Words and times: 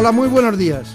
Hola, 0.00 0.12
muy 0.12 0.28
buenos 0.28 0.56
días. 0.56 0.94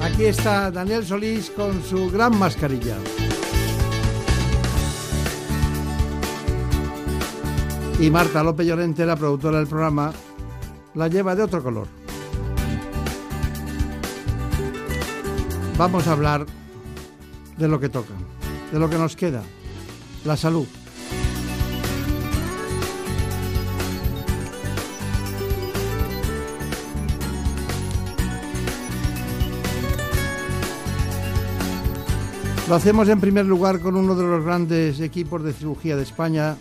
Aquí 0.00 0.24
está 0.24 0.70
Daniel 0.70 1.04
Solís 1.04 1.50
con 1.50 1.82
su 1.82 2.10
gran 2.10 2.38
mascarilla. 2.38 2.96
Y 8.00 8.08
Marta 8.08 8.42
López 8.42 8.66
Llorente, 8.66 9.04
la 9.04 9.16
productora 9.16 9.58
del 9.58 9.66
programa, 9.66 10.14
la 10.94 11.08
lleva 11.08 11.34
de 11.34 11.42
otro 11.42 11.62
color. 11.62 11.88
Vamos 15.76 16.06
a 16.06 16.12
hablar 16.12 16.46
de 17.58 17.68
lo 17.68 17.78
que 17.78 17.90
toca, 17.90 18.14
de 18.72 18.78
lo 18.78 18.88
que 18.88 18.96
nos 18.96 19.14
queda, 19.14 19.42
la 20.24 20.38
salud. 20.38 20.66
Lo 32.72 32.76
hacemos 32.76 33.06
en 33.10 33.20
primer 33.20 33.44
lugar 33.44 33.80
con 33.80 33.96
uno 33.96 34.14
de 34.14 34.22
los 34.22 34.42
grandes 34.42 34.98
equipos 35.00 35.44
de 35.44 35.52
cirugía 35.52 35.94
de 35.94 36.04
España 36.04 36.56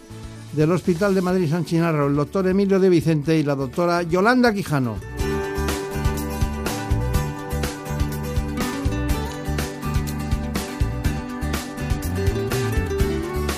del 0.51 0.73
Hospital 0.73 1.15
de 1.15 1.21
Madrid 1.21 1.49
San 1.49 1.63
Chinarro, 1.63 2.07
el 2.07 2.17
doctor 2.17 2.45
Emilio 2.49 2.81
de 2.81 2.89
Vicente 2.89 3.37
y 3.37 3.43
la 3.43 3.55
doctora 3.55 4.03
Yolanda 4.03 4.53
Quijano. 4.53 4.97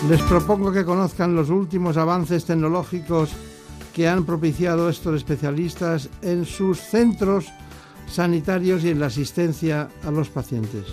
Les 0.08 0.22
propongo 0.22 0.72
que 0.72 0.86
conozcan 0.86 1.36
los 1.36 1.50
últimos 1.50 1.98
avances 1.98 2.46
tecnológicos 2.46 3.32
que 3.96 4.08
han 4.08 4.26
propiciado 4.26 4.90
estos 4.90 5.16
especialistas 5.16 6.08
en 6.22 6.46
sus 6.46 6.80
centros 6.80 7.48
sanitarios 8.08 8.84
y 8.84 8.90
en 8.90 9.00
la 9.00 9.08
asistencia 9.08 9.90
a 10.06 10.12
los 10.12 10.30
pacientes. 10.30 10.86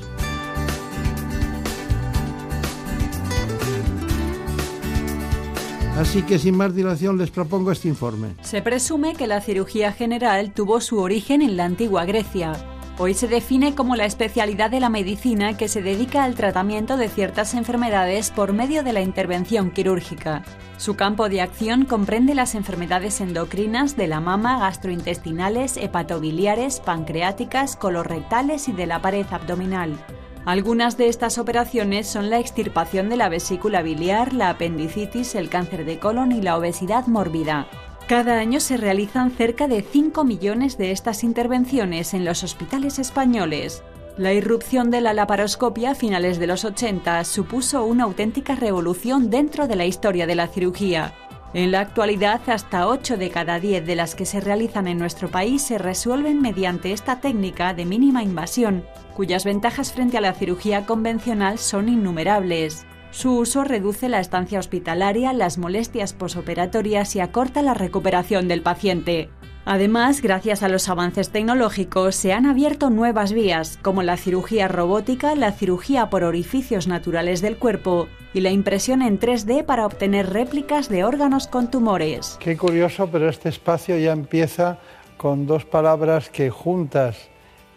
Así 6.00 6.22
que 6.22 6.38
sin 6.38 6.56
más 6.56 6.74
dilación 6.74 7.18
les 7.18 7.30
propongo 7.30 7.70
este 7.72 7.88
informe. 7.88 8.34
Se 8.40 8.62
presume 8.62 9.14
que 9.14 9.26
la 9.26 9.42
cirugía 9.42 9.92
general 9.92 10.54
tuvo 10.54 10.80
su 10.80 10.98
origen 10.98 11.42
en 11.42 11.58
la 11.58 11.66
antigua 11.66 12.06
Grecia. 12.06 12.54
Hoy 12.96 13.12
se 13.12 13.28
define 13.28 13.74
como 13.74 13.96
la 13.96 14.06
especialidad 14.06 14.70
de 14.70 14.80
la 14.80 14.88
medicina 14.88 15.58
que 15.58 15.68
se 15.68 15.82
dedica 15.82 16.24
al 16.24 16.36
tratamiento 16.36 16.96
de 16.96 17.10
ciertas 17.10 17.52
enfermedades 17.52 18.30
por 18.30 18.54
medio 18.54 18.82
de 18.82 18.94
la 18.94 19.02
intervención 19.02 19.70
quirúrgica. 19.72 20.42
Su 20.78 20.96
campo 20.96 21.28
de 21.28 21.42
acción 21.42 21.84
comprende 21.84 22.34
las 22.34 22.54
enfermedades 22.54 23.20
endocrinas 23.20 23.94
de 23.94 24.08
la 24.08 24.20
mama, 24.20 24.58
gastrointestinales, 24.58 25.76
hepatobiliares, 25.76 26.80
pancreáticas, 26.80 27.76
colorectales 27.76 28.68
y 28.68 28.72
de 28.72 28.86
la 28.86 29.02
pared 29.02 29.26
abdominal. 29.30 29.98
Algunas 30.46 30.96
de 30.96 31.08
estas 31.08 31.36
operaciones 31.36 32.06
son 32.06 32.30
la 32.30 32.38
extirpación 32.38 33.10
de 33.10 33.16
la 33.16 33.28
vesícula 33.28 33.82
biliar, 33.82 34.32
la 34.32 34.48
apendicitis, 34.50 35.34
el 35.34 35.50
cáncer 35.50 35.84
de 35.84 35.98
colon 35.98 36.32
y 36.32 36.40
la 36.40 36.56
obesidad 36.56 37.06
mórbida. 37.06 37.66
Cada 38.08 38.38
año 38.38 38.58
se 38.58 38.76
realizan 38.76 39.30
cerca 39.30 39.68
de 39.68 39.82
5 39.82 40.24
millones 40.24 40.78
de 40.78 40.92
estas 40.92 41.22
intervenciones 41.24 42.14
en 42.14 42.24
los 42.24 42.42
hospitales 42.42 42.98
españoles. 42.98 43.82
La 44.16 44.32
irrupción 44.32 44.90
de 44.90 45.00
la 45.00 45.12
laparoscopia 45.12 45.92
a 45.92 45.94
finales 45.94 46.38
de 46.38 46.46
los 46.46 46.64
80 46.64 47.22
supuso 47.24 47.84
una 47.84 48.04
auténtica 48.04 48.54
revolución 48.54 49.30
dentro 49.30 49.68
de 49.68 49.76
la 49.76 49.84
historia 49.84 50.26
de 50.26 50.34
la 50.34 50.48
cirugía. 50.48 51.14
En 51.52 51.72
la 51.72 51.80
actualidad, 51.80 52.40
hasta 52.46 52.86
8 52.86 53.16
de 53.16 53.30
cada 53.30 53.58
10 53.58 53.84
de 53.84 53.96
las 53.96 54.14
que 54.14 54.24
se 54.24 54.40
realizan 54.40 54.86
en 54.86 54.98
nuestro 54.98 55.28
país 55.28 55.62
se 55.62 55.78
resuelven 55.78 56.40
mediante 56.40 56.92
esta 56.92 57.20
técnica 57.20 57.74
de 57.74 57.84
mínima 57.84 58.22
invasión, 58.22 58.84
cuyas 59.16 59.44
ventajas 59.44 59.92
frente 59.92 60.16
a 60.16 60.20
la 60.20 60.32
cirugía 60.32 60.86
convencional 60.86 61.58
son 61.58 61.88
innumerables. 61.88 62.86
Su 63.10 63.36
uso 63.36 63.64
reduce 63.64 64.08
la 64.08 64.20
estancia 64.20 64.60
hospitalaria, 64.60 65.32
las 65.32 65.58
molestias 65.58 66.12
posoperatorias 66.12 67.16
y 67.16 67.20
acorta 67.20 67.62
la 67.62 67.74
recuperación 67.74 68.46
del 68.46 68.62
paciente. 68.62 69.28
Además, 69.64 70.22
gracias 70.22 70.62
a 70.62 70.68
los 70.68 70.88
avances 70.88 71.30
tecnológicos, 71.30 72.16
se 72.16 72.32
han 72.32 72.46
abierto 72.46 72.90
nuevas 72.90 73.32
vías, 73.32 73.78
como 73.82 74.02
la 74.02 74.16
cirugía 74.16 74.68
robótica, 74.68 75.34
la 75.34 75.52
cirugía 75.52 76.08
por 76.08 76.24
orificios 76.24 76.88
naturales 76.88 77.42
del 77.42 77.56
cuerpo 77.56 78.08
y 78.32 78.40
la 78.40 78.50
impresión 78.50 79.02
en 79.02 79.20
3D 79.20 79.64
para 79.64 79.86
obtener 79.86 80.30
réplicas 80.30 80.88
de 80.88 81.04
órganos 81.04 81.46
con 81.46 81.70
tumores. 81.70 82.38
Qué 82.40 82.56
curioso, 82.56 83.08
pero 83.10 83.28
este 83.28 83.50
espacio 83.50 83.98
ya 83.98 84.12
empieza 84.12 84.78
con 85.16 85.46
dos 85.46 85.66
palabras 85.66 86.30
que 86.30 86.48
juntas 86.48 87.28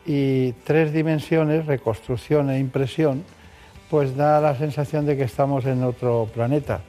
y 0.05 0.53
tres 0.63 0.93
dimensiones, 0.93 1.66
reconstrucción 1.66 2.49
e 2.49 2.59
impresión, 2.59 3.23
pues 3.89 4.16
da 4.16 4.39
la 4.39 4.55
sensación 4.55 5.05
de 5.05 5.17
que 5.17 5.23
estamos 5.23 5.66
en 5.66 5.83
otro 5.83 6.29
planeta. 6.33 6.81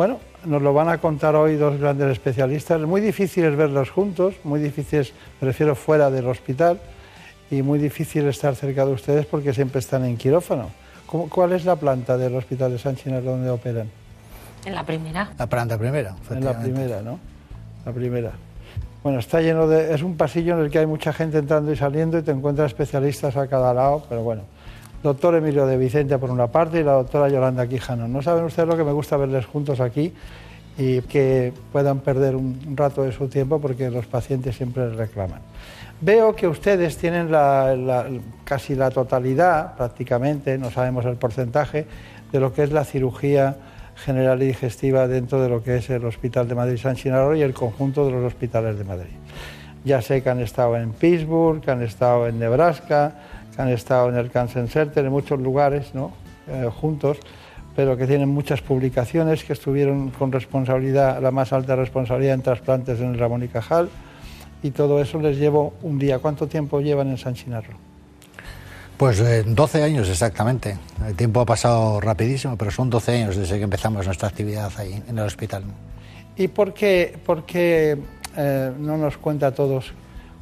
Bueno, 0.00 0.18
nos 0.46 0.62
lo 0.62 0.72
van 0.72 0.88
a 0.88 0.96
contar 0.96 1.36
hoy 1.36 1.56
dos 1.56 1.78
grandes 1.78 2.10
especialistas. 2.12 2.80
Muy 2.80 3.02
difícil 3.02 3.44
es 3.44 3.54
verlos 3.54 3.90
juntos, 3.90 4.34
muy 4.44 4.58
difícil, 4.58 5.06
me 5.42 5.48
refiero 5.48 5.74
fuera 5.74 6.10
del 6.10 6.26
hospital, 6.26 6.80
y 7.50 7.60
muy 7.60 7.78
difícil 7.78 8.26
estar 8.26 8.56
cerca 8.56 8.86
de 8.86 8.92
ustedes 8.92 9.26
porque 9.26 9.52
siempre 9.52 9.80
están 9.80 10.06
en 10.06 10.16
quirófano. 10.16 10.70
¿Cuál 11.06 11.52
es 11.52 11.66
la 11.66 11.76
planta 11.76 12.16
del 12.16 12.34
Hospital 12.34 12.72
de 12.72 12.78
San 12.78 12.96
Chinarro 12.96 13.32
donde 13.32 13.50
operan? 13.50 13.90
En 14.64 14.74
la 14.74 14.86
primera. 14.86 15.32
La 15.38 15.46
planta 15.46 15.76
primera. 15.76 16.16
En 16.30 16.46
la 16.46 16.58
primera, 16.58 17.02
¿no? 17.02 17.18
La 17.84 17.92
primera. 17.92 18.32
Bueno, 19.02 19.18
está 19.18 19.42
lleno 19.42 19.68
de... 19.68 19.92
Es 19.92 20.00
un 20.02 20.16
pasillo 20.16 20.54
en 20.54 20.64
el 20.64 20.70
que 20.70 20.78
hay 20.78 20.86
mucha 20.86 21.12
gente 21.12 21.36
entrando 21.36 21.70
y 21.72 21.76
saliendo 21.76 22.16
y 22.16 22.22
te 22.22 22.30
encuentras 22.30 22.68
especialistas 22.68 23.36
a 23.36 23.46
cada 23.48 23.74
lado, 23.74 24.02
pero 24.08 24.22
bueno. 24.22 24.44
Doctor 25.02 25.34
Emilio 25.34 25.66
de 25.66 25.76
Vicente 25.78 26.18
por 26.18 26.30
una 26.30 26.48
parte 26.48 26.80
y 26.80 26.84
la 26.84 26.92
doctora 26.92 27.28
Yolanda 27.28 27.66
Quijano. 27.66 28.06
No 28.06 28.20
saben 28.20 28.44
ustedes 28.44 28.68
lo 28.68 28.76
que 28.76 28.84
me 28.84 28.92
gusta 28.92 29.16
verles 29.16 29.46
juntos 29.46 29.80
aquí 29.80 30.12
y 30.76 31.00
que 31.02 31.52
puedan 31.72 32.00
perder 32.00 32.36
un 32.36 32.74
rato 32.76 33.02
de 33.02 33.12
su 33.12 33.28
tiempo 33.28 33.60
porque 33.60 33.90
los 33.90 34.06
pacientes 34.06 34.56
siempre 34.56 34.90
reclaman. 34.90 35.40
Veo 36.02 36.34
que 36.34 36.48
ustedes 36.48 36.96
tienen 36.96 37.30
casi 38.44 38.74
la 38.74 38.90
totalidad, 38.90 39.74
prácticamente, 39.76 40.56
no 40.56 40.70
sabemos 40.70 41.04
el 41.04 41.16
porcentaje, 41.16 41.86
de 42.32 42.40
lo 42.40 42.52
que 42.52 42.62
es 42.62 42.72
la 42.72 42.84
cirugía 42.84 43.56
general 43.96 44.42
y 44.42 44.46
digestiva 44.46 45.06
dentro 45.08 45.42
de 45.42 45.48
lo 45.50 45.62
que 45.62 45.76
es 45.76 45.90
el 45.90 46.04
Hospital 46.06 46.48
de 46.48 46.54
Madrid 46.54 46.78
San 46.78 46.96
Chinarro 46.96 47.36
y 47.36 47.42
el 47.42 47.52
conjunto 47.52 48.06
de 48.06 48.12
los 48.12 48.24
hospitales 48.24 48.78
de 48.78 48.84
Madrid. 48.84 49.12
Ya 49.84 50.00
sé 50.00 50.22
que 50.22 50.30
han 50.30 50.40
estado 50.40 50.76
en 50.76 50.92
Pittsburgh, 50.92 51.60
que 51.60 51.70
han 51.70 51.82
estado 51.82 52.26
en 52.28 52.38
Nebraska, 52.38 53.14
han 53.60 53.68
estado 53.68 54.08
en 54.08 54.16
el 54.16 54.30
Cancer 54.30 54.68
Center, 54.68 55.04
en 55.04 55.12
muchos 55.12 55.38
lugares 55.40 55.94
¿no? 55.94 56.12
Eh, 56.48 56.68
juntos, 56.80 57.18
pero 57.76 57.96
que 57.96 58.06
tienen 58.06 58.28
muchas 58.28 58.60
publicaciones, 58.62 59.44
que 59.44 59.52
estuvieron 59.52 60.10
con 60.10 60.32
responsabilidad, 60.32 61.22
la 61.22 61.30
más 61.30 61.52
alta 61.52 61.76
responsabilidad 61.76 62.34
en 62.34 62.42
trasplantes 62.42 63.00
en 63.00 63.14
el 63.14 63.18
Ramón 63.18 63.42
y 63.42 63.48
Cajal 63.48 63.88
y 64.62 64.70
todo 64.70 65.00
eso 65.00 65.20
les 65.20 65.38
llevo 65.38 65.74
un 65.82 65.98
día. 65.98 66.18
¿Cuánto 66.18 66.46
tiempo 66.46 66.80
llevan 66.80 67.08
en 67.08 67.18
San 67.18 67.34
Chinarro? 67.34 67.74
Pues 68.96 69.22
12 69.46 69.78
eh, 69.78 69.82
años 69.82 70.08
exactamente. 70.08 70.76
El 71.06 71.14
tiempo 71.14 71.40
ha 71.40 71.46
pasado 71.46 72.00
rapidísimo, 72.00 72.56
pero 72.56 72.70
son 72.70 72.90
12 72.90 73.12
años 73.12 73.36
desde 73.36 73.56
que 73.56 73.64
empezamos 73.64 74.04
nuestra 74.04 74.28
actividad 74.28 74.70
ahí 74.76 75.02
en 75.08 75.18
el 75.18 75.24
hospital. 75.24 75.64
¿Y 76.36 76.48
por 76.48 76.74
qué, 76.74 77.18
por 77.24 77.46
qué 77.46 77.96
eh, 78.36 78.72
no 78.78 78.98
nos 78.98 79.16
cuenta 79.16 79.48
a 79.48 79.54
todos 79.54 79.92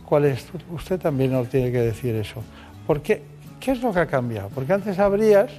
cuál 0.05 0.25
es? 0.25 0.45
Usted 0.73 0.99
también 0.99 1.33
nos 1.33 1.49
tiene 1.49 1.71
que 1.71 1.79
decir 1.79 2.17
eso. 2.17 2.43
¿Por 2.89 3.03
qué? 3.03 3.21
¿Qué 3.61 3.73
es 3.73 3.83
lo 3.83 3.93
que 3.93 4.01
ha 4.01 4.07
cambiado? 4.07 4.49
Porque 4.55 4.73
antes 4.73 4.99
abrías, 4.99 5.51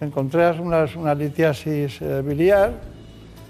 encontrás 0.00 0.58
una 0.58 1.14
litiasis 1.14 2.02
eh, 2.02 2.20
biliar, 2.20 2.72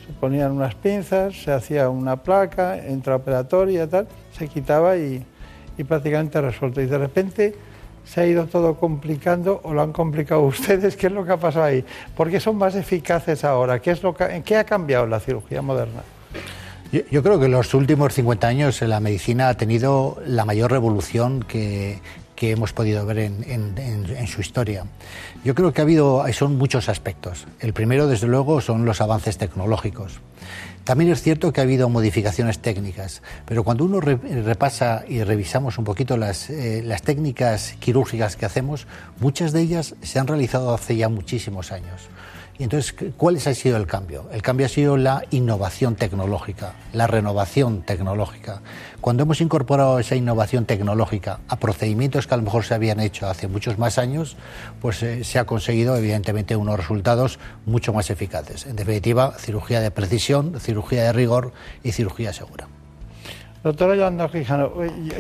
se 0.07 0.13
ponían 0.13 0.53
unas 0.53 0.75
pinzas, 0.75 1.35
se 1.43 1.53
hacía 1.53 1.89
una 1.89 2.17
placa 2.17 2.87
intraoperatoria 2.87 3.89
tal, 3.89 4.09
se 4.37 4.47
quitaba 4.47 4.99
y, 4.99 5.25
y 5.79 5.85
prácticamente 5.85 6.39
resuelto. 6.43 6.83
Y 6.83 6.87
de 6.87 6.99
repente 6.99 7.55
se 8.05 8.21
ha 8.21 8.27
ido 8.27 8.45
todo 8.45 8.77
complicando 8.77 9.63
o 9.65 9.73
lo 9.73 9.81
han 9.81 9.93
complicado 9.93 10.43
ustedes. 10.43 10.95
¿Qué 10.95 11.07
es 11.07 11.15
lo 11.15 11.25
que 11.25 11.33
ha 11.33 11.39
pasado 11.39 11.65
ahí? 11.65 11.83
¿Por 12.15 12.29
qué 12.31 12.41
son 12.41 12.57
más 12.57 12.75
eficaces 12.75 13.43
ahora? 13.43 13.81
¿Qué, 13.81 13.93
es 13.93 14.03
lo 14.03 14.15
que, 14.15 14.25
¿En 14.25 14.43
qué 14.43 14.59
ha 14.59 14.65
cambiado 14.65 15.07
la 15.07 15.19
cirugía 15.19 15.63
moderna? 15.63 16.03
Yo, 17.11 17.23
creo 17.23 17.41
que 17.41 17.47
en 17.47 17.53
los 17.53 17.73
últimos 17.73 18.13
50 18.13 18.47
años 18.47 18.83
la 18.83 19.01
medicina 19.01 19.49
ha 19.49 19.57
tenido 19.57 20.21
la 20.27 20.45
mayor 20.45 20.71
revolución 20.71 21.43
que, 21.43 22.03
hemos 22.51 22.73
podido 22.73 23.07
ver 23.07 23.19
en, 23.19 24.27
su 24.27 24.41
historia. 24.41 24.85
Yo 25.45 25.55
creo 25.55 25.73
que 25.73 25.81
ha 25.81 25.85
habido, 25.85 26.25
son 26.33 26.57
muchos 26.57 26.89
aspectos. 26.89 27.47
El 27.61 27.73
primero, 27.73 28.07
desde 28.07 28.27
luego, 28.27 28.61
son 28.61 28.85
los 28.85 29.01
avances 29.01 29.39
tecnológicos. 29.39 30.21
También 30.85 31.13
es 31.13 31.23
cierto 31.23 31.53
que 31.53 31.61
ha 31.61 31.65
habido 31.65 31.89
modificaciones 31.89 32.59
técnicas, 32.59 33.23
pero 33.47 33.63
cuando 33.63 33.85
uno 33.85 34.01
repasa 34.01 35.05
y 35.07 35.23
revisamos 35.23 35.79
un 35.79 35.85
poquito 35.85 36.17
las, 36.17 36.51
eh, 36.51 36.83
las 36.85 37.03
técnicas 37.03 37.77
quirúrgicas 37.79 38.35
que 38.35 38.47
hacemos, 38.47 38.89
muchas 39.21 39.53
de 39.53 39.61
ellas 39.61 39.95
se 40.03 40.19
han 40.19 40.27
realizado 40.27 40.75
hace 40.75 40.97
ya 40.97 41.09
muchísimos 41.09 41.71
años. 41.71 42.09
Y 42.59 42.65
entonces, 42.65 42.95
¿cuál 43.17 43.37
ha 43.37 43.55
sido 43.55 43.77
el 43.77 43.87
cambio? 43.87 44.27
El 44.31 44.43
cambio 44.43 44.67
ha 44.67 44.69
sido 44.69 44.97
la 44.97 45.25
innovación 45.31 45.97
tecnológica, 45.97 46.75
la 46.93 47.07
renovación 47.07 47.83
tecnológica. 47.83 48.61
Cuando 49.01 49.23
hemos 49.23 49.41
incorporado 49.41 49.99
esa 49.99 50.17
innovación 50.17 50.67
tecnológica 50.67 51.41
a 51.49 51.57
procedimientos 51.57 52.27
que 52.27 52.35
a 52.35 52.37
lo 52.37 52.43
mejor 52.43 52.65
se 52.65 52.75
habían 52.75 53.01
hecho 53.01 53.27
hace 53.27 53.49
muchos 53.49 53.79
más 53.79 53.99
años, 53.99 54.37
pues 54.81 55.03
eh, 55.03 55.25
se 55.25 55.39
ha 55.39 55.45
conseguido 55.45 55.97
evidentemente 55.97 56.55
unos 56.55 56.77
resultados 56.77 57.39
mucho 57.65 57.93
más 57.93 58.11
eficaces. 58.11 58.67
En 58.67 58.77
definitiva, 58.77 59.33
cirugía 59.39 59.81
de 59.81 59.91
precisión, 59.91 60.61
cirugía 60.61 61.05
de 61.05 61.13
rigor 61.13 61.53
y 61.83 61.93
cirugía 61.93 62.33
segura. 62.33 62.69
Doctora 63.65 63.95
Yolanda 63.95 64.29
Quijano, 64.29 64.73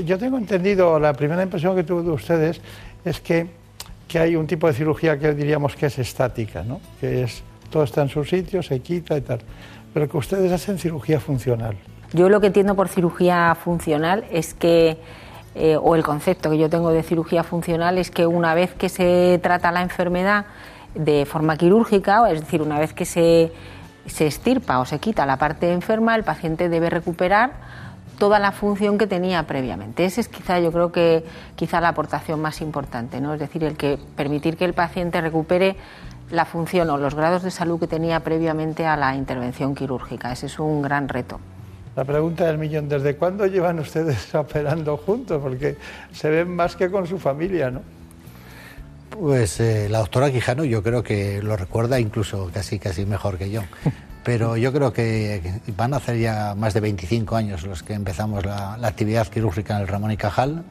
yo 0.04 0.18
tengo 0.18 0.36
entendido, 0.36 0.98
la 0.98 1.12
primera 1.14 1.42
impresión 1.42 1.76
que 1.76 1.84
tuve 1.84 2.02
de 2.02 2.10
ustedes 2.10 2.60
es 3.04 3.20
que 3.20 3.61
que 4.12 4.18
hay 4.18 4.36
un 4.36 4.46
tipo 4.46 4.66
de 4.66 4.74
cirugía 4.74 5.18
que 5.18 5.32
diríamos 5.32 5.74
que 5.74 5.86
es 5.86 5.98
estática, 5.98 6.62
¿no? 6.62 6.82
que 7.00 7.22
es 7.22 7.42
todo 7.70 7.82
está 7.82 8.02
en 8.02 8.10
su 8.10 8.22
sitio, 8.24 8.62
se 8.62 8.80
quita 8.80 9.16
y 9.16 9.22
tal, 9.22 9.40
pero 9.94 10.06
que 10.06 10.18
ustedes 10.18 10.52
hacen 10.52 10.78
cirugía 10.78 11.18
funcional. 11.18 11.76
Yo 12.12 12.28
lo 12.28 12.38
que 12.38 12.48
entiendo 12.48 12.74
por 12.74 12.88
cirugía 12.88 13.54
funcional 13.54 14.24
es 14.30 14.52
que, 14.52 14.98
eh, 15.54 15.78
o 15.80 15.96
el 15.96 16.02
concepto 16.02 16.50
que 16.50 16.58
yo 16.58 16.68
tengo 16.68 16.90
de 16.90 17.02
cirugía 17.02 17.42
funcional 17.42 17.96
es 17.96 18.10
que 18.10 18.26
una 18.26 18.54
vez 18.54 18.74
que 18.74 18.90
se 18.90 19.40
trata 19.42 19.72
la 19.72 19.80
enfermedad 19.80 20.44
de 20.94 21.24
forma 21.24 21.56
quirúrgica, 21.56 22.30
es 22.30 22.40
decir, 22.40 22.60
una 22.60 22.78
vez 22.78 22.92
que 22.92 23.06
se, 23.06 23.50
se 24.04 24.26
estirpa 24.26 24.78
o 24.80 24.84
se 24.84 24.98
quita 24.98 25.24
la 25.24 25.38
parte 25.38 25.72
enferma, 25.72 26.14
el 26.16 26.22
paciente 26.22 26.68
debe 26.68 26.90
recuperar 26.90 27.52
toda 28.22 28.38
la 28.38 28.52
función 28.52 28.98
que 28.98 29.08
tenía 29.08 29.42
previamente. 29.48 30.04
Esa 30.04 30.20
es 30.20 30.28
quizá 30.28 30.60
yo 30.60 30.70
creo 30.70 30.92
que 30.92 31.24
quizá 31.56 31.80
la 31.80 31.88
aportación 31.88 32.40
más 32.40 32.60
importante, 32.60 33.20
¿no? 33.20 33.34
Es 33.34 33.40
decir, 33.40 33.64
el 33.64 33.76
que 33.76 33.98
permitir 34.14 34.56
que 34.56 34.64
el 34.64 34.74
paciente 34.74 35.20
recupere 35.20 35.74
la 36.30 36.44
función 36.44 36.88
o 36.90 36.98
los 36.98 37.16
grados 37.16 37.42
de 37.42 37.50
salud 37.50 37.80
que 37.80 37.88
tenía 37.88 38.20
previamente 38.20 38.86
a 38.86 38.96
la 38.96 39.16
intervención 39.16 39.74
quirúrgica. 39.74 40.30
Ese 40.30 40.46
es 40.46 40.60
un 40.60 40.82
gran 40.82 41.08
reto. 41.08 41.40
La 41.96 42.04
pregunta 42.04 42.46
del 42.46 42.58
millón, 42.58 42.88
¿desde 42.88 43.16
cuándo 43.16 43.44
llevan 43.46 43.80
ustedes 43.80 44.32
operando 44.36 44.96
juntos? 44.98 45.42
Porque 45.42 45.76
se 46.12 46.30
ven 46.30 46.54
más 46.54 46.76
que 46.76 46.92
con 46.92 47.08
su 47.08 47.18
familia, 47.18 47.72
¿no? 47.72 47.82
Pues 49.10 49.58
eh, 49.58 49.88
la 49.90 49.98
doctora 49.98 50.30
Quijano 50.30 50.64
yo 50.64 50.80
creo 50.84 51.02
que 51.02 51.42
lo 51.42 51.56
recuerda 51.56 51.98
incluso 51.98 52.52
casi 52.54 52.78
casi 52.78 53.04
mejor 53.04 53.36
que 53.36 53.50
yo. 53.50 53.62
pero 54.24 54.56
yo 54.56 54.72
creo 54.72 54.92
que 54.92 55.60
van 55.76 55.94
a 55.94 55.96
hacer 55.96 56.18
ya 56.18 56.54
más 56.56 56.74
de 56.74 56.80
25 56.80 57.34
años 57.34 57.64
los 57.64 57.82
que 57.82 57.94
empezamos 57.94 58.44
la, 58.44 58.74
actividad 58.82 59.26
quirúrgica 59.26 59.76
en 59.76 59.82
el 59.82 59.88
Ramón 59.88 60.12
y 60.12 60.16
Cajal. 60.16 60.62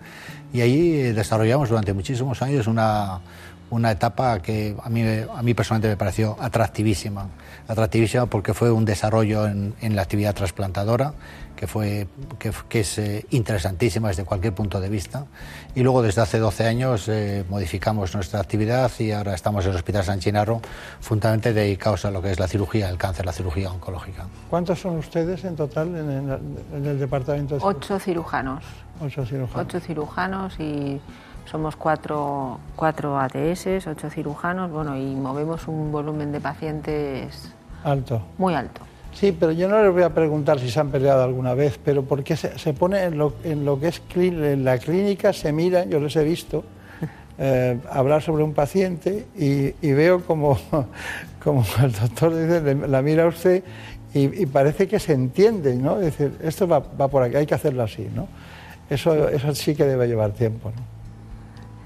Y 0.54 0.62
ahí 0.62 1.14
desarrollamos 1.14 1.70
durante 1.70 1.94
muchísimos 1.94 2.42
años 2.42 2.68
una, 2.68 3.20
una 3.72 3.92
etapa 3.92 4.40
que 4.40 4.76
a 4.82 4.90
mí, 4.90 5.04
a 5.04 5.42
mí 5.42 5.54
personalmente 5.54 5.88
me 5.88 5.98
pareció 5.98 6.38
atractivísima, 6.40 7.28
atractivísima 7.68 8.28
porque 8.28 8.54
fue 8.54 8.72
un 8.72 8.86
desarrollo 8.86 9.48
en, 9.48 9.74
en 9.82 9.96
la 9.96 10.04
actividad 10.04 10.36
trasplantadora 10.36 11.14
que, 11.62 11.68
fue, 11.68 12.08
que, 12.40 12.80
es 12.80 12.98
eh, 12.98 13.24
interesantísima 13.30 14.08
desde 14.08 14.26
cualquier 14.26 14.52
punto 14.52 14.82
de 14.82 14.90
vista. 14.90 15.26
Y 15.76 15.84
luego 15.84 16.02
desde 16.02 16.22
hace 16.22 16.40
12 16.40 16.66
años 16.66 17.08
eh, 17.08 17.46
modificamos 17.50 18.16
nuestra 18.16 18.40
actividad 18.40 18.92
y 18.98 19.12
ahora 19.12 19.36
estamos 19.36 19.64
en 19.66 19.70
el 19.70 19.78
Hospital 19.78 20.04
San 20.04 20.20
Chinarro 20.20 20.60
fundamentalmente 21.02 21.54
dedicados 21.54 22.06
a 22.06 22.10
lo 22.10 22.20
que 22.20 22.32
es 22.32 22.40
la 22.40 22.48
cirugía 22.48 22.88
del 22.88 22.98
cáncer, 22.98 23.28
la 23.28 23.32
cirugía 23.32 23.72
oncológica. 23.72 24.26
¿Cuántos 24.50 24.80
son 24.80 24.98
ustedes 24.98 25.44
en 25.44 25.56
total 25.56 25.96
en 25.96 26.84
el, 26.84 27.00
departamento? 27.00 27.54
De 27.54 27.62
Ocho 27.64 28.00
cirujanos. 28.00 28.64
Ocho 29.00 29.24
cirujanos. 29.24 29.68
Ocho 29.68 29.80
cirujanos 29.80 30.60
y 30.60 31.00
somos 31.52 31.76
cuatro, 31.76 32.60
cuatro 32.78 33.20
ATS, 33.20 33.86
ocho 33.86 34.10
cirujanos, 34.10 34.72
bueno, 34.72 34.96
y 34.96 35.16
movemos 35.16 35.68
un 35.68 35.92
volumen 35.92 36.32
de 36.32 36.40
pacientes 36.40 37.52
alto. 37.84 38.22
Muy 38.38 38.54
alto. 38.54 38.82
Sí, 39.14 39.36
pero 39.38 39.52
yo 39.52 39.68
no 39.68 39.84
les 39.84 39.92
voy 39.92 40.04
a 40.04 40.14
preguntar 40.14 40.60
si 40.60 40.70
se 40.70 40.80
han 40.80 40.90
peleado 40.90 41.24
alguna 41.24 41.54
vez, 41.54 41.78
pero 41.84 42.04
porque 42.04 42.38
se, 42.38 42.58
se 42.58 42.74
pone 42.74 43.04
en 43.04 43.18
lo, 43.18 43.34
en 43.44 43.66
lo, 43.66 43.78
que 43.78 43.90
es 43.90 44.02
en 44.16 44.64
la 44.64 44.78
clínica, 44.78 45.34
se 45.34 45.52
mira, 45.52 45.84
yo 45.84 46.00
les 46.00 46.16
he 46.16 46.24
visto, 46.24 46.64
eh, 47.38 47.78
hablar 47.90 48.22
sobre 48.22 48.44
un 48.44 48.54
paciente 48.54 49.28
y, 49.38 49.92
veo 49.92 50.24
como, 50.24 50.58
como 51.44 51.66
el 51.84 51.92
doctor 51.92 52.34
dice, 52.34 52.88
la 52.88 53.02
mira 53.02 53.28
usted 53.28 53.62
y, 54.14 54.46
parece 54.46 54.88
que 54.88 55.00
se 55.00 55.14
entiende, 55.14 55.76
¿no? 55.76 55.96
Es 56.00 56.18
decir, 56.18 56.38
esto 56.42 56.66
va, 56.68 56.80
va, 56.80 57.10
por 57.10 57.24
aquí, 57.24 57.36
hay 57.36 57.46
que 57.46 57.56
hacerlo 57.56 57.84
así, 57.84 58.10
¿no? 58.14 58.30
Eso, 58.90 59.28
eso 59.28 59.54
sí 59.54 59.76
que 59.76 59.86
debe 59.86 60.08
llevar 60.08 60.32
tiempo, 60.32 60.70
¿no? 60.70 60.91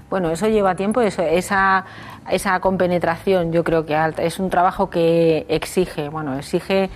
Bueno, 0.08 0.30
eso 0.30 0.46
lleva 0.46 0.74
tiempo, 0.76 1.00
eso, 1.00 1.22
esa, 1.22 1.84
esa 2.30 2.60
compenetración 2.60 3.52
yo 3.52 3.64
creo 3.64 3.86
que 3.86 3.96
es 4.18 4.38
un 4.38 4.50
trabajo 4.50 4.88
que 4.88 5.46
exige, 5.48 6.08
bueno, 6.08 6.36
exige 6.38 6.90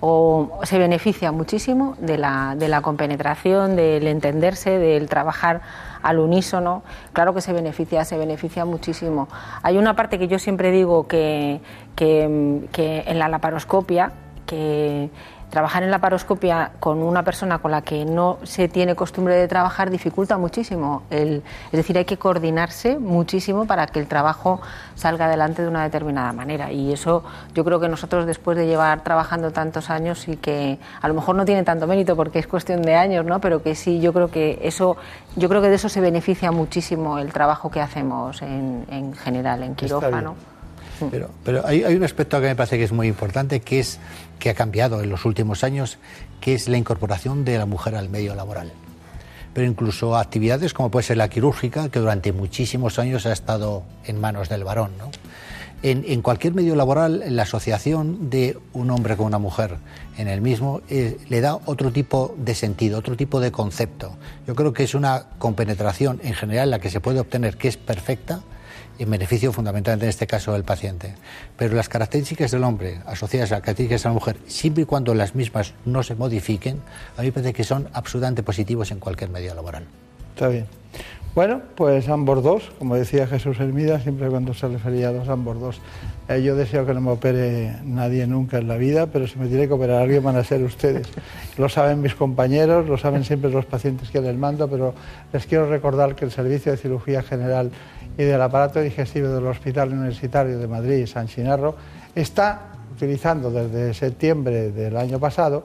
o 0.00 0.60
se 0.64 0.78
beneficia 0.78 1.32
muchísimo 1.32 1.96
de 1.98 2.18
la, 2.18 2.54
de 2.56 2.68
la 2.68 2.80
compenetración, 2.82 3.76
del 3.76 4.06
entenderse, 4.08 4.78
del 4.78 5.08
trabajar 5.08 5.62
al 6.02 6.18
unísono. 6.18 6.82
Claro 7.12 7.34
que 7.34 7.40
se 7.40 7.52
beneficia, 7.52 8.04
se 8.04 8.18
beneficia 8.18 8.64
muchísimo. 8.64 9.28
Hay 9.62 9.78
una 9.78 9.96
parte 9.96 10.18
que 10.18 10.28
yo 10.28 10.38
siempre 10.38 10.70
digo 10.70 11.06
que, 11.06 11.60
que, 11.94 12.68
que 12.72 13.04
en 13.06 13.18
la 13.18 13.28
laparoscopia, 13.28 14.12
que 14.44 15.10
trabajar 15.50 15.82
en 15.82 15.90
la 15.90 16.00
paroscopia 16.00 16.72
con 16.80 17.02
una 17.02 17.22
persona 17.22 17.58
con 17.58 17.70
la 17.70 17.82
que 17.82 18.04
no 18.04 18.38
se 18.42 18.68
tiene 18.68 18.94
costumbre 18.94 19.36
de 19.36 19.48
trabajar 19.48 19.90
dificulta 19.90 20.38
muchísimo. 20.38 21.02
es 21.10 21.42
decir, 21.72 21.96
hay 21.96 22.04
que 22.04 22.16
coordinarse 22.16 22.98
muchísimo 22.98 23.66
para 23.66 23.86
que 23.86 24.00
el 24.00 24.06
trabajo 24.06 24.60
salga 24.94 25.26
adelante 25.26 25.62
de 25.62 25.68
una 25.68 25.82
determinada 25.84 26.32
manera. 26.32 26.72
Y 26.72 26.92
eso 26.92 27.24
yo 27.54 27.64
creo 27.64 27.80
que 27.80 27.88
nosotros 27.88 28.26
después 28.26 28.56
de 28.56 28.66
llevar 28.66 29.02
trabajando 29.02 29.50
tantos 29.50 29.90
años 29.90 30.28
y 30.28 30.36
que 30.36 30.78
a 31.00 31.08
lo 31.08 31.14
mejor 31.14 31.36
no 31.36 31.44
tiene 31.44 31.62
tanto 31.62 31.86
mérito 31.86 32.16
porque 32.16 32.38
es 32.38 32.46
cuestión 32.46 32.82
de 32.82 32.94
años, 32.96 33.24
¿no? 33.24 33.40
pero 33.40 33.62
que 33.62 33.74
sí, 33.74 34.00
yo 34.00 34.12
creo 34.12 34.30
que 34.30 34.58
eso, 34.62 34.96
yo 35.36 35.48
creo 35.48 35.62
que 35.62 35.68
de 35.68 35.76
eso 35.76 35.88
se 35.88 36.00
beneficia 36.00 36.50
muchísimo 36.50 37.18
el 37.18 37.32
trabajo 37.32 37.70
que 37.70 37.80
hacemos 37.80 38.42
en, 38.42 38.84
en 38.90 39.14
general 39.14 39.62
en 39.62 39.74
quirófano. 39.74 40.55
Pero, 41.44 41.66
hay, 41.66 41.82
un 41.94 42.04
aspecto 42.04 42.40
que 42.40 42.46
me 42.46 42.56
parece 42.56 42.78
que 42.78 42.84
es 42.84 42.92
muy 42.92 43.08
importante, 43.08 43.60
que 43.60 43.80
es 43.80 43.98
que 44.38 44.50
ha 44.50 44.54
cambiado 44.54 45.02
en 45.02 45.10
los 45.10 45.24
últimos 45.24 45.64
años, 45.64 45.98
que 46.40 46.54
es 46.54 46.68
la 46.68 46.76
incorporación 46.76 47.44
de 47.44 47.58
la 47.58 47.66
mujer 47.66 47.94
al 47.94 48.08
medio 48.08 48.34
laboral. 48.34 48.72
Pero 49.52 49.66
incluso 49.66 50.16
actividades 50.16 50.74
como 50.74 50.90
puede 50.90 51.04
ser 51.04 51.16
la 51.16 51.28
quirúrgica, 51.28 51.88
que 51.88 51.98
durante 51.98 52.32
muchísimos 52.32 52.98
años 52.98 53.26
ha 53.26 53.32
estado 53.32 53.84
en 54.04 54.20
manos 54.20 54.48
del 54.48 54.64
varón. 54.64 54.92
¿no? 54.98 55.10
En, 55.82 56.20
cualquier 56.22 56.52
medio 56.52 56.74
laboral, 56.74 57.22
la 57.28 57.42
asociación 57.42 58.28
de 58.28 58.58
un 58.72 58.90
hombre 58.90 59.16
con 59.16 59.26
una 59.26 59.38
mujer 59.38 59.76
en 60.18 60.26
el 60.26 60.40
mismo 60.40 60.80
eh, 60.88 61.18
le 61.28 61.40
da 61.40 61.58
otro 61.66 61.92
tipo 61.92 62.34
de 62.38 62.54
sentido, 62.54 62.98
otro 62.98 63.16
tipo 63.16 63.40
de 63.40 63.52
concepto. 63.52 64.16
Yo 64.46 64.54
creo 64.54 64.72
que 64.72 64.84
es 64.84 64.94
una 64.94 65.26
compenetración 65.38 66.20
en 66.24 66.34
general 66.34 66.70
la 66.70 66.80
que 66.80 66.90
se 66.90 67.00
puede 67.00 67.20
obtener 67.20 67.56
que 67.56 67.68
es 67.68 67.76
perfecta 67.76 68.40
en 68.98 69.10
beneficio 69.10 69.52
fundamentalmente 69.52 70.06
en 70.06 70.10
este 70.10 70.26
caso 70.26 70.52
del 70.52 70.64
paciente. 70.64 71.14
Pero 71.56 71.74
las 71.74 71.88
características 71.88 72.50
del 72.50 72.64
hombre 72.64 73.00
asociadas 73.06 73.52
a 73.52 73.56
las 73.56 73.62
características 73.62 74.02
de 74.02 74.08
la 74.08 74.14
mujer, 74.14 74.36
siempre 74.46 74.82
y 74.82 74.86
cuando 74.86 75.14
las 75.14 75.34
mismas 75.34 75.74
no 75.84 76.02
se 76.02 76.14
modifiquen, 76.14 76.80
a 77.16 77.20
mí 77.20 77.28
me 77.28 77.32
parece 77.32 77.52
que 77.52 77.64
son 77.64 77.88
absolutamente 77.92 78.42
positivos 78.42 78.90
en 78.90 78.98
cualquier 78.98 79.30
medio 79.30 79.54
laboral. 79.54 79.84
Está 80.34 80.48
bien. 80.48 80.66
Bueno, 81.36 81.60
pues 81.74 82.08
ambos 82.08 82.42
dos, 82.42 82.72
como 82.78 82.94
decía 82.94 83.26
Jesús 83.26 83.60
Hermida, 83.60 84.00
siempre 84.00 84.30
cuando 84.30 84.54
se 84.54 84.68
refería 84.68 85.08
a 85.08 85.12
dos, 85.12 85.28
ambos 85.28 85.60
dos. 85.60 85.80
Eh, 86.30 86.42
yo 86.42 86.56
deseo 86.56 86.86
que 86.86 86.94
no 86.94 87.02
me 87.02 87.10
opere 87.10 87.76
nadie 87.84 88.26
nunca 88.26 88.56
en 88.56 88.68
la 88.68 88.78
vida, 88.78 89.06
pero 89.08 89.26
si 89.26 89.38
me 89.38 89.46
tiene 89.46 89.68
que 89.68 89.74
operar 89.74 90.00
alguien 90.00 90.24
van 90.24 90.36
a 90.36 90.44
ser 90.44 90.62
ustedes. 90.62 91.06
Lo 91.58 91.68
saben 91.68 92.00
mis 92.00 92.14
compañeros, 92.14 92.88
lo 92.88 92.96
saben 92.96 93.22
siempre 93.22 93.50
los 93.50 93.66
pacientes 93.66 94.08
que 94.08 94.22
les 94.22 94.34
mando, 94.34 94.66
pero 94.66 94.94
les 95.30 95.44
quiero 95.44 95.68
recordar 95.68 96.14
que 96.14 96.24
el 96.24 96.30
Servicio 96.30 96.72
de 96.72 96.78
Cirugía 96.78 97.22
General 97.22 97.70
y 98.18 98.24
del 98.24 98.40
aparato 98.40 98.80
digestivo 98.80 99.28
del 99.28 99.46
Hospital 99.46 99.92
Universitario 99.92 100.58
de 100.58 100.66
Madrid, 100.66 101.06
San 101.06 101.26
Chinarro, 101.26 101.74
está 102.14 102.72
utilizando 102.94 103.50
desde 103.50 103.92
septiembre 103.92 104.72
del 104.72 104.96
año 104.96 105.18
pasado 105.18 105.64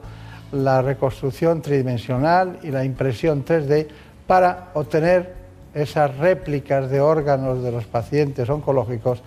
la 0.52 0.82
reconstrucción 0.82 1.62
tridimensional 1.62 2.58
y 2.62 2.70
la 2.70 2.84
impresión 2.84 3.44
3D 3.44 3.86
para 4.26 4.68
obtener 4.74 5.34
esas 5.74 6.14
réplicas 6.18 6.90
de 6.90 7.00
órganos 7.00 7.62
de 7.62 7.72
los 7.72 7.86
pacientes 7.86 8.48
oncológicos, 8.50 9.22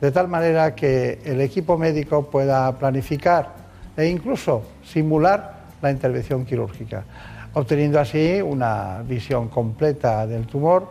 de 0.00 0.12
tal 0.12 0.28
manera 0.28 0.74
que 0.74 1.20
el 1.24 1.40
equipo 1.40 1.78
médico 1.78 2.26
pueda 2.26 2.70
planificar 2.78 3.54
e 3.96 4.06
incluso 4.06 4.62
simular 4.84 5.64
la 5.80 5.90
intervención 5.90 6.44
quirúrgica, 6.44 7.04
obteniendo 7.54 7.98
así 7.98 8.42
una 8.42 9.02
visión 9.02 9.48
completa 9.48 10.26
del 10.26 10.46
tumor, 10.46 10.90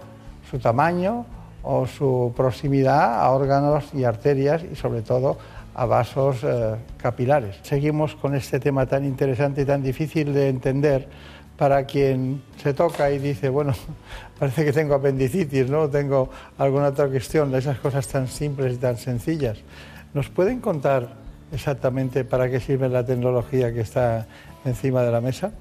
su 0.49 0.57
tamaño 0.57 1.27
o 1.65 1.87
su 1.87 2.33
proximidad 2.35 3.21
a 3.21 3.29
órganos 3.31 3.85
y 3.93 4.03
arterias 4.03 4.63
y 4.71 4.75
sobre 4.75 5.01
todo 5.01 5.37
a 5.73 5.85
vasos 5.85 6.37
eh, 6.43 6.75
capilares. 6.97 7.57
Seguimos 7.63 8.15
con 8.15 8.35
este 8.35 8.59
tema 8.59 8.85
tan 8.85 9.03
interesante 9.03 9.63
y 9.63 9.65
tan 9.65 9.83
difícil 9.83 10.33
de 10.33 10.49
entender 10.49 11.07
para 11.57 11.85
quien 11.85 12.41
se 12.61 12.73
toca 12.73 13.11
y 13.11 13.19
dice, 13.19 13.49
bueno, 13.49 13.73
parece 14.39 14.63
que 14.63 14.71
tengo 14.71 14.95
apendicitis, 14.95 15.69
¿no? 15.69 15.89
Tengo 15.89 16.29
alguna 16.57 16.87
otra 16.87 17.07
cuestión, 17.07 17.53
esas 17.55 17.79
cosas 17.79 18.07
tan 18.07 18.27
simples 18.27 18.75
y 18.75 18.77
tan 18.77 18.97
sencillas. 18.97 19.57
¿Nos 20.13 20.29
pueden 20.29 20.61
contar 20.61 21.09
exactamente 21.51 22.23
para 22.23 22.49
qué 22.49 22.59
sirve 22.59 22.87
la 22.89 23.05
tecnología 23.05 23.73
que 23.73 23.81
está 23.81 24.27
encima 24.63 25.03
de 25.03 25.11
la 25.11 25.21
mesa? 25.21 25.51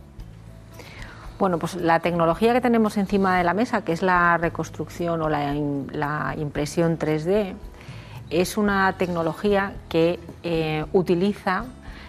Bueno, 1.39 1.59
pues 1.59 1.75
la 1.75 1.99
tecnología 1.99 2.53
que 2.53 2.61
tenemos 2.61 2.97
encima 2.97 3.37
de 3.37 3.45
la 3.45 3.55
mesa, 3.55 3.83
que 3.83 3.93
es 3.93 4.03
la 4.03 4.39
reconstrucción 4.39 5.21
o 5.21 5.29
la, 5.29 6.35
impresión 6.39 6.97
3D, 6.97 7.55
es 8.31 8.57
una 8.57 8.93
tecnología 8.93 9.73
que 9.89 10.21
eh, 10.45 10.85
utiliza 10.93 11.65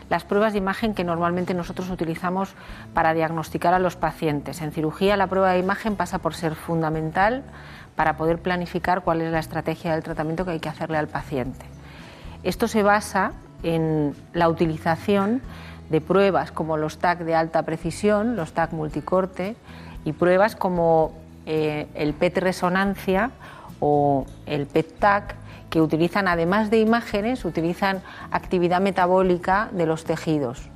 las 0.09 0.23
pruebas 0.23 0.53
de 0.53 0.59
imagen 0.59 0.93
que 0.93 1.03
normalmente 1.03 1.55
nosotros 1.55 1.89
utilizamos 1.89 2.53
para 2.93 3.15
diagnosticar 3.15 3.73
a 3.73 3.79
los 3.79 3.95
pacientes. 3.95 4.61
En 4.61 4.71
cirugía 4.71 5.17
la 5.17 5.25
prueba 5.25 5.51
de 5.51 5.59
imagen 5.59 5.95
pasa 5.95 6.19
por 6.19 6.35
ser 6.35 6.53
fundamental 6.53 7.43
para 7.95 8.17
poder 8.17 8.39
planificar 8.39 9.01
cuál 9.01 9.21
es 9.21 9.31
la 9.31 9.39
estrategia 9.39 9.93
del 9.93 10.03
tratamiento 10.03 10.45
que 10.45 10.51
hay 10.51 10.59
que 10.59 10.69
hacerle 10.69 10.97
al 10.97 11.07
paciente. 11.07 11.65
Esto 12.43 12.67
se 12.67 12.83
basa 12.83 13.31
en 13.63 14.15
la 14.33 14.49
utilización 14.49 15.41
de 15.89 16.01
pruebas 16.01 16.51
como 16.51 16.77
los 16.77 16.97
TAC 16.97 17.19
de 17.19 17.35
alta 17.35 17.63
precisión, 17.63 18.35
los 18.35 18.53
TAC 18.53 18.71
multicorte, 18.71 19.55
y 20.03 20.13
pruebas 20.13 20.55
como 20.55 21.13
eh, 21.45 21.87
el 21.95 22.13
PET 22.13 22.37
resonancia 22.37 23.31
o 23.79 24.25
el 24.45 24.65
PET-TAC, 24.67 25.35
que 25.69 25.81
utilizan, 25.81 26.27
además 26.27 26.69
de 26.69 26.79
imágenes, 26.79 27.43
utilizan 27.43 28.01
actividad 28.31 28.79
metabólica 28.79 29.69
de 29.73 29.85
los 29.85 30.05
tejidos. 30.05 30.69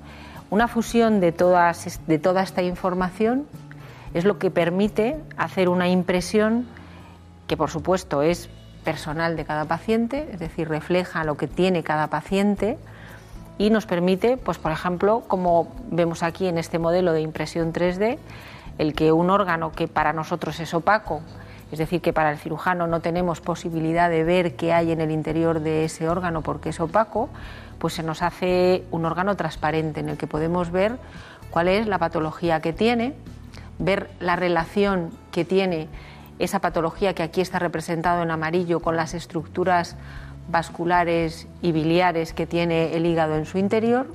Una 0.49 0.67
fusión 0.67 1.21
de, 1.21 1.31
todas, 1.31 2.01
de 2.07 2.19
toda 2.19 2.43
esta 2.43 2.61
información 2.61 3.45
es 4.13 4.25
lo 4.25 4.39
que 4.39 4.51
permite 4.51 5.17
hacer 5.37 5.69
una 5.69 5.87
impresión 5.87 6.67
que, 7.47 7.55
por 7.55 7.69
supuesto, 7.69 8.23
es 8.23 8.49
personal 8.83 9.37
de 9.37 9.45
cada 9.45 9.65
paciente, 9.65 10.29
es 10.33 10.39
decir, 10.39 10.67
refleja 10.67 11.23
lo 11.23 11.37
que 11.37 11.47
tiene 11.47 11.83
cada 11.83 12.07
paciente 12.07 12.77
y 13.59 13.69
nos 13.69 13.85
permite, 13.85 14.37
pues, 14.37 14.57
por 14.57 14.71
ejemplo, 14.71 15.21
como 15.27 15.67
vemos 15.91 16.23
aquí 16.23 16.47
en 16.47 16.57
este 16.57 16.79
modelo 16.79 17.13
de 17.13 17.21
impresión 17.21 17.71
3D, 17.71 18.17
el 18.79 18.93
que 18.93 19.11
un 19.11 19.29
órgano 19.29 19.71
que 19.71 19.87
para 19.87 20.13
nosotros 20.13 20.59
es 20.59 20.73
opaco 20.73 21.21
es 21.71 21.77
decir, 21.77 22.01
que 22.01 22.13
para 22.13 22.31
el 22.31 22.37
cirujano 22.37 22.87
no 22.87 22.99
tenemos 22.99 23.41
posibilidad 23.41 24.09
de 24.09 24.23
ver 24.23 24.55
qué 24.55 24.73
hay 24.73 24.91
en 24.91 25.01
el 25.01 25.11
interior 25.11 25.59
de 25.59 25.85
ese 25.85 26.09
órgano 26.09 26.41
porque 26.41 26.69
es 26.69 26.79
opaco, 26.79 27.29
pues 27.77 27.93
se 27.93 28.03
nos 28.03 28.21
hace 28.21 28.83
un 28.91 29.05
órgano 29.05 29.35
transparente 29.35 29.99
en 29.99 30.09
el 30.09 30.17
que 30.17 30.25
podemos 30.25 30.71
ver 30.71 30.97
cuál 31.51 31.67
es 31.67 31.87
la 31.87 31.99
patología 31.99 32.59
que 32.59 32.73
tiene, 32.73 33.13
ver 33.77 34.09
la 34.19 34.35
relación 34.35 35.11
que 35.31 35.45
tiene 35.45 35.87
esa 36.39 36.59
patología 36.59 37.13
que 37.13 37.21
aquí 37.21 37.41
está 37.41 37.59
representado 37.59 38.23
en 38.23 38.31
amarillo 38.31 38.79
con 38.79 38.95
las 38.95 39.13
estructuras 39.13 39.95
vasculares 40.49 41.47
y 41.61 41.71
biliares 41.71 42.33
que 42.33 42.45
tiene 42.45 42.95
el 42.95 43.05
hígado 43.05 43.35
en 43.35 43.45
su 43.45 43.57
interior 43.57 44.07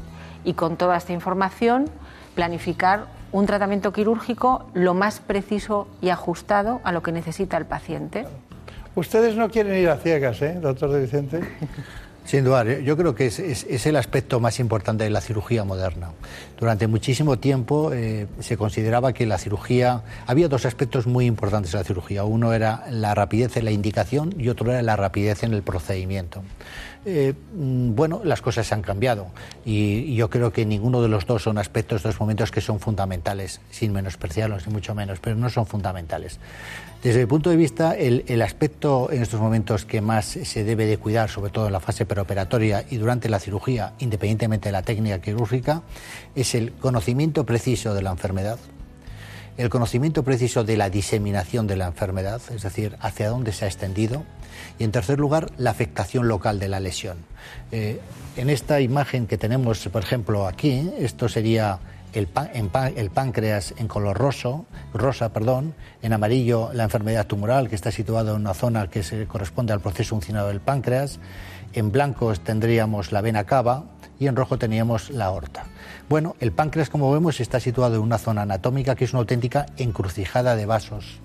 y 0.45 0.55
con 0.55 0.77
toda 0.77 0.97
esta 0.97 1.13
información 1.13 1.87
planificar 2.35 3.07
un 3.33 3.47
tratamiento 3.47 3.93
quirúrgico 3.93 4.67
lo 4.75 4.95
más 4.95 5.21
preciso 5.21 5.89
y 6.01 6.11
ajustado 6.11 6.81
a 6.85 6.93
lo 6.93 7.03
que 7.03 7.13
necesita 7.13 7.57
el 7.57 7.67
paciente. 7.67 8.27
Ustedes 8.95 9.37
no 9.37 9.51
quieren 9.51 9.75
ir 9.77 9.89
a 9.89 9.97
ciegas, 9.97 10.41
¿eh, 10.43 10.59
doctor 10.61 10.91
de 10.91 11.01
Vicente? 11.01 11.41
Sin 12.25 12.43
duda, 12.43 12.65
yo 12.81 12.97
creo 12.97 13.15
que 13.15 13.27
es, 13.27 13.87
el 13.87 13.97
aspecto 13.97 14.41
más 14.41 14.59
importante 14.59 15.05
de 15.05 15.11
la 15.11 15.21
cirugía 15.21 15.65
moderna. 15.65 16.13
Durante 16.59 16.87
muchísimo 16.87 17.39
tiempo 17.39 17.93
eh, 17.93 18.27
se 18.41 18.57
consideraba 18.57 19.13
que 19.13 19.27
la 19.27 19.37
cirugía. 19.37 20.03
Había 20.27 20.49
dos 20.49 20.65
aspectos 20.65 21.07
muy 21.07 21.27
importantes 21.27 21.73
de 21.73 21.79
la 21.79 21.85
cirugía. 21.85 22.25
Uno 22.25 22.55
era 22.55 22.85
la 22.91 23.15
rapidez 23.15 23.59
en 23.59 23.67
la 23.67 23.73
indicación 23.73 24.35
y 24.39 24.49
otro 24.49 24.71
era 24.71 24.81
la 24.81 24.97
rapidez 24.97 25.43
en 25.43 25.53
el 25.53 25.63
procedimiento. 25.63 26.43
Eh, 27.07 27.35
mm, 27.55 27.95
bueno, 27.95 28.23
las 28.25 28.41
cosas 28.41 28.73
han 28.73 28.81
cambiado 28.81 29.27
y, 29.65 30.15
yo 30.15 30.31
creo 30.31 30.53
que 30.53 30.65
ninguno 30.65 31.03
de 31.03 31.09
los 31.09 31.27
dos 31.27 31.43
son 31.43 31.59
aspectos, 31.59 32.03
dos 32.03 32.19
momentos 32.19 32.51
que 32.51 32.63
son 32.63 32.81
fundamentales, 32.81 33.61
sin 33.71 33.93
menospreciarlos, 33.93 34.67
ni 34.67 34.73
mucho 34.73 34.95
menos, 34.95 35.19
pero 35.21 35.37
no 35.37 35.51
son 35.51 35.67
fundamentales. 35.67 36.39
Desde 37.03 37.21
mi 37.21 37.27
punto 37.27 37.51
de 37.51 37.57
vista, 37.57 37.95
el, 37.95 38.25
el, 38.29 38.41
aspecto 38.41 39.11
en 39.13 39.21
estos 39.21 39.39
momentos 39.39 39.85
que 39.85 40.01
más 40.01 40.25
se 40.25 40.65
debe 40.65 40.87
de 40.87 40.97
cuidar, 40.97 41.29
sobre 41.29 41.51
todo 41.51 41.67
en 41.67 41.73
la 41.75 41.81
fase 41.81 42.07
preoperatoria 42.07 42.85
y 42.89 42.97
durante 42.97 43.29
la 43.29 43.39
cirugía, 43.39 43.93
independientemente 43.99 44.69
de 44.71 44.73
la 44.73 44.83
técnica 44.83 45.21
quirúrgica, 45.21 45.83
es 46.35 46.55
el 46.55 46.73
conocimiento 46.73 47.45
preciso 47.45 47.93
de 47.93 48.01
la 48.01 48.11
enfermedad, 48.11 48.59
el 49.59 49.69
conocimiento 49.69 50.23
preciso 50.23 50.65
de 50.65 50.77
la 50.77 50.89
diseminación 50.91 51.67
de 51.67 51.77
la 51.77 51.87
enfermedad, 51.87 52.41
es 52.55 52.63
decir, 52.63 52.97
hacia 53.01 53.29
dónde 53.29 53.53
se 53.53 53.67
ha 53.67 53.69
extendido, 53.69 54.25
y 54.79 54.85
en 54.85 54.93
tercer 54.93 55.19
lugar, 55.19 55.51
la 55.57 55.71
afectación 55.71 56.29
local 56.29 56.59
de 56.59 56.69
la 56.69 56.81
lesión. 56.81 57.19
Eh, 57.73 58.01
en 58.37 58.51
esta 58.51 58.81
imagen 58.81 59.27
que 59.27 59.39
tenemos, 59.39 59.87
por 59.89 60.03
ejemplo, 60.03 60.47
aquí, 60.47 60.91
esto 60.99 61.29
sería 61.29 61.79
el, 62.13 62.29
páncreas 63.11 63.75
en 63.77 63.89
color 63.89 64.17
roso, 64.17 64.67
rosa, 64.93 65.33
perdón, 65.33 65.75
en 66.03 66.13
amarillo 66.13 66.71
la 66.73 66.85
enfermedad 66.85 67.27
tumoral 67.27 67.69
que 67.69 67.75
está 67.75 67.91
situada 67.91 68.33
en 68.33 68.41
una 68.41 68.55
zona 68.55 68.89
que 68.89 69.03
se 69.03 69.27
corresponde 69.27 69.73
al 69.73 69.81
proceso 69.81 70.15
uncinado 70.15 70.49
del 70.49 70.61
páncreas, 70.61 71.19
en 71.73 71.91
blanco 71.91 72.33
tendríamos 72.35 73.13
la 73.13 73.21
vena 73.21 73.45
cava 73.45 73.85
y 74.19 74.29
en 74.29 74.37
rojo 74.37 74.59
teníamos 74.59 75.11
la 75.11 75.27
aorta. 75.27 75.65
Bueno, 76.09 76.37
el 76.39 76.53
páncreas, 76.53 76.89
como 76.89 77.13
vemos, 77.13 77.41
está 77.41 77.59
situado 77.59 77.97
en 77.97 78.03
una 78.03 78.19
zona 78.19 78.43
anatómica 78.43 78.95
que 78.95 79.05
es 79.05 79.13
una 79.13 79.21
auténtica 79.21 79.67
encrucijada 79.77 80.55
de 80.55 80.67
vasos 80.67 81.21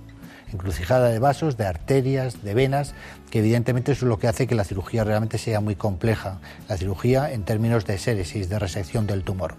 encrucijada 0.52 1.10
de 1.10 1.20
vasos, 1.20 1.58
de 1.58 1.66
arterias, 1.66 2.44
de 2.44 2.54
venas, 2.54 2.94
que 3.30 3.40
evidentemente 3.40 3.92
eso 3.92 4.06
es 4.06 4.10
lo 4.10 4.20
que 4.20 4.28
hace 4.28 4.48
que 4.48 4.56
la 4.56 4.64
cirugía 4.64 5.04
realmente 5.04 5.38
sea 5.38 5.60
muy 5.60 5.76
compleja, 5.76 6.40
la 6.68 6.78
cirugía 6.78 7.32
en 7.32 7.44
términos 7.44 7.86
de 7.86 7.98
séresis, 7.98 8.50
de 8.50 8.60
resección 8.60 9.08
del 9.08 9.24
tumor. 9.24 9.56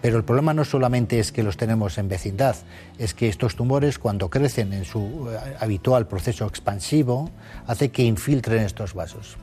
Pero 0.00 0.16
el 0.16 0.24
problema 0.24 0.54
no 0.54 0.64
solamente 0.64 1.18
es 1.18 1.32
que 1.32 1.42
los 1.42 1.56
tenemos 1.56 1.98
en 1.98 2.08
vecindad, 2.08 2.56
es 2.98 3.14
que 3.14 3.28
estos 3.28 3.56
tumores 3.56 3.98
cuando 3.98 4.30
crecen 4.30 4.72
en 4.72 4.84
su 4.84 5.28
eh, 5.30 5.56
habitual 5.58 6.06
proceso 6.06 6.46
expansivo, 6.46 7.30
hace 7.66 7.90
que 7.90 8.04
infiltren 8.04 8.62
estos 8.62 8.94
vasos. 8.94 9.36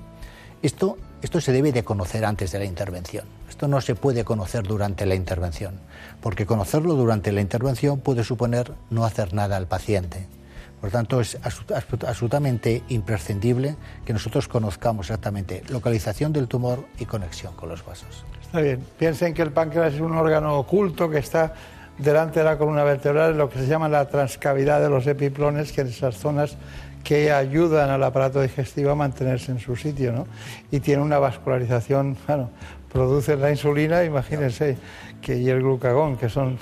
Esto, 0.62 0.98
esto 1.22 1.42
se 1.42 1.52
debe 1.52 1.74
de 1.74 1.84
conocer 1.84 2.24
antes 2.24 2.52
de 2.52 2.60
la 2.60 2.66
intervención. 2.66 3.26
Esto 3.50 3.68
no 3.68 3.82
se 3.82 3.96
puede 3.96 4.24
conocer 4.24 4.64
durante 4.64 5.06
la 5.06 5.16
intervención, 5.16 5.76
porque 6.22 6.46
conocerlo 6.46 6.96
durante 6.96 7.32
la 7.32 7.42
intervención 7.42 8.00
puede 8.00 8.24
suponer 8.24 8.72
no 8.90 9.06
hacer 9.06 9.34
nada 9.34 9.58
al 9.58 9.68
paciente. 9.68 10.28
Por 10.82 10.92
tanto, 10.92 11.20
es 11.22 11.38
absolutamente 12.06 12.84
imprescindible 12.90 13.76
que 14.06 14.14
nosotros 14.14 14.48
conozcamos 14.48 15.08
exactamente 15.08 15.64
localización 15.70 16.32
del 16.32 16.48
tumor 16.48 16.86
y 17.00 17.06
conexión 17.06 17.56
con 17.56 17.70
los 17.70 17.84
vasos. 17.84 18.24
Está 18.42 18.62
bien. 18.62 18.86
Piensen 19.00 19.34
que 19.34 19.42
el 19.42 19.52
páncreas 19.52 19.96
es 19.96 20.02
un 20.02 20.16
órgano 20.16 20.58
oculto 20.58 21.10
que 21.10 21.18
está 21.18 21.54
delante 21.98 22.40
de 22.40 22.46
la 22.46 22.58
columna 22.58 22.84
vertebral, 22.84 23.38
lo 23.38 23.50
que 23.50 23.60
se 23.60 23.68
llama 23.68 23.90
la 23.90 24.08
transcavidad 24.10 24.82
de 24.82 24.90
los 24.90 25.08
epiplones, 25.08 25.72
que 25.72 25.82
en 25.82 25.88
esas 25.88 26.18
zonas 26.18 26.58
que 27.04 27.32
ayudan 27.32 27.90
al 27.90 28.04
aparato 28.04 28.42
digestivo 28.42 28.92
a 28.92 28.96
mantenerse 28.96 29.52
en 29.52 29.60
su 29.60 29.76
sitio, 29.76 30.12
¿no? 30.12 30.28
Y 30.72 30.80
tiene 30.80 31.04
una 31.04 31.20
vascularización, 31.20 32.18
bueno, 32.28 32.50
produce 32.92 33.38
la 33.38 33.52
insulina, 33.52 34.04
imagínense, 34.04 34.78
que, 35.26 35.36
y 35.40 35.50
el 35.50 35.64
glucagón, 35.64 36.18
que 36.18 36.30
son 36.30 36.60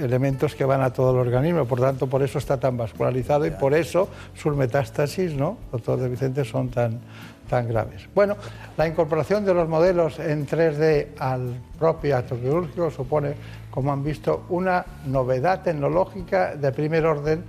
elementos 0.00 0.54
que 0.54 0.64
van 0.64 0.80
a 0.80 0.90
todo 0.90 1.10
el 1.10 1.18
organismo, 1.18 1.66
por 1.66 1.80
tanto, 1.80 2.06
por 2.06 2.22
eso 2.22 2.38
está 2.38 2.58
tan 2.58 2.74
vascularizado 2.74 3.44
y 3.44 3.50
por 3.50 3.74
eso 3.74 4.08
sus 4.34 4.56
metástasis, 4.56 5.34
¿no, 5.34 5.58
doctor 5.70 6.00
de 6.00 6.08
Vicente, 6.08 6.42
son 6.42 6.70
tan, 6.70 6.98
tan 7.46 7.68
graves. 7.68 8.08
Bueno, 8.14 8.38
la 8.78 8.88
incorporación 8.88 9.44
de 9.44 9.52
los 9.52 9.68
modelos 9.68 10.18
en 10.18 10.46
3D 10.46 11.08
al 11.18 11.60
propio 11.78 12.16
acto 12.16 12.40
quirúrgico 12.40 12.90
supone, 12.90 13.34
como 13.70 13.92
han 13.92 14.02
visto, 14.02 14.46
una 14.48 14.86
novedad 15.04 15.60
tecnológica 15.60 16.56
de 16.56 16.72
primer 16.72 17.04
orden 17.04 17.44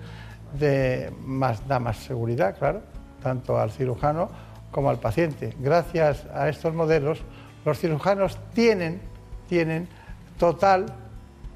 de 0.60 1.14
más, 1.24 1.66
da 1.66 1.80
más 1.80 1.96
seguridad, 1.96 2.58
claro, 2.60 2.82
tanto 3.24 3.58
al 3.58 3.72
cirujano 3.72 4.28
como 4.70 4.90
al 4.90 5.00
paciente. 5.00 5.56
Gracias 5.62 6.26
a 6.34 6.50
estos 6.50 6.74
modelos, 6.74 7.22
los 7.64 7.80
cirujanos 7.80 8.38
tienen, 8.54 9.00
tienen 9.48 9.88
total 10.38 10.86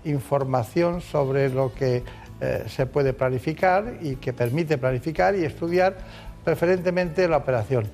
información 0.03 1.01
sobre 1.01 1.49
lo 1.49 1.73
que 1.73 2.03
eh, 2.39 2.65
se 2.67 2.85
puede 2.85 3.13
planificar 3.13 3.97
y 4.01 4.15
que 4.15 4.33
permite 4.33 4.77
planificar 4.77 5.35
y 5.35 5.45
estudiar 5.45 5.97
preferentemente 6.43 7.27
la 7.27 7.37
operación. 7.37 7.89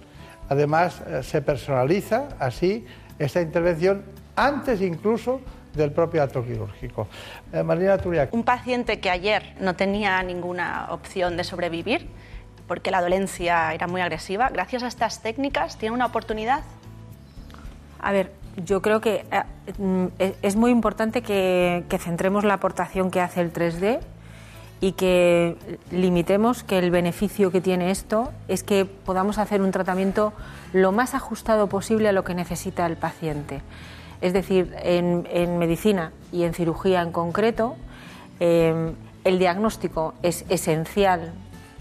Además, 0.50 1.02
eh, 1.06 1.22
se 1.24 1.42
personaliza 1.42 2.30
así 2.40 2.86
esta 3.20 3.42
intervención 3.42 4.04
antes 4.36 4.82
incluso 4.82 5.42
del 5.74 5.92
propio 5.92 6.24
acto 6.24 6.46
quirúrgico. 6.46 7.08
Eh, 7.52 7.62
Marina 7.62 7.98
Turiak. 7.98 8.34
Un 8.34 8.44
paciente 8.44 9.00
que 9.00 9.10
ayer 9.10 9.56
no 9.60 9.76
tenía 9.76 10.24
ninguna 10.24 10.88
opción 10.92 11.36
de 11.36 11.44
sobrevivir 11.44 12.08
porque 12.68 12.92
la 12.92 13.02
dolencia 13.02 13.74
era 13.74 13.88
muy 13.88 14.02
agresiva, 14.02 14.50
gracias 14.50 14.84
a 14.84 14.88
estas 14.88 15.22
técnicas 15.22 15.78
tiene 15.78 15.96
una 15.96 16.06
oportunidad. 16.06 16.64
A 18.00 18.12
ver, 18.12 18.32
yo 18.66 18.82
creo 18.82 19.02
que 19.02 19.26
eh, 19.32 19.44
mm, 19.78 20.06
es 20.42 20.56
muy 20.56 20.72
importante 20.72 21.22
que, 21.22 21.84
centremos 22.00 22.44
la 22.44 22.56
aportación 22.56 23.12
que 23.12 23.22
hace 23.22 23.42
el 23.42 23.54
3D 23.54 24.00
y 24.80 24.92
que 24.94 25.56
limitemos 25.92 26.64
que 26.64 26.78
el 26.78 26.92
beneficio 26.92 27.52
que 27.52 27.62
tiene 27.62 27.92
esto 27.92 28.32
es 28.48 28.64
que 28.64 28.86
podamos 28.86 29.38
hacer 29.38 29.62
un 29.62 29.72
tratamiento 29.72 30.34
lo 30.74 30.92
más 30.92 31.14
ajustado 31.16 31.68
posible 31.68 32.10
a 32.10 32.12
lo 32.12 32.24
que 32.24 32.36
necesita 32.36 32.86
el 32.86 32.98
paciente. 32.98 33.62
Es 34.22 34.34
decir, 34.34 34.76
en, 34.82 35.58
medicina 35.58 36.12
y 36.32 36.44
en 36.44 36.54
cirugía 36.54 37.02
en 37.02 37.12
concreto, 37.12 37.76
eh, 38.40 38.94
el 39.24 39.40
diagnóstico 39.40 40.14
es 40.24 40.46
esencial 40.50 41.34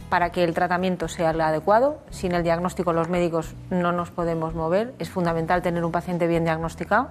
para 0.09 0.31
que 0.31 0.45
el 0.45 0.55
tratamiento 0.55 1.09
sea 1.09 1.31
el 1.31 1.41
adecuado. 1.41 1.99
Sin 2.11 2.33
el 2.33 2.43
diagnóstico 2.43 2.93
los 2.93 3.09
médicos 3.09 3.55
no 3.71 3.93
nos 3.93 4.11
podemos 4.11 4.55
mover. 4.55 4.95
Es 4.99 5.11
fundamental 5.11 5.63
tener 5.63 5.85
un 5.85 5.93
paciente 5.93 6.27
bien 6.27 6.45
diagnosticado. 6.45 7.09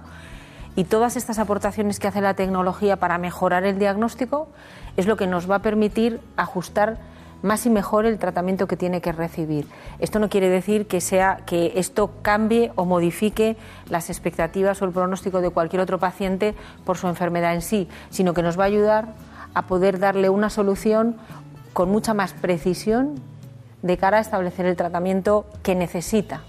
Y 0.76 0.84
todas 0.84 1.16
estas 1.16 1.38
aportaciones 1.38 1.98
que 1.98 2.08
hace 2.08 2.20
la 2.20 2.34
tecnología 2.34 2.96
para 2.96 3.16
mejorar 3.18 3.64
el 3.64 3.78
diagnóstico 3.78 4.48
es 4.96 5.06
lo 5.06 5.16
que 5.16 5.26
nos 5.26 5.50
va 5.50 5.56
a 5.56 5.62
permitir 5.62 6.20
ajustar 6.36 6.98
más 7.42 7.64
y 7.66 7.70
mejor 7.70 8.06
el 8.06 8.18
tratamiento 8.18 8.66
que 8.66 8.76
tiene 8.76 9.00
que 9.00 9.12
recibir. 9.12 9.66
Esto 9.98 10.18
no 10.18 10.28
quiere 10.28 10.48
decir 10.48 10.86
que 10.86 11.00
sea 11.00 11.38
que 11.46 11.72
esto 11.76 12.10
cambie 12.22 12.72
o 12.76 12.84
modifique 12.84 13.56
las 13.88 14.10
expectativas 14.10 14.80
o 14.82 14.84
el 14.84 14.92
pronóstico 14.92 15.40
de 15.40 15.50
cualquier 15.50 15.80
otro 15.80 15.98
paciente 15.98 16.54
por 16.84 16.96
su 16.96 17.08
enfermedad 17.08 17.54
en 17.54 17.62
sí, 17.62 17.88
sino 18.10 18.34
que 18.34 18.42
nos 18.42 18.58
va 18.58 18.64
a 18.64 18.66
ayudar 18.66 19.08
a 19.54 19.62
poder 19.62 19.98
darle 19.98 20.28
una 20.28 20.50
solución 20.50 21.16
con 21.76 21.90
mucha 21.90 22.14
más 22.14 22.32
precisión 22.32 23.20
de 23.82 23.98
cara 23.98 24.16
a 24.16 24.20
establecer 24.22 24.64
el 24.64 24.76
tratamiento 24.76 25.44
que 25.62 25.74
necesita 25.74 26.40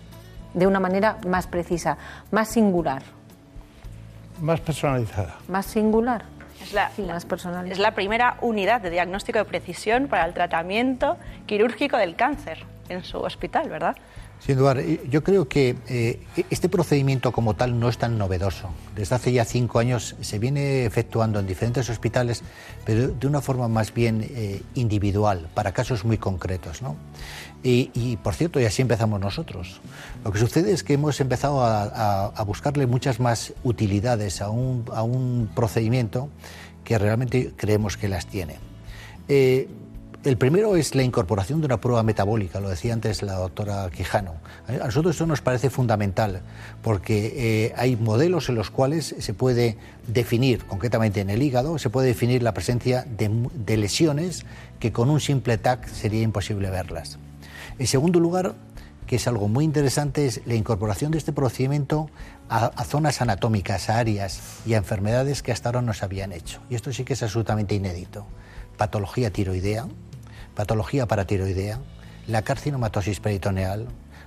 de 0.54 0.66
una 0.66 0.80
manera 0.80 1.18
más 1.28 1.48
precisa, 1.48 1.98
más 2.32 2.48
singular. 2.48 3.04
Más 4.40 4.62
personalizada. 4.62 5.36
Más 5.50 5.66
singular. 5.66 6.24
Es 6.62 6.72
la, 6.72 6.92
más 7.06 7.26
personalizada. 7.26 7.74
es 7.74 7.80
la 7.80 7.94
primera 7.94 8.38
unidad 8.40 8.80
de 8.80 8.90
diagnóstico 8.90 9.40
de 9.40 9.44
precisión 9.44 10.08
para 10.08 10.24
el 10.24 10.34
tratamiento 10.34 11.18
quirúrgico 11.46 11.98
del 11.98 12.16
cáncer 12.16 12.60
en 12.88 13.04
su 13.04 13.18
hospital, 13.20 13.68
¿verdad? 13.68 13.98
Sin 14.40 14.58
duda, 14.58 14.76
yo 15.10 15.24
creo 15.24 15.50
que 15.50 15.76
eh, 15.90 16.22
este 16.50 16.70
procedimiento 16.70 17.32
como 17.32 17.56
tal 17.56 17.80
no 17.80 17.90
es 17.90 17.98
tan 17.98 18.18
novedoso. 18.18 18.70
Desde 18.96 19.16
hace 19.16 19.34
ya 19.34 19.44
cinco 19.44 19.80
años 19.80 20.16
se 20.22 20.40
viene 20.40 20.86
efectuando 20.86 21.40
en 21.40 21.48
diferentes 21.48 21.90
hospitales, 21.90 22.44
pero 22.86 23.10
de 23.10 23.28
una 23.28 23.42
forma 23.42 23.68
más 23.68 23.94
bien 23.94 24.26
eh, 24.30 24.62
individual, 24.76 25.50
para 25.54 25.74
casos 25.74 26.06
muy 26.06 26.18
concretos. 26.18 26.82
¿no? 26.82 26.96
Y, 27.64 28.18
por 28.24 28.34
cierto, 28.36 28.62
y 28.62 28.66
así 28.66 28.82
empezamos 28.82 29.20
nosotros. 29.20 29.82
Lo 30.24 30.32
que 30.32 30.40
sucede 30.40 30.72
es 30.72 30.84
que 30.84 30.94
hemos 30.94 31.20
empezado 31.20 31.62
a, 31.62 32.44
buscarle 32.46 32.88
muchas 32.88 33.20
más 33.20 33.54
utilidades 33.64 34.42
a 34.42 34.50
un, 34.50 34.86
a 34.94 35.04
un, 35.04 35.50
procedimiento 35.54 36.30
que 36.86 36.98
realmente 36.98 37.52
creemos 37.58 37.98
que 37.98 38.08
las 38.08 38.28
tiene. 38.28 38.56
Eh, 39.28 39.68
el 40.28 40.38
primero 40.38 40.76
es 40.76 40.94
la 40.94 41.04
incorporación 41.04 41.62
de 41.62 41.68
una 41.68 41.80
prueba 41.80 42.04
metabólica, 42.04 42.60
lo 42.60 42.68
decía 42.68 42.92
antes 42.92 43.24
la 43.24 43.36
doctora 43.36 43.90
Quijano. 43.90 44.34
A 44.68 44.74
nosotros 44.74 45.16
esto 45.16 45.26
nos 45.26 45.40
parece 45.40 45.70
fundamental 45.70 46.42
porque 46.82 47.34
eh, 47.68 47.74
hay 47.78 47.96
modelos 47.96 48.50
en 48.50 48.56
los 48.56 48.70
cuales 48.70 49.16
se 49.20 49.34
puede 49.34 49.78
definir, 50.06 50.66
concretamente 50.66 51.22
en 51.22 51.30
el 51.30 51.42
hígado, 51.42 51.80
se 51.80 51.90
puede 51.90 52.08
definir 52.08 52.44
la 52.44 52.54
presencia 52.54 53.06
de, 53.06 53.78
lesiones 53.78 54.46
que 54.82 54.92
con 54.92 55.10
un 55.10 55.22
simple 55.22 55.58
TAC 55.58 55.88
sería 55.88 56.24
imposible 56.24 56.70
verlas. 56.70 57.20
En 57.80 57.88
segundo 57.88 58.20
lugar, 58.20 58.56
que 59.06 59.16
es 59.16 59.28
algo 59.30 59.48
muy 59.48 59.64
interesante, 59.64 60.26
es 60.26 60.42
la 60.46 60.56
incorporación 60.56 61.12
de 61.12 61.20
este 61.20 61.32
procedimiento 61.32 62.10
a, 62.50 62.66
a, 62.66 62.84
zonas 62.84 63.22
anatómicas, 63.22 63.90
a 63.90 64.00
áreas 64.00 64.42
y 64.66 64.74
a 64.74 64.78
enfermedades 64.78 65.42
que 65.42 65.54
hasta 65.54 65.70
ahora 65.70 65.82
no 65.82 65.94
se 65.94 66.04
habían 66.04 66.34
hecho. 66.34 66.60
Y 66.70 66.76
esto 66.76 66.92
sí 66.92 67.06
que 67.06 67.14
es 67.14 67.24
absolutamente 67.24 67.76
inédito. 67.76 68.26
Patología 68.78 69.32
tiroidea, 69.32 69.88
patología 70.58 71.06
paratiroidea, 71.06 71.80
la 72.26 72.42
carcinomatosis 72.42 73.20
peritoneal, 73.20 73.86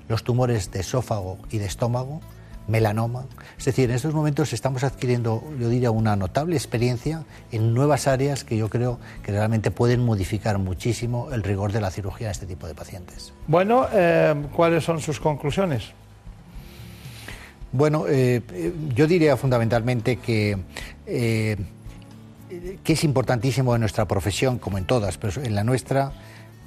los 0.09 0.23
tumores 0.23 0.71
de 0.71 0.79
esófago 0.79 1.39
y 1.51 1.59
de 1.59 1.67
estómago, 1.67 2.21
melanoma. 2.69 3.27
Es 3.59 3.65
decir, 3.65 3.91
en 3.91 3.97
estos 3.97 4.15
momentos 4.15 4.53
estamos 4.53 4.85
adquiriendo, 4.85 5.43
yo 5.59 5.69
diría, 5.69 5.91
una 5.91 6.15
notable 6.15 6.55
experiencia 6.55 7.25
en 7.51 7.75
nuevas 7.75 8.07
áreas 8.07 8.45
que 8.45 8.57
yo 8.57 8.71
creo 8.71 9.01
que 9.25 9.33
realmente 9.33 9.73
pueden 9.73 10.05
modificar 10.05 10.59
muchísimo 10.59 11.33
el 11.33 11.43
rigor 11.43 11.73
de 11.73 11.81
la 11.81 11.91
cirugía 11.91 12.29
en 12.29 12.31
este 12.31 12.47
tipo 12.47 12.69
de 12.69 12.77
pacientes. 12.77 13.33
Bueno, 13.49 13.89
eh, 13.93 14.33
¿cuáles 14.55 14.85
son 14.85 15.01
sus 15.01 15.19
conclusiones? 15.19 15.91
Bueno, 17.73 18.05
eh, 18.09 18.41
yo 18.95 19.09
diría 19.09 19.37
fundamentalmente 19.37 20.17
que, 20.17 20.57
eh, 21.07 21.57
que 22.83 22.93
es 22.93 23.05
importantísimo 23.05 23.75
en 23.75 23.81
nuestra 23.81 24.07
profesión, 24.07 24.59
como 24.59 24.79
en 24.79 24.85
todas, 24.85 25.19
pero 25.19 25.43
en 25.43 25.55
la 25.55 25.65
nuestra, 25.65 26.13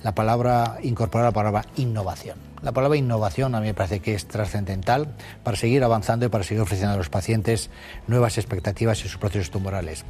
la 0.03 0.13
palabra, 0.15 0.77
incorporar 0.83 1.27
la 1.27 1.31
palabra 1.31 1.65
innovación. 1.77 2.37
La 2.61 2.71
palabra 2.71 2.97
innovación 2.97 3.55
a 3.55 3.59
mí 3.59 3.67
me 3.67 3.73
parece 3.73 3.99
que 3.99 4.15
es 4.15 4.25
trascendental 4.25 5.09
para 5.43 5.57
seguir 5.57 5.83
avanzando 5.83 6.25
y 6.25 6.29
para 6.29 6.45
seguir 6.45 6.61
ofreciendo 6.61 6.93
a 6.93 6.97
los 6.97 7.09
pacientes 7.09 7.69
nuevas 8.07 8.37
expectativas 8.37 9.01
en 9.01 9.09
sus 9.09 9.17
procesos 9.17 9.51
tumorales. 9.51 10.05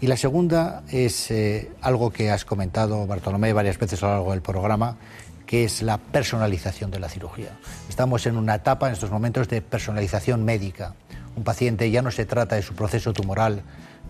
Y 0.00 0.08
la 0.08 0.16
segunda 0.16 0.82
es 0.90 1.30
eh, 1.30 1.70
algo 1.80 2.10
que 2.10 2.30
has 2.30 2.44
comentado, 2.44 3.06
Bartolomé, 3.06 3.52
varias 3.52 3.78
veces 3.78 4.02
a 4.02 4.06
lo 4.06 4.12
largo 4.14 4.30
del 4.32 4.42
programa, 4.42 4.96
que 5.46 5.64
es 5.64 5.82
la 5.82 5.98
personalización 5.98 6.90
de 6.90 6.98
la 6.98 7.08
cirugía. 7.08 7.50
Estamos 7.88 8.26
en 8.26 8.36
una 8.36 8.56
etapa 8.56 8.88
en 8.88 8.94
estos 8.94 9.10
momentos 9.12 9.48
de 9.48 9.62
personalización 9.62 10.44
médica. 10.44 10.94
Un 11.36 11.44
paciente 11.44 11.90
ya 11.90 12.02
no 12.02 12.10
se 12.10 12.26
trata 12.26 12.56
de 12.56 12.62
su 12.62 12.74
proceso 12.74 13.12
tumoral 13.12 13.62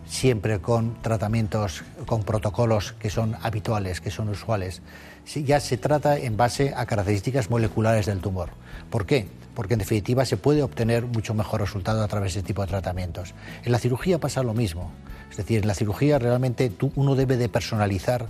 siempre 0.06 0.60
con 0.60 1.00
tratamientos, 1.02 1.84
con 2.06 2.22
protocolos 2.22 2.92
que 2.98 3.10
son 3.10 3.36
habituales, 3.42 4.00
que 4.00 4.10
son 4.10 4.28
usuales, 4.28 4.82
ya 5.26 5.60
se 5.60 5.76
trata 5.76 6.18
en 6.18 6.36
base 6.36 6.74
a 6.76 6.86
características 6.86 7.50
moleculares 7.50 8.06
del 8.06 8.20
tumor. 8.20 8.50
¿Por 8.90 9.06
qué? 9.06 9.28
Porque 9.54 9.74
en 9.74 9.78
definitiva 9.78 10.24
se 10.24 10.36
puede 10.36 10.62
obtener 10.62 11.06
mucho 11.06 11.34
mejor 11.34 11.60
resultado 11.60 12.02
a 12.02 12.08
través 12.08 12.34
de 12.34 12.40
este 12.40 12.48
tipo 12.48 12.62
de 12.62 12.68
tratamientos. 12.68 13.34
En 13.64 13.72
la 13.72 13.78
cirugía 13.78 14.18
pasa 14.18 14.42
lo 14.42 14.54
mismo. 14.54 14.90
Es 15.30 15.36
decir, 15.36 15.60
en 15.60 15.68
la 15.68 15.74
cirugía 15.74 16.18
realmente 16.18 16.72
uno 16.94 17.14
debe 17.14 17.36
de 17.36 17.48
personalizar 17.48 18.26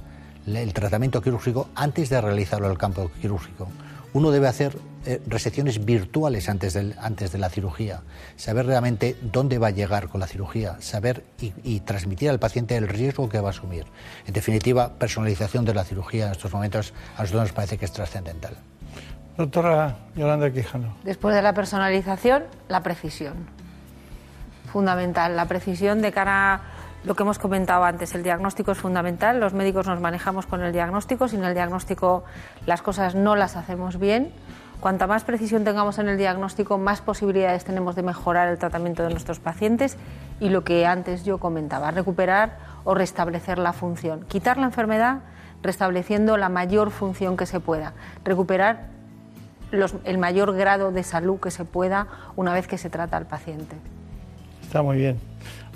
el 0.46 0.72
tratamiento 0.72 1.22
quirúrgico 1.22 1.68
antes 1.74 2.10
de 2.10 2.20
realizarlo 2.20 2.66
en 2.66 2.72
el 2.72 2.78
campo 2.78 3.10
quirúrgico 3.20 3.68
uno 4.14 4.30
debe 4.30 4.48
hacer 4.48 4.76
eh, 5.04 5.20
resecciones 5.26 5.84
virtuales 5.84 6.48
antes, 6.48 6.76
antes 6.76 7.32
de 7.32 7.38
la 7.38 7.48
cirugía, 7.48 8.02
saber 8.36 8.66
realmente 8.66 9.16
dónde 9.20 9.58
va 9.58 9.68
a 9.68 9.70
llegar 9.70 10.08
con 10.08 10.20
la 10.20 10.26
cirugía, 10.26 10.76
saber 10.80 11.24
y, 11.40 11.80
transmitir 11.80 12.30
al 12.30 12.38
paciente 12.38 12.76
el 12.76 12.88
riesgo 12.88 13.28
que 13.28 13.40
va 13.40 13.48
a 13.48 13.50
asumir. 13.50 13.86
En 14.26 14.32
definitiva, 14.32 14.94
personalización 14.98 15.64
de 15.64 15.74
la 15.74 15.84
cirugía 15.84 16.26
en 16.26 16.32
estos 16.32 16.52
momentos 16.52 16.92
a 17.16 17.22
nosotros 17.22 17.42
nos 17.42 17.52
parece 17.52 17.78
que 17.78 17.84
es 17.84 17.92
trascendental. 17.92 18.56
Doctora 19.36 19.96
Yolanda 20.14 20.52
Quijano. 20.52 20.94
Después 21.04 21.34
de 21.34 21.42
la 21.42 21.54
personalización, 21.54 22.44
la 22.68 22.82
precisión. 22.82 23.34
Fundamental, 24.70 25.36
la 25.36 25.46
precisión 25.46 26.02
de 26.02 26.12
cara 26.12 26.60
lo 27.04 27.14
que 27.14 27.22
hemos 27.22 27.38
comentado 27.38 27.84
antes, 27.84 28.14
el 28.14 28.22
diagnóstico 28.22 28.72
es 28.72 28.78
fundamental, 28.78 29.40
los 29.40 29.54
médicos 29.54 29.86
nos 29.86 30.00
manejamos 30.00 30.46
con 30.46 30.62
el 30.62 30.72
diagnóstico, 30.72 31.28
sin 31.28 31.42
el 31.44 31.54
diagnóstico 31.54 32.24
las 32.66 32.82
cosas 32.82 33.14
no 33.14 33.34
las 33.36 33.56
hacemos 33.56 33.98
bien. 33.98 34.32
Cuanta 34.80 35.06
más 35.06 35.24
precisión 35.24 35.64
tengamos 35.64 35.98
en 35.98 36.08
el 36.08 36.18
diagnóstico, 36.18 36.78
más 36.78 37.00
posibilidades 37.00 37.64
tenemos 37.64 37.94
de 37.94 38.02
mejorar 38.02 38.48
el 38.48 38.58
tratamiento 38.58 39.02
de 39.02 39.10
nuestros 39.10 39.38
pacientes 39.38 39.96
y 40.40 40.48
lo 40.48 40.64
que 40.64 40.86
antes 40.86 41.24
yo 41.24 41.38
comentaba, 41.38 41.90
recuperar 41.90 42.58
o 42.84 42.94
restablecer 42.94 43.58
la 43.58 43.72
función, 43.72 44.24
quitar 44.26 44.58
la 44.58 44.66
enfermedad 44.66 45.20
restableciendo 45.62 46.36
la 46.36 46.48
mayor 46.48 46.90
función 46.90 47.36
que 47.36 47.46
se 47.46 47.60
pueda, 47.60 47.92
recuperar 48.24 48.88
el 50.04 50.18
mayor 50.18 50.54
grado 50.54 50.92
de 50.92 51.02
salud 51.02 51.40
que 51.40 51.50
se 51.50 51.64
pueda 51.64 52.08
una 52.36 52.52
vez 52.52 52.66
que 52.66 52.76
se 52.76 52.90
trata 52.90 53.16
al 53.16 53.26
paciente. 53.26 53.76
Está 54.62 54.82
muy 54.82 54.98
bien. 54.98 55.18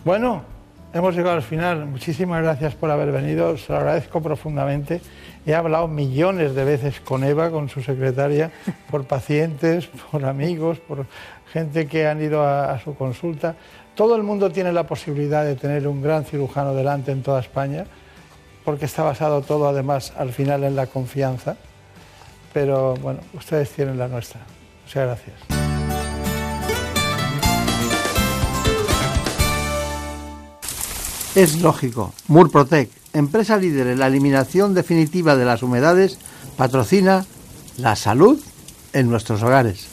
Bueno, 0.04 0.42
Hemos 0.96 1.14
llegado 1.14 1.36
al 1.36 1.42
final. 1.42 1.84
Muchísimas 1.84 2.42
gracias 2.42 2.74
por 2.74 2.90
haber 2.90 3.12
venido. 3.12 3.58
Se 3.58 3.70
lo 3.70 3.80
agradezco 3.80 4.22
profundamente. 4.22 5.02
He 5.44 5.54
hablado 5.54 5.88
millones 5.88 6.54
de 6.54 6.64
veces 6.64 7.00
con 7.00 7.22
Eva, 7.22 7.50
con 7.50 7.68
su 7.68 7.82
secretaria, 7.82 8.50
por 8.90 9.04
pacientes, 9.04 9.88
por 10.10 10.24
amigos, 10.24 10.78
por 10.78 11.04
gente 11.52 11.86
que 11.86 12.06
han 12.06 12.22
ido 12.22 12.42
a, 12.42 12.80
su 12.80 12.94
consulta. 12.94 13.56
Todo 13.94 14.16
el 14.16 14.22
mundo 14.22 14.50
tiene 14.50 14.72
la 14.72 14.86
posibilidad 14.86 15.44
de 15.44 15.56
tener 15.56 15.86
un 15.86 16.00
gran 16.00 16.24
cirujano 16.24 16.72
delante 16.72 17.12
en 17.12 17.22
toda 17.22 17.40
España. 17.40 17.84
porque 18.64 18.86
está 18.86 19.02
basado 19.02 19.42
todo 19.42 19.68
además 19.68 20.14
al 20.16 20.32
final 20.32 20.64
en 20.64 20.76
la 20.76 20.86
confianza. 20.86 21.58
Pero 22.54 22.94
bueno, 22.94 23.20
ustedes 23.34 23.68
tienen 23.70 23.98
la 23.98 24.08
nuestra. 24.08 24.40
Muchas 24.86 25.04
gracias. 25.04 25.65
Es 31.36 31.60
lógico. 31.60 32.14
Murprotec, 32.28 32.88
empresa 33.12 33.58
líder 33.58 33.88
en 33.88 33.98
la 33.98 34.06
eliminación 34.06 34.72
definitiva 34.72 35.36
de 35.36 35.44
las 35.44 35.62
humedades, 35.62 36.18
patrocina 36.56 37.26
la 37.76 37.94
salud 37.94 38.40
en 38.94 39.10
nuestros 39.10 39.42
hogares. 39.42 39.86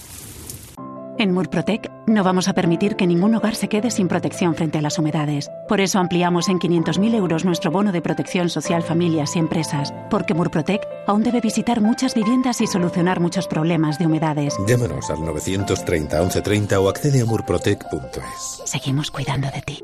En 1.19 1.33
Murprotec 1.33 1.91
no 2.07 2.23
vamos 2.23 2.47
a 2.47 2.53
permitir 2.53 2.95
que 2.95 3.05
ningún 3.05 3.35
hogar 3.35 3.55
se 3.55 3.67
quede 3.67 3.91
sin 3.91 4.07
protección 4.07 4.55
frente 4.55 4.77
a 4.77 4.81
las 4.81 4.97
humedades. 4.97 5.49
Por 5.67 5.81
eso 5.81 5.99
ampliamos 5.99 6.47
en 6.47 6.59
500.000 6.59 7.13
euros 7.13 7.43
nuestro 7.43 7.71
bono 7.71 7.91
de 7.91 8.01
protección 8.01 8.49
social 8.49 8.81
familias 8.81 9.35
y 9.35 9.39
empresas, 9.39 9.93
porque 10.09 10.33
Murprotec 10.33 10.81
aún 11.07 11.23
debe 11.23 11.41
visitar 11.41 11.81
muchas 11.81 12.15
viviendas 12.15 12.61
y 12.61 12.67
solucionar 12.67 13.19
muchos 13.19 13.47
problemas 13.47 13.99
de 13.99 14.05
humedades. 14.05 14.55
Llámanos 14.65 15.09
al 15.09 15.25
930 15.25 16.19
1130 16.19 16.79
o 16.79 16.87
accede 16.87 17.21
a 17.21 17.25
murprotec.es. 17.25 18.61
Seguimos 18.63 19.11
cuidando 19.11 19.51
de 19.51 19.61
ti. 19.61 19.83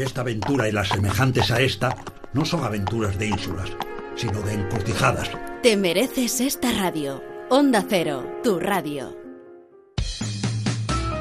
esta 0.00 0.22
aventura 0.22 0.68
y 0.68 0.72
las 0.72 0.88
semejantes 0.88 1.50
a 1.50 1.60
esta 1.60 1.96
no 2.32 2.44
son 2.44 2.64
aventuras 2.64 3.18
de 3.18 3.28
ínsulas, 3.28 3.70
sino 4.16 4.40
de 4.42 4.54
encortijadas. 4.54 5.30
Te 5.62 5.76
mereces 5.76 6.40
esta 6.40 6.72
radio. 6.72 7.22
Onda 7.50 7.84
Cero, 7.88 8.40
tu 8.42 8.58
radio. 8.58 9.16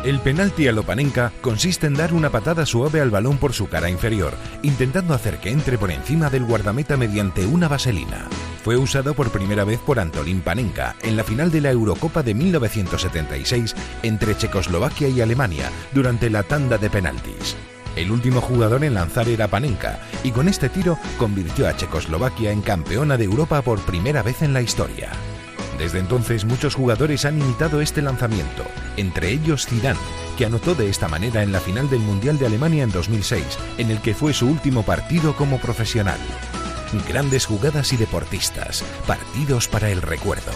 El 0.04 0.20
penalti 0.20 0.68
a 0.68 0.72
Lopanenka 0.72 1.32
consiste 1.42 1.86
en 1.86 1.94
dar 1.94 2.14
una 2.14 2.32
patada 2.32 2.66
suave 2.66 3.02
al 3.02 3.12
balón 3.12 3.38
por 3.38 3.54
su 3.54 3.70
cara 3.70 3.88
inferior, 3.88 4.34
intentando 4.64 5.14
hacer 5.14 5.38
que 5.38 5.52
entre 5.52 5.78
por 5.78 5.92
encima 5.92 6.32
del 6.32 6.46
guardameta 6.46 6.98
mediante 6.98 7.46
una 7.46 7.68
vaselina. 7.68 8.28
Fue 8.64 8.78
usado 8.78 9.14
por 9.14 9.30
primera 9.30 9.64
vez 9.64 9.80
por 9.80 10.00
Antolín 10.00 10.42
Panenka 10.42 10.96
en 11.04 11.18
la 11.18 11.24
final 11.24 11.52
de 11.52 11.62
la 11.62 11.70
Eurocopa 11.70 12.24
de 12.24 12.34
1976 12.34 13.76
entre 14.02 14.36
Checoslovaquia 14.36 15.08
y 15.08 15.22
Alemania 15.22 15.70
durante 15.94 16.32
la 16.32 16.42
tanda 16.44 16.80
de 16.80 16.90
penaltis. 16.90 17.56
El 17.96 18.12
último 18.12 18.42
jugador 18.42 18.84
en 18.84 18.94
lanzar 18.94 19.28
era 19.28 19.48
Panenka 19.48 20.00
y 20.24 20.32
con 20.32 20.48
este 20.48 20.70
tiro 20.70 20.98
convirtió 21.18 21.68
a 21.68 21.76
Checoslovaquia 21.76 22.52
en 22.52 22.62
campeona 22.62 23.18
de 23.18 23.26
Europa 23.26 23.62
por 23.62 23.80
primera 23.82 24.24
vez 24.24 24.42
en 24.42 24.54
la 24.54 24.62
historia. 24.62 25.12
Desde 25.78 26.00
entonces 26.00 26.46
muchos 26.46 26.76
jugadores 26.76 27.26
han 27.26 27.42
imitado 27.42 27.82
este 27.82 28.02
lanzamiento, 28.02 28.64
entre 28.98 29.32
ellos 29.32 29.66
Zidane, 29.66 30.00
que 30.38 30.46
anotó 30.46 30.76
de 30.76 30.90
esta 30.90 31.08
manera 31.08 31.42
en 31.42 31.52
la 31.52 31.60
final 31.60 31.90
del 31.90 32.02
Mundial 32.02 32.38
de 32.38 32.46
Alemania 32.46 32.84
en 32.84 32.92
2006, 32.92 33.44
en 33.80 33.90
el 33.90 34.00
que 34.00 34.14
fue 34.14 34.34
su 34.34 34.48
último 34.48 34.84
partido 34.84 35.36
como 35.36 35.60
profesional. 35.60 36.20
Grandes 37.08 37.46
jugadas 37.46 37.94
y 37.94 37.98
deportistas, 37.98 38.84
partidos 39.08 39.68
para 39.68 39.90
el 39.90 40.02
recuerdo. 40.02 40.52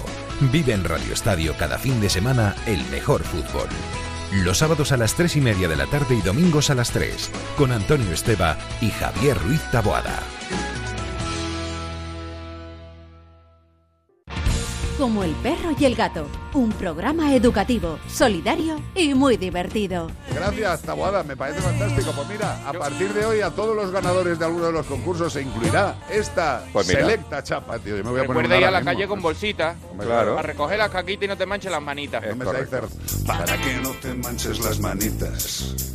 Vive 0.52 0.74
en 0.74 0.84
Radio 0.84 1.14
Estadio 1.14 1.56
cada 1.58 1.80
fin 1.80 2.00
de 2.02 2.10
semana 2.10 2.56
el 2.68 2.84
mejor 2.92 3.24
fútbol. 3.24 3.70
Los 4.32 4.58
sábados 4.58 4.92
a 4.92 4.98
las 4.98 5.16
3 5.16 5.38
y 5.38 5.42
media 5.42 5.68
de 5.68 5.76
la 5.76 5.86
tarde 5.86 6.16
y 6.16 6.22
domingos 6.22 6.70
a 6.70 6.76
las 6.76 6.92
3, 6.92 7.32
con 7.58 7.72
Antonio 7.72 8.12
Esteba 8.12 8.58
y 8.82 8.90
Javier 8.90 9.38
Ruiz 9.38 9.62
Taboada. 9.72 10.20
Como 14.98 15.26
el 15.26 15.32
perro 15.36 15.72
y 15.78 15.84
el 15.84 15.94
gato, 15.94 16.26
un 16.54 16.72
programa 16.72 17.36
educativo, 17.36 18.00
solidario 18.08 18.80
y 18.96 19.14
muy 19.14 19.36
divertido. 19.36 20.10
Gracias, 20.34 20.84
Taboada, 20.84 21.22
me 21.22 21.36
parece 21.36 21.60
fantástico. 21.60 22.14
Pues 22.16 22.30
mira, 22.30 22.66
a 22.66 22.72
partir 22.72 23.14
de 23.14 23.26
hoy 23.26 23.42
a 23.42 23.50
todos 23.52 23.76
los 23.76 23.92
ganadores 23.92 24.40
de 24.40 24.46
alguno 24.46 24.68
de 24.68 24.72
los 24.72 24.86
concursos 24.86 25.34
se 25.34 25.42
incluirá 25.42 25.98
esta 26.10 26.64
Pues 26.72 26.88
selecta 26.88 27.44
chapa, 27.44 27.78
tío. 27.80 27.98
Yo 27.98 28.06
me 28.06 28.12
voy 28.12 28.22
a 28.22 28.24
poner 28.26 28.44
Recuerda 28.44 28.58
ir 28.58 28.66
a 28.68 28.72
la 28.72 28.80
mismo. 28.80 28.92
calle 28.94 29.08
con 29.10 29.22
bolsita. 29.22 29.76
Claro. 30.00 30.40
A 30.40 30.42
recoger 30.42 30.78
las 30.78 30.90
caquitas 30.92 31.26
y 31.26 31.28
no 31.28 31.38
te 31.38 31.46
manches 31.46 31.72
las 31.72 31.82
manitas. 31.82 32.24
No 32.26 32.36
me. 32.38 32.46
Para 32.46 33.58
que 33.62 33.74
no 33.84 33.90
te 34.02 34.14
manches 34.14 34.60
las 34.64 34.80
manitas. 34.80 35.95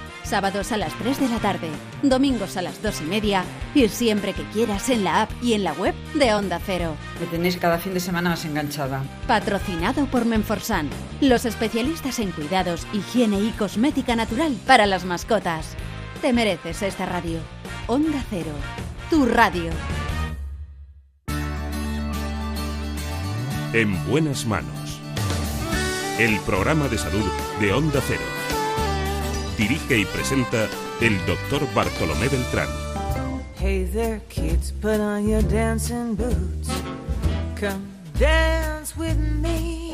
Sábados 0.23 0.71
a 0.71 0.77
las 0.77 0.93
3 0.93 1.19
de 1.19 1.29
la 1.29 1.39
tarde, 1.39 1.69
domingos 2.03 2.55
a 2.55 2.61
las 2.61 2.81
2 2.81 3.01
y 3.01 3.03
media 3.05 3.43
y 3.73 3.87
siempre 3.89 4.33
que 4.33 4.43
quieras 4.45 4.89
en 4.89 5.03
la 5.03 5.23
app 5.23 5.31
y 5.41 5.53
en 5.53 5.63
la 5.63 5.73
web 5.73 5.93
de 6.13 6.33
Onda 6.33 6.59
Cero. 6.65 6.95
Me 7.19 7.25
tenéis 7.25 7.57
cada 7.57 7.79
fin 7.79 7.93
de 7.93 7.99
semana 7.99 8.29
más 8.29 8.45
enganchada. 8.45 9.03
Patrocinado 9.27 10.05
por 10.05 10.25
Menforsan, 10.25 10.89
los 11.19 11.45
especialistas 11.45 12.19
en 12.19 12.31
cuidados, 12.31 12.87
higiene 12.93 13.39
y 13.39 13.49
cosmética 13.51 14.15
natural 14.15 14.55
para 14.65 14.85
las 14.85 15.05
mascotas. 15.05 15.75
Te 16.21 16.33
mereces 16.33 16.81
esta 16.83 17.05
radio. 17.05 17.39
Onda 17.87 18.23
Cero, 18.29 18.53
tu 19.09 19.25
radio. 19.25 19.71
En 23.73 24.05
buenas 24.07 24.45
manos. 24.45 24.99
El 26.19 26.39
programa 26.41 26.87
de 26.89 26.97
salud 26.97 27.25
de 27.59 27.73
Onda 27.73 28.01
Cero. 28.05 28.40
Dirige 29.61 29.99
y 29.99 30.05
presenta 30.05 30.67
el 31.01 31.23
doctor 31.27 31.61
Bartolomé 31.75 32.27
Beltrán. 32.29 32.67
Hey 33.59 33.87
there, 33.93 34.19
kids, 34.27 34.71
put 34.71 34.99
on 34.99 35.29
your 35.29 35.43
dancing 35.43 36.15
boots. 36.15 36.67
Come 37.59 37.83
dance 38.17 38.97
with 38.97 39.19
me. 39.19 39.93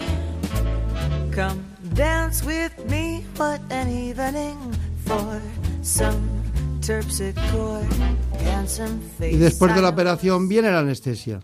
Come 1.35 1.65
dance 1.93 2.45
with 2.45 2.71
me. 2.89 3.25
What 3.35 3.59
an 3.69 3.89
evening 3.89 4.55
for 5.05 5.41
some 5.81 6.41
terpsichore 6.79 7.85
and 8.45 8.69
some 8.69 9.01
face. 9.19 9.35
Y 9.35 9.37
después 9.37 9.75
de 9.75 9.81
la 9.81 9.89
operación 9.89 10.47
viene 10.47 10.71
la 10.71 10.79
anestesia. 10.79 11.41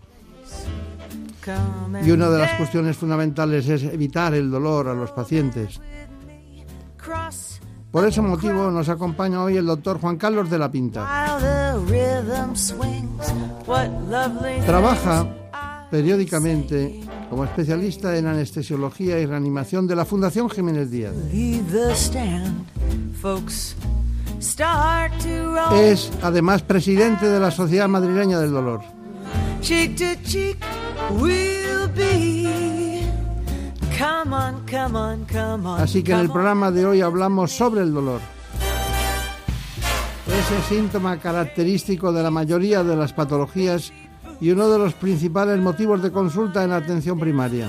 Y 2.06 2.12
una 2.12 2.30
de 2.30 2.40
las 2.40 2.54
cuestiones 2.54 2.96
fundamentales 2.96 3.68
es 3.68 3.84
evitar 3.84 4.34
el 4.34 4.50
dolor 4.50 4.88
a 4.88 4.94
los 4.94 5.12
pacientes. 5.12 5.82
Por 7.94 8.08
ese 8.08 8.24
motivo 8.24 8.72
nos 8.72 8.90
acompaña 8.90 9.44
hoy 9.44 9.56
el 9.56 9.68
doctor 9.68 10.02
Juan 10.02 10.18
Carlos 10.18 10.50
de 10.50 10.58
la 10.58 10.72
Pinta. 10.72 11.38
Trabaja 14.66 15.28
periódicamente 15.92 17.02
como 17.30 17.44
especialista 17.44 18.18
en 18.18 18.26
anestesiología 18.26 19.20
y 19.20 19.28
reanimación 19.28 19.86
de 19.86 19.96
la 19.96 20.06
Fundación 20.06 20.50
Jiménez 20.50 20.90
Díaz. 20.90 21.14
Es 25.76 26.12
además 26.24 26.64
presidente 26.64 27.28
de 27.28 27.40
la 27.40 27.52
Sociedad 27.52 27.88
Madrileña 27.88 28.40
del 28.40 28.54
Dolor. 28.54 28.82
Así 35.78 36.04
que 36.04 36.12
en 36.12 36.20
el 36.20 36.30
programa 36.30 36.72
de 36.72 36.86
hoy 36.86 37.02
hablamos 37.02 37.52
sobre 37.52 37.82
el 37.82 37.94
dolor. 37.94 38.22
Ese 40.28 40.76
síntoma 40.76 41.20
característico 41.20 42.12
de 42.12 42.24
la 42.24 42.32
mayoría 42.32 42.84
de 42.84 42.96
las 42.96 43.14
patologías 43.14 43.94
y 44.40 44.52
uno 44.52 44.70
de 44.70 44.78
los 44.78 44.94
principales 44.94 45.60
motivos 45.60 46.02
de 46.02 46.12
consulta 46.12 46.64
en 46.64 46.72
la 46.72 46.78
atención 46.78 47.20
primaria. 47.20 47.68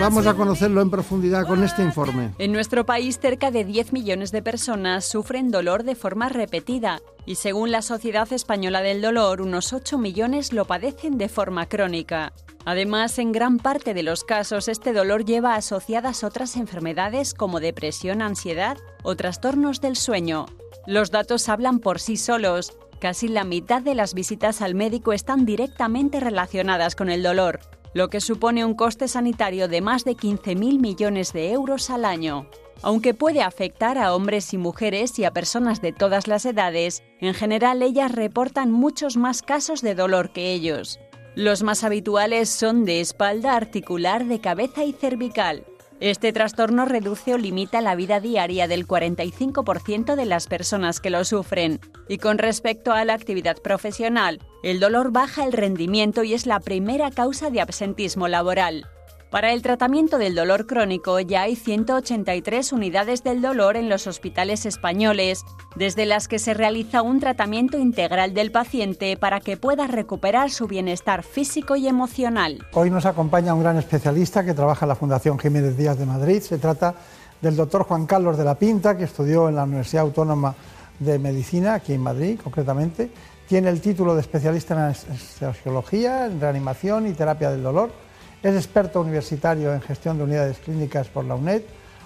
Vamos 0.00 0.26
a 0.26 0.34
conocerlo 0.34 0.80
en 0.80 0.90
profundidad 0.90 1.46
con 1.46 1.64
este 1.64 1.82
informe. 1.82 2.32
En 2.38 2.52
nuestro 2.52 2.86
país, 2.86 3.18
cerca 3.18 3.50
de 3.50 3.64
10 3.64 3.92
millones 3.92 4.30
de 4.30 4.42
personas 4.42 5.04
sufren 5.04 5.50
dolor 5.50 5.82
de 5.82 5.96
forma 5.96 6.28
repetida 6.28 7.00
y 7.26 7.34
según 7.34 7.72
la 7.72 7.82
Sociedad 7.82 8.32
Española 8.32 8.80
del 8.80 9.02
Dolor, 9.02 9.40
unos 9.40 9.72
8 9.72 9.98
millones 9.98 10.52
lo 10.52 10.66
padecen 10.66 11.18
de 11.18 11.28
forma 11.28 11.66
crónica. 11.66 12.32
Además, 12.68 13.18
en 13.18 13.32
gran 13.32 13.56
parte 13.56 13.94
de 13.94 14.02
los 14.02 14.24
casos, 14.24 14.68
este 14.68 14.92
dolor 14.92 15.24
lleva 15.24 15.54
asociadas 15.54 16.22
otras 16.22 16.54
enfermedades 16.54 17.32
como 17.32 17.60
depresión, 17.60 18.20
ansiedad 18.20 18.76
o 19.02 19.16
trastornos 19.16 19.80
del 19.80 19.96
sueño. 19.96 20.44
Los 20.86 21.10
datos 21.10 21.48
hablan 21.48 21.78
por 21.78 21.98
sí 21.98 22.18
solos. 22.18 22.76
Casi 23.00 23.26
la 23.26 23.44
mitad 23.44 23.80
de 23.80 23.94
las 23.94 24.12
visitas 24.12 24.60
al 24.60 24.74
médico 24.74 25.14
están 25.14 25.46
directamente 25.46 26.20
relacionadas 26.20 26.94
con 26.94 27.08
el 27.08 27.22
dolor 27.22 27.60
lo 27.94 28.10
que 28.10 28.20
supone 28.20 28.66
un 28.66 28.74
coste 28.74 29.08
sanitario 29.08 29.66
de 29.66 29.80
más 29.80 30.04
de 30.04 30.14
15.000 30.14 30.78
millones 30.78 31.32
de 31.32 31.52
euros 31.52 31.88
al 31.88 32.04
año. 32.04 32.46
Aunque 32.82 33.14
puede 33.14 33.40
afectar 33.40 33.96
a 33.96 34.14
hombres 34.14 34.52
y 34.52 34.58
mujeres 34.58 35.18
y 35.18 35.24
a 35.24 35.32
personas 35.32 35.80
de 35.80 35.92
todas 35.92 36.28
las 36.28 36.44
edades, 36.44 37.02
en 37.18 37.32
general 37.32 37.82
ellas 37.82 38.12
reportan 38.12 38.70
muchos 38.70 39.16
más 39.16 39.40
casos 39.40 39.80
de 39.80 39.94
dolor 39.94 40.32
que 40.32 40.52
ellos. 40.52 41.00
Los 41.38 41.62
más 41.62 41.84
habituales 41.84 42.48
son 42.48 42.84
de 42.84 43.00
espalda, 43.00 43.54
articular, 43.54 44.24
de 44.24 44.40
cabeza 44.40 44.82
y 44.82 44.92
cervical. 44.92 45.64
Este 46.00 46.32
trastorno 46.32 46.84
reduce 46.84 47.32
o 47.32 47.38
limita 47.38 47.80
la 47.80 47.94
vida 47.94 48.18
diaria 48.18 48.66
del 48.66 48.88
45% 48.88 50.16
de 50.16 50.26
las 50.26 50.48
personas 50.48 50.98
que 50.98 51.10
lo 51.10 51.24
sufren. 51.24 51.78
Y 52.08 52.18
con 52.18 52.38
respecto 52.38 52.92
a 52.92 53.04
la 53.04 53.14
actividad 53.14 53.58
profesional, 53.58 54.40
el 54.64 54.80
dolor 54.80 55.12
baja 55.12 55.44
el 55.44 55.52
rendimiento 55.52 56.24
y 56.24 56.34
es 56.34 56.44
la 56.44 56.58
primera 56.58 57.12
causa 57.12 57.50
de 57.50 57.60
absentismo 57.60 58.26
laboral. 58.26 58.88
Para 59.30 59.52
el 59.52 59.60
tratamiento 59.60 60.16
del 60.16 60.34
dolor 60.34 60.66
crónico 60.66 61.20
ya 61.20 61.42
hay 61.42 61.54
183 61.54 62.72
unidades 62.72 63.22
del 63.22 63.42
dolor 63.42 63.76
en 63.76 63.90
los 63.90 64.06
hospitales 64.06 64.64
españoles, 64.64 65.44
desde 65.76 66.06
las 66.06 66.28
que 66.28 66.38
se 66.38 66.54
realiza 66.54 67.02
un 67.02 67.20
tratamiento 67.20 67.76
integral 67.76 68.32
del 68.32 68.50
paciente 68.50 69.18
para 69.18 69.40
que 69.40 69.58
pueda 69.58 69.86
recuperar 69.86 70.50
su 70.50 70.66
bienestar 70.66 71.22
físico 71.22 71.76
y 71.76 71.88
emocional. 71.88 72.66
Hoy 72.72 72.88
nos 72.88 73.04
acompaña 73.04 73.52
un 73.52 73.60
gran 73.60 73.76
especialista 73.76 74.42
que 74.46 74.54
trabaja 74.54 74.86
en 74.86 74.88
la 74.88 74.96
Fundación 74.96 75.38
Jiménez 75.38 75.76
Díaz 75.76 75.98
de 75.98 76.06
Madrid. 76.06 76.40
Se 76.40 76.56
trata 76.56 76.94
del 77.42 77.54
doctor 77.54 77.84
Juan 77.84 78.06
Carlos 78.06 78.38
de 78.38 78.44
la 78.44 78.54
Pinta, 78.54 78.96
que 78.96 79.04
estudió 79.04 79.50
en 79.50 79.56
la 79.56 79.64
Universidad 79.64 80.04
Autónoma 80.04 80.54
de 80.98 81.18
Medicina, 81.18 81.74
aquí 81.74 81.92
en 81.92 82.00
Madrid 82.00 82.40
concretamente. 82.42 83.10
Tiene 83.46 83.68
el 83.68 83.82
título 83.82 84.14
de 84.14 84.22
especialista 84.22 84.72
en 84.72 84.80
anestesiología, 84.80 86.24
en 86.24 86.40
reanimación 86.40 87.06
y 87.06 87.12
terapia 87.12 87.50
del 87.50 87.62
dolor. 87.62 88.07
Es 88.42 88.54
experto 88.54 89.00
universitario 89.00 89.74
en 89.74 89.80
gestión 89.80 90.16
de 90.16 90.24
unidades 90.24 90.58
clínicas 90.58 91.08
por 91.08 91.24
la 91.24 91.34
UNED. 91.34 91.62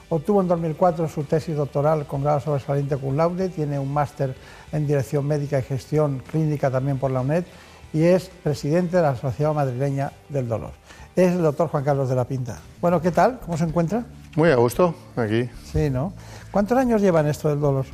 Obtuvo 0.08 0.40
en 0.40 0.48
2004 0.48 1.08
su 1.08 1.24
tesis 1.24 1.56
doctoral 1.56 2.06
con 2.06 2.22
grado 2.22 2.40
sobresaliente 2.40 2.96
cum 2.96 3.16
laude. 3.16 3.50
Tiene 3.50 3.78
un 3.78 3.92
máster 3.92 4.34
en 4.72 4.86
dirección 4.86 5.26
médica 5.26 5.58
y 5.58 5.62
gestión 5.62 6.22
clínica 6.30 6.70
también 6.70 6.98
por 6.98 7.10
la 7.10 7.20
UNED 7.20 7.44
y 7.92 8.04
es 8.04 8.30
presidente 8.42 8.96
de 8.96 9.02
la 9.02 9.14
Sociedad 9.14 9.52
Madrileña 9.52 10.12
del 10.30 10.48
Dolor. 10.48 10.70
Es 11.14 11.32
el 11.32 11.42
doctor 11.42 11.68
Juan 11.68 11.84
Carlos 11.84 12.08
de 12.08 12.16
la 12.16 12.24
Pinta. 12.24 12.58
Bueno, 12.80 13.02
¿qué 13.02 13.10
tal? 13.10 13.38
¿Cómo 13.40 13.58
se 13.58 13.64
encuentra? 13.64 14.06
Muy 14.34 14.50
a 14.50 14.56
gusto, 14.56 14.94
aquí. 15.16 15.50
Sí, 15.70 15.90
¿no? 15.90 16.14
¿Cuántos 16.50 16.78
años 16.78 17.02
lleva 17.02 17.20
en 17.20 17.26
esto 17.26 17.50
del 17.50 17.60
dolor? 17.60 17.84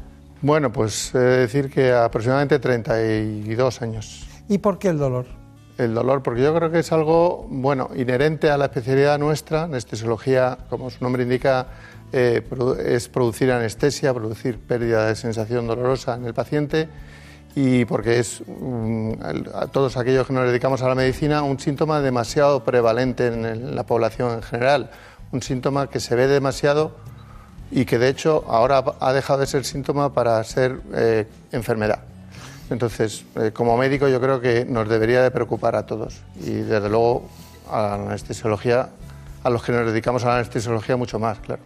Bueno, 0.41 0.71
pues 0.71 1.13
he 1.13 1.19
de 1.19 1.39
decir 1.39 1.69
que 1.69 1.93
aproximadamente 1.93 2.61
32 2.61 3.83
años. 3.83 4.29
¿Y 4.49 4.59
por 4.59 4.79
qué 4.79 4.89
el 4.89 4.99
dolor? 4.99 5.38
El 5.79 5.95
dolor, 5.95 6.25
porque 6.25 6.43
yo 6.43 6.53
creo 6.55 6.73
que 6.73 6.81
es 6.81 6.91
algo, 6.91 7.47
bueno, 7.49 7.91
inherente 7.95 8.51
a 8.51 8.59
la 8.59 8.65
especialidad 8.65 9.17
nuestra, 9.17 9.63
anestesiología, 9.63 10.59
como 10.69 10.91
su 10.91 11.03
nombre 11.05 11.23
indica, 11.23 11.69
eh, 12.13 12.43
es 12.85 13.09
producir 13.09 13.53
anestesia, 13.53 14.13
producir 14.13 14.59
pérdida 14.59 15.07
de 15.07 15.15
sensación 15.15 15.69
dolorosa 15.69 16.17
en 16.17 16.25
el 16.25 16.35
paciente. 16.35 16.89
Y 17.55 17.85
porque 17.85 18.19
es 18.19 18.43
um, 18.47 19.15
a 19.55 19.69
todos 19.69 19.97
aquellos 19.97 20.27
que 20.27 20.33
nos 20.33 20.47
dedicamos 20.47 20.83
a 20.83 20.89
la 20.89 20.97
medicina 20.97 21.43
un 21.43 21.61
síntoma 21.61 22.01
demasiado 22.01 22.65
prevalente 22.65 23.29
en 23.29 23.77
la 23.77 23.87
población 23.87 24.35
en 24.35 24.43
general, 24.43 24.91
un 25.31 25.43
síntoma 25.43 25.89
que 25.89 26.01
se 26.01 26.17
ve 26.17 26.27
demasiado 26.27 26.93
y 27.71 27.85
que 27.85 27.99
de 27.99 28.09
hecho 28.09 28.45
ahora 28.49 28.83
ha 29.01 29.13
dejado 29.13 29.41
de 29.41 29.47
ser 29.47 29.65
síntoma 29.65 30.13
para 30.13 30.43
ser 30.43 30.81
eh, 30.95 31.27
enfermedad. 31.53 32.01
Entonces, 32.71 33.25
eh, 33.37 33.51
como 33.53 33.77
médico 33.77 34.09
yo 34.09 34.21
creo 34.21 34.41
que 34.41 34.65
nos 34.65 34.89
debería 34.89 35.23
de 35.23 35.31
preocupar 35.31 35.75
a 35.75 35.87
todos 35.87 36.23
y 36.41 36.53
desde 36.53 36.89
luego 36.89 37.29
a 37.71 37.81
la 37.81 37.95
anestesiología, 37.95 38.91
a 39.43 39.51
los 39.51 39.63
que 39.63 39.73
nos 39.73 39.87
dedicamos 39.87 40.25
a 40.25 40.29
la 40.29 40.35
anestesiología 40.37 40.97
mucho 40.97 41.19
más, 41.19 41.39
claro. 41.39 41.63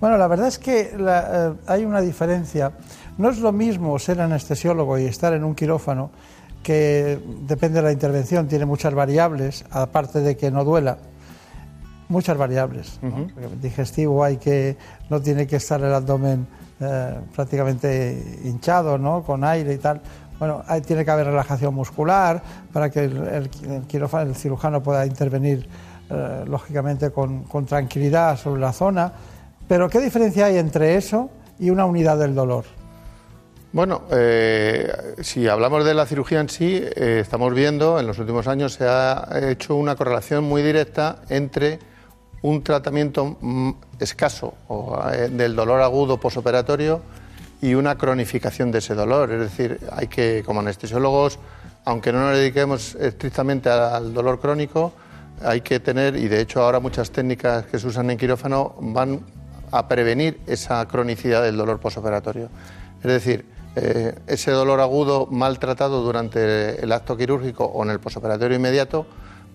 Bueno, 0.00 0.18
la 0.18 0.28
verdad 0.28 0.48
es 0.48 0.58
que 0.58 0.94
la, 0.98 1.48
eh, 1.48 1.52
hay 1.66 1.84
una 1.84 2.02
diferencia. 2.02 2.72
No 3.16 3.30
es 3.30 3.38
lo 3.38 3.50
mismo 3.50 3.98
ser 3.98 4.20
anestesiólogo 4.20 4.98
y 4.98 5.06
estar 5.06 5.32
en 5.32 5.42
un 5.42 5.54
quirófano, 5.54 6.10
que 6.66 7.20
depende 7.42 7.78
de 7.78 7.84
la 7.84 7.92
intervención, 7.92 8.48
tiene 8.48 8.66
muchas 8.66 8.92
variables, 8.92 9.64
aparte 9.70 10.18
de 10.18 10.36
que 10.36 10.50
no 10.50 10.64
duela, 10.64 10.98
muchas 12.08 12.36
variables. 12.36 12.98
¿no? 13.02 13.28
Porque 13.32 13.56
digestivo 13.62 14.24
hay 14.24 14.36
que, 14.38 14.76
no 15.08 15.22
tiene 15.22 15.46
que 15.46 15.56
estar 15.56 15.80
el 15.80 15.94
abdomen 15.94 16.44
eh, 16.80 17.14
prácticamente 17.34 18.40
hinchado, 18.44 18.98
¿no? 18.98 19.22
Con 19.22 19.44
aire 19.44 19.74
y 19.74 19.78
tal. 19.78 20.00
Bueno, 20.38 20.62
tiene 20.86 21.04
que 21.04 21.10
haber 21.10 21.26
relajación 21.26 21.74
muscular 21.74 22.42
para 22.72 22.90
que 22.90 23.04
el, 23.04 23.50
quirófano, 23.86 24.30
el 24.30 24.36
cirujano 24.36 24.82
pueda 24.82 25.06
intervenir 25.06 25.68
eh, 26.10 26.44
lógicamente 26.46 27.10
con, 27.10 27.66
tranquilidad 27.66 28.38
sobre 28.38 28.60
la 28.60 28.72
zona. 28.72 29.12
Pero 29.66 29.88
¿qué 29.88 30.00
diferencia 30.00 30.46
hay 30.46 30.58
entre 30.58 30.96
eso 30.96 31.30
y 31.58 31.70
una 31.70 31.84
unidad 31.86 32.18
del 32.18 32.34
dolor? 32.34 32.64
Bueno, 33.72 34.02
eh, 34.10 35.14
si 35.20 35.48
hablamos 35.48 35.84
de 35.84 35.94
la 35.94 36.06
cirugía 36.06 36.40
en 36.40 36.48
sí, 36.48 36.80
eh, 36.82 37.18
estamos 37.20 37.52
viendo 37.52 37.98
en 37.98 38.06
los 38.06 38.18
últimos 38.18 38.46
años 38.46 38.74
se 38.74 38.86
ha 38.86 39.26
hecho 39.50 39.74
una 39.74 39.96
correlación 39.96 40.44
muy 40.44 40.62
directa 40.62 41.16
entre 41.28 41.80
un 42.42 42.62
tratamiento 42.62 43.36
mm, 43.40 43.70
escaso 43.98 44.54
o, 44.68 44.98
del 45.30 45.56
dolor 45.56 45.80
agudo 45.80 46.18
posoperatorio 46.18 47.02
y 47.60 47.74
una 47.74 47.96
cronificación 47.96 48.70
de 48.70 48.78
ese 48.78 48.94
dolor. 48.94 49.32
Es 49.32 49.40
decir, 49.40 49.80
hay 49.92 50.08
que, 50.08 50.42
como 50.44 50.60
anestesiólogos, 50.60 51.38
aunque 51.84 52.12
no 52.12 52.20
nos 52.20 52.36
dediquemos 52.36 52.94
estrictamente 52.96 53.70
al 53.70 54.12
dolor 54.12 54.40
crónico, 54.40 54.92
hay 55.42 55.60
que 55.60 55.80
tener, 55.80 56.16
y 56.16 56.28
de 56.28 56.40
hecho 56.40 56.62
ahora 56.62 56.80
muchas 56.80 57.10
técnicas 57.10 57.66
que 57.66 57.78
se 57.78 57.86
usan 57.86 58.10
en 58.10 58.18
quirófano 58.18 58.74
van 58.80 59.20
a 59.70 59.88
prevenir 59.88 60.40
esa 60.46 60.86
cronicidad 60.86 61.42
del 61.42 61.56
dolor 61.56 61.78
posoperatorio. 61.78 62.48
Es 62.98 63.10
decir, 63.10 63.46
eh, 63.76 64.14
ese 64.26 64.50
dolor 64.50 64.80
agudo 64.80 65.26
maltratado 65.26 66.02
durante 66.02 66.82
el 66.82 66.92
acto 66.92 67.16
quirúrgico 67.16 67.64
o 67.64 67.82
en 67.84 67.90
el 67.90 68.00
posoperatorio 68.00 68.56
inmediato 68.56 69.06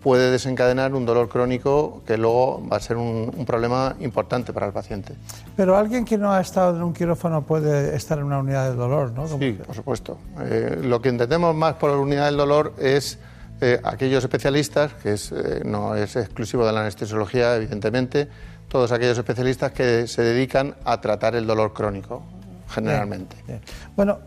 puede 0.02 0.32
desencadenar 0.32 0.94
un 0.94 1.06
dolor 1.06 1.30
crónico 1.30 2.02
que 2.06 2.18
luego 2.18 2.68
va 2.68 2.78
a 2.78 2.80
ser 2.80 2.98
un, 2.98 3.32
un, 3.36 3.46
problema 3.46 3.96
importante 4.00 4.52
para 4.52 4.66
el 4.66 4.74
paciente. 4.74 5.14
Pero 5.56 5.78
alguien 5.78 6.06
que 6.06 6.18
no 6.18 6.32
ha 6.32 6.42
estado 6.42 6.76
en 6.76 6.82
un 6.82 6.94
quirófano 6.94 7.44
puede 7.44 7.96
estar 7.96 8.18
en 8.18 8.26
una 8.26 8.40
unidad 8.40 8.70
del 8.70 8.78
dolor, 8.78 9.12
¿no? 9.12 9.28
Sí, 9.28 9.60
por 9.66 9.76
supuesto. 9.76 10.18
Eh, 10.40 10.80
lo 10.82 11.02
que 11.02 11.10
entendemos 11.10 11.56
más 11.56 11.76
por 11.76 11.92
la 11.92 11.98
unidad 11.98 12.26
del 12.26 12.38
dolor 12.38 12.74
es 12.80 13.20
eh, 13.62 13.80
aquellos 13.84 14.24
especialistas, 14.24 14.94
que 14.96 15.14
es, 15.14 15.32
eh, 15.32 15.62
no 15.66 15.96
es 15.96 16.16
exclusivo 16.16 16.66
de 16.66 16.74
la 16.74 16.82
anestesiología, 16.82 17.56
evidentemente, 17.56 18.28
todos 18.68 18.92
aquellos 18.92 19.18
especialistas 19.18 19.72
que 19.72 20.08
se 20.08 20.24
dedican 20.24 20.76
a 20.84 21.00
tratar 21.00 21.36
el 21.36 21.46
dolor 21.46 21.74
crónico, 21.74 22.24
generalmente. 22.70 23.36
Bien, 23.46 23.60
bien. 23.60 23.62
Bueno, 23.96 24.20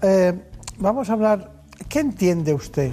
vamos 0.78 1.08
a 1.08 1.14
hablar, 1.14 1.50
¿qué 1.88 2.00
entiende 2.00 2.52
usted 2.52 2.92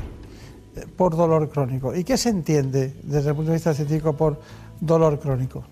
por 0.95 1.15
dolor 1.15 1.49
crónico? 1.49 1.95
¿Y 1.95 2.03
qué 2.03 2.17
se 2.17 2.29
entiende 2.29 2.93
desde 3.03 3.29
el 3.29 3.35
punto 3.35 3.51
de 3.51 3.57
vista 3.57 3.73
científico 3.73 4.15
por 4.15 4.39
dolor 4.79 5.19
crónico? 5.19 5.63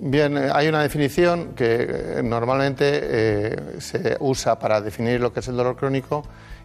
Bien, 0.00 0.36
eh, 0.36 0.50
hay 0.52 0.68
una 0.68 0.82
definición 0.82 1.54
que 1.54 1.86
eh, 2.18 2.22
normalmente 2.22 3.00
eh, 3.02 3.56
se 3.80 4.16
usa 4.20 4.58
para 4.58 4.80
definir 4.80 5.20
lo 5.20 5.32
que 5.32 5.40
es 5.40 5.48
el 5.48 5.56
dolor 5.56 5.76
crónico 5.76 6.22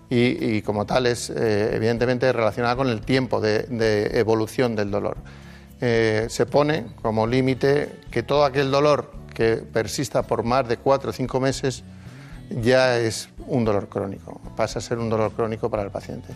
y, 0.10 0.62
como 0.62 0.86
tal 0.86 1.08
es 1.08 1.32
evidentemente 1.32 2.32
relacionada 2.32 2.76
con 2.76 2.88
el 2.88 3.02
tiempo 3.02 3.42
de, 3.42 4.12
evolución 4.14 4.76
del 4.76 4.92
dolor. 4.92 5.18
Se 5.80 6.46
pone 6.46 6.86
como 7.02 7.26
límite 7.26 7.90
que 8.12 8.22
todo 8.22 8.46
aquel 8.46 8.70
dolor 8.70 9.12
que 9.34 9.56
persista 9.56 10.22
por 10.22 10.44
más 10.44 10.68
de 10.68 10.78
cuatro 10.78 11.10
o 11.10 11.14
cinco 11.14 11.40
meses 11.40 11.84
ya 12.62 13.00
es 13.00 13.30
un 13.48 13.66
dolor 13.66 13.90
crónico, 13.90 14.40
pasa 14.56 14.78
a 14.78 14.82
ser 14.84 15.00
un 15.00 15.10
dolor 15.10 15.32
crónico 15.32 15.68
para 15.72 15.82
el 15.82 15.90
paciente. 15.90 16.32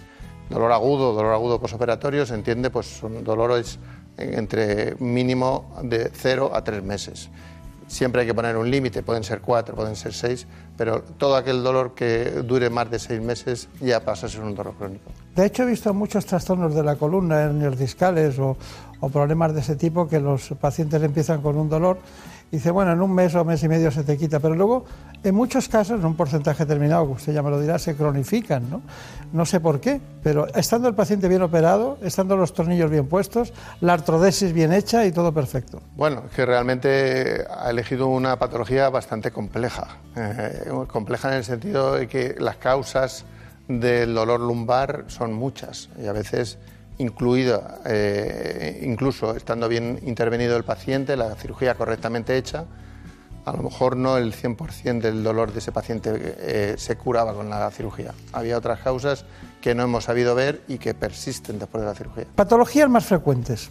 Dolor 0.50 0.72
agudo, 0.72 1.14
dolor 1.14 1.34
agudo 1.34 1.60
posoperatorio, 1.60 2.26
se 2.26 2.36
entiende, 2.36 2.70
pues 2.70 2.88
son 2.88 3.24
dolores 3.24 3.80
entre 4.18 4.96
mínimo 5.00 5.76
de 5.84 6.10
0 6.14 6.52
a 6.54 6.64
3 6.64 6.84
meses. 6.84 7.30
Siempre 7.88 8.22
hay 8.22 8.28
que 8.28 8.34
poner 8.34 8.58
un 8.58 8.70
límite, 8.70 9.02
pueden 9.02 9.24
ser 9.24 9.40
4, 9.40 9.74
pueden 9.74 9.96
ser 9.96 10.14
6, 10.14 10.46
pero 10.76 11.04
todo 11.04 11.38
aquel 11.38 11.64
dolor 11.64 11.96
que 11.96 12.32
dure 12.44 12.70
más 12.70 12.92
de 12.92 13.00
6 13.00 13.22
meses 13.22 13.70
ya 13.80 14.02
pasa 14.04 14.26
a 14.26 14.30
ser 14.30 14.42
un 14.42 14.56
dolor 14.56 14.74
crónico. 14.76 15.10
De 15.36 15.46
hecho, 15.46 15.64
he 15.64 15.68
visto 15.68 15.94
muchos 15.94 16.26
trastornos 16.26 16.76
de 16.76 16.84
la 16.84 16.96
columna, 16.96 17.44
hernias 17.44 17.78
discales 17.78 18.38
o, 18.40 18.58
problemas 19.14 19.54
de 19.54 19.62
ese 19.62 19.76
tipo 19.76 20.08
que 20.08 20.20
los 20.20 20.50
pacientes 20.60 21.02
empiezan 21.02 21.42
con 21.42 21.56
un 21.56 21.70
dolor 21.70 22.00
y 22.52 22.58
dice, 22.58 22.72
bueno, 22.72 22.92
en 22.92 23.02
un 23.02 23.14
mes 23.14 23.36
o 23.36 23.46
mes 23.46 23.62
y 23.64 23.70
medio 23.70 23.92
se 23.92 24.04
te 24.04 24.18
quita, 24.18 24.40
pero 24.40 24.56
luego 24.56 24.86
en 25.24 25.36
muchos 25.36 25.68
casos, 25.68 26.00
en 26.00 26.06
un 26.06 26.16
porcentaje 26.16 26.66
determinado, 26.66 27.06
que 27.08 27.14
usted 27.14 27.34
ya 27.34 27.42
me 27.42 27.50
lo 27.50 27.60
dirá, 27.60 27.80
se 27.80 27.96
cronifican, 27.96 28.70
¿no? 28.70 28.82
No 29.34 29.46
sé 29.46 29.60
por 29.60 29.80
qué, 29.80 30.00
pero 30.24 30.48
estando 30.56 30.88
el 30.88 30.96
paciente 30.96 31.28
bien 31.28 31.42
operado, 31.42 31.98
estando 32.02 32.38
los 32.38 32.54
tornillos 32.54 32.90
bien 32.90 33.08
puestos, 33.08 33.54
la 33.82 33.94
artrodesis 33.94 34.54
bien 34.54 34.72
hecha 34.72 35.06
y 35.06 35.12
todo 35.12 35.34
perfecto. 35.34 35.82
Bueno, 35.96 36.24
que 36.34 36.46
realmente 36.46 37.46
ha 37.50 37.70
elegido 37.70 38.08
una 38.08 38.38
patología 38.40 38.90
bastante 38.90 39.32
compleja, 39.32 39.98
eh, 40.16 40.72
compleja 40.88 41.30
en 41.30 41.36
el 41.36 41.44
sentido 41.44 41.94
de 41.96 42.08
que 42.08 42.36
las 42.40 42.58
causas 42.58 43.26
del 43.68 44.14
dolor 44.14 44.40
lumbar 44.40 45.06
son 45.08 45.34
muchas 45.34 45.90
y 46.02 46.08
a 46.08 46.14
veces 46.14 46.58
incluida, 47.00 47.80
eh, 47.86 48.82
incluso 48.84 49.36
estando 49.36 49.68
bien 49.68 50.00
intervenido 50.04 50.58
el 50.58 50.64
paciente, 50.64 51.16
la 51.16 51.36
cirugía 51.36 51.76
correctamente 51.76 52.38
hecha, 52.38 52.66
a 53.48 53.54
lo 53.54 53.64
mejor 53.64 53.96
no 53.96 54.18
el 54.18 54.34
100% 54.34 55.00
del 55.00 55.24
dolor 55.24 55.54
de 55.54 55.60
ese 55.60 55.72
paciente 55.72 56.12
eh, 56.14 56.76
se 56.78 56.98
curaba 56.98 57.34
con 57.34 57.50
la 57.50 57.72
cirugía. 57.72 58.14
Había 58.34 58.58
otras 58.58 58.82
causas 58.82 59.24
que 59.62 59.74
no 59.74 59.84
hemos 59.84 60.04
sabido 60.04 60.36
ver 60.36 60.64
y 60.68 60.78
que 60.80 60.94
persisten 60.94 61.58
después 61.58 61.82
de 61.82 61.88
la 61.88 61.96
cirugía. 61.96 62.26
Patologías 62.36 62.90
más 62.90 63.06
frecuentes. 63.06 63.70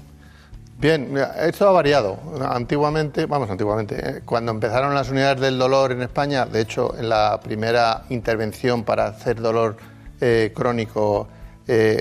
Bien, 0.78 1.14
esto 1.40 1.68
ha 1.68 1.72
variado. 1.72 2.18
Antiguamente, 2.48 3.26
vamos, 3.26 3.50
antiguamente, 3.50 3.96
eh, 3.96 4.22
cuando 4.24 4.50
empezaron 4.52 4.94
las 4.94 5.10
unidades 5.10 5.42
del 5.42 5.58
dolor 5.58 5.92
en 5.92 6.00
España, 6.00 6.46
de 6.46 6.62
hecho, 6.62 6.96
en 6.98 7.10
la 7.10 7.38
primera 7.42 8.04
intervención 8.08 8.82
para 8.82 9.08
hacer 9.08 9.42
dolor 9.42 9.76
eh, 10.22 10.52
crónico 10.54 11.28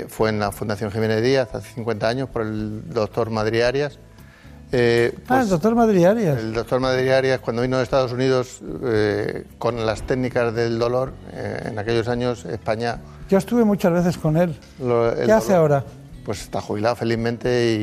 fue 0.08 0.30
en 0.30 0.40
la 0.40 0.52
Fundación 0.52 0.92
Jiménez 0.92 1.24
Díaz 1.24 1.56
hace 1.56 1.74
50 1.74 2.08
años 2.08 2.30
por 2.30 2.44
el 2.44 2.88
doctor 2.88 3.32
Madrid 3.32 3.64
Arias. 3.64 3.98
Eh, 4.71 5.12
ah, 5.13 5.17
el 5.17 5.21
pues, 5.23 5.49
doctor 5.49 5.75
Madrid 5.75 6.06
Arias. 6.06 6.38
El 6.39 6.54
doctor 6.54 6.80
Madrid 6.80 7.10
Arias, 7.12 7.39
cuando 7.39 7.62
vino 7.62 7.78
de 7.78 7.84
Estados 7.84 8.12
Unidos 8.12 8.60
eh, 8.84 9.45
con 9.58 9.86
las 9.86 10.01
técnicas 10.04 10.54
del 10.54 10.78
dolor, 10.80 11.13
eh, 11.34 11.67
en 11.69 11.80
aquellos 11.80 12.08
años 12.08 12.45
España... 12.45 12.99
Yo 13.30 13.38
estuve 13.38 13.63
muchas 13.63 13.93
veces 13.93 14.17
con 14.17 14.38
él. 14.38 14.56
lo- 14.80 15.12
el 15.12 15.25
¿Qué 15.25 15.32
hace 15.32 15.54
dolor- 15.54 15.60
ahora? 15.60 15.84
Pues 16.25 16.41
está 16.41 16.60
jubilado 16.60 16.95
felizmente 16.95 17.75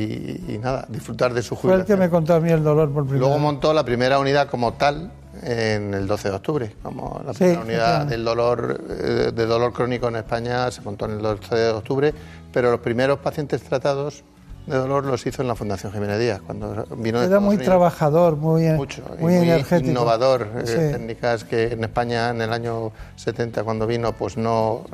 y, 0.47 0.53
y 0.55 0.57
nada, 0.57 0.85
disfrutar 0.89 1.33
de 1.33 1.41
su 1.41 1.55
Fue 1.55 1.71
el 1.71 1.77
jubilación. 1.77 1.97
que 1.97 2.03
me 2.05 2.09
contó 2.09 2.33
a 2.33 2.39
mí 2.41 2.51
el 2.51 2.61
dolor 2.61 2.91
por 2.91 3.03
primera 3.05 3.19
Luego 3.25 3.39
montó 3.39 3.73
la 3.73 3.85
primera 3.85 4.19
unidad 4.19 4.49
como 4.49 4.73
tal 4.73 5.11
en 5.41 5.93
el 5.93 6.05
12 6.07 6.29
de 6.29 6.35
octubre, 6.35 6.75
como 6.83 7.21
la 7.25 7.33
Sí, 7.33 7.39
primera 7.45 7.61
unidad 7.61 8.05
del 8.05 8.25
dolor 8.25 8.81
eh, 8.89 9.31
de 9.33 9.45
dolor 9.45 9.71
crónico 9.71 10.09
en 10.09 10.17
España 10.17 10.69
se 10.71 10.81
montó 10.81 11.05
en 11.05 11.11
el 11.13 11.21
12 11.21 11.55
de 11.55 11.69
octubre, 11.71 12.13
pero 12.51 12.69
los 12.71 12.81
primeros 12.81 13.19
pacientes 13.19 13.63
tratados 13.63 14.23
de 14.65 14.77
dolor 14.77 15.05
los 15.05 15.25
hizo 15.25 15.41
en 15.41 15.47
la 15.49 15.55
Fundación 15.55 15.91
Jiménez 15.91 16.19
Díaz 16.19 16.41
cuando 16.45 16.85
vino 16.97 17.21
Era 17.21 17.39
muy 17.39 17.55
Unidos. 17.55 17.65
trabajador, 17.65 18.37
muy, 18.37 18.63
Mucho, 18.69 19.03
muy, 19.19 19.35
energético. 19.35 19.89
innovador, 19.91 20.47
eh, 20.65 20.91
técnicas 20.93 21.43
que 21.43 21.73
en 21.73 21.83
España 21.83 22.29
en 22.29 22.41
el 22.41 22.53
año 22.53 22.91
70 23.17 23.63
cuando 23.63 23.85
vino 23.87 24.13
pues 24.13 24.37
no, 24.37 24.85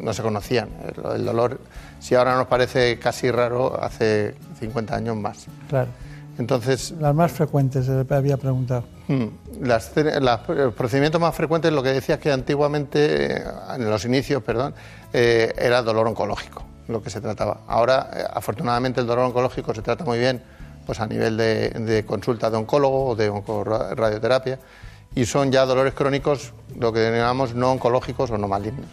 no 0.00 0.12
se 0.12 0.22
conocían. 0.22 0.68
El, 0.96 1.16
el 1.20 1.24
dolor, 1.24 1.60
si 2.00 2.14
ahora 2.16 2.34
nos 2.36 2.46
parece 2.48 2.98
casi 2.98 3.30
raro, 3.30 3.80
hace 3.80 4.34
50 4.58 4.96
años 4.96 5.16
más. 5.16 5.46
Claro. 5.68 5.90
Entonces, 6.36 6.92
Las 6.98 7.14
más 7.14 7.30
frecuentes, 7.30 7.88
eh, 7.88 8.04
había 8.10 8.36
preguntado. 8.36 8.82
Mm, 9.06 9.26
Las, 9.62 9.92
las- 10.20 10.48
los 10.48 10.74
procedimientos 10.74 11.20
más 11.20 11.32
frecuentes, 11.36 11.72
lo 11.72 11.80
que 11.84 11.90
decía 11.90 12.16
es 12.16 12.20
que 12.20 12.32
antiguamente, 12.32 13.44
en 13.76 13.88
los 13.88 14.04
inicios, 14.04 14.42
perdón, 14.42 14.74
eh, 15.12 15.52
era 15.56 15.82
dolor 15.82 16.08
oncológico 16.08 16.64
lo 16.88 17.02
que 17.02 17.10
se 17.10 17.20
trataba. 17.20 17.60
Ahora, 17.66 18.10
eh, 18.14 18.24
afortunadamente, 18.32 19.00
el 19.00 19.06
dolor 19.06 19.26
oncológico 19.26 19.74
se 19.74 19.82
trata 19.82 20.04
muy 20.04 20.18
bien 20.18 20.42
pues 20.86 21.00
a 21.00 21.06
nivel 21.06 21.36
de, 21.36 22.04
consulta 22.06 22.50
de 22.50 22.56
oncólogo 22.56 23.06
o 23.06 23.16
de 23.16 23.28
oncorradioterapia 23.28 24.58
y 25.14 25.24
son 25.24 25.50
ya 25.52 25.64
dolores 25.64 25.94
crónicos, 25.94 26.52
lo 26.78 26.92
que 26.92 27.00
denominamos 27.00 27.54
no 27.54 27.72
oncológicos 27.72 28.30
o 28.30 28.38
no 28.38 28.48
malignos. 28.48 28.86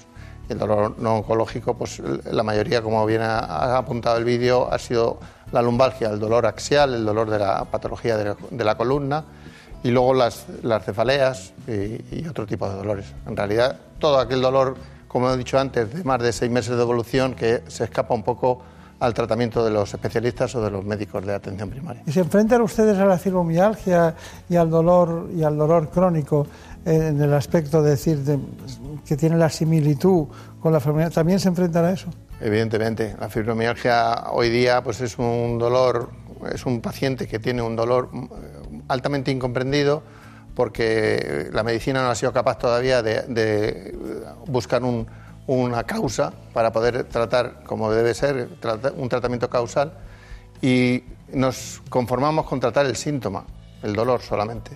El 0.50 0.60
dolor 0.60 0.96
no 1.00 1.18
oncológico, 1.18 1.76
pues 1.76 2.00
la 2.00 2.44
mayoría, 2.44 2.82
como 2.82 3.06
bien 3.06 3.22
ha, 3.22 3.78
apuntado 3.78 4.18
el 4.18 4.26
vídeo, 4.26 4.72
ha 4.72 4.78
sido 4.78 5.20
la 5.52 5.62
lumbalgia, 5.62 6.10
el 6.10 6.20
dolor 6.20 6.46
axial, 6.46 6.94
el 6.94 7.06
dolor 7.06 7.30
de 7.30 7.40
la 7.40 7.66
patología 7.66 8.18
de 8.18 8.26
la, 8.26 8.36
de 8.50 8.76
columna 8.76 9.24
y 9.84 9.90
luego 9.90 10.14
las, 10.14 10.46
las 10.62 10.84
cefaleas 10.86 11.54
y, 11.68 12.20
y 12.20 12.28
otro 12.30 12.46
tipo 12.46 12.70
de 12.70 12.76
dolores. 12.76 13.06
En 13.26 13.36
realidad, 13.36 13.80
todo 13.98 14.20
aquel 14.20 14.42
dolor, 14.42 14.76
como 15.12 15.30
he 15.30 15.36
dicho 15.38 15.60
antes, 15.60 15.94
de 15.94 16.04
más 16.06 16.22
de 16.22 16.32
seis 16.32 16.50
meses 16.50 16.76
de 16.78 16.82
evolución 16.82 17.34
que 17.34 17.64
se 17.68 17.84
escapa 17.84 18.14
un 18.14 18.24
poco 18.24 18.62
al 19.00 19.14
tratamiento 19.14 19.66
de 19.66 19.72
los 19.72 19.92
especialistas 19.94 20.54
o 20.56 20.62
de 20.64 20.70
los 20.72 20.86
médicos 20.86 21.26
de 21.26 21.34
atención 21.34 21.70
primaria. 21.70 22.04
¿Y 22.06 22.12
se 22.12 22.20
enfrentan 22.22 22.62
ustedes 22.62 22.98
a 23.00 23.06
la 23.06 23.18
fibromialgia 23.18 24.16
y 24.48 24.56
al 24.56 24.70
dolor 24.70 25.28
y 25.36 25.44
al 25.44 25.58
dolor 25.58 25.90
crónico 25.90 26.46
eh, 26.86 27.08
en 27.10 27.22
el 27.22 27.34
aspecto 27.34 27.82
de 27.82 27.90
decir 27.92 28.20
de- 28.20 28.40
que 29.06 29.18
tiene 29.18 29.38
la 29.38 29.50
similitud 29.50 30.28
con 30.62 30.72
la 30.72 30.80
fibromialgia? 30.80 31.16
¿También 31.16 31.40
se 31.40 31.50
enfrentan 31.50 31.86
a 31.86 31.92
eso? 31.92 32.10
Evidentemente, 32.40 33.16
la 33.20 33.28
fibromialgia 33.28 34.26
hoy 34.32 34.50
día 34.50 34.82
pues 34.84 35.02
es 35.02 35.18
un 35.18 35.58
dolor, 35.58 36.10
es 36.54 36.66
un 36.66 36.80
paciente 36.80 37.28
que 37.28 37.40
tiene 37.40 37.62
un 37.64 37.76
dolor 37.76 38.10
mm, 38.14 38.28
altamente 38.88 39.32
incomprendido 39.32 40.04
porque 40.56 41.50
la 41.52 41.64
medicina 41.64 42.02
no 42.04 42.10
ha 42.10 42.16
sido 42.16 42.34
capaz 42.34 42.58
todavía 42.58 43.02
de, 43.02 43.22
de 43.24 43.96
buscar 44.48 44.84
un- 44.84 45.08
una 45.48 45.84
causa 45.84 46.32
para 46.54 46.72
poder 46.72 47.06
tratar 47.06 47.64
como 47.66 47.92
debe 47.92 48.14
ser, 48.14 48.50
un 48.98 49.10
tratamiento 49.10 49.50
causal 49.50 49.94
y 50.62 51.04
nos 51.34 51.82
conformamos 51.90 52.46
con 52.46 52.60
tratar 52.60 52.86
el 52.86 52.96
síntoma, 52.96 53.46
el 53.84 53.94
dolor 53.94 54.22
solamente. 54.22 54.72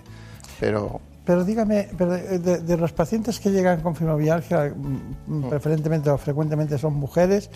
Pero 0.58 1.00
Pero 1.24 1.44
dígame, 1.44 1.88
pero 1.98 2.12
de, 2.12 2.38
de- 2.38 2.58
de 2.58 2.76
los 2.76 2.92
pacientes 2.92 3.38
que 3.40 3.50
llegan 3.50 3.80
con 3.80 3.94
fibromialgia, 3.94 4.72
mm, 4.74 5.48
preferentemente 5.48 6.08
o 6.10 6.16
frecuentemente 6.18 6.78
son 6.78 6.94
mujeres, 6.94 7.50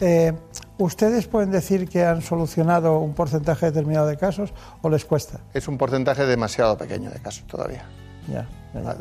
eh, 0.00 0.32
¿ustedes 0.78 1.26
pueden 1.26 1.50
decir 1.50 1.88
que 1.88 2.04
han 2.04 2.22
solucionado 2.22 2.98
un 2.98 3.14
porcentaje 3.14 3.66
determinado 3.66 4.06
de 4.06 4.16
casos 4.16 4.52
o 4.82 4.88
les 4.90 5.04
cuesta? 5.04 5.40
es 5.54 5.68
un 5.68 5.78
porcentaje 5.78 6.26
demasiado 6.26 6.76
pequeño 6.76 7.10
de 7.10 7.20
casos 7.20 7.44
todavía. 7.46 7.84
Ya, 8.28 8.46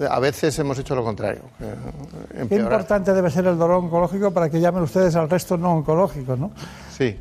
A 0.10 0.15
a 0.15 0.19
veces 0.19 0.58
hemos 0.58 0.80
hecho 0.80 0.95
lo 0.95 1.04
contrario. 1.04 1.41
que 1.60 2.47
Qué 2.47 2.56
importante 2.56 3.13
debe 3.13 3.30
ser 3.30 3.45
el 3.45 3.58
dolor 3.58 3.77
oncológico 3.77 4.32
para 4.32 4.49
que 4.49 4.60
llamen 4.60 4.81
ustedes 4.83 5.15
al 5.15 5.29
resto 5.29 5.58
no 5.58 5.73
oncológicos, 5.73 6.39
¿no? 6.39 6.52
Sí. 6.96 7.17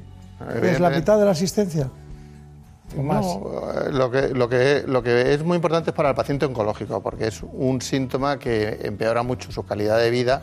Es 0.62 0.80
la 0.80 0.88
mitad 0.90 1.18
de 1.18 1.26
la 1.26 1.32
asistencia. 1.32 1.90
No, 2.96 3.20
eh, 3.20 3.92
lo 3.92 4.10
que, 4.10 4.28
lo, 4.28 4.48
que, 4.48 4.82
lo 4.86 5.02
que 5.02 5.34
es 5.34 5.44
muy 5.44 5.56
importante 5.56 5.90
es 5.90 5.96
para 5.96 6.08
el 6.08 6.14
paciente 6.14 6.46
oncológico, 6.46 7.00
porque 7.02 7.28
es 7.28 7.42
un 7.42 7.80
síntoma 7.80 8.38
que 8.38 8.80
empeora 8.82 9.22
mucho 9.22 9.52
su 9.52 9.64
calidad 9.64 9.98
de 9.98 10.10
vida 10.10 10.42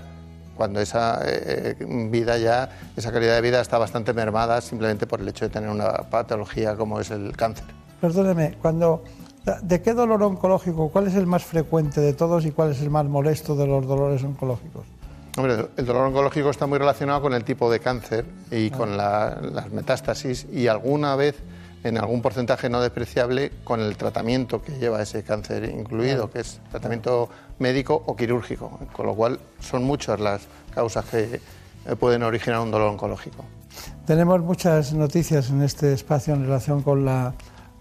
cuando 0.58 0.82
esa 0.82 1.22
eh, 1.26 1.76
vida 2.12 2.38
ya, 2.38 2.70
esa 2.98 3.12
calidad 3.12 3.36
de 3.36 3.42
vida 3.42 3.62
está 3.62 3.78
bastante 3.78 4.12
mermada 4.14 4.60
simplemente 4.60 5.08
por 5.08 5.22
el 5.22 5.28
hecho 5.30 5.46
de 5.46 5.50
tener 5.50 5.70
una 5.70 5.90
patología 6.10 6.76
como 6.76 7.00
es 7.00 7.12
el 7.12 7.38
cáncer. 7.38 7.66
Perdóneme, 8.02 8.58
cuando, 8.62 9.04
¿de 9.62 9.82
qué 9.82 9.94
dolor 9.94 10.22
oncológico, 10.24 10.90
cuál 10.90 11.08
es 11.08 11.16
el 11.16 11.26
más 11.28 11.44
frecuente 11.46 12.02
de 12.02 12.14
todos 12.14 12.46
y 12.46 12.52
cuál 12.52 12.72
es 12.72 12.82
el 12.82 12.90
más 12.90 13.06
molesto 13.06 13.56
de 13.56 13.66
los 13.68 13.86
dolores 13.88 14.24
oncológicos? 14.24 14.84
Hombre, 15.38 15.68
el 15.78 15.86
dolor 15.86 16.08
oncológico 16.08 16.50
está 16.50 16.66
muy 16.66 16.80
relacionado 16.80 17.22
con 17.22 17.34
el 17.34 17.44
tipo 17.44 17.72
de 17.72 17.80
cáncer 17.80 18.26
y 18.50 18.72
con 18.72 18.98
la- 18.98 19.40
las 19.54 19.72
metástasis 19.72 20.48
y 20.52 20.68
alguna 20.68 21.16
vez, 21.16 21.36
en 21.88 21.98
algún 21.98 22.22
porcentaje 22.22 22.70
no 22.70 22.82
despreciable, 22.82 23.52
con 23.64 23.80
el 23.80 23.96
tratamiento 23.96 24.62
que 24.62 24.74
lleva 24.74 25.02
ese 25.02 25.24
cáncer 25.24 25.64
incluido, 25.66 26.30
que 26.30 26.42
es 26.42 26.60
tratamiento 26.70 27.30
médico 27.60 28.04
o 28.06 28.16
quirúrgico. 28.16 28.80
Con 28.92 29.06
lo 29.06 29.16
cual, 29.16 29.40
son 29.60 29.84
muchas 29.84 30.20
las 30.20 30.42
causas 30.74 31.06
que 31.06 31.40
eh, 31.86 31.96
pueden 31.96 32.24
originar 32.24 32.60
un 32.60 32.72
dolor 32.72 32.90
oncológico. 32.90 33.46
Tenemos 34.06 34.42
muchas 34.42 34.94
noticias 34.94 35.50
en 35.50 35.62
este 35.62 35.94
espacio 35.94 36.34
en 36.34 36.44
relación 36.44 36.82
con 36.82 37.06
la, 37.06 37.34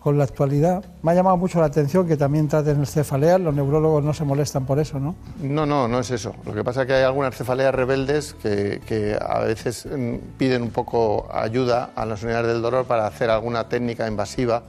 con 0.07 0.17
la 0.19 0.23
actualidad. 0.23 0.85
Me 1.03 1.11
ha 1.11 1.15
llamado 1.17 1.37
mucho 1.37 1.59
la 1.59 1.67
atención 1.67 2.07
que 2.07 2.17
también 2.17 2.47
traten 2.47 2.87
cefaleas, 2.87 3.41
los 3.41 3.53
neurólogos 3.53 4.05
no 4.05 4.15
se 4.15 4.23
molestan 4.23 4.65
por 4.65 4.79
eso, 4.79 5.01
¿no? 5.01 5.17
No, 5.43 5.67
no, 5.67 5.89
no 5.89 5.99
es 5.99 6.13
eso. 6.13 6.33
Lo 6.45 6.55
que 6.55 6.63
pasa 6.63 6.83
es 6.83 6.87
que 6.87 6.93
hay 6.95 7.03
algunas 7.03 7.35
cefaleas 7.35 7.75
rebeldes 7.75 8.35
que, 8.41 8.81
que 8.87 9.19
a 9.21 9.41
veces 9.41 9.85
mm, 9.85 10.39
piden 10.39 10.63
un 10.63 10.71
poco 10.71 11.27
ayuda 11.33 11.91
a 11.97 12.07
las 12.07 12.23
unidades 12.23 12.47
del 12.53 12.63
dolor 12.63 12.85
para 12.85 13.05
hacer 13.09 13.31
alguna 13.31 13.69
técnica 13.69 14.07
invasiva 14.07 14.63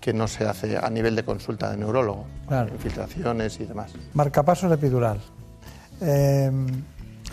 que 0.00 0.12
no 0.12 0.28
se 0.28 0.46
hace 0.46 0.78
a 0.78 0.88
nivel 0.88 1.16
de 1.16 1.24
consulta 1.24 1.68
de 1.68 1.78
neurólogo, 1.78 2.24
Claro. 2.46 2.72
infiltraciones 2.72 3.58
y 3.58 3.64
demás. 3.64 3.90
Marcapasos 4.14 4.70
epidural. 4.70 5.18
Eh, 6.00 6.48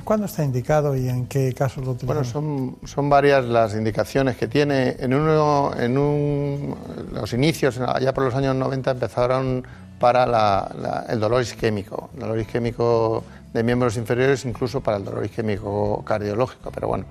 ¿Cuándo 0.04 0.26
está 0.26 0.44
indicado 0.44 0.96
y 0.96 1.08
en 1.10 1.28
qué 1.28 1.54
casos 1.54 1.86
lo 1.86 1.92
utilizamos? 1.92 2.34
Bueno, 2.34 2.78
son, 2.82 2.88
son 2.88 3.10
varias 3.10 3.46
las 3.46 3.74
indicaciones 3.74 4.36
que 4.38 4.48
tiene. 4.48 4.96
En, 5.00 5.14
uno, 5.14 5.72
en 5.78 5.98
un, 5.98 6.76
los 7.14 7.32
inicios, 7.34 7.80
allá 7.80 8.14
por 8.14 8.24
los 8.26 8.36
años 8.36 8.56
90, 8.56 8.92
empezaron 8.92 9.66
para 10.00 10.26
la- 10.26 11.06
el 11.10 11.20
dolor 11.20 11.42
isquémico, 11.42 12.10
el 12.16 12.20
dolor 12.20 12.40
isquémico 12.40 13.24
de 13.54 13.64
miembros 13.64 13.96
inferiores, 13.98 14.44
incluso 14.46 14.82
para 14.82 14.98
el 14.98 15.06
dolor 15.06 15.26
isquémico 15.26 16.04
cardiológico. 16.04 16.72
Pero 16.72 16.88
bueno, 16.90 17.06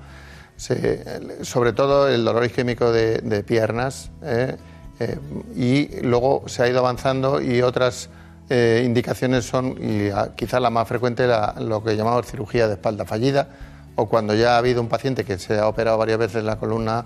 sobre 1.43 1.73
todo 1.73 2.09
el 2.09 2.25
dolor 2.25 2.45
isquémico 2.45 2.93
de, 2.93 3.19
de 3.19 3.43
piernas. 3.43 4.11
¿eh? 4.23 4.57
Eh, 5.01 5.19
y 5.57 6.01
luego 6.03 6.45
se 6.47 6.63
ha 6.63 6.69
ido 6.69 6.81
avanzando 6.81 7.41
y 7.41 7.63
otras 7.63 8.11
eh, 8.55 8.83
indicaciones 8.85 9.47
son, 9.47 9.77
y 9.81 10.11
quizás 10.37 10.61
la 10.61 10.69
más 10.69 10.87
frecuente, 10.87 11.27
la- 11.27 11.55
lo 11.59 11.83
que 11.83 11.97
llamamos 11.97 12.27
cirugía 12.27 12.67
de 12.69 12.75
espalda 12.75 13.05
fallida, 13.07 13.49
o 13.97 14.07
cuando 14.09 14.35
ya 14.35 14.55
ha 14.55 14.59
habido 14.59 14.81
un 14.83 14.89
paciente 14.89 15.25
que 15.25 15.39
se 15.39 15.59
ha 15.59 15.67
operado 15.69 15.97
varias 15.97 16.19
veces 16.19 16.45
la 16.45 16.57
columna, 16.59 17.05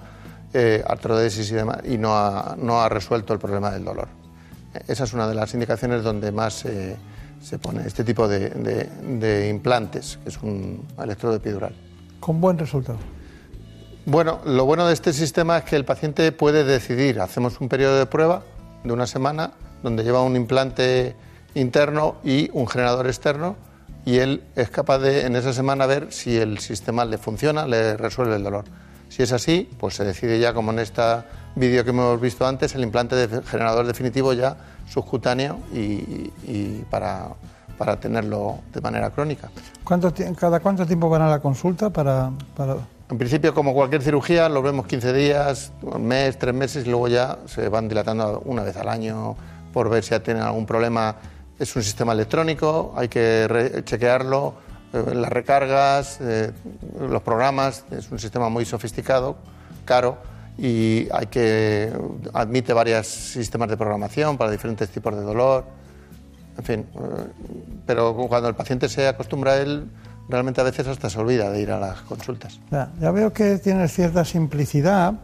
eh, 0.52 0.82
artrodesis 0.86 1.50
y 1.50 1.54
demás, 1.54 1.78
y 1.84 1.98
no 1.98 2.16
ha, 2.16 2.56
no 2.58 2.80
ha 2.82 2.88
resuelto 2.88 3.32
el 3.32 3.38
problema 3.38 3.70
del 3.70 3.84
dolor. 3.84 4.08
Esa 4.88 5.04
es 5.04 5.12
una 5.12 5.28
de 5.28 5.34
las 5.34 5.54
indicaciones 5.54 6.02
donde 6.02 6.32
más 6.32 6.64
eh, 6.64 6.96
se 7.40 7.58
pone 7.58 7.86
este 7.86 8.02
tipo 8.02 8.26
de, 8.26 8.50
de- 8.50 8.90
de 9.18 9.48
implantes, 9.48 10.18
que 10.22 10.30
es 10.30 10.38
un 10.42 10.84
electrodo 11.02 11.36
epidural. 11.36 11.74
Con 12.20 12.40
buen 12.40 12.58
resultado. 12.58 12.98
Bueno, 14.04 14.40
lo 14.44 14.64
bueno 14.64 14.86
de 14.86 14.92
este 14.94 15.12
sistema 15.12 15.58
es 15.58 15.64
que 15.64 15.76
el 15.76 15.84
paciente 15.84 16.30
puede 16.32 16.64
decidir. 16.64 17.20
Hacemos 17.20 17.60
un 17.60 17.68
periodo 17.68 17.98
de 17.98 18.06
prueba 18.06 18.42
de 18.84 18.92
una 18.92 19.06
semana 19.06 19.52
donde 19.82 20.04
lleva 20.04 20.22
un 20.22 20.36
implante 20.36 21.14
interno 21.60 22.16
y 22.22 22.50
un 22.52 22.66
generador 22.68 23.06
externo 23.06 23.56
y 24.04 24.18
él 24.18 24.44
es 24.54 24.70
capaz 24.70 24.98
de 24.98 25.26
en 25.26 25.34
esa 25.36 25.52
semana 25.52 25.86
ver 25.86 26.12
si 26.12 26.36
el 26.36 26.58
sistema 26.58 27.04
le 27.04 27.18
funciona, 27.18 27.66
le 27.66 27.96
resuelve 27.96 28.36
el 28.36 28.44
dolor. 28.44 28.64
Si 29.08 29.22
es 29.22 29.32
así, 29.32 29.68
pues 29.78 29.94
se 29.96 30.04
decide 30.04 30.38
ya, 30.38 30.52
como 30.54 30.70
en 30.72 30.78
este 30.80 31.02
vídeo 31.54 31.82
que 31.84 31.90
hemos 31.90 32.20
visto 32.20 32.46
antes, 32.46 32.74
el 32.74 32.82
implante 32.82 33.16
de 33.16 33.42
generador 33.42 33.86
definitivo 33.86 34.32
ya 34.32 34.56
subcutáneo 34.88 35.58
y, 35.72 36.30
y 36.46 36.84
para, 36.90 37.28
para 37.78 37.98
tenerlo 37.98 38.58
de 38.72 38.80
manera 38.80 39.10
crónica. 39.10 39.48
¿Cuánto 39.82 40.12
¿Cada 40.38 40.60
cuánto 40.60 40.86
tiempo 40.86 41.08
van 41.08 41.22
a 41.22 41.28
la 41.30 41.40
consulta 41.40 41.90
para, 41.90 42.30
para- 42.56 42.76
En 43.10 43.18
principio, 43.18 43.54
como 43.54 43.74
cualquier 43.74 44.02
cirugía, 44.02 44.48
los 44.48 44.62
vemos 44.62 44.86
15 44.86 45.12
días, 45.12 45.72
un 45.82 46.06
mes, 46.06 46.38
tres 46.38 46.54
meses 46.54 46.86
y 46.86 46.90
luego 46.90 47.08
ya 47.08 47.38
se 47.46 47.68
van 47.68 47.88
dilatando 47.88 48.42
una 48.44 48.62
vez 48.62 48.76
al 48.76 48.88
año 48.88 49.36
por 49.72 49.88
ver 49.90 50.04
si 50.04 50.16
tienen 50.20 50.42
algún 50.42 50.66
problema. 50.66 51.16
Es 51.58 51.74
un 51.74 51.82
sistema 51.82 52.12
electrónico, 52.12 52.92
hay 52.96 53.08
que 53.08 53.82
chequearlo, 53.84 54.54
eh, 54.92 55.14
las 55.14 55.30
recargas, 55.30 56.18
eh, 56.20 56.52
los 57.00 57.22
programas, 57.22 57.84
es 57.90 58.10
un 58.10 58.18
sistema 58.18 58.48
muy 58.48 58.64
sofisticado, 58.64 59.36
caro 59.84 60.18
y 60.58 61.08
hay 61.12 61.26
que 61.26 61.92
admite 62.32 62.72
varios 62.72 63.06
sistemas 63.06 63.68
de 63.68 63.76
programación 63.76 64.36
para 64.36 64.50
diferentes 64.50 64.88
tipos 64.88 65.14
de 65.14 65.22
dolor. 65.22 65.64
En 66.56 66.64
fin, 66.64 66.80
eh, 66.94 67.00
pero 67.84 68.14
cuando 68.28 68.48
el 68.48 68.54
paciente 68.54 68.88
se 68.88 69.08
acostumbra 69.08 69.52
a 69.52 69.56
él, 69.56 69.90
realmente 70.28 70.60
a 70.60 70.64
veces 70.64 70.86
hasta 70.86 71.10
se 71.10 71.18
olvida 71.18 71.50
de 71.50 71.60
ir 71.60 71.70
a 71.70 71.80
las 71.80 72.00
consultas. 72.02 72.60
Ya, 72.70 72.90
ya 73.00 73.10
veo 73.10 73.32
que 73.32 73.58
tiene 73.58 73.88
cierta 73.88 74.24
simplicidad, 74.24 75.14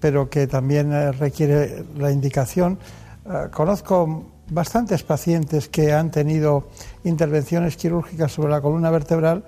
pero 0.00 0.30
que 0.30 0.46
también 0.46 1.12
requiere 1.18 1.84
la 1.96 2.10
indicación. 2.10 2.78
Conozco 3.52 4.39
bastantes 4.50 5.02
pacientes 5.02 5.68
que 5.68 5.92
han 5.92 6.10
tenido 6.10 6.64
intervenciones 7.04 7.76
quirúrgicas 7.76 8.32
sobre 8.32 8.50
la 8.50 8.60
columna 8.60 8.90
vertebral, 8.90 9.44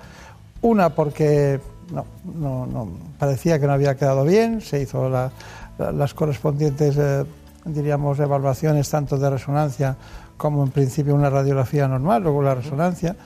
una 0.62 0.90
porque 0.94 1.61
no, 1.92 2.05
no- 2.36 2.66
no, 2.66 2.88
parecía 3.18 3.59
que 3.59 3.66
no 3.66 3.72
había 3.72 3.96
quedado 3.96 4.24
bien, 4.24 4.61
se 4.61 4.80
hizo 4.80 5.09
la- 5.09 5.30
la- 5.78 5.92
las 5.92 6.14
correspondientes, 6.14 6.96
eh, 6.98 7.24
diríamos, 7.64 8.18
evaluaciones 8.20 8.88
tanto 8.88 9.18
de 9.18 9.28
resonancia 9.30 9.96
como 10.36 10.62
en 10.64 10.70
principio 10.70 11.14
una 11.14 11.30
radiografía 11.30 11.86
normal, 11.88 12.22
luego 12.22 12.42
la 12.42 12.55
resonancia, 12.55 13.16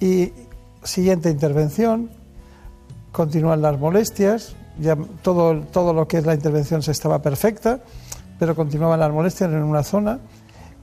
y 0.00 0.32
siguiente 0.82 1.30
intervención, 1.30 2.10
continúan 3.12 3.62
las 3.62 3.78
molestias, 3.78 4.54
ya 4.78 4.96
todo, 5.22 5.58
todo 5.72 5.92
lo 5.94 6.06
que 6.06 6.18
es 6.18 6.26
la 6.26 6.34
intervención 6.34 6.82
se 6.82 6.92
estaba 6.92 7.20
perfecta, 7.22 7.80
pero 8.38 8.54
continuaban 8.54 9.00
las 9.00 9.10
molestias 9.10 9.50
en 9.50 9.62
una 9.62 9.82
zona 9.82 10.18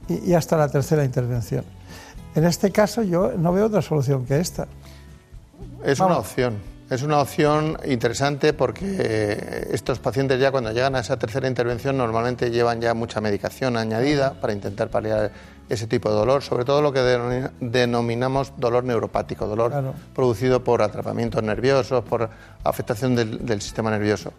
y, 0.07 0.31
y 0.31 0.33
hasta 0.33 0.57
la 0.57 0.67
tercera 0.69 1.03
intervención. 1.03 1.63
En 2.35 2.45
este 2.45 2.71
caso 2.71 3.03
yo 3.03 3.33
no 3.37 3.53
veo 3.53 3.65
otra 3.67 3.81
solución 3.81 4.25
que 4.25 4.39
esta. 4.39 4.67
Es 5.85 5.99
una 5.99 6.17
opción. 6.17 6.55
Es 6.89 7.01
una 7.01 7.19
opción 7.21 7.77
interesante 7.85 8.53
porque 8.53 9.67
estos 9.71 9.99
pacientes 9.99 10.39
ya 10.39 10.51
cuando 10.51 10.71
llegan 10.71 10.95
a 10.95 10.99
esa 10.99 11.17
tercera 11.17 11.47
intervención 11.47 11.97
normalmente 11.97 12.51
llevan 12.51 12.81
ya 12.81 12.93
mucha 12.93 13.19
medicación 13.21 13.77
añadida 13.77 14.33
para 14.39 14.53
intentar 14.53 14.89
paliar 14.89 15.31
ese 15.69 15.87
tipo 15.87 16.09
de 16.09 16.15
dolor, 16.15 16.43
sobre 16.43 16.65
todo 16.65 16.81
lo 16.81 16.91
que 16.91 16.99
denomina- 16.99 17.51
denominamos 17.61 18.53
dolor 18.57 18.83
neuropático, 18.83 19.47
dolor 19.47 19.71
Claro. 19.71 19.93
producido 20.13 20.63
por 20.63 20.81
atrapamientos 20.81 21.41
nerviosos, 21.41 22.03
por 22.03 22.29
afectación 22.63 23.15
del, 23.15 23.43
del 23.45 23.61
sistema 23.61 23.89
nervioso. 23.89 24.33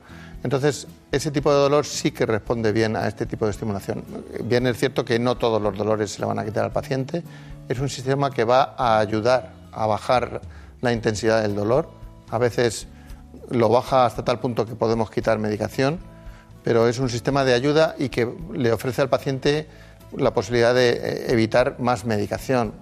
Entonces, 0.45 0.87
ese 1.11 1.31
tipo 1.31 1.51
de 1.51 1.57
dolor 1.57 1.87
sí 1.87 2.11
que 2.11 2.27
responde 2.27 2.71
bien 2.71 2.97
a 2.97 3.09
este 3.09 3.25
tipo 3.25 3.47
de 3.47 3.53
estimulación. 3.53 4.05
Bien 4.45 4.67
es 4.67 4.77
cierto 4.77 5.03
que 5.03 5.19
no 5.19 5.39
todos 5.39 5.61
los 5.61 5.77
dolores 5.77 6.13
se 6.13 6.21
le 6.21 6.27
van 6.27 6.39
a 6.39 6.45
quitar 6.45 6.65
al 6.65 6.71
paciente, 6.71 7.25
es 7.67 7.79
un 7.79 7.89
sistema 7.89 8.31
que 8.31 8.45
va 8.45 8.75
a 8.77 8.99
ayudar 8.99 9.53
a 9.73 9.87
bajar 9.87 10.43
la 10.83 10.93
intensidad 10.93 11.41
del 11.41 11.55
dolor. 11.55 11.89
A 12.31 12.37
veces 12.37 12.87
lo 13.51 13.71
baja 13.71 14.05
hasta 14.05 14.23
tal 14.23 14.39
punto 14.39 14.67
que 14.67 14.75
podemos 14.75 15.11
quitar 15.11 15.39
medicación, 15.39 15.99
pero 16.63 16.89
es 16.89 16.99
un 16.99 17.09
sistema 17.09 17.43
de 17.43 17.55
ayuda 17.55 17.95
y 17.99 18.11
que 18.11 18.31
le 18.53 18.71
ofrece 18.71 19.01
al 19.01 19.09
paciente 19.09 19.67
la 20.15 20.35
posibilidad 20.35 20.75
de 20.75 20.91
eh, 20.91 21.33
evitar 21.33 21.77
más 21.79 22.05
medicación. 22.05 22.75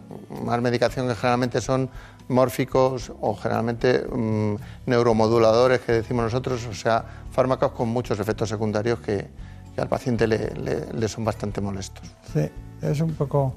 Más 0.44 0.60
medicación 0.60 1.06
que 1.06 1.14
generalmente 1.14 1.60
son 1.60 1.90
mórficos 2.32 3.12
o 3.20 3.36
generalmente 3.36 4.00
mm, 4.10 4.54
neuromoduladores 4.86 5.80
que 5.80 5.92
decimos 5.92 6.24
nosotros, 6.24 6.66
o 6.66 6.74
sea, 6.74 7.04
fármacos 7.30 7.72
con 7.72 7.88
muchos 7.88 8.18
efectos 8.18 8.48
secundarios 8.48 8.98
que, 9.00 9.28
que 9.74 9.80
al 9.80 9.88
paciente 9.88 10.26
le, 10.26 10.50
le- 10.54 10.92
le 10.92 11.08
son 11.08 11.24
bastante 11.24 11.60
molestos. 11.60 12.02
Sí, 12.32 12.48
es 12.82 13.00
un 13.00 13.12
poco... 13.14 13.54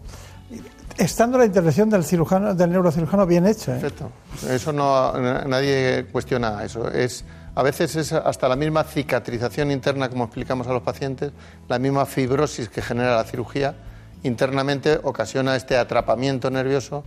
Estando 0.98 1.38
la 1.38 1.46
intervención 1.46 1.90
del 1.90 2.06
cirujano, 2.06 2.54
del 2.54 2.72
neurocirujano 2.72 3.26
bien 3.26 3.46
hecha. 3.48 3.76
¿eh? 3.76 3.80
Perfecto. 3.82 4.12
Eso 4.50 4.72
no 4.72 5.12
nadie 5.46 6.06
cuestiona 6.12 6.64
eso. 6.64 6.90
Es 6.90 7.26
a 7.56 7.64
veces 7.64 7.96
es 7.98 8.14
hasta 8.14 8.48
la 8.48 8.56
misma 8.56 8.84
cicatrización 8.84 9.72
interna, 9.72 10.08
como 10.10 10.26
explicamos 10.26 10.68
a 10.68 10.74
los 10.74 10.84
pacientes, 10.84 11.32
la 11.68 11.80
misma 11.80 12.06
fibrosis 12.06 12.70
que 12.70 12.82
genera 12.82 13.16
la 13.16 13.24
cirugía 13.26 13.76
internamente 14.24 15.00
ocasiona 15.04 15.56
este 15.56 15.78
atrapamiento 15.78 16.50
nervioso 16.50 17.04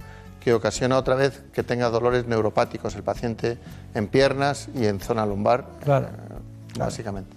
que 0.48 0.54
ocasiona 0.54 0.96
otra 0.96 1.14
vez 1.14 1.42
que 1.52 1.62
tenga 1.62 1.90
dolores 1.90 2.26
neuropáticos 2.26 2.94
el 2.96 3.02
paciente 3.02 3.58
en 3.94 4.06
piernas 4.08 4.68
y 4.74 4.86
en 4.86 4.98
zona 4.98 5.26
lumbar, 5.26 5.66
Claro. 5.84 6.06
eh, 6.06 6.78
básicamente. 6.78 7.36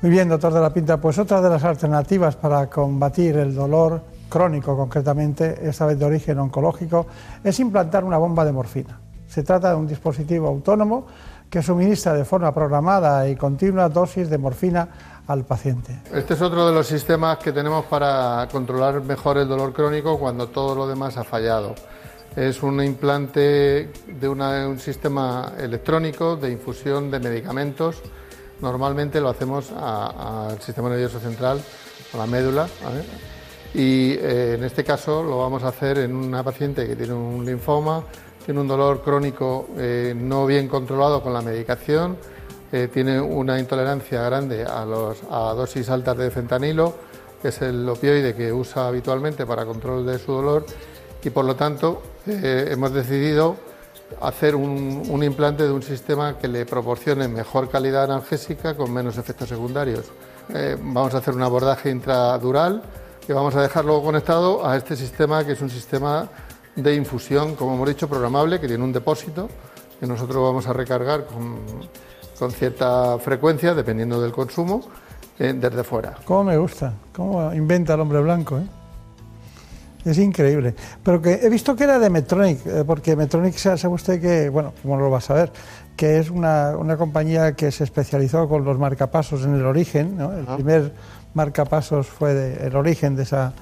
Muy 0.00 0.10
bien, 0.12 0.28
doctor 0.28 0.52
de 0.54 0.60
la 0.60 0.72
Pinta. 0.72 1.00
Pues 1.00 1.18
otra 1.18 1.40
de 1.40 1.50
las 1.50 1.64
alternativas 1.64 2.36
para 2.36 2.68
combatir 2.70 3.36
el 3.38 3.54
dolor 3.56 4.02
crónico, 4.28 4.76
concretamente, 4.76 5.68
esta 5.68 5.84
vez 5.86 5.98
de 5.98 6.04
origen 6.04 6.38
oncológico, 6.38 7.06
es 7.42 7.58
implantar 7.58 8.04
una 8.04 8.18
bomba 8.18 8.44
de 8.44 8.52
morfina. 8.52 9.00
Se 9.26 9.42
trata 9.42 9.70
de 9.70 9.74
un 9.76 9.88
dispositivo 9.88 10.46
autónomo 10.46 11.06
que 11.50 11.60
suministra 11.60 12.14
de 12.14 12.24
forma 12.24 12.54
programada 12.54 13.28
y 13.28 13.34
continua 13.34 13.88
dosis 13.88 14.30
de 14.30 14.38
morfina 14.38 14.88
al 15.26 15.44
paciente. 15.44 16.00
Este 16.12 16.34
es 16.34 16.42
otro 16.42 16.66
de 16.66 16.72
los 16.74 16.86
sistemas 16.86 17.38
que 17.38 17.52
tenemos 17.52 17.84
para 17.86 18.48
controlar 18.50 19.02
mejor 19.02 19.38
el 19.38 19.48
dolor 19.48 19.72
crónico 19.72 20.18
cuando 20.18 20.48
todo 20.48 20.74
lo 20.74 20.86
demás 20.86 21.16
ha 21.16 21.24
fallado. 21.24 21.74
Es 22.36 22.62
un 22.62 22.82
implante 22.82 23.90
de 24.06 24.28
una- 24.28 24.68
un 24.68 24.78
sistema 24.78 25.52
electrónico 25.58 26.36
de 26.36 26.52
infusión 26.52 27.10
de 27.10 27.18
medicamentos. 27.20 28.00
Normalmente 28.60 29.20
lo 29.20 29.28
hacemos 29.30 29.70
al 29.72 30.60
sistema 30.60 30.88
nervioso 30.88 31.18
central, 31.20 31.60
a 32.12 32.16
la 32.16 32.26
médula. 32.26 32.68
¿vale? 32.84 33.02
Y 33.74 34.12
eh, 34.14 34.54
en 34.54 34.64
este 34.64 34.82
caso 34.84 35.22
lo 35.22 35.38
vamos 35.38 35.62
a 35.62 35.68
hacer 35.68 35.98
en 35.98 36.14
una 36.14 36.42
paciente 36.42 36.86
que 36.86 36.96
tiene 36.96 37.12
un 37.14 37.44
linfoma, 37.44 38.02
tiene 38.44 38.60
un 38.60 38.68
dolor 38.68 39.00
crónico 39.02 39.68
eh, 39.76 40.12
no 40.16 40.44
bien 40.46 40.66
controlado 40.68 41.22
con 41.22 41.32
la 41.32 41.40
medicación, 41.40 42.16
eh, 42.72 42.88
tiene 42.92 43.20
una 43.20 43.58
intolerancia 43.58 44.22
grande 44.22 44.64
a, 44.64 44.84
los, 44.84 45.18
a 45.30 45.54
dosis 45.54 45.88
altas 45.90 46.16
de 46.16 46.30
fentanilo, 46.30 46.94
que 47.42 47.48
es 47.48 47.62
el 47.62 47.88
opioide 47.88 48.34
que 48.34 48.52
usa 48.52 48.86
habitualmente 48.86 49.46
para 49.46 49.64
control 49.64 50.06
de 50.06 50.18
su 50.18 50.32
dolor, 50.32 50.66
y 51.22 51.30
por 51.30 51.44
lo 51.44 51.56
tanto 51.56 52.02
eh, 52.26 52.68
hemos 52.70 52.92
decidido 52.92 53.56
hacer 54.20 54.54
un, 54.54 55.02
un 55.08 55.22
implante 55.22 55.64
de 55.64 55.70
un 55.70 55.82
sistema 55.82 56.36
que 56.38 56.48
le 56.48 56.66
proporcione 56.66 57.28
mejor 57.28 57.68
calidad 57.68 58.04
analgésica 58.04 58.76
con 58.76 58.92
menos 58.92 59.18
efectos 59.18 59.48
secundarios. 59.48 60.06
Eh, 60.52 60.76
vamos 60.80 61.14
a 61.14 61.18
hacer 61.18 61.34
un 61.34 61.42
abordaje 61.42 61.90
intradural 61.90 62.82
que 63.24 63.32
vamos 63.32 63.54
a 63.54 63.62
dejar 63.62 63.84
luego 63.84 64.02
conectado 64.02 64.66
a 64.66 64.76
este 64.76 64.96
sistema 64.96 65.44
que 65.44 65.52
es 65.52 65.60
un 65.60 65.70
sistema 65.70 66.28
de 66.74 66.94
infusión, 66.94 67.54
como 67.54 67.74
hemos 67.74 67.88
dicho, 67.88 68.08
programable, 68.08 68.60
que 68.60 68.66
tiene 68.66 68.82
un 68.82 68.92
depósito 68.92 69.48
que 69.98 70.06
nosotros 70.06 70.42
vamos 70.42 70.66
a 70.66 70.72
recargar 70.72 71.26
con, 71.26 71.58
con 72.40 72.50
cierta 72.50 73.18
frecuencia, 73.18 73.74
dependiendo 73.74 74.20
del 74.20 74.32
consumo, 74.32 74.80
eh, 75.38 75.52
desde 75.54 75.84
fuera. 75.84 76.16
¿Cómo 76.24 76.44
me 76.44 76.56
gusta? 76.56 76.92
¿Cómo 77.14 77.52
inventa 77.54 77.94
el 77.94 78.00
hombre 78.00 78.20
blanco? 78.20 78.58
eh? 78.58 78.66
Es 80.06 80.16
increíble. 80.18 80.74
Pero 81.04 81.20
que 81.20 81.34
he 81.42 81.50
visto 81.50 81.76
que 81.76 81.84
era 81.84 81.98
de 81.98 82.08
Medtronic, 82.08 82.66
eh, 82.66 82.84
porque 82.86 83.14
Medtronic 83.14 83.54
sabe 83.54 83.88
usted 83.94 84.20
que, 84.20 84.48
bueno, 84.48 84.72
como 84.80 84.96
no 84.96 85.04
lo 85.04 85.10
va 85.10 85.18
a 85.18 85.20
saber, 85.20 85.52
que 85.94 86.18
es 86.18 86.30
una, 86.30 86.74
una 86.78 86.96
compañía 86.96 87.52
que 87.52 87.70
se 87.70 87.84
especializó 87.84 88.48
con 88.48 88.64
los 88.64 88.78
marcapasos 88.78 89.44
en 89.44 89.54
el 89.56 89.66
origen, 89.66 90.16
¿no? 90.16 90.32
El 90.32 90.46
primer 90.46 90.94
marcapasos 91.34 92.06
fue 92.06 92.32
de- 92.32 92.66
el 92.68 92.74
origen 92.76 93.14
de 93.16 93.24
esa... 93.24 93.52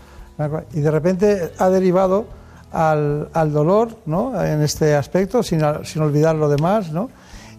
Y 0.73 0.79
de 0.81 0.91
repente 0.93 1.53
ha 1.59 1.69
derivado 1.69 2.27
al, 2.71 3.29
al 3.33 3.53
dolor, 3.53 3.97
¿no? 4.07 4.41
En 4.41 4.63
este 4.63 4.95
aspecto, 4.95 5.43
sin, 5.43 5.61
sin 5.83 6.03
olvidar 6.03 6.37
lo 6.37 6.49
demás, 6.49 6.93
¿no? 6.93 7.11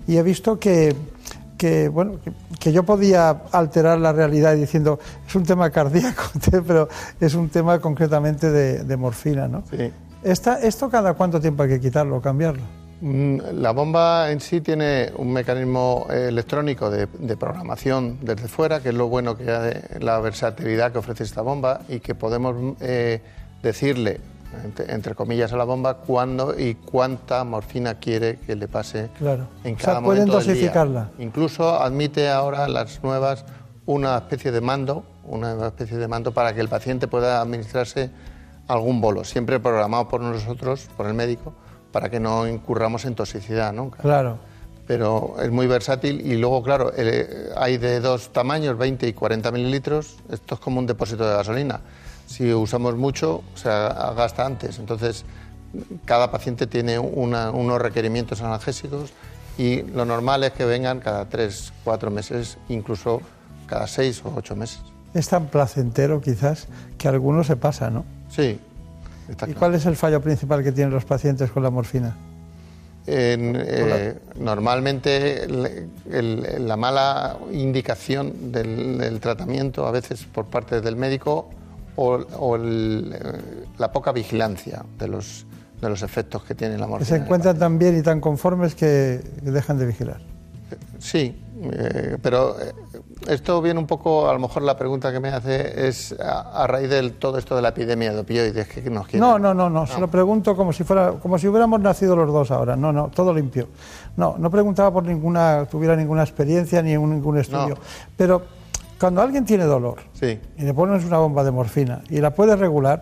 Y 0.10 0.18
he 0.18 0.24
visto 0.24 0.57
que, 0.60 0.95
que, 1.55 1.88
bueno, 1.88 2.14
que, 2.24 2.32
que 2.60 2.72
yo 2.72 2.82
podía 2.82 3.30
alterar 3.51 3.99
la 3.99 4.12
realidad 4.12 4.55
diciendo, 4.55 4.97
es 5.28 5.36
un 5.36 5.43
tema 5.43 5.70
cardíaco, 5.70 6.24
pero 6.66 6.89
es 7.20 7.36
un 7.36 7.49
tema 7.49 7.78
concretamente 7.78 8.49
de, 8.49 8.84
de 8.86 8.97
morfina, 8.97 9.47
¿no? 9.47 9.62
Sí. 9.70 9.91
Esta, 10.24 10.60
¿Esto 10.62 10.89
cada 10.89 11.14
cuánto 11.14 11.39
tiempo 11.39 11.62
hay 11.62 11.70
que 11.70 11.80
quitarlo 11.80 12.18
o 12.18 12.22
cambiarlo? 12.22 12.64
Mm, 13.01 13.38
La 13.62 13.70
bomba 13.70 14.32
en 14.32 14.41
sí 14.41 14.62
tiene 14.62 15.12
un 15.16 15.32
mecanismo 15.32 16.07
eh, 16.10 16.30
electrónico 16.30 16.89
de, 16.89 17.05
de 17.20 17.38
programación 17.38 18.18
desde 18.24 18.47
fuera, 18.47 18.80
que 18.80 18.89
es 18.89 18.95
lo 18.95 19.10
bueno 19.10 19.38
que 19.38 19.45
la 19.99 20.20
versatilidad 20.22 20.91
que 20.91 20.97
ofrece 20.97 21.24
esta 21.24 21.43
bomba 21.43 21.82
y 21.88 21.99
que 21.99 22.16
podemos 22.16 22.76
eh, 22.82 23.22
decirle, 23.62 24.20
entre, 24.64 24.91
entre 24.93 25.16
comillas, 25.16 25.54
a 25.54 25.58
la 25.58 25.64
bomba 25.64 25.95
cuándo 25.97 26.58
y 26.60 26.76
cuánta 26.76 27.43
morfina 27.43 27.95
quiere 27.95 28.38
que 28.39 28.56
le 28.56 28.68
pase 28.68 29.10
Claro. 29.18 29.47
en 29.64 29.76
O 29.76 29.78
sea, 29.80 29.86
cada 29.88 30.02
pueden 30.02 30.28
momento 30.28 30.38
del 30.38 30.45
día. 30.45 30.54
dosificarla. 30.56 31.10
Incluso 31.20 31.82
admite 31.82 32.30
ahora 32.30 32.68
las 32.68 33.04
nuevas 33.04 33.45
una 33.86 34.18
especie 34.18 34.52
de 34.52 34.62
mando, 34.62 35.04
una 35.26 35.68
especie 35.68 35.97
de 35.97 36.08
mando 36.08 36.32
para 36.34 36.54
que 36.54 36.62
el 36.62 36.68
paciente 36.70 37.08
pueda 37.08 37.41
administrarse 37.41 38.10
algún 38.68 39.02
bolo, 39.02 39.24
siempre 39.24 39.60
programado 39.60 40.08
por 40.08 40.22
nosotros, 40.22 40.88
por 40.95 41.08
el 41.08 41.14
médico, 41.16 41.54
para 41.91 42.10
que 42.10 42.20
no 42.20 42.47
incurramos 42.47 43.06
en 43.06 43.16
toxicidad 43.16 43.74
nunca. 43.74 43.97
Claro. 44.02 44.38
Pero 44.86 45.36
es 45.41 45.52
muy 45.52 45.68
versátil 45.68 46.22
y 46.26 46.36
luego, 46.38 46.64
claro, 46.64 46.91
eh, 46.95 47.50
hay 47.58 47.78
de 47.78 48.00
dos 48.00 48.34
tamaños, 48.34 48.78
20 48.78 49.08
y 49.08 49.14
40 49.14 49.52
mililitros. 49.52 50.18
Esto 50.32 50.56
es 50.56 50.62
como 50.62 50.80
un 50.80 50.88
depósito 50.88 51.28
de 51.28 51.36
gasolina. 51.36 51.82
Si 52.30 52.53
usamos 52.53 52.95
mucho, 52.95 53.41
se 53.55 53.69
gasta 53.69 54.45
antes. 54.45 54.77
Entonces, 54.77 55.25
cada 56.05 56.30
paciente 56.30 56.67
tiene 56.67 56.99
una- 56.99 57.49
unos 57.49 57.82
requerimientos 57.82 58.41
analgésicos 58.41 59.11
y 59.57 59.82
lo 59.82 60.05
normal 60.05 60.43
es 60.43 60.51
que 60.51 60.63
vengan 60.63 60.99
cada 60.99 61.25
3, 61.25 61.73
4 61.84 62.11
meses, 62.11 62.59
incluso 62.69 63.21
cada 63.65 63.88
6 63.88 64.21
o 64.25 64.34
8 64.36 64.55
meses. 64.55 64.80
Es 65.15 65.27
tan 65.27 65.47
placentero 65.47 66.21
quizás 66.21 66.67
que 66.99 67.07
a 67.07 67.11
algunos 67.11 67.47
se 67.47 67.55
pasa, 67.55 67.89
¿no? 67.89 68.05
Sí. 68.30 68.59
Está 69.27 69.45
¿Y 69.45 69.49
claro. 69.49 69.59
cuál 69.59 69.75
es 69.75 69.86
el 69.88 69.95
fallo 69.95 70.21
principal 70.21 70.63
que 70.63 70.71
tienen 70.71 70.93
los 70.93 71.05
pacientes 71.05 71.49
con 71.49 71.63
la 71.63 71.71
morfina? 71.71 72.15
En, 73.07 73.55
eh, 73.59 74.19
normalmente 74.36 75.43
el- 75.45 75.89
el- 76.11 76.67
la 76.67 76.77
mala 76.77 77.38
indicación 77.51 78.51
del, 78.51 78.99
del 78.99 79.19
tratamiento, 79.19 79.88
a 79.88 79.91
veces 79.91 80.25
por 80.32 80.45
parte 80.45 80.80
del 80.82 80.95
médico, 80.95 81.49
o, 82.02 82.16
o 82.39 82.56
el, 82.56 83.14
eh, 83.14 83.66
la 83.78 83.91
poca 83.91 84.12
vigilancia 84.12 84.84
de 84.97 85.08
los, 85.08 85.45
de 85.82 85.89
los 85.89 86.02
efectos 86.02 86.43
que 86.43 86.56
tiene 86.56 86.78
la 86.78 86.88
morfina. 86.88 87.18
se 87.18 87.24
encuentran 87.24 87.58
tan 87.60 87.78
bien 87.78 87.97
y 87.97 88.02
tan 88.02 88.22
conformes 88.22 88.76
que 88.76 88.86
dejan 89.41 89.78
de 89.78 89.86
vigilar. 89.86 90.22
Sí, 91.00 91.36
eh, 91.62 92.18
pero 92.22 92.56
eh, 92.62 92.74
esto 93.28 93.62
viene 93.62 93.80
un 93.80 93.88
poco, 93.88 94.30
a 94.30 94.34
lo 94.34 94.39
mejor 94.39 94.62
la 94.64 94.78
pregunta 94.78 95.12
que 95.12 95.20
me 95.20 95.30
hace 95.30 95.88
es 95.88 96.14
a, 96.20 96.64
a 96.64 96.68
raíz 96.68 96.89
de 96.89 97.10
todo 97.12 97.38
esto 97.38 97.56
de 97.56 97.62
la 97.62 97.70
epidemia 97.70 98.14
de 98.14 98.20
opioides 98.20 98.68
que 98.68 98.88
nos 98.89 99.08
quieren. 99.08 99.22
No, 99.22 99.39
no, 99.39 99.54
no, 99.54 99.70
no, 99.70 99.88
se 99.88 100.00
lo 100.00 100.08
pregunto 100.10 100.56
como 100.56 100.72
si 100.74 100.84
fuera, 100.84 101.14
como 101.14 101.38
si 101.39 101.47
hubiéramos 101.47 101.80
nacido 101.80 102.16
los 102.16 102.32
dos 102.32 102.52
ahora. 102.52 102.76
No, 102.76 102.91
no, 102.93 103.08
todo 103.10 103.34
limpio. 103.34 103.68
No, 104.18 104.36
no 104.38 104.52
preguntaba 104.52 104.91
por 104.91 105.06
ninguna, 105.06 105.66
tuviera 105.66 105.95
ninguna 105.95 106.22
experiencia 106.24 106.82
ni 106.82 106.95
un- 106.97 107.10
ningún 107.16 107.38
estudio. 107.39 107.78
Pero 108.16 108.59
cuando 109.00 109.22
alguien 109.22 109.45
tiene 109.45 109.64
dolor 109.66 110.00
Sí. 110.14 110.39
y 110.58 110.64
le 110.64 110.74
pones 110.74 111.06
una 111.06 111.18
bomba 111.18 111.43
de 111.43 111.52
morfina 111.52 112.02
y 112.10 112.20
la 112.20 112.32
puedes 112.34 112.60
regular, 112.60 113.02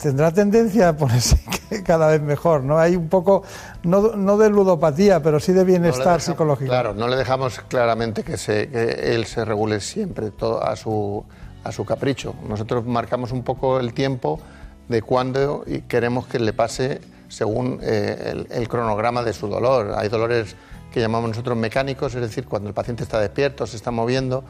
tendrá 0.00 0.32
tendencia 0.32 0.88
a 0.90 0.96
ponerse 0.96 1.38
cada 1.84 2.08
vez 2.08 2.20
mejor, 2.20 2.62
¿no? 2.64 2.78
Hay 2.78 2.96
un 2.96 3.08
poco, 3.08 3.42
no, 3.84 4.16
no 4.16 4.36
de 4.36 4.50
ludopatía, 4.50 5.22
pero 5.22 5.38
sí 5.40 5.52
de 5.52 5.60
No 5.60 5.66
bienestar 5.66 6.18
dejamos- 6.18 6.22
psicológico. 6.24 6.68
Claro, 6.68 6.94
no 6.94 7.08
le 7.08 7.16
dejamos 7.16 7.60
claramente 7.68 8.22
que, 8.22 8.36
se, 8.36 8.68
que 8.68 9.14
él 9.14 9.24
se 9.26 9.44
regule 9.44 9.80
siempre 9.80 10.30
todo 10.30 10.62
a 10.64 10.76
su, 10.76 11.24
a 11.62 11.72
su 11.72 11.84
capricho. 11.84 12.34
Nosotros 12.48 12.84
marcamos 12.84 13.32
un 13.32 13.42
poco 13.44 13.78
el 13.80 13.94
tiempo 13.94 14.40
de 14.88 15.00
cuándo 15.00 15.64
y 15.66 15.80
queremos 15.82 16.26
que 16.26 16.38
le 16.38 16.52
pase 16.52 17.00
según 17.28 17.78
eh, 17.82 18.30
el, 18.32 18.46
el 18.50 18.68
cronograma 18.68 19.22
de 19.22 19.32
su 19.32 19.46
dolor. 19.48 19.94
Hay 19.96 20.08
dolores 20.08 20.56
que 20.92 21.00
llamamos 21.00 21.30
nosotros 21.30 21.56
mecánicos, 21.56 22.14
es 22.14 22.20
decir, 22.20 22.44
cuando 22.46 22.68
el 22.68 22.74
paciente 22.74 23.02
está 23.02 23.18
despierto, 23.18 23.66
se 23.66 23.76
está 23.76 23.90
moviendo 23.90 24.44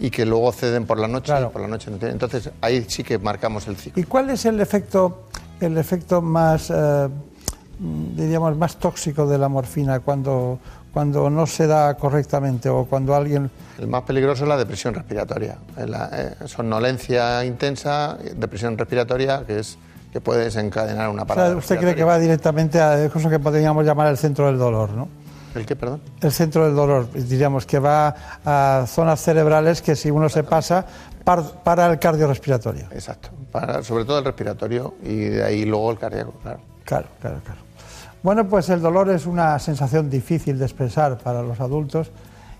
y 0.00 0.10
que 0.10 0.24
luego 0.24 0.50
ceden 0.50 0.86
por 0.86 0.98
la 0.98 1.06
noche 1.06 1.32
y 1.40 1.46
por 1.52 1.60
la 1.60 1.68
noche 1.68 1.90
no 1.90 1.98
tiene. 1.98 2.14
Entonces 2.14 2.50
ahí 2.62 2.84
sí 2.88 3.04
que 3.04 3.18
marcamos 3.18 3.68
el 3.68 3.76
ciclo. 3.76 4.00
¿Y 4.00 4.04
cuál 4.06 4.30
es 4.30 4.44
el 4.46 4.58
efecto, 4.60 5.24
el 5.60 5.76
efecto 5.76 6.22
más, 6.22 6.70
eh, 6.74 7.08
diríamos, 7.78 8.56
más 8.56 8.76
tóxico 8.76 9.26
de 9.26 9.36
la 9.36 9.48
morfina 9.48 10.00
cuando, 10.00 10.58
cuando 10.92 11.28
no 11.28 11.46
se 11.46 11.66
da 11.66 11.94
correctamente 11.94 12.68
o 12.70 12.86
cuando 12.86 13.14
alguien... 13.14 13.50
El 13.78 13.88
más 13.88 14.02
peligroso 14.02 14.44
es 14.44 14.48
la 14.48 14.56
depresión 14.56 14.94
respiratoria, 14.94 15.58
eh, 15.76 15.86
la 15.86 16.10
eh, 16.12 16.48
somnolencia 16.48 17.44
intensa, 17.44 18.16
depresión 18.36 18.76
respiratoria, 18.78 19.44
que 19.46 19.58
es 19.60 19.76
que 20.12 20.20
puede 20.20 20.44
desencadenar 20.44 21.08
una 21.08 21.22
O 21.22 21.26
parada. 21.26 21.48
sea, 21.50 21.56
usted 21.58 21.78
cree 21.78 21.94
que 21.94 22.02
va 22.04 22.18
directamente 22.18 22.80
a 22.80 23.04
eso 23.04 23.30
que 23.30 23.38
podríamos 23.38 23.84
llamar 23.84 24.08
el 24.08 24.16
centro 24.16 24.46
del 24.46 24.58
dolor, 24.58 24.90
¿no? 24.90 25.08
¿El 25.54 25.66
qué, 25.66 25.74
perdón? 25.76 26.00
El 26.20 26.30
centro 26.32 26.64
del 26.64 26.74
dolor, 26.76 27.10
diríamos 27.12 27.66
que 27.66 27.78
va 27.78 28.14
a 28.44 28.84
zonas 28.86 29.20
cerebrales 29.20 29.82
que 29.82 29.96
si 29.96 30.10
uno 30.10 30.28
se 30.28 30.44
pasa, 30.44 30.86
par- 31.24 31.62
para 31.64 31.86
el 31.90 31.98
cardiorrespiratorio. 31.98 32.86
Exacto, 32.92 33.30
para, 33.50 33.82
sobre 33.82 34.04
todo 34.04 34.18
el 34.20 34.24
respiratorio 34.24 34.94
y 35.02 35.16
de 35.16 35.44
ahí 35.44 35.64
luego 35.64 35.90
el 35.90 35.98
cardíaco, 35.98 36.32
claro. 36.42 36.60
Claro, 36.84 37.08
claro, 37.20 37.40
claro. 37.44 37.60
Bueno, 38.22 38.48
pues 38.48 38.68
el 38.68 38.80
dolor 38.80 39.08
es 39.10 39.26
una 39.26 39.58
sensación 39.58 40.10
difícil 40.10 40.58
de 40.58 40.64
expresar 40.66 41.18
para 41.18 41.42
los 41.42 41.58
adultos 41.60 42.10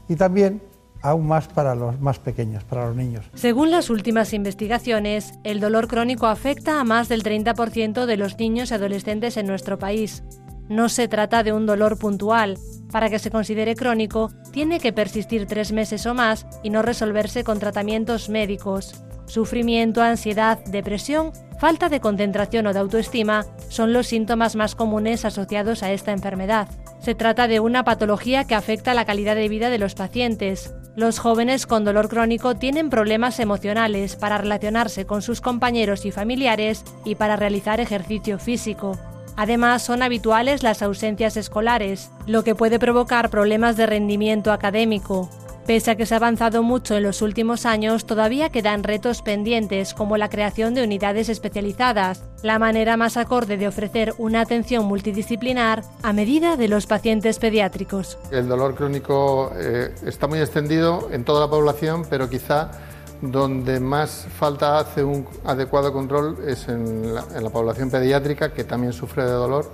y 0.09 0.17
también 0.17 0.63
aún 1.03 1.27
más 1.27 1.49
para 1.49 1.75
los 1.75 1.99
más 2.01 2.19
pequeños, 2.19 2.63
para 2.65 2.87
los 2.87 2.95
niños. 2.97 3.25
Según 3.35 3.71
las 3.71 3.89
últimas 3.89 4.33
investigaciones, 4.35 5.33
el 5.45 5.59
dolor 5.61 5.89
crónico 5.89 6.27
afecta 6.27 6.79
a 6.81 6.85
más 6.85 7.09
del 7.09 7.23
30% 7.23 8.05
de 8.07 8.17
los 8.19 8.39
niños 8.39 8.71
y 8.71 8.75
adolescentes 8.75 9.37
en 9.39 9.47
nuestro 9.47 9.79
país. 9.79 10.23
No 10.71 10.89
se 10.89 11.09
trata 11.09 11.43
de 11.43 11.53
un 11.53 11.67
dolor 11.67 11.99
puntual. 11.99 12.57
Para 12.93 13.11
que 13.11 13.19
se 13.19 13.33
considere 13.33 13.75
crónico, 13.75 14.31
tiene 14.53 14.79
que 14.79 14.93
persistir 14.93 15.47
tres 15.47 15.73
meses 15.73 16.07
o 16.07 16.15
más 16.15 16.47
y 16.63 16.71
no 16.71 16.81
resolverse 16.81 17.43
con 17.43 17.59
tratamientos 17.59 18.29
médicos. 18.29 18.95
Sufrimiento, 19.27 20.01
ansiedad, 20.01 20.65
depresión, 20.67 21.33
falta 21.59 21.89
de 21.89 21.99
concentración 21.99 22.69
o 22.69 22.73
de 22.73 22.79
autoestima 22.79 23.47
son 23.69 23.93
los 23.93 24.07
síntomas 24.07 24.55
más 24.55 24.77
comunes 24.77 25.25
asociados 25.25 25.83
a 25.83 25.91
esta 25.91 26.13
enfermedad. 26.13 26.69
Se 27.01 27.17
trata 27.17 27.49
de 27.49 27.59
una 27.59 27.83
patología 27.83 28.45
que 28.45 28.55
afecta 28.55 28.95
la 28.95 29.05
calidad 29.05 29.35
de 29.35 29.49
vida 29.49 29.71
de 29.71 29.79
los 29.79 29.97
pacientes. 29.97 30.73
Los 30.95 31.19
jóvenes 31.19 31.67
con 31.67 31.85
dolor 31.85 32.09
crónico 32.09 32.55
tienen 32.55 32.91
problemas 32.91 33.41
emocionales 33.41 34.15
para 34.15 34.39
relacionarse 34.39 35.05
con 35.05 35.21
sus 35.21 35.41
compañeros 35.41 36.07
y 36.07 36.13
familiares 36.13 36.85
y 37.05 37.17
para 37.17 37.35
realizar 37.35 37.81
ejercicio 37.81 38.39
físico. 38.39 38.97
Además, 39.37 39.83
son 39.83 40.03
habituales 40.03 40.63
las 40.63 40.83
ausencias 40.83 41.37
escolares, 41.37 42.11
lo 42.27 42.45
que 42.45 42.55
puede 42.55 42.79
provocar 42.79 43.31
problemas 43.31 43.77
de 43.77 43.87
rendimiento 43.87 44.53
académico. 44.53 45.29
Pese 45.67 45.93
a 45.93 45.95
que 45.95 46.05
se 46.05 46.15
ha 46.15 46.17
avanzado 46.17 46.65
mucho 46.65 46.97
en 46.97 47.05
los 47.05 47.23
últimos 47.23 47.65
años, 47.65 48.05
todavía 48.05 48.49
quedan 48.49 48.83
retos 48.83 49.23
pendientes 49.23 49.95
como 49.95 50.17
la 50.17 50.29
creación 50.29 50.75
de 50.75 50.83
unidades 50.83 51.29
especializadas, 51.29 52.25
la 52.43 52.59
manera 52.59 52.97
más 52.97 53.17
acorde 53.17 53.57
de 53.57 53.69
ofrecer 53.69 54.15
una 54.19 54.41
atención 54.41 54.87
multidisciplinar 54.87 55.85
a 56.03 56.13
medida 56.13 56.57
de 56.57 56.67
los 56.67 56.87
pacientes 56.87 57.39
pediátricos. 57.39 58.19
El 58.33 58.49
dolor 58.49 58.75
crónico 58.75 59.53
eh, 59.57 59.95
está 60.05 60.27
muy 60.27 60.41
extendido 60.41 61.09
en 61.13 61.25
toda 61.25 61.41
la 61.41 61.51
población, 61.51 62.05
pero 62.09 62.29
quizá 62.29 62.73
donde 63.21 63.81
más 63.81 64.27
falta 64.39 64.79
hace 64.79 65.05
un 65.05 65.27
adecuado 65.45 65.93
control 65.93 66.39
es 66.47 66.69
en 66.69 67.15
la, 67.15 67.51
población 67.51 67.91
pediátrica, 67.91 68.53
que 68.53 68.65
también 68.65 68.93
sufre 68.93 69.25
de 69.25 69.31
dolor, 69.31 69.71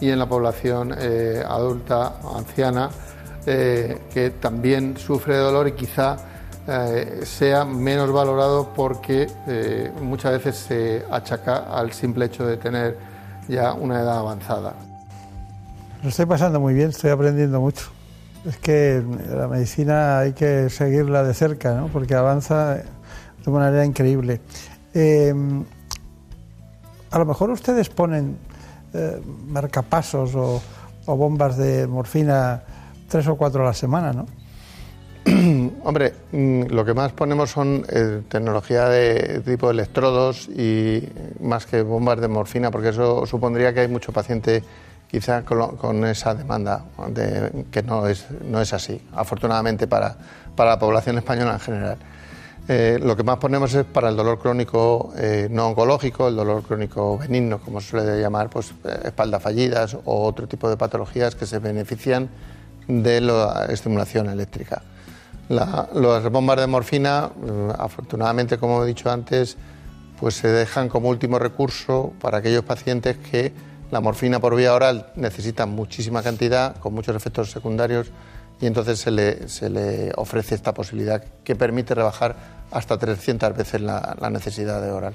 y 0.00 0.10
en 0.10 0.18
la 0.18 0.28
población 0.28 0.94
eh, 0.98 1.42
adulta, 1.46 2.20
anciana, 2.36 2.90
eh, 3.46 4.02
que 4.12 4.30
también 4.30 4.96
sufre 4.96 5.34
de 5.34 5.40
dolor 5.40 5.68
y 5.68 5.72
quizá 5.72 6.16
eh, 6.68 7.20
sea 7.24 7.64
menos 7.64 8.10
valorado 8.10 8.72
porque 8.74 9.28
eh, 9.46 9.92
muchas 10.02 10.32
veces 10.32 10.56
se 10.56 11.04
achaca 11.08 11.58
al 11.58 11.92
simple 11.92 12.24
hecho 12.24 12.44
de 12.44 12.56
tener 12.56 12.98
ya 13.46 13.72
una 13.72 14.00
edad 14.00 14.18
avanzada. 14.18 14.74
Lo 16.02 16.08
estoy 16.08 16.26
pasando 16.26 16.58
muy 16.58 16.74
bien, 16.74 16.88
estoy 16.90 17.10
aprendiendo 17.10 17.60
mucho. 17.60 17.95
Es 18.46 18.56
que 18.58 19.02
la 19.34 19.48
medicina 19.48 20.20
hay 20.20 20.32
que 20.32 20.70
seguirla 20.70 21.24
de 21.24 21.34
cerca, 21.34 21.74
¿no? 21.74 21.88
porque 21.88 22.14
avanza 22.14 22.74
de 22.76 23.50
una 23.50 23.66
manera 23.66 23.84
increíble. 23.84 24.40
Eh, 24.94 25.34
a 27.10 27.18
lo 27.18 27.26
mejor 27.26 27.50
ustedes 27.50 27.88
ponen 27.88 28.36
eh, 28.94 29.20
marcapasos 29.48 30.34
o, 30.34 30.62
o 31.06 31.16
bombas 31.16 31.56
de 31.56 31.86
morfina 31.86 32.62
tres 33.08 33.26
o 33.26 33.36
cuatro 33.36 33.62
a 33.62 33.66
la 33.66 33.74
semana, 33.74 34.12
¿no? 34.12 34.26
Hombre, 35.84 36.14
mm, 36.30 36.66
lo 36.70 36.84
que 36.84 36.94
más 36.94 37.12
ponemos 37.12 37.50
son 37.50 37.84
eh, 37.88 38.22
tecnología 38.28 38.88
de 38.88 39.40
tipo 39.44 39.70
electrodos 39.70 40.48
y 40.48 41.08
más 41.40 41.66
que 41.66 41.82
bombas 41.82 42.20
de 42.20 42.28
morfina, 42.28 42.70
porque 42.70 42.90
eso 42.90 43.26
supondría 43.26 43.74
que 43.74 43.80
hay 43.80 43.88
mucho 43.88 44.12
paciente 44.12 44.62
quizá 45.10 45.42
con, 45.42 45.58
lo- 45.58 45.76
con 45.76 46.04
esa 46.04 46.34
demanda, 46.34 46.84
de- 47.08 47.64
que 47.70 47.82
no 47.82 48.06
es, 48.06 48.26
no 48.44 48.60
es 48.60 48.72
así, 48.72 49.00
afortunadamente 49.14 49.86
para, 49.86 50.16
para 50.54 50.70
la 50.70 50.78
población 50.78 51.18
española 51.18 51.54
en 51.54 51.60
general. 51.60 51.98
Eh, 52.68 52.98
lo 53.00 53.16
que 53.16 53.22
más 53.22 53.36
ponemos 53.38 53.72
es 53.74 53.84
para 53.84 54.08
el 54.08 54.16
dolor 54.16 54.40
crónico 54.40 55.12
eh, 55.16 55.46
no 55.50 55.68
oncológico, 55.68 56.26
el 56.26 56.34
dolor 56.34 56.64
crónico 56.64 57.16
benigno, 57.16 57.60
como 57.60 57.80
se 57.80 57.90
suele 57.90 58.20
llamar, 58.20 58.50
pues 58.50 58.72
eh, 58.84 59.02
espaldas 59.04 59.40
fallidas 59.40 59.96
o 60.04 60.24
otro 60.26 60.48
tipo 60.48 60.68
de 60.68 60.76
patologías 60.76 61.36
que 61.36 61.46
se 61.46 61.60
benefician 61.60 62.28
de 62.88 63.20
la 63.20 63.66
estimulación 63.68 64.28
eléctrica. 64.30 64.82
La- 65.48 65.88
las 65.94 66.28
bombas 66.28 66.58
de 66.58 66.66
morfina, 66.66 67.30
eh, 67.46 67.72
afortunadamente, 67.78 68.58
como 68.58 68.82
he 68.82 68.86
dicho 68.88 69.08
antes, 69.12 69.56
pues 70.18 70.34
se 70.34 70.48
dejan 70.48 70.88
como 70.88 71.08
último 71.08 71.38
recurso 71.38 72.14
para 72.20 72.38
aquellos 72.38 72.64
pacientes 72.64 73.16
que 73.18 73.52
la 73.90 74.00
morfina 74.00 74.40
por 74.40 74.56
vía 74.56 74.74
oral 74.74 75.12
necesitan 75.16 75.70
muchísima 75.70 76.22
cantidad, 76.22 76.76
con 76.76 76.94
muchos 76.94 77.14
efectos 77.14 77.50
secundarios, 77.50 78.10
y 78.60 78.66
entonces 78.66 78.98
se 78.98 79.10
le, 79.10 79.48
se 79.48 79.68
le 79.68 80.12
ofrece 80.16 80.54
esta 80.54 80.72
posibilidad 80.72 81.22
que 81.44 81.54
permite 81.56 81.94
rebajar 81.94 82.36
hasta 82.70 82.98
300 82.98 83.56
veces 83.56 83.80
la, 83.80 84.16
la 84.20 84.30
necesidad 84.30 84.80
de 84.80 84.90
oral. 84.90 85.14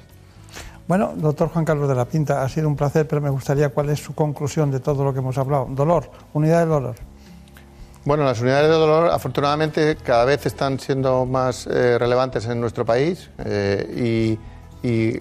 Bueno, 0.88 1.12
doctor 1.16 1.48
Juan 1.48 1.64
Carlos 1.64 1.88
de 1.88 1.94
la 1.94 2.04
Pinta, 2.04 2.42
ha 2.42 2.48
sido 2.48 2.68
un 2.68 2.76
placer, 2.76 3.06
pero 3.06 3.20
me 3.20 3.30
gustaría 3.30 3.68
cuál 3.68 3.90
es 3.90 4.00
su 4.00 4.14
conclusión 4.14 4.70
de 4.70 4.80
todo 4.80 5.04
lo 5.04 5.12
que 5.12 5.20
hemos 5.20 5.38
hablado. 5.38 5.66
Dolor, 5.70 6.10
unidad 6.32 6.60
de 6.60 6.66
dolor. 6.66 6.96
Bueno, 8.04 8.24
las 8.24 8.40
unidades 8.40 8.68
de 8.68 8.74
dolor 8.74 9.10
afortunadamente 9.10 9.96
cada 9.96 10.24
vez 10.24 10.44
están 10.44 10.80
siendo 10.80 11.24
más 11.24 11.68
eh, 11.68 11.98
relevantes 11.98 12.46
en 12.46 12.60
nuestro 12.60 12.84
país 12.84 13.30
eh, 13.44 14.38
y, 14.38 14.51
y 14.82 15.20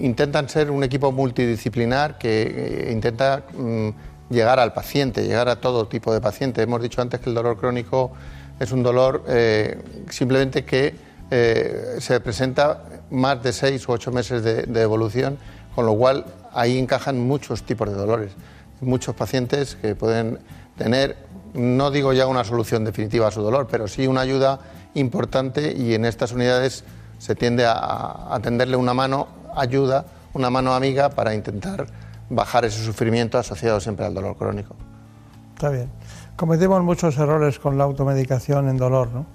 intentan 0.00 0.48
ser 0.48 0.70
un 0.70 0.84
equipo 0.84 1.10
multidisciplinar 1.10 2.16
que 2.18 2.88
eh, 2.88 2.92
intenta 2.92 3.42
mm, 3.56 3.88
llegar 4.30 4.60
al 4.60 4.72
paciente, 4.72 5.24
llegar 5.24 5.48
a 5.48 5.60
todo 5.60 5.88
tipo 5.88 6.12
de 6.12 6.20
paciente. 6.20 6.62
Hemos 6.62 6.80
dicho 6.80 7.02
antes 7.02 7.20
que 7.20 7.28
el 7.28 7.34
dolor 7.34 7.58
crónico 7.58 8.12
es 8.60 8.70
un 8.72 8.82
dolor 8.82 9.24
eh, 9.26 9.78
simplemente 10.10 10.64
que 10.64 10.94
eh, 11.30 11.96
se 11.98 12.20
presenta 12.20 12.84
más 13.10 13.42
de 13.42 13.52
seis 13.52 13.86
u 13.88 13.92
ocho 13.92 14.12
meses 14.12 14.44
de, 14.44 14.62
de 14.62 14.82
evolución, 14.82 15.38
con 15.74 15.86
lo 15.86 15.94
cual 15.94 16.26
ahí 16.52 16.78
encajan 16.78 17.18
muchos 17.18 17.64
tipos 17.64 17.88
de 17.88 17.94
dolores. 17.94 18.32
Muchos 18.80 19.14
pacientes 19.14 19.76
que 19.76 19.94
pueden 19.94 20.38
tener, 20.78 21.16
no 21.52 21.90
digo 21.90 22.12
ya 22.12 22.26
una 22.26 22.44
solución 22.44 22.84
definitiva 22.84 23.28
a 23.28 23.30
su 23.30 23.42
dolor, 23.42 23.66
pero 23.70 23.88
sí 23.88 24.06
una 24.06 24.20
ayuda 24.20 24.60
importante 24.94 25.72
y 25.76 25.94
en 25.94 26.04
estas 26.04 26.32
unidades 26.32 26.84
se 27.20 27.34
tiende 27.34 27.66
a, 27.66 28.34
a 28.34 28.40
tenderle 28.40 28.76
una 28.76 28.94
mano 28.94 29.28
ayuda, 29.54 30.04
una 30.32 30.48
mano 30.48 30.74
amiga 30.74 31.10
para 31.10 31.34
intentar 31.34 31.86
bajar 32.30 32.64
ese 32.64 32.82
sufrimiento 32.82 33.36
asociado 33.36 33.78
siempre 33.78 34.06
al 34.06 34.14
dolor 34.14 34.36
crónico. 34.36 34.74
Está 35.54 35.68
bien. 35.68 35.90
Cometemos 36.36 36.82
muchos 36.82 37.18
errores 37.18 37.58
con 37.58 37.76
la 37.76 37.84
automedicación 37.84 38.68
en 38.70 38.78
dolor, 38.78 39.10
¿no? 39.12 39.26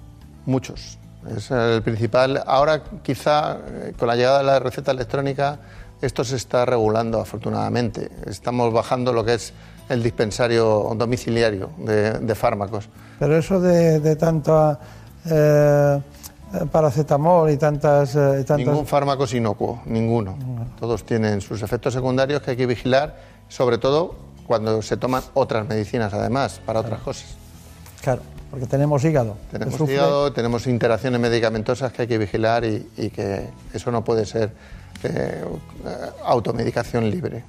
Muchos. 0.48 0.98
Es 1.38 1.52
el 1.52 1.84
principal. 1.84 2.42
Ahora, 2.48 2.82
quizá 3.04 3.58
eh, 3.68 3.94
con 3.98 4.08
la 4.08 4.16
llegada 4.16 4.40
de 4.40 4.46
la 4.46 4.60
receta 4.60 4.92
electrónica, 4.92 5.60
esto 6.02 6.24
se 6.24 6.36
está 6.36 6.66
regulando 6.66 7.20
afortunadamente. 7.20 8.10
Estamos 8.26 8.74
bajando 8.74 9.14
lo 9.14 9.24
que 9.24 9.36
es 9.36 9.54
el 9.90 10.02
dispensario 10.02 10.94
domiciliario 10.96 11.70
de, 11.78 12.14
de 12.14 12.36
fármacos. 12.36 12.90
Pero 13.20 13.38
eso 13.38 13.60
de, 13.60 14.00
de 14.00 14.16
tanta 14.16 14.80
eh, 15.26 16.02
paracetamol 16.72 17.50
y 17.52 17.58
tantas, 17.58 18.16
eh, 18.16 18.40
y 18.42 18.44
tantas... 18.44 18.68
Ningún 18.68 18.86
fármaco 18.86 19.26
es 19.26 19.34
inocuo, 19.34 19.82
ninguno. 19.86 20.38
Todos 20.80 21.06
tienen 21.06 21.42
sus 21.42 21.62
efectos 21.62 21.94
secundarios 21.94 22.42
que 22.42 22.52
hay 22.52 22.58
que 22.58 22.66
vigilar, 22.66 23.18
sobre 23.50 23.78
todo 23.78 24.16
cuando 24.48 24.82
se 24.82 24.98
toman 24.98 25.24
otras 25.34 25.68
medicinas, 25.68 26.14
además, 26.14 26.62
para 26.66 26.80
otras 26.80 27.02
cosas. 27.02 27.36
Claro, 28.02 28.22
porque 28.52 28.68
tenemos 28.68 29.04
hígado. 29.04 29.36
Tenemos 29.52 29.76
sufre. 29.76 29.96
hígado, 29.96 30.32
tenemos 30.32 30.68
interacciones 30.68 31.20
medicamentosas 31.20 31.92
que 31.92 32.04
hay 32.04 32.08
que 32.08 32.18
vigilar 32.18 32.64
y, 32.64 32.88
y 32.98 33.10
que 33.10 33.50
eso 33.74 33.92
no 33.92 34.04
puede 34.04 34.26
ser 34.26 34.52
eh, 35.04 35.44
automedicación 36.24 37.10
libre. 37.10 37.44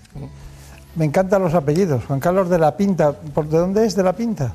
Me 0.95 1.05
encantan 1.05 1.43
los 1.43 1.55
apellidos. 1.55 2.05
Juan 2.07 2.21
Carlos 2.21 2.49
de 2.49 2.59
la 2.59 2.77
Pinta. 2.77 3.13
¿Por 3.13 3.49
de 3.49 3.59
dónde 3.59 3.85
es 3.85 3.95
de 3.95 4.03
la 4.03 4.15
Pinta? 4.15 4.53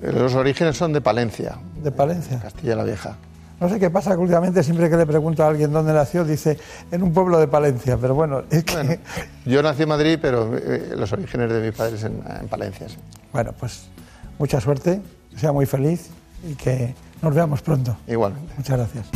Los 0.00 0.34
orígenes 0.34 0.76
son 0.76 0.92
de 0.92 1.00
Palencia, 1.00 1.58
De 1.82 1.92
Palencia. 1.92 2.40
Castilla 2.40 2.74
la 2.74 2.84
Vieja. 2.84 3.16
No 3.60 3.68
sé 3.68 3.78
qué 3.78 3.90
pasa 3.90 4.12
que 4.12 4.18
últimamente 4.18 4.62
siempre 4.62 4.90
que 4.90 4.96
le 4.96 5.06
pregunto 5.06 5.44
a 5.44 5.48
alguien 5.48 5.72
dónde 5.72 5.92
nació, 5.92 6.24
dice 6.24 6.58
en 6.90 7.02
un 7.02 7.12
pueblo 7.12 7.38
de 7.38 7.46
Palencia. 7.46 7.96
Pero 7.96 8.14
bueno, 8.14 8.42
es 8.50 8.64
que... 8.64 8.74
Bueno, 8.74 8.96
yo 9.44 9.62
nací 9.62 9.82
en 9.82 9.88
Madrid, 9.88 10.18
pero 10.20 10.56
eh, 10.56 10.94
los 10.96 11.12
orígenes 11.12 11.50
de 11.52 11.60
mis 11.60 11.72
padres 11.72 12.02
en, 12.04 12.22
en 12.40 12.48
Palencia. 12.48 12.88
sí. 12.88 12.96
Bueno, 13.32 13.52
pues 13.58 13.88
mucha 14.38 14.60
suerte, 14.60 15.00
que 15.30 15.38
sea 15.38 15.52
muy 15.52 15.66
feliz 15.66 16.10
y 16.44 16.54
que 16.54 16.94
nos 17.22 17.34
veamos 17.34 17.62
pronto. 17.62 17.96
Igualmente. 18.06 18.52
Muchas 18.56 18.76
gracias. 18.76 19.06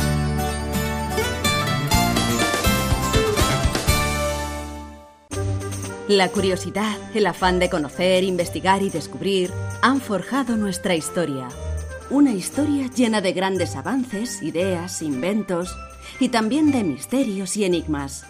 La 6.07 6.29
curiosidad, 6.29 6.95
el 7.13 7.27
afán 7.27 7.59
de 7.59 7.69
conocer, 7.69 8.23
investigar 8.23 8.81
y 8.81 8.89
descubrir 8.89 9.51
han 9.81 9.99
forjado 9.99 10.55
nuestra 10.55 10.95
historia. 10.95 11.49
Una 12.09 12.31
historia 12.31 12.87
llena 12.87 13.19
de 13.19 13.33
grandes 13.33 13.75
avances, 13.75 14.41
ideas, 14.41 15.01
inventos 15.01 15.77
y 16.21 16.29
también 16.29 16.71
de 16.71 16.85
misterios 16.85 17.57
y 17.57 17.65
enigmas. 17.65 18.25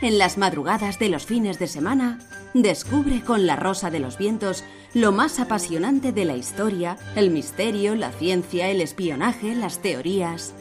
En 0.00 0.18
las 0.18 0.38
madrugadas 0.38 0.98
de 0.98 1.08
los 1.08 1.24
fines 1.24 1.60
de 1.60 1.68
semana, 1.68 2.18
descubre 2.52 3.22
con 3.22 3.46
La 3.46 3.54
Rosa 3.54 3.90
de 3.90 4.00
los 4.00 4.18
Vientos 4.18 4.64
lo 4.92 5.12
más 5.12 5.38
apasionante 5.38 6.10
de 6.10 6.24
la 6.24 6.36
historia, 6.36 6.96
el 7.14 7.30
misterio, 7.30 7.94
la 7.94 8.10
ciencia, 8.10 8.70
el 8.70 8.80
espionaje, 8.80 9.54
las 9.54 9.78
teorías. 9.78 10.52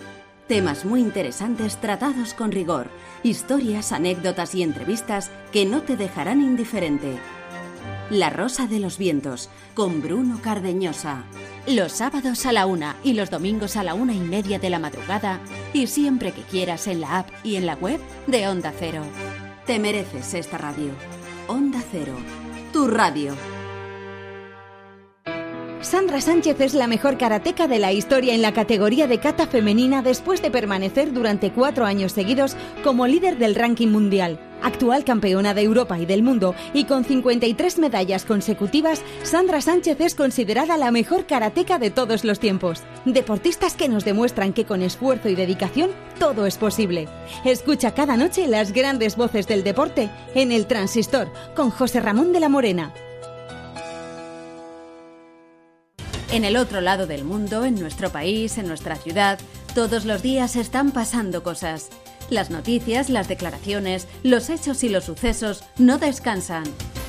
Temas 0.48 0.86
muy 0.86 1.02
interesantes 1.02 1.82
tratados 1.82 2.36
con 2.36 2.52
rigor, 2.52 2.92
historias, 3.24 3.92
anécdotas 3.92 4.54
y 4.54 4.62
entrevistas 4.62 5.32
que 5.52 5.66
no 5.66 5.82
te 5.82 5.98
dejarán 5.98 6.42
indiferente. 6.42 7.18
La 8.12 8.30
Rosa 8.30 8.68
de 8.68 8.80
los 8.80 9.00
Vientos, 9.00 9.50
con 9.74 10.04
Bruno 10.04 10.40
Cardeñosa. 10.40 11.24
Los 11.66 11.92
sábados 11.92 12.46
a 12.46 12.52
la 12.52 12.68
una 12.68 12.98
y 13.04 13.14
los 13.14 13.32
domingos 13.32 13.78
a 13.78 13.84
la 13.84 13.96
una 13.96 14.14
y 14.14 14.20
media 14.20 14.60
de 14.60 14.70
la 14.70 14.78
madrugada 14.78 15.40
y 15.74 15.88
siempre 15.88 16.32
que 16.32 16.44
quieras 16.44 16.86
en 16.86 17.02
la 17.02 17.18
app 17.18 17.30
y 17.44 17.56
en 17.56 17.66
la 17.66 17.74
web 17.74 18.00
de 18.28 18.48
Onda 18.48 18.72
Cero. 18.78 19.02
Te 19.66 19.80
mereces 19.80 20.36
esta 20.36 20.60
radio. 20.60 20.92
Onda 21.48 21.82
Cero, 21.92 22.14
tu 22.72 22.88
radio. 22.88 23.34
Sandra 25.82 26.22
Sánchez 26.22 26.62
es 26.62 26.74
la 26.76 26.86
mejor 26.86 27.18
karateca 27.18 27.68
de 27.68 27.80
la 27.80 27.92
historia 27.92 28.36
en 28.36 28.44
la 28.44 28.54
categoría 28.54 29.08
de 29.08 29.20
kata 29.20 29.48
femenina 29.48 30.04
después 30.04 30.44
de 30.44 30.52
permanecer 30.52 31.12
durante 31.12 31.52
cuatro 31.52 31.86
años 31.86 32.12
seguidos 32.12 32.56
como 32.84 33.08
líder 33.08 33.40
del 33.40 33.56
ranking 33.56 33.90
mundial. 33.90 34.40
Actual 34.66 35.04
campeona 35.04 35.54
de 35.54 35.62
Europa 35.62 36.00
y 36.00 36.08
del 36.08 36.24
mundo 36.24 36.56
y 36.74 36.86
con 36.86 37.06
53 37.06 37.78
medallas 37.78 38.26
consecutivas, 38.26 39.04
Sandra 39.22 39.62
Sánchez 39.62 40.02
es 40.02 40.16
considerada 40.16 40.76
la 40.76 40.90
mejor 40.90 41.28
karateca 41.28 41.78
de 41.78 41.92
todos 41.92 42.24
los 42.26 42.40
tiempos. 42.40 42.82
Deportistas 43.06 43.76
que 43.76 43.88
nos 43.88 44.06
demuestran 44.06 44.54
que 44.54 44.66
con 44.66 44.82
esfuerzo 44.82 45.30
y 45.30 45.36
dedicación 45.36 45.92
todo 46.18 46.48
es 46.48 46.58
posible. 46.58 47.08
Escucha 47.44 47.94
cada 47.94 48.18
noche 48.18 48.48
las 48.48 48.72
grandes 48.72 49.18
voces 49.18 49.48
del 49.48 49.64
deporte 49.64 50.10
en 50.34 50.52
el 50.52 50.66
Transistor 50.66 51.32
con 51.56 51.70
José 51.70 52.00
Ramón 52.00 52.34
de 52.34 52.40
la 52.40 52.50
Morena. 52.50 52.92
En 56.32 56.44
el 56.44 56.58
otro 56.58 56.82
lado 56.82 57.06
del 57.06 57.24
mundo, 57.24 57.66
en 57.66 57.80
nuestro 57.80 58.10
país, 58.10 58.58
en 58.58 58.68
nuestra 58.68 58.96
ciudad, 58.96 59.38
todos 59.76 60.06
los 60.06 60.24
días 60.24 60.56
están 60.56 60.90
pasando 60.90 61.44
cosas. 61.44 61.92
Las 62.30 62.50
noticias, 62.50 63.10
las 63.10 63.28
declaraciones, 63.28 64.08
los 64.24 64.50
hechos 64.50 64.84
y 64.84 64.90
los 64.90 65.06
sucesos 65.06 65.64
no 65.78 65.98
descansan. 65.98 66.64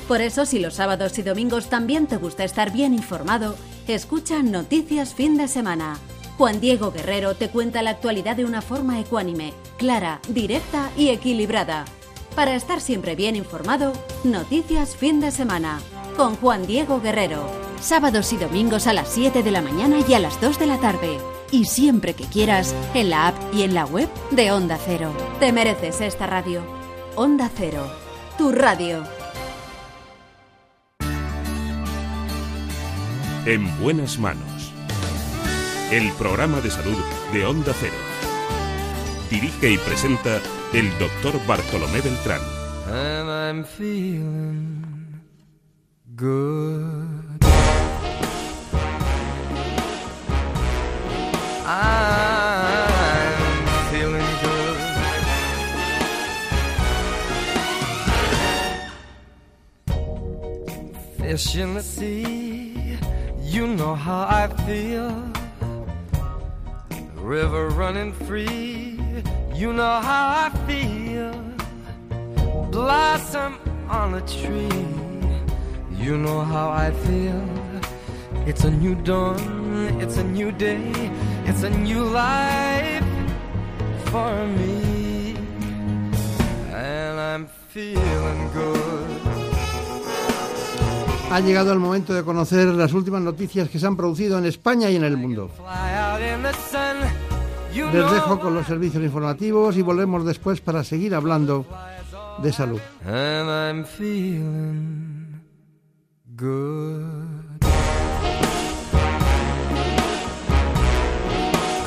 Por 0.07 0.21
eso, 0.21 0.45
si 0.45 0.59
los 0.59 0.75
sábados 0.75 1.17
y 1.17 1.23
domingos 1.23 1.69
también 1.69 2.07
te 2.07 2.17
gusta 2.17 2.43
estar 2.43 2.71
bien 2.71 2.93
informado, 2.93 3.55
escucha 3.87 4.43
Noticias 4.43 5.13
Fin 5.13 5.37
de 5.37 5.47
Semana. 5.47 5.97
Juan 6.37 6.59
Diego 6.59 6.91
Guerrero 6.91 7.35
te 7.35 7.49
cuenta 7.49 7.81
la 7.81 7.91
actualidad 7.91 8.35
de 8.35 8.45
una 8.45 8.61
forma 8.61 8.99
ecuánime, 8.99 9.53
clara, 9.77 10.21
directa 10.29 10.91
y 10.95 11.09
equilibrada. 11.09 11.85
Para 12.35 12.55
estar 12.55 12.79
siempre 12.79 13.15
bien 13.15 13.35
informado, 13.35 13.93
Noticias 14.23 14.95
Fin 14.95 15.19
de 15.19 15.31
Semana 15.31 15.79
con 16.15 16.35
Juan 16.35 16.65
Diego 16.65 16.99
Guerrero. 16.99 17.66
Sábados 17.79 18.33
y 18.33 18.37
domingos 18.37 18.87
a 18.87 18.93
las 18.93 19.07
7 19.09 19.43
de 19.43 19.51
la 19.51 19.61
mañana 19.61 19.97
y 20.07 20.13
a 20.13 20.19
las 20.19 20.41
2 20.41 20.59
de 20.59 20.65
la 20.65 20.77
tarde. 20.79 21.19
Y 21.51 21.65
siempre 21.65 22.13
que 22.13 22.25
quieras, 22.25 22.75
en 22.93 23.09
la 23.09 23.27
app 23.27 23.35
y 23.53 23.63
en 23.63 23.73
la 23.73 23.85
web 23.85 24.09
de 24.31 24.51
Onda 24.51 24.77
Cero. 24.83 25.13
Te 25.39 25.51
mereces 25.51 26.01
esta 26.01 26.27
radio. 26.27 26.61
Onda 27.15 27.49
Cero, 27.55 27.89
tu 28.37 28.51
radio. 28.51 29.03
En 33.45 33.79
buenas 33.79 34.19
manos. 34.19 34.73
El 35.91 36.11
programa 36.13 36.59
de 36.59 36.69
salud 36.69 36.97
de 37.31 37.45
Onda 37.45 37.73
Cero. 37.79 37.95
Dirige 39.29 39.71
y 39.71 39.77
presenta 39.77 40.41
el 40.73 40.89
doctor 40.99 41.39
Bartolomé 41.45 42.01
Beltrán. 42.01 42.41
And 42.89 43.29
I'm 43.29 43.65
feeling 43.65 45.21
good. 46.15 47.16
I'm 51.69 53.67
feeling 53.91 54.31
good. 54.41 54.77
Fish 61.17 61.55
in 61.57 61.73
the 61.73 61.83
sea, 61.83 62.97
you 63.41 63.67
know 63.67 63.95
how 63.95 64.21
I 64.21 64.47
feel. 64.65 65.11
River 67.15 67.67
running 67.67 68.13
free, 68.13 68.97
you 69.53 69.73
know 69.73 69.99
how 69.99 70.47
I 70.47 70.49
feel. 70.67 71.33
Blossom 72.71 73.59
on 73.89 74.13
a 74.13 74.21
tree, 74.21 74.85
you 75.91 76.17
know 76.17 76.43
how 76.43 76.69
I 76.69 76.91
feel. 76.91 77.43
It's 78.45 78.63
a 78.63 78.71
new 78.71 78.95
dawn, 78.95 79.66
it's 79.99 80.17
a 80.17 80.23
new 80.23 80.51
day, 80.51 81.11
it's 81.45 81.63
a 81.63 81.69
new 81.69 82.03
life 82.03 83.03
for 84.05 84.47
me. 84.47 85.35
And 86.73 87.19
I'm 87.19 87.47
feeling 87.69 88.49
good. 88.53 89.07
Ha 91.29 91.41
llegado 91.41 91.73
el 91.73 91.79
momento 91.79 92.13
de 92.13 92.23
conocer 92.23 92.67
las 92.67 92.93
últimas 92.93 93.21
noticias 93.21 93.69
que 93.69 93.79
se 93.79 93.85
han 93.85 93.97
producido 93.97 94.37
en 94.37 94.45
España 94.45 94.89
y 94.89 94.95
en 94.95 95.03
el 95.03 95.17
mundo. 95.17 95.49
Les 97.73 98.11
dejo 98.11 98.39
con 98.39 98.55
los 98.55 98.65
servicios 98.65 99.03
informativos 99.03 99.75
y 99.75 99.81
volvemos 99.81 100.25
después 100.25 100.61
para 100.61 100.83
seguir 100.85 101.13
hablando 101.13 101.65
de 102.41 102.53
salud. 102.53 102.79
And 103.05 103.49
I'm 103.49 103.85
feeling 103.85 105.41
good. 106.37 107.36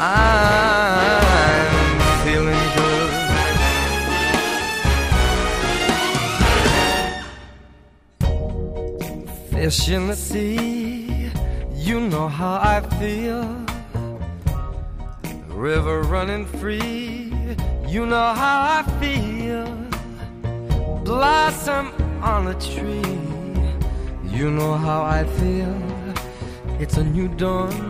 I'm 0.03 2.01
feeling 2.25 2.65
good. 2.77 3.11
Fish 9.51 9.89
in 9.91 10.07
the 10.07 10.17
sea, 10.17 11.31
you 11.75 12.01
know 12.01 12.29
how 12.29 12.55
I 12.55 12.81
feel. 12.99 13.45
River 15.49 16.03
running 16.03 16.47
free, 16.47 17.33
you 17.87 18.07
know 18.07 18.35
how 18.43 18.59
I 18.79 18.83
feel 19.01 19.81
blossom 21.05 21.93
on 22.23 22.47
a 22.47 22.55
tree. 22.55 23.19
You 24.25 24.49
know 24.51 24.75
how 24.75 25.03
I 25.03 25.25
feel. 25.25 25.77
It's 26.79 26.97
a 26.99 27.05
new 27.05 27.27
dawn, 27.27 27.90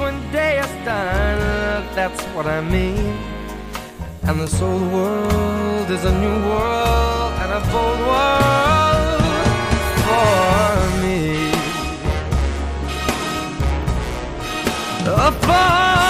when 0.00 0.16
day 0.32 0.58
is 0.58 0.72
done, 0.84 1.84
that's 1.94 2.22
what 2.34 2.46
I 2.46 2.60
mean. 2.62 3.18
And 4.22 4.40
this 4.40 4.60
old 4.62 4.92
world 4.92 5.90
is 5.90 6.04
a 6.04 6.14
new 6.24 6.36
world 6.48 7.32
and 7.42 7.50
a 7.60 7.62
bold 7.72 8.00
world 8.10 9.22
for 10.06 10.74
me. 11.02 11.20
Uh, 15.06 15.30
For 15.46 16.09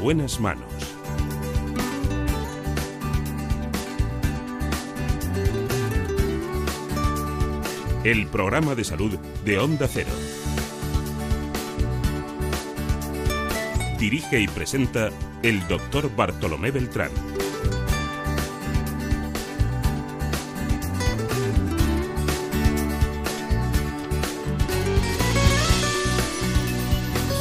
Buenas 0.00 0.40
manos. 0.40 0.72
El 8.02 8.26
programa 8.28 8.74
de 8.74 8.84
salud 8.84 9.18
de 9.44 9.58
Onda 9.58 9.86
Cero. 9.86 10.08
Dirige 13.98 14.40
y 14.40 14.48
presenta 14.48 15.10
el 15.42 15.68
doctor 15.68 16.10
Bartolomé 16.16 16.70
Beltrán. 16.70 17.10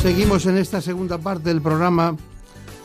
Seguimos 0.02 0.46
en 0.46 0.58
esta 0.58 0.82
segunda 0.82 1.18
parte 1.18 1.50
del 1.50 1.62
programa 1.62 2.18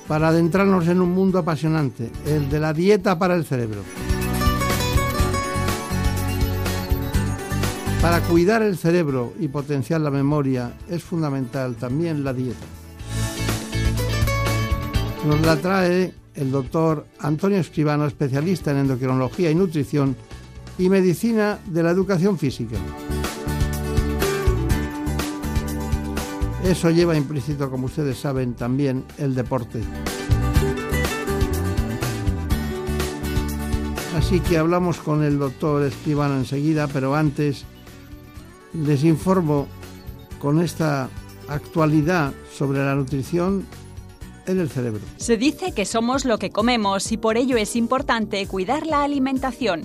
para 0.09 0.29
adentrarnos 0.29 0.87
en 0.89 1.01
un 1.01 1.13
mundo 1.13 1.39
apasionante, 1.39 2.11
el 2.27 2.51
de 2.51 2.61
la 2.61 2.73
dieta 2.73 3.19
para 3.19 3.35
el 3.35 3.45
cerebro. 3.45 3.83
Para 8.03 8.21
cuidar 8.21 8.63
el 8.63 8.77
cerebro 8.77 9.33
y 9.41 9.49
potenciar 9.49 10.03
la 10.03 10.11
memoria 10.11 10.75
es 10.91 11.03
fundamental 11.03 11.75
también 11.77 12.23
la 12.23 12.35
dieta. 12.35 12.67
Nos 15.27 15.41
la 15.41 15.57
trae 15.57 16.13
el 16.35 16.51
doctor 16.51 17.07
Antonio 17.21 17.59
Escribano, 17.59 18.05
especialista 18.07 18.73
en 18.73 18.79
endocrinología 18.79 19.51
y 19.51 19.55
nutrición 19.55 20.17
y 20.77 20.91
medicina 20.91 21.59
de 21.65 21.83
la 21.83 21.91
educación 21.93 22.37
física. 22.37 22.77
Eso 26.65 26.91
lleva 26.91 27.15
implícito, 27.15 27.71
como 27.71 27.87
ustedes 27.87 28.17
saben, 28.17 28.55
también 28.55 29.05
el 29.19 29.35
deporte. 29.35 29.81
Así 34.17 34.41
que 34.41 34.57
hablamos 34.57 34.99
con 34.99 35.23
el 35.23 35.39
doctor 35.39 35.83
Escribano 35.83 36.37
enseguida, 36.37 36.89
pero 36.89 37.15
antes 37.15 37.65
les 38.73 39.05
informo 39.05 39.67
con 40.41 40.63
esta 40.63 41.11
actualidad 41.49 42.33
sobre 42.51 42.79
la 42.79 42.95
nutrición 42.95 43.67
en 44.47 44.59
el 44.59 44.71
cerebro. 44.71 45.03
Se 45.19 45.37
dice 45.37 45.73
que 45.73 45.85
somos 45.85 46.25
lo 46.25 46.39
que 46.39 46.51
comemos 46.51 47.13
y 47.13 47.19
por 47.19 47.37
ello 47.37 47.59
es 47.59 47.77
importante 47.77 48.47
cuidar 48.47 48.87
la 48.87 49.05
alimentación. 49.05 49.83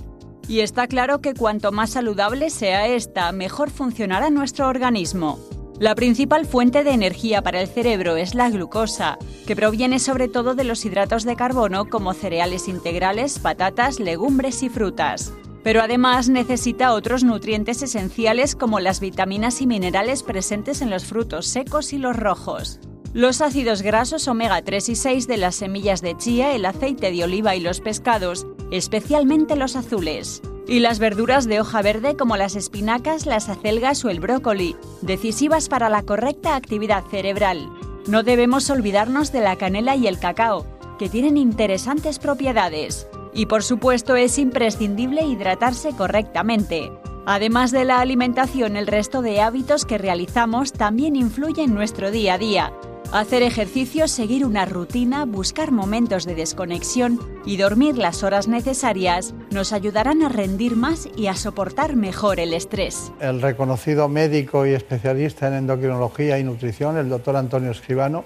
Y 0.48 0.62
está 0.62 0.88
claro 0.88 1.20
que 1.20 1.34
cuanto 1.34 1.72
más 1.74 1.90
saludable 1.90 2.50
sea 2.50 2.88
esta, 2.88 3.32
mejor 3.34 3.70
funcionará 3.70 4.30
nuestro 4.30 4.68
organismo. 4.68 5.40
La 5.80 5.96
principal 5.96 6.46
fuente 6.46 6.84
de 6.84 6.92
energía 6.92 7.42
para 7.42 7.62
el 7.62 7.70
cerebro 7.70 8.18
es 8.18 8.36
la 8.36 8.50
glucosa, 8.50 9.18
que 9.48 9.56
proviene 9.56 10.00
sobre 10.00 10.28
todo 10.28 10.54
de 10.54 10.66
los 10.66 10.84
hidratos 10.84 11.24
de 11.24 11.38
carbono 11.38 11.90
como 11.90 12.14
cereales 12.14 12.68
integrales, 12.68 13.40
patatas, 13.40 14.02
legumbres 14.02 14.62
y 14.62 14.68
frutas. 14.68 15.34
Pero 15.64 15.82
además 15.82 16.28
necesita 16.28 16.92
otros 16.92 17.24
nutrientes 17.24 17.82
esenciales 17.82 18.58
como 18.58 18.82
las 18.82 19.00
vitaminas 19.00 19.62
y 19.62 19.68
minerales 19.68 20.22
presentes 20.22 20.82
en 20.82 20.90
los 20.90 21.06
frutos 21.06 21.48
secos 21.48 21.94
y 21.94 21.98
los 21.98 22.18
rojos. 22.18 22.82
Los 23.14 23.40
ácidos 23.40 23.82
grasos 23.82 24.28
omega 24.28 24.62
3 24.62 24.90
y 24.90 24.96
6 24.96 25.28
de 25.28 25.38
las 25.38 25.56
semillas 25.56 26.02
de 26.02 26.18
chía, 26.18 26.54
el 26.56 26.66
aceite 26.66 27.10
de 27.10 27.24
oliva 27.24 27.56
y 27.56 27.62
los 27.62 27.80
pescados, 27.80 28.46
especialmente 28.70 29.56
los 29.56 29.78
azules. 29.78 30.42
Y 30.70 30.82
las 30.82 31.00
verduras 31.00 31.48
de 31.48 31.60
hoja 31.60 31.82
verde 31.82 32.16
como 32.16 32.38
las 32.38 32.56
espinacas, 32.56 33.26
las 33.26 33.50
acelgas 33.50 34.06
o 34.06 34.10
el 34.12 34.20
brócoli, 34.20 34.76
decisivas 35.02 35.68
para 35.68 35.90
la 35.90 36.04
correcta 36.04 36.56
actividad 36.56 37.04
cerebral. 37.10 37.72
No 38.06 38.22
debemos 38.22 38.70
olvidarnos 38.70 39.32
de 39.32 39.42
la 39.42 39.56
canela 39.56 39.96
y 39.96 40.06
el 40.06 40.20
cacao, 40.20 40.68
que 41.00 41.10
tienen 41.10 41.38
interesantes 41.38 42.20
propiedades. 42.20 43.08
Y 43.34 43.48
por 43.48 43.64
supuesto 43.64 44.16
es 44.16 44.38
imprescindible 44.38 45.24
hidratarse 45.24 45.94
correctamente. 45.94 46.92
Además 47.26 47.72
de 47.72 47.86
la 47.86 48.00
alimentación, 48.00 48.78
el 48.78 48.86
resto 48.86 49.24
de 49.24 49.42
hábitos 49.42 49.86
que 49.86 49.98
realizamos 49.98 50.72
también 50.72 51.16
influyen 51.16 51.70
en 51.70 51.76
nuestro 51.76 52.12
día 52.12 52.36
a 52.36 52.38
día. 52.38 52.74
Hacer 53.12 53.42
ejercicio, 53.42 54.08
seguir 54.08 54.46
una 54.46 54.66
rutina, 54.66 55.26
buscar 55.26 55.72
momentos 55.72 56.26
de 56.26 56.36
desconexión 56.36 57.20
y 57.44 57.58
dormir 57.58 57.98
las 57.98 58.22
horas 58.24 58.48
necesarias 58.48 59.34
nos 59.50 59.74
ayudarán 59.74 60.22
a 60.22 60.30
rendir 60.30 60.76
más 60.76 61.10
y 61.18 61.26
a 61.26 61.34
soportar 61.34 61.96
mejor 61.96 62.40
el 62.40 62.54
estrés. 62.54 63.12
El 63.20 63.42
reconocido 63.42 64.08
médico 64.10 64.68
y 64.68 64.76
especialista 64.76 65.48
en 65.48 65.56
endocrinología 65.56 66.38
y 66.38 66.44
nutrición, 66.44 66.98
el 66.98 67.10
doctor 67.10 67.36
Antonio 67.36 67.72
Escribano, 67.72 68.26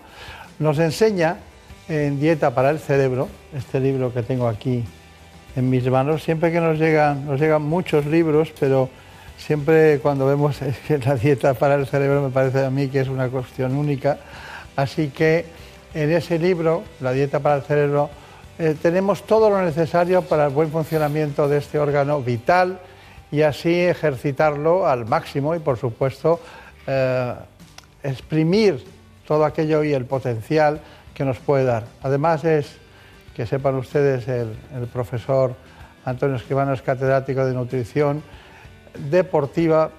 nos 0.59 0.77
enseña 0.79 1.37
en 1.87 2.19
Dieta 2.19 2.53
para 2.53 2.69
el 2.69 2.79
Cerebro, 2.79 3.29
este 3.55 3.79
libro 3.79 4.13
que 4.13 4.21
tengo 4.21 4.49
aquí 4.49 4.83
en 5.55 5.69
mis 5.69 5.89
manos, 5.89 6.23
siempre 6.23 6.51
que 6.51 6.59
nos 6.59 6.77
llegan, 6.77 7.25
nos 7.25 7.39
llegan 7.39 7.61
muchos 7.61 8.05
libros, 8.05 8.51
pero 8.59 8.89
siempre 9.37 9.99
cuando 9.99 10.25
vemos 10.25 10.59
la 11.05 11.15
dieta 11.15 11.53
para 11.53 11.75
el 11.75 11.87
cerebro 11.87 12.21
me 12.21 12.29
parece 12.29 12.65
a 12.65 12.69
mí 12.69 12.89
que 12.89 12.99
es 12.99 13.07
una 13.07 13.29
cuestión 13.29 13.75
única 13.75 14.19
Así 14.75 15.09
que 15.09 15.45
en 15.93 16.11
ese 16.11 16.39
libro, 16.39 16.83
La 16.99 17.11
dieta 17.11 17.39
para 17.39 17.55
el 17.55 17.61
cerebro, 17.61 18.09
eh, 18.57 18.75
tenemos 18.81 19.23
todo 19.23 19.49
lo 19.49 19.61
necesario 19.61 20.23
para 20.23 20.45
el 20.45 20.51
buen 20.51 20.69
funcionamiento 20.69 21.47
de 21.47 21.57
este 21.57 21.79
órgano 21.79 22.21
vital 22.21 22.79
y 23.31 23.41
así 23.41 23.81
ejercitarlo 23.81 24.87
al 24.87 25.05
máximo 25.05 25.55
y, 25.55 25.59
por 25.59 25.77
supuesto, 25.77 26.39
eh, 26.87 27.33
exprimir 28.03 28.83
todo 29.27 29.45
aquello 29.45 29.83
y 29.83 29.93
el 29.93 30.05
potencial 30.05 30.81
que 31.13 31.25
nos 31.25 31.39
puede 31.39 31.63
dar. 31.65 31.85
Además 32.01 32.43
es, 32.43 32.77
que 33.35 33.45
sepan 33.45 33.75
ustedes, 33.75 34.27
el, 34.27 34.55
el 34.75 34.87
profesor 34.87 35.55
Antonio 36.05 36.35
Escribano 36.35 36.73
es 36.73 36.81
catedrático 36.81 37.45
de 37.45 37.53
nutrición 37.53 38.21
deportiva 39.09 39.89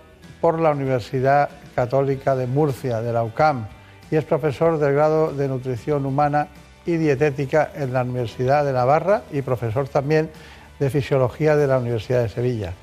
por 0.41 0.61
la 0.61 0.71
Universidad 0.71 1.51
Católica 1.75 2.37
de 2.37 2.47
Murcia, 2.47 3.01
de 3.01 3.13
la 3.13 3.25
UCAM 3.25 3.67
y 4.15 4.17
es 4.17 4.25
profesor 4.25 4.79
del 4.79 4.95
grado 4.95 5.33
de 5.33 5.49
Nutrición 5.49 6.07
Humana 6.07 6.47
y 6.87 6.99
Dietética 6.99 7.73
en 7.75 7.93
la 7.93 8.03
Universidad 8.03 8.65
de 8.65 8.73
Navarra 8.73 9.25
y 9.33 9.43
profesor 9.43 9.89
también 9.89 10.31
de 10.79 10.89
Fisiología 10.89 11.57
de 11.57 11.67
la 11.67 11.79
Universidad 11.79 12.23
de 12.23 12.29
Sevilla. 12.29 12.75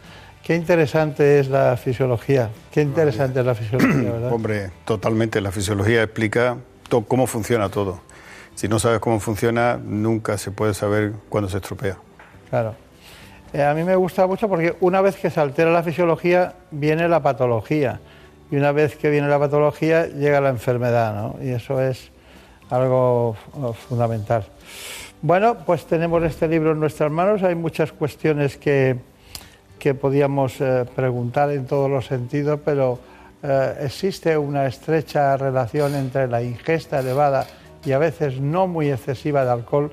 Qué 0.43 0.57
interesante 0.57 1.39
es 1.39 1.47
la 1.47 1.77
fisiología, 1.77 2.49
qué 2.69 2.81
interesante 2.81 3.39
es 3.39 3.45
la 3.45 3.55
fisiología, 3.55 4.11
¿verdad? 4.11 4.29
Hombre, 4.33 4.71
totalmente, 4.83 5.39
la 5.39 5.53
fisiología 5.53 6.03
explica 6.03 6.57
cómo 7.07 7.25
funciona 7.27 7.69
todo. 7.69 8.01
Si 8.55 8.67
no 8.67 8.77
sabes 8.77 8.99
cómo 8.99 9.21
funciona, 9.21 9.79
nunca 9.81 10.37
se 10.37 10.51
puede 10.51 10.73
saber 10.73 11.13
cuándo 11.29 11.49
se 11.49 11.59
estropea. 11.59 11.95
Claro. 12.49 12.75
Eh, 13.53 13.63
a 13.63 13.73
mí 13.73 13.85
me 13.85 13.95
gusta 13.95 14.27
mucho 14.27 14.49
porque 14.49 14.75
una 14.81 14.99
vez 14.99 15.15
que 15.15 15.29
se 15.29 15.39
altera 15.39 15.71
la 15.71 15.81
fisiología, 15.81 16.55
viene 16.71 17.07
la 17.07 17.21
patología 17.23 18.01
y 18.51 18.57
una 18.57 18.73
vez 18.73 18.97
que 18.97 19.09
viene 19.09 19.27
la 19.27 19.39
patología 19.39 20.07
llega 20.07 20.41
la 20.41 20.49
enfermedad, 20.49 21.15
¿no? 21.15 21.43
Y 21.43 21.51
eso 21.51 21.81
es 21.81 22.11
algo 22.69 23.35
fundamental. 23.87 24.45
Bueno, 25.21 25.57
pues 25.65 25.85
tenemos 25.85 26.21
este 26.23 26.47
libro 26.47 26.71
en 26.71 26.79
nuestras 26.79 27.11
manos, 27.11 27.43
hay 27.43 27.55
muchas 27.55 27.91
cuestiones 27.91 28.57
que, 28.57 28.97
que 29.79 29.93
podíamos 29.93 30.59
eh, 30.59 30.85
preguntar 30.95 31.51
en 31.51 31.65
todos 31.65 31.89
los 31.89 32.05
sentidos, 32.05 32.59
pero 32.65 32.99
eh, 33.43 33.75
existe 33.81 34.37
una 34.37 34.65
estrecha 34.67 35.37
relación 35.37 35.95
entre 35.95 36.27
la 36.27 36.41
ingesta 36.43 36.99
elevada 36.99 37.47
y 37.85 37.91
a 37.93 37.97
veces 37.97 38.39
no 38.39 38.67
muy 38.67 38.91
excesiva 38.91 39.45
de 39.45 39.51
alcohol 39.51 39.91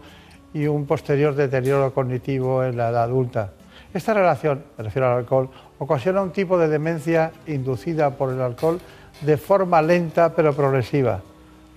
y 0.53 0.67
un 0.67 0.87
posterior 0.87 1.35
deterioro 1.35 1.95
cognitivo 1.95 2.65
en 2.65 2.77
la 2.77 2.91
edad 2.91 3.05
adulta. 3.05 3.53
Esta 3.95 4.13
relación, 4.13 4.65
me 4.77 4.85
refiero 4.85 5.11
al 5.11 5.19
alcohol, 5.19 5.49
ocasiona 5.79 6.21
un 6.21 6.31
tipo 6.31 6.59
de 6.59 6.69
demencia 6.69 7.33
inducida 7.47 8.11
por 8.11 8.33
el 8.33 8.41
alcohol 8.41 8.81
de 9.23 9.37
forma 9.39 9.81
lenta 9.81 10.35
pero 10.35 10.53
progresiva. 10.53 11.21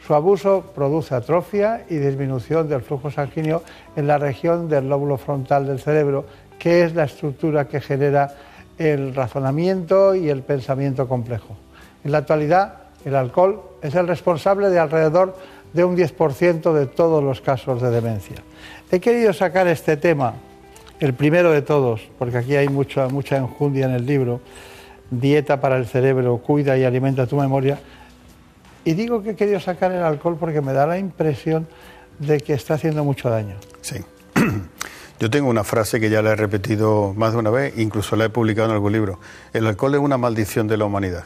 Su 0.06 0.14
abuso 0.14 0.72
produce 0.76 1.16
atrofia 1.16 1.86
y 1.90 1.96
disminución 1.96 2.68
del 2.68 2.82
flujo 2.82 3.12
sanguíneo 3.12 3.64
en 3.96 4.08
la 4.08 4.18
región 4.18 4.68
del 4.68 4.90
lóbulo 4.90 5.18
frontal 5.18 5.66
del 5.68 5.80
cerebro, 5.80 6.26
que 6.60 6.84
es 6.84 6.96
la 6.96 7.06
estructura 7.06 7.68
que 7.68 7.80
genera 7.80 8.34
el 8.78 9.16
razonamiento 9.16 10.14
y 10.14 10.30
el 10.30 10.42
pensamiento 10.42 11.08
complejo. 11.08 11.56
En 12.04 12.12
la 12.12 12.20
actualidad, 12.20 12.74
el 13.06 13.16
alcohol 13.16 13.62
es 13.82 13.96
el 13.96 14.08
responsable 14.08 14.70
de 14.70 14.80
alrededor 14.80 15.38
de 15.72 15.86
un 15.86 15.96
10% 15.96 16.74
de 16.74 16.88
todos 16.88 17.24
los 17.24 17.40
casos 17.40 17.82
de 17.82 17.90
demencia. 17.90 18.38
He 18.92 19.00
querido 19.00 19.32
sacar 19.32 19.68
este 19.68 19.96
tema 19.96 20.34
el 21.02 21.16
primero 21.16 21.52
de 21.52 21.64
todos, 21.64 22.00
porque 22.20 22.38
aquí 22.38 22.56
hay 22.56 22.70
mucha, 22.70 23.08
mucha 23.10 23.36
enjundia 23.36 23.86
en 23.88 23.92
el 23.92 24.06
libro, 24.06 24.40
Dieta 25.10 25.60
para 25.60 25.76
el 25.78 25.88
cerebro, 25.88 26.38
cuida 26.38 26.78
y 26.78 26.84
alimenta 26.84 27.26
tu 27.26 27.36
memoria. 27.38 27.80
Y 28.86 28.94
digo 28.94 29.24
que 29.24 29.32
he 29.32 29.36
querido 29.36 29.60
sacar 29.60 29.92
el 29.92 30.04
alcohol 30.04 30.38
porque 30.40 30.62
me 30.62 30.74
da 30.74 30.86
la 30.86 31.00
impresión 31.00 31.68
de 32.20 32.40
que 32.40 32.54
está 32.54 32.76
haciendo 32.76 33.04
mucho 33.04 33.30
daño. 33.30 33.56
Sí. 33.82 33.98
Yo 35.20 35.30
tengo 35.30 35.50
una 35.50 35.64
frase 35.64 36.00
que 36.00 36.10
ya 36.10 36.22
la 36.22 36.32
he 36.32 36.36
repetido 36.36 37.14
más 37.16 37.34
de 37.34 37.40
una 37.40 37.50
vez, 37.50 37.78
incluso 37.78 38.16
la 38.16 38.26
he 38.26 38.30
publicado 38.30 38.70
en 38.70 38.76
algún 38.76 38.92
libro. 38.92 39.20
El 39.54 39.68
alcohol 39.68 39.96
es 39.96 40.02
una 40.02 40.18
maldición 40.18 40.68
de 40.68 40.78
la 40.78 40.86
humanidad. 40.86 41.26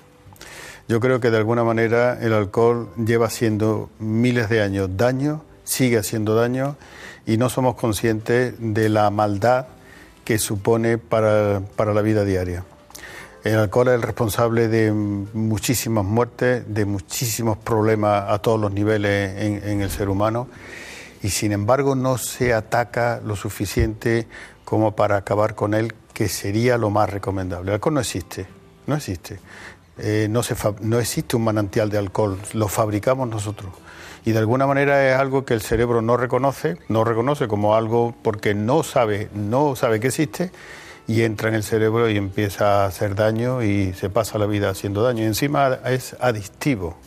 Yo 0.88 1.00
creo 1.02 1.20
que 1.20 1.32
de 1.32 1.38
alguna 1.38 1.66
manera 1.66 2.18
el 2.22 2.34
alcohol 2.34 2.90
lleva 2.96 3.28
haciendo 3.28 3.90
miles 4.00 4.50
de 4.50 4.62
años 4.62 4.90
daño, 4.96 5.44
sigue 5.64 5.98
haciendo 5.98 6.34
daño 6.34 6.78
y 7.26 7.38
no 7.38 7.50
somos 7.50 7.76
conscientes 7.76 8.56
de 8.60 8.90
la 8.90 9.10
maldad 9.10 9.68
que 10.24 10.40
supone 10.40 10.98
para, 10.98 11.62
para 11.76 11.94
la 11.94 12.02
vida 12.02 12.24
diaria. 12.24 12.64
El 13.46 13.60
alcohol 13.60 13.90
es 13.90 13.94
el 13.94 14.02
responsable 14.02 14.68
de 14.68 14.92
muchísimas 14.92 16.04
muertes, 16.04 16.64
de 16.68 16.84
muchísimos 16.86 17.60
problemas 17.60 18.26
a 18.28 18.40
todos 18.40 18.60
los 18.60 18.72
niveles 18.72 19.40
en, 19.40 19.82
el 19.82 19.92
ser 19.92 20.10
humano 20.10 20.48
y 21.22 21.30
sin 21.30 21.52
embargo 21.52 21.94
no 21.94 22.18
se 22.18 22.56
ataca 22.56 23.22
lo 23.24 23.36
suficiente 23.36 24.28
como 24.64 24.96
para 24.96 25.18
acabar 25.18 25.54
con 25.54 25.76
él, 25.76 25.94
que 26.12 26.28
sería 26.28 26.80
lo 26.80 26.90
más 26.90 27.08
recomendable. 27.08 27.70
El 27.70 27.76
alcohol 27.76 27.94
no 27.94 28.00
existe, 28.00 28.48
no 28.88 28.96
existe. 28.96 29.40
Eh, 30.00 30.26
no, 30.28 30.42
se 30.42 30.56
no 30.82 31.00
existe 31.00 31.36
un 31.36 31.44
manantial 31.44 31.92
de 31.92 32.00
alcohol, 32.00 32.40
lo 32.54 32.68
fabricamos 32.68 33.30
nosotros. 33.30 33.72
Y 34.26 34.32
de 34.32 34.40
alguna 34.40 34.66
manera 34.66 35.08
es 35.08 35.20
algo 35.20 35.46
que 35.46 35.54
el 35.54 35.62
cerebro 35.62 36.02
no 36.02 36.18
reconoce, 36.18 36.78
no 36.90 37.04
reconoce 37.04 37.48
como 37.48 37.76
algo 37.76 38.16
porque 38.24 38.56
no 38.56 38.82
sabe, 38.82 39.30
no 39.36 39.76
sabe 39.76 40.00
que 40.00 40.08
existe 40.08 40.52
y 41.08 41.22
entra 41.22 41.50
en 41.50 41.56
el 41.56 41.64
cerebro 41.64 42.10
y 42.10 42.18
empieza 42.18 42.84
a 42.84 42.86
hacer 42.88 43.14
daño 43.14 43.62
y 43.62 43.94
se 43.94 44.10
pasa 44.10 44.40
la 44.40 44.48
vida 44.48 44.70
haciendo 44.70 45.04
daño. 45.04 45.22
Y 45.22 45.28
encima 45.28 45.78
es 45.86 46.16
adictivo, 46.20 46.98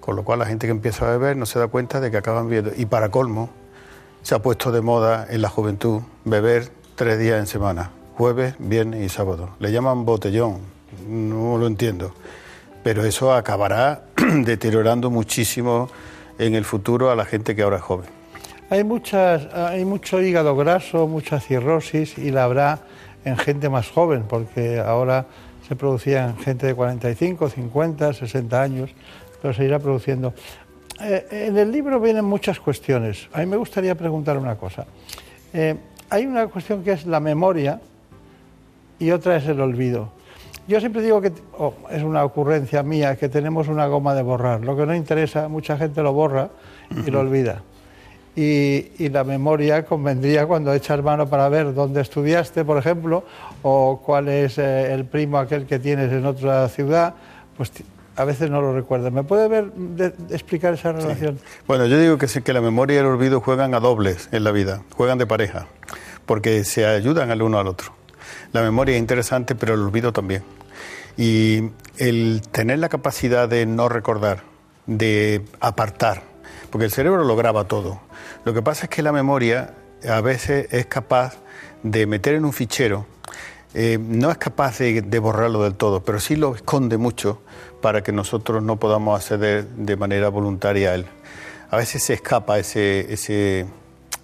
con 0.00 0.16
lo 0.16 0.24
cual 0.24 0.40
la 0.40 0.44
gente 0.44 0.66
que 0.66 0.72
empieza 0.72 1.06
a 1.06 1.16
beber 1.16 1.34
no 1.38 1.46
se 1.46 1.58
da 1.58 1.68
cuenta 1.68 1.98
de 2.00 2.10
que 2.10 2.18
acaban 2.18 2.50
viendo. 2.50 2.72
Y 2.76 2.84
para 2.84 3.08
colmo, 3.08 3.48
se 4.20 4.34
ha 4.34 4.40
puesto 4.40 4.70
de 4.70 4.82
moda 4.82 5.26
en 5.30 5.40
la 5.40 5.48
juventud 5.48 6.02
beber 6.24 6.70
tres 6.94 7.18
días 7.18 7.38
en 7.38 7.46
semana, 7.46 7.90
jueves, 8.18 8.54
viernes 8.58 9.00
y 9.02 9.08
sábado. 9.08 9.50
Le 9.60 9.72
llaman 9.72 10.04
botellón, 10.04 10.58
no 11.08 11.56
lo 11.56 11.66
entiendo, 11.66 12.14
pero 12.82 13.02
eso 13.06 13.32
acabará 13.32 14.04
deteriorando 14.16 15.10
muchísimo 15.10 15.88
en 16.38 16.54
el 16.54 16.64
futuro 16.64 17.10
a 17.10 17.16
la 17.16 17.24
gente 17.24 17.54
que 17.54 17.62
ahora 17.62 17.76
es 17.76 17.82
joven. 17.82 18.06
Hay, 18.70 18.84
muchas, 18.84 19.52
hay 19.54 19.84
mucho 19.84 20.20
hígado 20.20 20.56
graso, 20.56 21.06
mucha 21.06 21.40
cirrosis 21.40 22.18
y 22.18 22.30
la 22.30 22.44
habrá 22.44 22.80
en 23.24 23.36
gente 23.36 23.68
más 23.68 23.90
joven, 23.90 24.24
porque 24.28 24.80
ahora 24.80 25.26
se 25.66 25.76
producía 25.76 26.24
en 26.24 26.36
gente 26.38 26.66
de 26.66 26.74
45, 26.74 27.48
50, 27.48 28.12
60 28.12 28.62
años, 28.62 28.90
pero 29.40 29.54
se 29.54 29.64
irá 29.64 29.78
produciendo. 29.78 30.34
Eh, 31.00 31.46
en 31.48 31.58
el 31.58 31.72
libro 31.72 32.00
vienen 32.00 32.24
muchas 32.24 32.60
cuestiones. 32.60 33.28
A 33.32 33.40
mí 33.40 33.46
me 33.46 33.56
gustaría 33.56 33.94
preguntar 33.94 34.38
una 34.38 34.56
cosa. 34.56 34.86
Eh, 35.52 35.76
hay 36.10 36.26
una 36.26 36.46
cuestión 36.48 36.84
que 36.84 36.92
es 36.92 37.06
la 37.06 37.20
memoria 37.20 37.80
y 38.98 39.10
otra 39.10 39.36
es 39.36 39.46
el 39.46 39.60
olvido. 39.60 40.12
Yo 40.66 40.80
siempre 40.80 41.02
digo 41.02 41.20
que, 41.20 41.32
oh, 41.58 41.74
es 41.90 42.02
una 42.02 42.24
ocurrencia 42.24 42.82
mía, 42.82 43.16
que 43.16 43.28
tenemos 43.28 43.68
una 43.68 43.86
goma 43.86 44.14
de 44.14 44.22
borrar. 44.22 44.60
Lo 44.64 44.76
que 44.76 44.86
no 44.86 44.94
interesa, 44.94 45.48
mucha 45.48 45.76
gente 45.76 46.02
lo 46.02 46.12
borra 46.12 46.48
y 47.06 47.10
lo 47.10 47.20
olvida. 47.20 47.62
Y, 48.36 48.90
y 48.98 49.10
la 49.10 49.22
memoria 49.24 49.84
convendría 49.84 50.46
cuando 50.46 50.72
echas 50.72 51.02
mano 51.02 51.28
para 51.28 51.48
ver 51.48 51.72
dónde 51.74 52.00
estudiaste, 52.00 52.64
por 52.64 52.78
ejemplo, 52.78 53.24
o 53.62 54.00
cuál 54.04 54.28
es 54.28 54.58
eh, 54.58 54.92
el 54.92 55.04
primo 55.04 55.38
aquel 55.38 55.66
que 55.66 55.78
tienes 55.78 56.10
en 56.10 56.24
otra 56.26 56.66
ciudad, 56.68 57.14
pues 57.56 57.70
a 58.16 58.24
veces 58.24 58.50
no 58.50 58.60
lo 58.60 58.74
recuerdas. 58.74 59.12
¿Me 59.12 59.22
puede 59.22 59.46
ver, 59.48 59.70
de- 59.72 60.10
de 60.10 60.34
explicar 60.34 60.74
esa 60.74 60.92
relación? 60.92 61.38
Bueno, 61.68 61.86
yo 61.86 61.98
digo 61.98 62.16
que 62.18 62.26
sí, 62.26 62.42
que 62.42 62.52
la 62.52 62.60
memoria 62.60 62.96
y 62.96 62.98
el 63.00 63.06
olvido 63.06 63.40
juegan 63.40 63.74
a 63.74 63.80
dobles 63.80 64.28
en 64.32 64.42
la 64.44 64.50
vida, 64.50 64.82
juegan 64.96 65.18
de 65.18 65.26
pareja, 65.26 65.66
porque 66.26 66.64
se 66.64 66.86
ayudan 66.86 67.30
el 67.30 67.42
uno 67.42 67.58
al 67.58 67.68
otro. 67.68 67.92
La 68.52 68.62
memoria 68.62 68.94
es 68.96 69.00
interesante, 69.00 69.54
pero 69.54 69.74
el 69.74 69.80
olvido 69.80 70.12
también. 70.12 70.42
Y 71.16 71.70
el 71.98 72.42
tener 72.50 72.78
la 72.78 72.88
capacidad 72.88 73.48
de 73.48 73.66
no 73.66 73.88
recordar, 73.88 74.42
de 74.86 75.44
apartar, 75.60 76.22
porque 76.70 76.86
el 76.86 76.90
cerebro 76.90 77.24
lo 77.24 77.36
graba 77.36 77.64
todo. 77.64 78.00
Lo 78.44 78.52
que 78.52 78.62
pasa 78.62 78.84
es 78.84 78.90
que 78.90 79.02
la 79.02 79.12
memoria 79.12 79.74
a 80.08 80.20
veces 80.20 80.68
es 80.70 80.86
capaz 80.86 81.36
de 81.82 82.06
meter 82.06 82.34
en 82.34 82.44
un 82.44 82.52
fichero, 82.52 83.06
eh, 83.74 83.98
no 84.00 84.30
es 84.30 84.38
capaz 84.38 84.78
de, 84.78 85.02
de 85.02 85.18
borrarlo 85.18 85.64
del 85.64 85.74
todo, 85.74 86.02
pero 86.04 86.20
sí 86.20 86.36
lo 86.36 86.54
esconde 86.54 86.96
mucho 86.96 87.42
para 87.80 88.02
que 88.02 88.12
nosotros 88.12 88.62
no 88.62 88.76
podamos 88.76 89.20
acceder 89.20 89.66
de 89.66 89.96
manera 89.96 90.28
voluntaria 90.28 90.90
a 90.90 90.94
él. 90.94 91.06
A 91.70 91.76
veces 91.76 92.04
se 92.04 92.14
escapa 92.14 92.58
ese, 92.58 93.12
ese, 93.12 93.66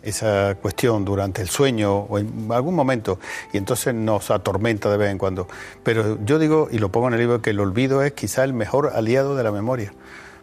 esa 0.02 0.54
cuestión 0.56 1.04
durante 1.04 1.42
el 1.42 1.48
sueño 1.48 1.94
o 1.94 2.18
en 2.18 2.48
algún 2.50 2.74
momento 2.74 3.18
y 3.52 3.58
entonces 3.58 3.94
nos 3.94 4.30
atormenta 4.30 4.90
de 4.90 4.96
vez 4.96 5.10
en 5.10 5.18
cuando. 5.18 5.46
Pero 5.82 6.18
yo 6.24 6.38
digo, 6.38 6.68
y 6.70 6.78
lo 6.78 6.90
pongo 6.90 7.08
en 7.08 7.14
el 7.14 7.20
libro, 7.20 7.42
que 7.42 7.50
el 7.50 7.60
olvido 7.60 8.02
es 8.02 8.12
quizá 8.12 8.44
el 8.44 8.52
mejor 8.52 8.92
aliado 8.94 9.36
de 9.36 9.44
la 9.44 9.52
memoria, 9.52 9.92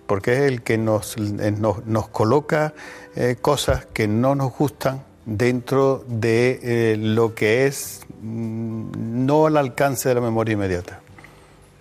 porque 0.06 0.34
es 0.34 0.40
el 0.42 0.62
que 0.62 0.78
nos, 0.78 1.18
eh, 1.18 1.52
nos, 1.52 1.86
nos 1.86 2.08
coloca 2.10 2.74
eh, 3.16 3.36
cosas 3.42 3.86
que 3.88 4.08
no 4.08 4.36
nos 4.36 4.56
gustan 4.56 5.04
dentro 5.26 6.06
de 6.08 6.60
eh, 6.64 6.98
lo 6.98 7.36
que 7.36 7.66
es 7.66 8.02
mm, 8.22 9.26
no 9.26 9.48
al 9.48 9.58
alcance 9.58 10.10
de 10.10 10.16
la 10.16 10.22
memoria 10.22 10.54
inmediata. 10.54 11.02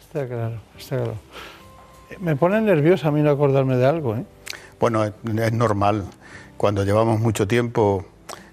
Está 0.00 0.26
claro, 0.26 0.60
está 0.78 0.96
claro. 0.96 1.14
Me 2.20 2.36
pone 2.36 2.60
nervioso 2.60 3.08
a 3.08 3.10
mí 3.10 3.20
no 3.20 3.30
acordarme 3.30 3.76
de 3.76 3.86
algo, 3.86 4.16
¿eh? 4.16 4.24
Bueno, 4.78 5.04
es, 5.04 5.12
es 5.38 5.52
normal. 5.52 6.04
Cuando 6.56 6.84
llevamos 6.84 7.20
mucho 7.20 7.46
tiempo 7.46 8.04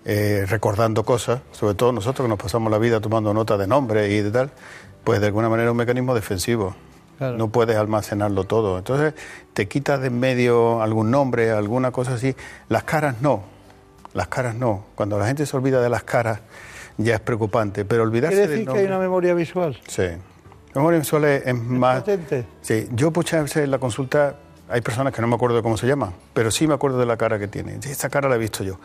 eh, 0.06 0.46
recordando 0.48 1.04
cosas, 1.06 1.42
sobre 1.52 1.76
todo 1.76 1.94
nosotros 1.94 2.26
que 2.26 2.30
nos 2.30 2.40
pasamos 2.40 2.72
la 2.72 2.78
vida 2.78 3.00
tomando 3.00 3.34
nota 3.34 3.58
de 3.58 3.68
nombres 3.68 4.12
y 4.12 4.22
de 4.22 4.32
tal, 4.32 4.52
pues 5.04 5.22
de 5.22 5.28
alguna 5.28 5.50
manera 5.50 5.70
es 5.70 5.72
un 5.72 5.78
mecanismo 5.78 6.14
defensivo. 6.14 6.76
Claro. 7.18 7.38
No 7.38 7.50
puedes 7.50 7.78
almacenarlo 7.78 8.44
todo. 8.44 8.78
Entonces 8.78 9.14
te 9.54 9.68
quitas 9.68 10.02
de 10.02 10.08
en 10.08 10.20
medio 10.20 10.82
algún 10.82 11.12
nombre, 11.12 11.52
alguna 11.52 11.92
cosa 11.92 12.16
así. 12.16 12.36
Las 12.70 12.84
caras 12.84 13.22
no. 13.22 13.44
Las 14.14 14.28
caras 14.28 14.56
no. 14.56 14.86
Cuando 14.96 15.18
la 15.18 15.28
gente 15.28 15.46
se 15.46 15.56
olvida 15.56 15.82
de 15.82 15.90
las 15.90 16.04
caras 16.04 16.42
ya 16.98 17.16
es 17.16 17.20
preocupante. 17.22 17.86
Pero 17.86 18.04
olvidarse 18.04 18.36
¿Quiere 18.36 18.50
del 18.50 18.60
decir 18.60 18.74
que 18.74 18.80
hay 18.80 18.86
una 18.86 19.00
memoria 19.00 19.34
visual? 19.34 19.80
Sí. 19.88 20.04
La 20.74 20.82
memoria 20.82 21.00
visual 21.00 21.24
es, 21.26 21.46
es 21.46 21.56
más... 21.56 22.00
potente? 22.00 22.46
Sí. 22.62 22.90
Yo 22.92 23.12
muchas 23.12 23.44
veces 23.44 23.64
en 23.64 23.72
la 23.72 23.80
consulta 23.80 24.36
hay 24.74 24.82
personas 24.82 25.14
que 25.14 25.22
no 25.22 25.28
me 25.28 25.36
acuerdo 25.36 25.56
de 25.58 25.62
cómo 25.62 25.78
se 25.78 25.86
llaman, 25.86 26.14
pero 26.34 26.50
sí 26.50 26.66
me 26.66 26.74
acuerdo 26.74 26.98
de 26.98 27.06
la 27.06 27.16
cara 27.16 27.38
que 27.38 27.48
tiene. 27.48 27.78
Esa 27.84 28.10
cara 28.10 28.28
la 28.28 28.36
he 28.36 28.40
visto 28.40 28.64
yo. 28.64 28.80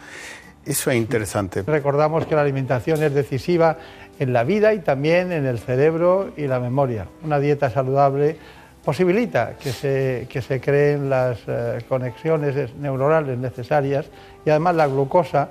Eso 0.67 0.91
es 0.91 0.99
interesante. 0.99 1.63
Recordamos 1.63 2.27
que 2.27 2.35
la 2.35 2.43
alimentación 2.43 3.03
es 3.03 3.15
decisiva 3.15 3.79
en 4.19 4.35
la 4.35 4.45
vida 4.45 4.75
y 4.75 4.81
también 4.81 5.33
en 5.33 5.47
el 5.47 5.59
cerebro 5.59 6.35
y 6.37 6.47
la 6.47 6.61
memoria. 6.61 7.07
Una 7.25 7.39
dieta 7.39 7.71
saludable 7.71 8.37
posibilita 8.85 9.55
que 9.59 9.73
se, 9.73 10.27
que 10.29 10.43
se 10.43 10.61
creen 10.61 11.09
las 11.09 11.39
eh, 11.47 11.79
conexiones 11.89 12.75
neuronales 12.77 13.39
necesarias 13.39 14.05
y 14.45 14.51
además 14.51 14.75
la 14.75 14.89
glucosa, 14.89 15.49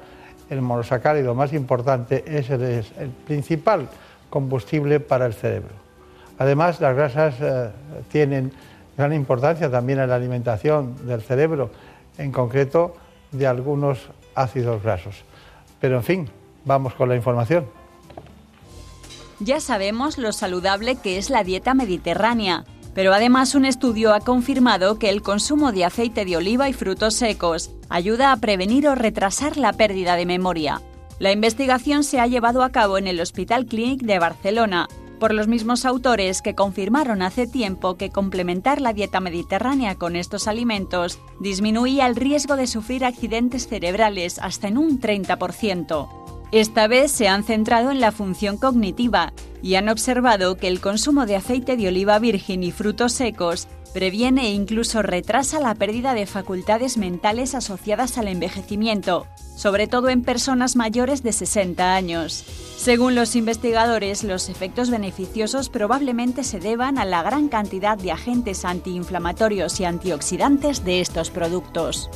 el 0.51 0.61
monosacárido 0.61 1.33
más 1.33 1.51
importante, 1.51 2.23
es 2.27 2.51
el, 2.51 2.61
es 2.61 2.91
el 2.99 3.09
principal 3.09 3.89
combustible 4.29 4.99
para 4.99 5.25
el 5.25 5.33
cerebro. 5.33 5.73
Además, 6.37 6.79
las 6.79 6.95
grasas 6.95 7.35
eh, 7.41 7.69
tienen 8.11 8.51
gran 8.97 9.13
importancia 9.13 9.69
también 9.69 9.99
en 9.99 10.09
la 10.09 10.15
alimentación 10.15 11.05
del 11.05 11.21
cerebro, 11.21 11.69
en 12.17 12.31
concreto 12.31 12.95
de 13.31 13.45
algunos 13.45 13.99
ácidos 14.33 14.81
grasos. 14.81 15.23
Pero 15.79 15.97
en 15.97 16.03
fin, 16.03 16.29
vamos 16.65 16.95
con 16.95 17.07
la 17.07 17.15
información. 17.15 17.65
Ya 19.39 19.59
sabemos 19.59 20.17
lo 20.17 20.31
saludable 20.31 20.95
que 20.95 21.19
es 21.19 21.29
la 21.29 21.43
dieta 21.43 21.75
mediterránea, 21.75 22.65
pero 22.95 23.13
además 23.13 23.53
un 23.53 23.65
estudio 23.65 24.15
ha 24.15 24.19
confirmado 24.21 24.97
que 24.97 25.09
el 25.09 25.21
consumo 25.21 25.71
de 25.71 25.85
aceite 25.85 26.25
de 26.25 26.37
oliva 26.37 26.67
y 26.67 26.73
frutos 26.73 27.13
secos 27.13 27.69
ayuda 27.89 28.31
a 28.31 28.37
prevenir 28.37 28.87
o 28.87 28.95
retrasar 28.95 29.57
la 29.57 29.73
pérdida 29.73 30.15
de 30.15 30.25
memoria. 30.25 30.81
La 31.19 31.31
investigación 31.31 32.03
se 32.03 32.19
ha 32.19 32.25
llevado 32.25 32.63
a 32.63 32.71
cabo 32.71 32.97
en 32.97 33.05
el 33.05 33.21
Hospital 33.21 33.67
Clínic 33.67 34.01
de 34.01 34.17
Barcelona 34.17 34.87
por 35.17 35.33
los 35.33 35.47
mismos 35.47 35.85
autores 35.85 36.41
que 36.41 36.55
confirmaron 36.55 37.21
hace 37.21 37.47
tiempo 37.47 37.97
que 37.97 38.09
complementar 38.09 38.81
la 38.81 38.93
dieta 38.93 39.19
mediterránea 39.19 39.95
con 39.95 40.15
estos 40.15 40.47
alimentos 40.47 41.19
disminuía 41.39 42.07
el 42.07 42.15
riesgo 42.15 42.55
de 42.55 42.67
sufrir 42.67 43.05
accidentes 43.05 43.67
cerebrales 43.67 44.39
hasta 44.39 44.67
en 44.67 44.77
un 44.77 45.01
30%. 45.01 46.07
Esta 46.51 46.87
vez 46.87 47.11
se 47.11 47.27
han 47.27 47.43
centrado 47.43 47.91
en 47.91 47.99
la 47.99 48.13
función 48.13 48.57
cognitiva 48.57 49.33
y 49.61 49.75
han 49.75 49.89
observado 49.89 50.55
que 50.55 50.67
el 50.67 50.79
consumo 50.79 51.25
de 51.25 51.35
aceite 51.35 51.75
de 51.75 51.89
oliva 51.89 52.19
virgen 52.19 52.63
y 52.63 52.71
frutos 52.71 53.11
secos 53.11 53.67
previene 53.97 54.45
e 54.45 54.51
incluso 54.51 55.01
retrasa 55.01 55.59
la 55.59 55.73
pérdida 55.73 56.13
de 56.13 56.27
facultades 56.27 56.99
mentales 56.99 57.55
asociadas 57.55 58.19
al 58.19 58.27
envejecimiento, 58.27 59.25
sobre 59.55 59.87
todo 59.87 60.09
en 60.09 60.21
personas 60.21 60.75
mayores 60.75 61.23
de 61.23 61.33
60 61.33 61.95
años. 61.95 62.45
Según 62.77 63.15
los 63.15 63.35
investigadores, 63.35 64.23
los 64.23 64.49
efectos 64.49 64.91
beneficiosos 64.91 65.69
probablemente 65.69 66.43
se 66.43 66.59
deban 66.59 66.99
a 66.99 67.05
la 67.05 67.23
gran 67.23 67.49
cantidad 67.49 67.97
de 67.97 68.11
agentes 68.11 68.65
antiinflamatorios 68.65 69.79
y 69.79 69.85
antioxidantes 69.85 70.85
de 70.85 71.01
estos 71.01 71.31
productos. 71.31 72.11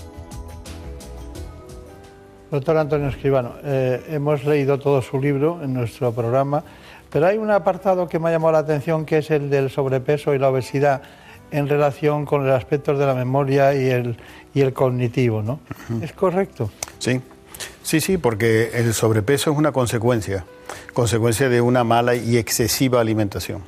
Doctor 2.51 2.77
Antonio 2.77 3.07
Escribano, 3.07 3.53
eh, 3.63 4.03
hemos 4.09 4.45
leído 4.45 4.77
todo 4.77 5.01
su 5.01 5.19
libro 5.19 5.63
en 5.63 5.73
nuestro 5.73 6.11
programa, 6.11 6.63
pero 7.09 7.25
hay 7.25 7.39
un 7.39 7.49
apartado 7.49 8.07
que 8.07 8.19
me 8.19 8.29
ha 8.29 8.34
llamado 8.34 8.51
la 8.51 8.59
atención 8.59 9.03
que 9.03 9.17
es 9.17 9.32
el 9.32 9.49
del 9.49 9.71
sobrepeso 9.71 10.36
y 10.36 10.38
la 10.38 10.49
obesidad. 10.49 11.01
En 11.52 11.68
relación 11.68 12.26
con 12.26 12.45
los 12.45 12.56
aspectos 12.56 12.97
de 12.97 13.06
la 13.06 13.14
memoria 13.14 13.74
y 13.74 13.89
el, 13.89 14.18
y 14.54 14.62
el 14.62 14.74
cognitivo, 14.74 15.41
¿no? 15.41 15.60
¿Es 16.02 16.14
correcto? 16.14 16.72
Sí, 16.99 17.22
sí, 17.84 18.02
sí, 18.02 18.18
porque 18.18 18.72
el 18.74 18.93
sobrepeso 18.93 19.52
es 19.52 19.58
una 19.58 19.72
consecuencia, 19.72 20.45
consecuencia 20.93 21.49
de 21.49 21.62
una 21.62 21.84
mala 21.84 22.16
y 22.16 22.38
excesiva 22.38 23.02
alimentación. 23.02 23.62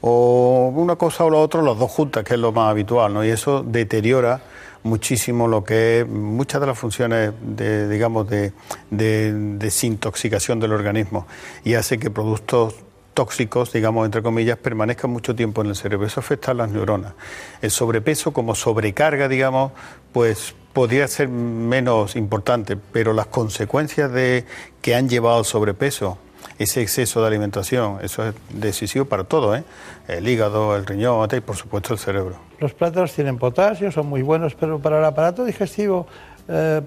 O 0.00 0.72
una 0.74 0.96
cosa 0.96 1.24
o 1.24 1.30
la 1.30 1.38
otra, 1.38 1.60
las 1.60 1.78
dos 1.78 1.90
juntas, 1.90 2.24
que 2.24 2.34
es 2.34 2.40
lo 2.40 2.52
más 2.52 2.70
habitual, 2.70 3.12
¿no? 3.12 3.24
Y 3.24 3.28
eso 3.28 3.62
deteriora 3.62 4.40
muchísimo 4.82 5.46
lo 5.46 5.62
que 5.62 6.00
es 6.00 6.08
muchas 6.08 6.60
de 6.60 6.66
las 6.66 6.78
funciones 6.78 7.32
de, 7.42 7.86
digamos, 7.86 8.28
de, 8.28 8.52
de 8.90 9.32
desintoxicación 9.34 10.58
del 10.58 10.72
organismo 10.72 11.26
y 11.64 11.74
hace 11.74 11.98
que 11.98 12.10
productos 12.10 12.74
tóxicos, 13.14 13.72
digamos, 13.72 14.06
entre 14.06 14.22
comillas, 14.22 14.58
permanezcan 14.58 15.10
mucho 15.10 15.34
tiempo 15.34 15.62
en 15.62 15.68
el 15.68 15.76
cerebro. 15.76 16.06
Eso 16.06 16.20
afecta 16.20 16.52
a 16.52 16.54
las 16.54 16.70
neuronas. 16.70 17.14
El 17.60 17.70
sobrepeso 17.70 18.32
como 18.32 18.54
sobrecarga, 18.54 19.28
digamos, 19.28 19.72
pues 20.12 20.54
podría 20.72 21.08
ser 21.08 21.28
menos 21.28 22.16
importante, 22.16 22.76
pero 22.76 23.12
las 23.12 23.26
consecuencias 23.26 24.12
de 24.12 24.44
que 24.80 24.94
han 24.94 25.08
llevado 25.08 25.38
al 25.38 25.44
sobrepeso, 25.44 26.18
ese 26.58 26.82
exceso 26.82 27.20
de 27.20 27.26
alimentación, 27.26 27.98
eso 28.02 28.28
es 28.28 28.34
decisivo 28.50 29.06
para 29.06 29.24
todo, 29.24 29.56
¿eh? 29.56 29.64
el 30.08 30.28
hígado, 30.28 30.76
el 30.76 30.86
riñón 30.86 31.28
y 31.32 31.40
por 31.40 31.56
supuesto 31.56 31.94
el 31.94 31.98
cerebro. 31.98 32.36
Los 32.58 32.74
plátanos 32.74 33.12
tienen 33.12 33.38
potasio, 33.38 33.90
son 33.90 34.06
muy 34.06 34.22
buenos, 34.22 34.54
pero 34.54 34.78
para 34.78 34.98
el 34.98 35.04
aparato 35.04 35.44
digestivo 35.44 36.06
eh, 36.48 36.82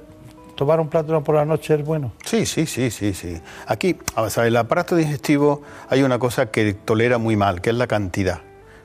tomar 0.63 0.79
un 0.79 0.87
plátano 0.87 1.21
por 1.25 1.35
la 1.35 1.43
noche 1.43 1.73
es 1.73 1.83
bueno. 1.83 2.13
Sí, 2.23 2.45
sí, 2.45 2.65
sí, 2.65 2.89
sí, 2.89 3.13
sí. 3.13 3.41
Aquí, 3.67 3.97
el 4.45 4.55
aparato 4.55 4.95
digestivo 4.95 5.61
hay 5.89 6.03
una 6.03 6.19
cosa 6.19 6.51
que 6.51 6.73
tolera 6.73 7.17
muy 7.17 7.35
mal, 7.35 7.59
que 7.59 7.71
es 7.71 7.75
la 7.75 7.85
cantidad. 7.85 8.39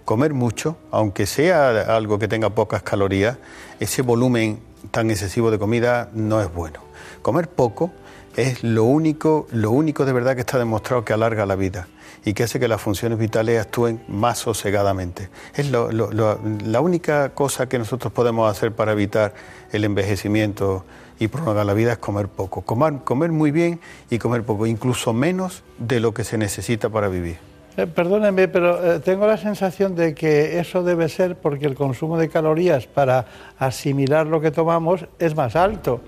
Comer 0.05 0.35
mucho, 0.35 0.77
aunque 0.91 1.25
sea 1.25 1.95
algo 1.95 2.19
que 2.19 2.27
tenga 2.27 2.51
pocas 2.51 2.83
calorías, 2.83 3.39
ese 3.79 4.03
volumen 4.03 4.59
tan 4.91 5.09
excesivo 5.09 5.53
de 5.53 5.61
comida 5.61 6.11
no 6.15 6.43
es 6.43 6.53
bueno. 6.53 6.81
Comer 7.23 7.49
poco 7.49 7.93
es 8.35 8.65
lo 8.65 8.83
único, 8.83 9.47
lo 9.53 9.71
único 9.71 10.05
de 10.05 10.13
verdad 10.13 10.35
que 10.35 10.41
está 10.41 10.59
demostrado 10.59 11.05
que 11.05 11.13
alarga 11.13 11.47
la 11.47 11.55
vida 11.55 11.87
y 12.25 12.33
que 12.33 12.43
hace 12.43 12.59
que 12.59 12.67
las 12.67 12.81
funciones 12.81 13.21
vitales 13.21 13.61
actúen 13.61 14.03
más 14.09 14.39
sosegadamente. 14.39 15.29
Es 15.55 15.71
lo, 15.71 15.93
la 15.93 16.81
única 16.81 17.29
cosa 17.35 17.69
que 17.69 17.79
nosotros 17.79 18.13
podemos 18.13 18.51
hacer 18.51 18.73
para 18.73 18.91
evitar 18.91 19.33
el 19.71 19.85
envejecimiento 19.85 20.85
y 21.19 21.29
prolongar 21.29 21.67
la 21.67 21.75
vida 21.75 21.93
es 21.93 21.99
comer 21.99 22.29
poco. 22.29 22.63
Comer, 22.63 22.99
comer 23.05 23.33
muy 23.33 23.51
bien 23.51 23.81
y 24.11 24.19
comer 24.19 24.45
poco, 24.45 24.67
incluso 24.67 25.13
menos 25.13 25.63
de 25.79 26.01
lo 26.01 26.13
que 26.15 26.25
se 26.25 26.39
necesita 26.39 26.89
para 26.89 27.09
vivir. 27.09 27.39
Eh, 27.77 27.87
perdónenme, 27.87 28.49
pero 28.49 28.95
eh, 28.95 28.99
tengo 28.99 29.27
la 29.27 29.37
sensación 29.37 29.95
de 29.95 30.13
que 30.13 30.59
eso 30.59 30.83
debe 30.83 31.09
ser 31.09 31.37
porque 31.37 31.67
el 31.67 31.77
consumo 31.77 32.19
de 32.19 32.29
calorías 32.29 32.89
para 32.89 33.27
asimilar 33.57 34.27
lo 34.27 34.41
que 34.41 34.51
tomamos 34.51 35.07
es 35.21 35.37
más 35.37 35.55
alto. 35.55 36.01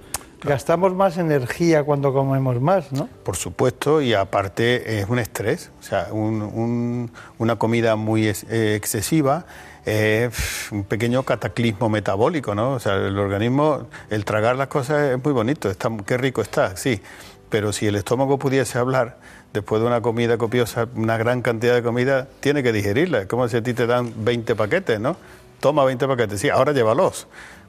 Gastamos 0.43 0.95
más 0.95 1.17
energía 1.19 1.85
cuando 1.85 2.13
comemos 2.13 2.61
más, 2.61 2.91
¿no? 2.93 3.09
Por 3.23 3.37
supuesto, 3.37 4.01
y 4.01 4.15
aparte 4.15 5.01
es 5.01 5.09
un 5.09 5.19
estrés, 5.19 5.71
o 5.79 5.83
sea, 5.83 6.09
un, 6.11 6.43
un, 6.43 7.13
una 7.39 7.57
comida 7.57 7.95
muy 7.95 8.27
eh, 8.27 8.75
excesiva 8.75 9.45
es 9.85 10.71
un 10.71 10.85
pequeño 10.85 11.23
cataclismo 11.23 11.89
metabólico, 11.89 12.55
¿no? 12.55 12.73
O 12.73 12.81
sea, 12.81 12.97
el 12.97 13.19
organismo, 13.19 13.89
el 14.11 14.25
tragar 14.25 14.57
las 14.57 14.69
cosas 14.69 15.13
es 15.13 15.25
muy 15.25 15.33
bonito, 15.33 15.71
está, 15.71 15.91
qué 16.07 16.17
rico 16.17 16.43
está, 16.43 16.77
sí, 16.77 17.01
pero 17.49 17.73
si 17.73 17.87
el 17.87 17.97
estómago 17.97 18.39
pudiese 18.39 18.79
hablar 18.79 19.19
después 19.53 19.81
de 19.83 19.89
una 19.89 20.01
comida 20.01 20.39
copiosa, 20.39 20.89
una 20.95 21.17
gran 21.17 21.43
cantidad 21.43 21.75
de 21.75 21.83
comida, 21.83 22.29
tiene 22.41 22.63
que 22.63 22.73
digerirla. 22.73 23.23
Es 23.23 23.27
como 23.27 23.49
si 23.49 23.57
a 23.57 23.63
ti 23.63 23.75
te 23.75 23.87
dan 23.87 24.13
20 24.25 24.55
paquetes, 24.55 25.01
¿no? 25.01 25.17
Toma 25.59 25.85
20 25.85 26.07
paquetes, 26.07 26.41
sí, 26.41 26.49
ahora 26.49 26.73
llévalos. 26.73 27.27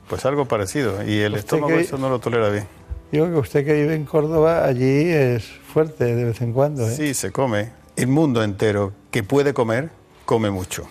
Pues 0.07 0.25
algo 0.25 0.45
parecido, 0.45 1.03
y 1.03 1.19
el 1.19 1.35
estómago 1.35 1.73
eso 1.73 1.97
no 1.97 2.09
lo 2.09 2.19
tolera 2.19 2.49
bien. 2.49 2.67
Digo 3.11 3.25
que 3.27 3.35
usted 3.35 3.65
que 3.65 3.73
vive 3.73 3.95
en 3.95 4.05
Córdoba, 4.05 4.65
allí 4.65 5.09
es 5.09 5.45
fuerte 5.45 6.15
de 6.15 6.25
vez 6.25 6.41
en 6.41 6.53
cuando. 6.53 6.87
¿eh? 6.87 6.95
Sí, 6.95 7.13
se 7.13 7.31
come. 7.31 7.71
El 7.95 8.07
mundo 8.07 8.43
entero 8.43 8.93
que 9.09 9.23
puede 9.23 9.53
comer, 9.53 9.89
come 10.25 10.49
mucho. 10.49 10.87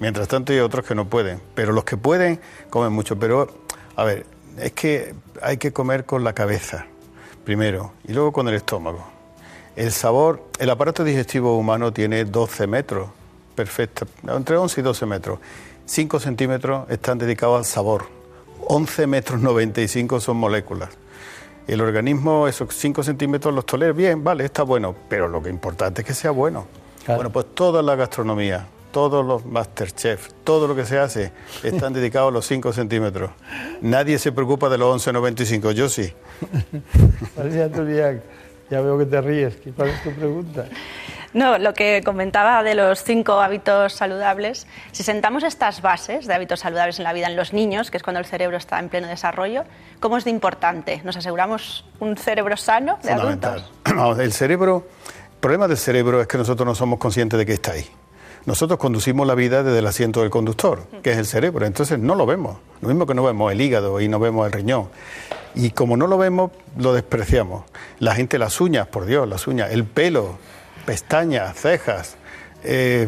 Mientras 0.00 0.28
tanto 0.28 0.52
hay 0.52 0.60
otros 0.60 0.84
que 0.86 0.94
no 0.94 1.06
pueden, 1.06 1.40
pero 1.54 1.72
los 1.72 1.84
que 1.84 1.96
pueden 1.96 2.40
comen 2.70 2.92
mucho. 2.92 3.18
Pero, 3.18 3.48
a 3.96 4.04
ver, 4.04 4.24
es 4.58 4.72
que 4.72 5.14
hay 5.42 5.58
que 5.58 5.72
comer 5.72 6.04
con 6.04 6.24
la 6.24 6.32
cabeza 6.32 6.86
primero 7.44 7.92
y 8.06 8.12
luego 8.12 8.32
con 8.32 8.48
el 8.48 8.54
estómago. 8.54 9.04
El 9.76 9.92
sabor, 9.92 10.42
el 10.58 10.70
aparato 10.70 11.04
digestivo 11.04 11.56
humano 11.56 11.92
tiene 11.92 12.24
12 12.24 12.66
metros, 12.66 13.10
perfecto, 13.54 14.06
entre 14.26 14.56
11 14.56 14.80
y 14.80 14.84
12 14.84 15.06
metros. 15.06 15.38
5 15.86 16.20
centímetros 16.20 16.90
están 16.90 17.18
dedicados 17.18 17.58
al 17.58 17.64
sabor, 17.64 18.06
11 18.66 19.06
metros 19.06 19.40
95 19.40 20.20
son 20.20 20.36
moléculas. 20.36 20.90
El 21.66 21.80
organismo, 21.80 22.48
esos 22.48 22.74
5 22.74 23.02
centímetros 23.02 23.54
los 23.54 23.66
tolera 23.66 23.92
bien, 23.92 24.24
vale, 24.24 24.44
está 24.44 24.62
bueno, 24.62 24.94
pero 25.08 25.28
lo 25.28 25.42
que 25.42 25.50
importante 25.50 26.02
es 26.02 26.06
que 26.06 26.14
sea 26.14 26.30
bueno. 26.30 26.66
Bueno, 27.06 27.30
pues 27.30 27.46
toda 27.54 27.82
la 27.82 27.94
gastronomía, 27.94 28.66
todos 28.90 29.24
los 29.24 29.44
Masterchef, 29.44 30.28
todo 30.44 30.66
lo 30.66 30.74
que 30.74 30.84
se 30.84 30.98
hace, 30.98 31.32
están 31.62 31.92
dedicados 31.92 32.30
a 32.30 32.32
los 32.32 32.46
5 32.46 32.72
centímetros. 32.72 33.30
Nadie 33.80 34.18
se 34.18 34.32
preocupa 34.32 34.68
de 34.68 34.78
los 34.78 35.06
11,95, 35.06 35.72
yo 35.72 35.88
sí. 35.88 36.12
ya 38.70 38.80
veo 38.80 38.98
que 38.98 39.06
te 39.06 39.20
ríes. 39.20 39.54
¿Cuál 39.76 39.88
es 39.88 40.02
tu 40.02 40.12
pregunta? 40.12 40.66
No, 41.34 41.58
lo 41.58 41.74
que 41.74 42.02
comentaba 42.04 42.62
de 42.62 42.74
los 42.74 43.02
cinco 43.02 43.40
hábitos 43.40 43.92
saludables, 43.92 44.66
si 44.92 45.02
sentamos 45.02 45.42
estas 45.42 45.82
bases 45.82 46.26
de 46.26 46.34
hábitos 46.34 46.60
saludables 46.60 46.98
en 46.98 47.04
la 47.04 47.12
vida 47.12 47.26
en 47.26 47.36
los 47.36 47.52
niños, 47.52 47.90
que 47.90 47.98
es 47.98 48.02
cuando 48.02 48.18
el 48.18 48.24
cerebro 48.24 48.56
está 48.56 48.78
en 48.78 48.88
pleno 48.88 49.08
desarrollo, 49.08 49.64
¿cómo 50.00 50.16
es 50.16 50.24
de 50.24 50.30
importante? 50.30 51.02
¿Nos 51.04 51.16
aseguramos 51.16 51.84
un 52.00 52.16
cerebro 52.16 52.56
sano 52.56 52.98
de 53.02 53.12
adultos? 53.12 53.70
el 54.18 54.32
cerebro, 54.32 54.86
el 55.34 55.40
problema 55.40 55.68
del 55.68 55.76
cerebro 55.76 56.20
es 56.22 56.26
que 56.26 56.38
nosotros 56.38 56.66
no 56.66 56.74
somos 56.74 56.98
conscientes 56.98 57.38
de 57.38 57.44
que 57.44 57.52
está 57.52 57.72
ahí. 57.72 57.86
Nosotros 58.48 58.78
conducimos 58.78 59.26
la 59.26 59.34
vida 59.34 59.62
desde 59.62 59.80
el 59.80 59.86
asiento 59.86 60.22
del 60.22 60.30
conductor, 60.30 60.86
que 61.02 61.10
es 61.10 61.18
el 61.18 61.26
cerebro, 61.26 61.66
entonces 61.66 61.98
no 61.98 62.14
lo 62.14 62.24
vemos. 62.24 62.56
Lo 62.80 62.88
mismo 62.88 63.04
que 63.04 63.12
no 63.12 63.22
vemos 63.22 63.52
el 63.52 63.60
hígado 63.60 64.00
y 64.00 64.08
no 64.08 64.18
vemos 64.18 64.46
el 64.46 64.52
riñón. 64.52 64.88
Y 65.54 65.72
como 65.72 65.98
no 65.98 66.06
lo 66.06 66.16
vemos, 66.16 66.50
lo 66.78 66.94
despreciamos. 66.94 67.66
La 67.98 68.14
gente, 68.14 68.38
las 68.38 68.58
uñas, 68.62 68.86
por 68.86 69.04
Dios, 69.04 69.28
las 69.28 69.46
uñas, 69.46 69.70
el 69.70 69.84
pelo, 69.84 70.38
pestañas, 70.86 71.60
cejas, 71.60 72.16
eh, 72.64 73.06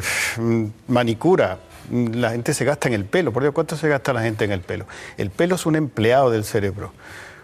manicura, 0.89 1.61
la 1.91 2.33
gente 2.33 2.53
se 2.53 2.67
gasta 2.67 2.89
en 2.89 2.95
el 2.95 3.07
pelo. 3.07 3.33
Por 3.33 3.43
Dios, 3.43 3.55
¿cuánto 3.55 3.79
se 3.79 3.89
gasta 3.89 4.13
la 4.13 4.21
gente 4.21 4.45
en 4.45 4.53
el 4.53 4.61
pelo? 4.61 4.85
El 5.17 5.31
pelo 5.31 5.55
es 5.55 5.65
un 5.65 5.75
empleado 5.75 6.31
del 6.31 6.45
cerebro. 6.45 6.93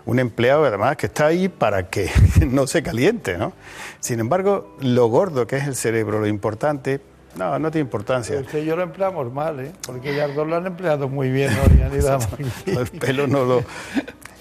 Un 0.04 0.18
empleado 0.18 0.66
además 0.66 0.98
que 0.98 1.06
está 1.06 1.28
ahí 1.28 1.48
para 1.48 1.88
que 1.88 2.10
no 2.46 2.66
se 2.66 2.82
caliente, 2.82 3.38
¿no? 3.38 3.54
Sin 4.00 4.20
embargo, 4.20 4.76
lo 4.80 5.06
gordo 5.06 5.46
que 5.46 5.56
es 5.56 5.66
el 5.66 5.76
cerebro, 5.76 6.20
lo 6.20 6.26
importante, 6.26 7.00
no, 7.36 7.58
no 7.58 7.70
tiene 7.70 7.84
importancia. 7.84 8.40
Es 8.40 8.46
que 8.46 8.64
yo 8.64 8.76
lo 8.76 8.82
empleamos 8.82 9.32
mal, 9.32 9.60
¿eh? 9.60 9.72
Porque 9.86 10.14
ya 10.14 10.28
dos 10.28 10.46
lo 10.46 10.56
han 10.56 10.66
empleado 10.66 11.08
muy 11.08 11.30
bien, 11.30 11.52
¿no? 11.54 11.66
El 12.80 12.86
pelo 12.98 13.26
no 13.26 13.44
lo... 13.44 13.64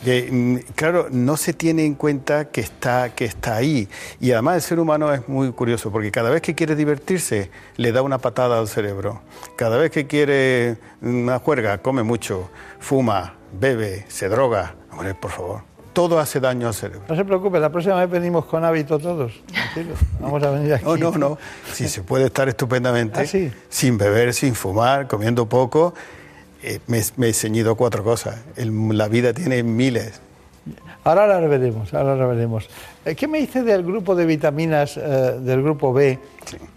Mm, 0.05 0.57
claro, 0.75 1.07
no 1.09 1.35
se 1.35 1.53
tiene 1.53 1.83
en 1.83 1.95
cuenta 1.95 2.45
que 2.49 2.61
está, 2.61 3.15
que 3.15 3.25
está 3.25 3.55
ahí. 3.55 3.89
Y 4.19 4.31
además 4.31 4.55
el 4.55 4.61
ser 4.61 4.79
humano 4.79 5.11
es 5.11 5.27
muy 5.27 5.51
curioso, 5.51 5.91
porque 5.91 6.11
cada 6.11 6.29
vez 6.29 6.41
que 6.41 6.53
quiere 6.53 6.75
divertirse, 6.75 7.49
le 7.77 7.91
da 7.91 8.03
una 8.03 8.19
patada 8.19 8.59
al 8.59 8.67
cerebro. 8.67 9.21
Cada 9.55 9.77
vez 9.77 9.89
que 9.91 10.05
quiere 10.05 10.77
una 11.01 11.39
juerga, 11.39 11.79
come 11.79 12.03
mucho, 12.03 12.49
fuma, 12.79 13.33
bebe, 13.59 14.05
se 14.07 14.29
droga. 14.29 14.75
Hombre, 14.91 15.15
por 15.15 15.31
favor 15.31 15.74
todo 15.95 16.19
hace 16.19 16.39
daño 16.39 16.67
al 16.67 16.75
cerebro. 16.75 17.05
No 17.09 17.15
se 17.15 17.25
preocupe, 17.25 17.59
la 17.59 17.71
próxima 17.71 17.95
vez 17.95 18.09
venimos 18.09 18.45
con 18.45 18.63
hábito 18.63 18.99
todos. 18.99 19.31
Vamos 20.19 20.43
a 20.43 20.51
venir 20.51 20.75
aquí. 20.75 20.85
No, 20.85 20.97
no, 20.97 21.11
no. 21.17 21.37
Sí, 21.73 21.87
se 21.87 22.03
puede 22.03 22.25
estar 22.25 22.47
estupendamente 22.47 23.21
¿Ah, 23.21 23.51
sin 23.69 23.97
beber, 23.97 24.35
sin 24.35 24.53
fumar, 24.53 25.07
comiendo 25.07 25.47
poco. 25.47 25.95
Eh, 26.61 26.79
me, 26.87 27.29
he 27.29 27.33
ceñido 27.33 27.75
cuatro 27.75 28.03
cosas. 28.03 28.37
la 28.57 29.07
vida 29.07 29.33
tiene 29.33 29.63
miles. 29.63 30.21
Ahora 31.03 31.27
la 31.27 31.39
veremos, 31.47 31.93
ahora 31.93 32.15
la 32.15 32.25
veremos. 32.25 32.67
Eh, 33.05 33.13
¿Qué 33.13 33.27
me 33.27 33.39
dice 33.39 33.61
del 33.61 33.83
grupo 33.83 34.15
de 34.15 34.25
vitaminas 34.25 34.97
eh, 34.97 35.01
del 35.39 35.61
grupo 35.61 35.93
B 35.93 36.17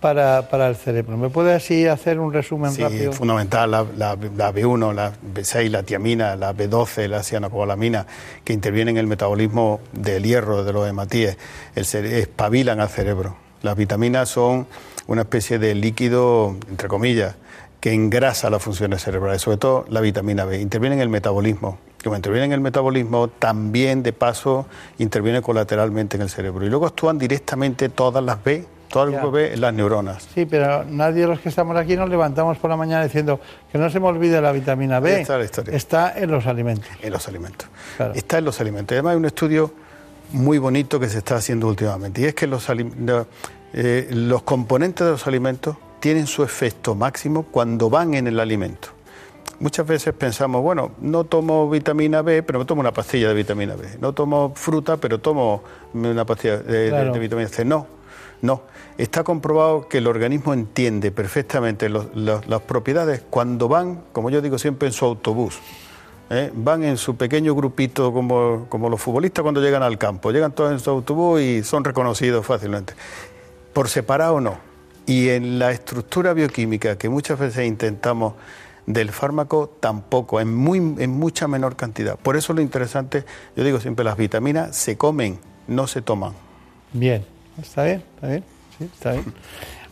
para, 0.00 0.50
para, 0.50 0.68
el 0.68 0.76
cerebro? 0.76 1.16
¿Me 1.16 1.30
puede 1.30 1.54
así 1.54 1.86
hacer 1.86 2.20
un 2.20 2.30
resumen 2.30 2.70
sí, 2.72 2.82
rápido? 2.82 3.12
fundamental, 3.14 3.70
la, 3.70 3.86
la, 3.96 4.16
B1, 4.16 4.92
la 4.94 5.12
B6, 5.34 5.70
la 5.70 5.82
tiamina, 5.82 6.36
la 6.36 6.54
B12, 6.54 7.08
la 7.08 7.22
cianocobalamina, 7.22 8.06
que 8.44 8.52
intervienen 8.52 8.96
en 8.96 9.00
el 9.00 9.06
metabolismo 9.06 9.80
del 9.92 10.24
hierro, 10.24 10.62
de 10.62 10.74
los 10.74 10.86
hematíes, 10.86 11.38
el, 11.74 11.84
espabilan 11.84 12.80
al 12.80 12.90
cerebro. 12.90 13.36
Las 13.62 13.76
vitaminas 13.76 14.28
son 14.28 14.66
una 15.06 15.22
especie 15.22 15.58
de 15.58 15.74
líquido, 15.74 16.54
entre 16.68 16.88
comillas, 16.88 17.36
que 17.80 17.94
engrasa 17.94 18.50
las 18.50 18.62
funciones 18.62 19.02
cerebrales, 19.02 19.40
sobre 19.40 19.56
todo 19.56 19.86
la 19.88 20.02
vitamina 20.02 20.44
B, 20.44 20.60
interviene 20.60 20.96
en 20.96 21.02
el 21.02 21.08
metabolismo. 21.08 21.78
Como 22.02 22.16
interviene 22.16 22.46
en 22.46 22.52
el 22.52 22.60
metabolismo, 22.60 23.28
también 23.28 24.02
de 24.02 24.12
paso 24.12 24.66
interviene 24.98 25.42
colateralmente 25.42 26.16
en 26.16 26.22
el 26.22 26.30
cerebro. 26.30 26.64
Y 26.64 26.68
luego 26.68 26.86
actúan 26.86 27.18
directamente 27.18 27.88
todas 27.88 28.22
las 28.22 28.42
B 28.42 28.64
Todo 28.88 29.04
el 29.04 29.12
grupo 29.12 29.32
B 29.32 29.52
es 29.52 29.58
las 29.58 29.74
neuronas. 29.74 30.28
Sí, 30.32 30.46
pero 30.46 30.84
nadie 30.84 31.22
de 31.22 31.26
los 31.26 31.40
que 31.40 31.48
estamos 31.48 31.76
aquí 31.76 31.96
nos 31.96 32.08
levantamos 32.08 32.56
por 32.58 32.70
la 32.70 32.76
mañana 32.76 33.04
diciendo 33.04 33.40
que 33.70 33.78
no 33.78 33.90
se 33.90 33.98
me 34.00 34.06
olvide 34.06 34.40
la 34.40 34.52
vitamina 34.52 35.00
B. 35.00 35.20
Está 35.20 35.38
la 35.38 35.44
historia. 35.44 35.76
Está 35.76 36.18
en 36.18 36.30
los 36.30 36.46
alimentos. 36.46 36.88
En 37.02 37.12
los 37.12 37.26
alimentos. 37.26 37.68
Está 38.14 38.38
en 38.38 38.44
los 38.44 38.60
alimentos. 38.60 38.94
Además 38.94 39.12
hay 39.12 39.16
un 39.16 39.26
estudio 39.26 39.72
muy 40.32 40.58
bonito 40.58 41.00
que 41.00 41.08
se 41.08 41.18
está 41.18 41.36
haciendo 41.36 41.66
últimamente 41.66 42.20
y 42.20 42.24
es 42.26 42.34
que 42.34 42.46
los, 42.46 42.66
eh, 43.72 44.08
los 44.10 44.42
componentes 44.42 45.04
de 45.04 45.12
los 45.12 45.26
alimentos 45.26 45.76
tienen 46.00 46.26
su 46.26 46.42
efecto 46.42 46.94
máximo 46.94 47.44
cuando 47.44 47.90
van 47.90 48.14
en 48.14 48.26
el 48.26 48.40
alimento. 48.40 48.88
Muchas 49.60 49.86
veces 49.86 50.14
pensamos, 50.14 50.62
bueno, 50.62 50.92
no 51.00 51.24
tomo 51.24 51.68
vitamina 51.68 52.22
B, 52.22 52.42
pero 52.44 52.60
me 52.60 52.64
tomo 52.64 52.80
una 52.80 52.92
pastilla 52.92 53.28
de 53.28 53.34
vitamina 53.34 53.74
B. 53.74 53.88
No 54.00 54.12
tomo 54.12 54.52
fruta, 54.54 54.96
pero 54.98 55.18
tomo 55.18 55.62
una 55.94 56.24
pastilla 56.24 56.58
de, 56.58 56.78
de- 56.84 56.88
Claro. 56.90 57.12
de 57.12 57.18
vitamina 57.18 57.48
C. 57.48 57.64
No, 57.64 57.86
no. 58.42 58.62
Está 58.98 59.24
comprobado 59.24 59.88
que 59.88 59.98
el 59.98 60.06
organismo 60.06 60.54
entiende 60.54 61.10
perfectamente 61.10 61.88
los- 61.88 62.06
los- 62.14 62.46
las 62.46 62.60
propiedades 62.62 63.22
cuando 63.30 63.66
van, 63.68 64.02
como 64.12 64.30
yo 64.30 64.40
digo 64.40 64.58
siempre, 64.58 64.88
en 64.88 64.92
su 64.92 65.04
autobús. 65.04 65.58
¿eh? 66.30 66.52
Van 66.54 66.84
en 66.84 66.96
su 66.96 67.16
pequeño 67.16 67.54
grupito 67.54 68.12
como, 68.12 68.66
como 68.68 68.88
los 68.88 69.00
futbolistas 69.00 69.42
cuando 69.42 69.60
llegan 69.60 69.82
al 69.82 69.98
campo. 69.98 70.30
Llegan 70.30 70.52
todos 70.52 70.70
en 70.72 70.78
su 70.78 70.90
autobús 70.90 71.40
y 71.40 71.64
son 71.64 71.82
reconocidos 71.84 72.46
fácilmente. 72.46 72.92
Por 73.72 73.88
separado 73.88 74.40
no. 74.40 74.56
Y 75.06 75.30
en 75.30 75.58
la 75.58 75.70
estructura 75.72 76.32
bioquímica 76.34 76.96
que 76.98 77.08
muchas 77.08 77.38
veces 77.38 77.66
intentamos 77.66 78.34
del 78.88 79.10
fármaco 79.10 79.70
tampoco, 79.80 80.40
en, 80.40 80.54
muy, 80.54 80.78
en 80.78 81.10
mucha 81.10 81.46
menor 81.46 81.76
cantidad. 81.76 82.18
Por 82.18 82.36
eso 82.36 82.54
lo 82.54 82.62
interesante, 82.62 83.24
yo 83.54 83.62
digo 83.62 83.80
siempre, 83.80 84.02
las 84.02 84.16
vitaminas 84.16 84.74
se 84.74 84.96
comen, 84.96 85.38
no 85.66 85.86
se 85.86 86.00
toman. 86.00 86.32
Bien, 86.94 87.22
está 87.60 87.84
bien, 87.84 88.02
está 88.14 88.28
bien, 88.28 88.44
sí, 88.78 88.84
está 88.84 89.12
bien. 89.12 89.24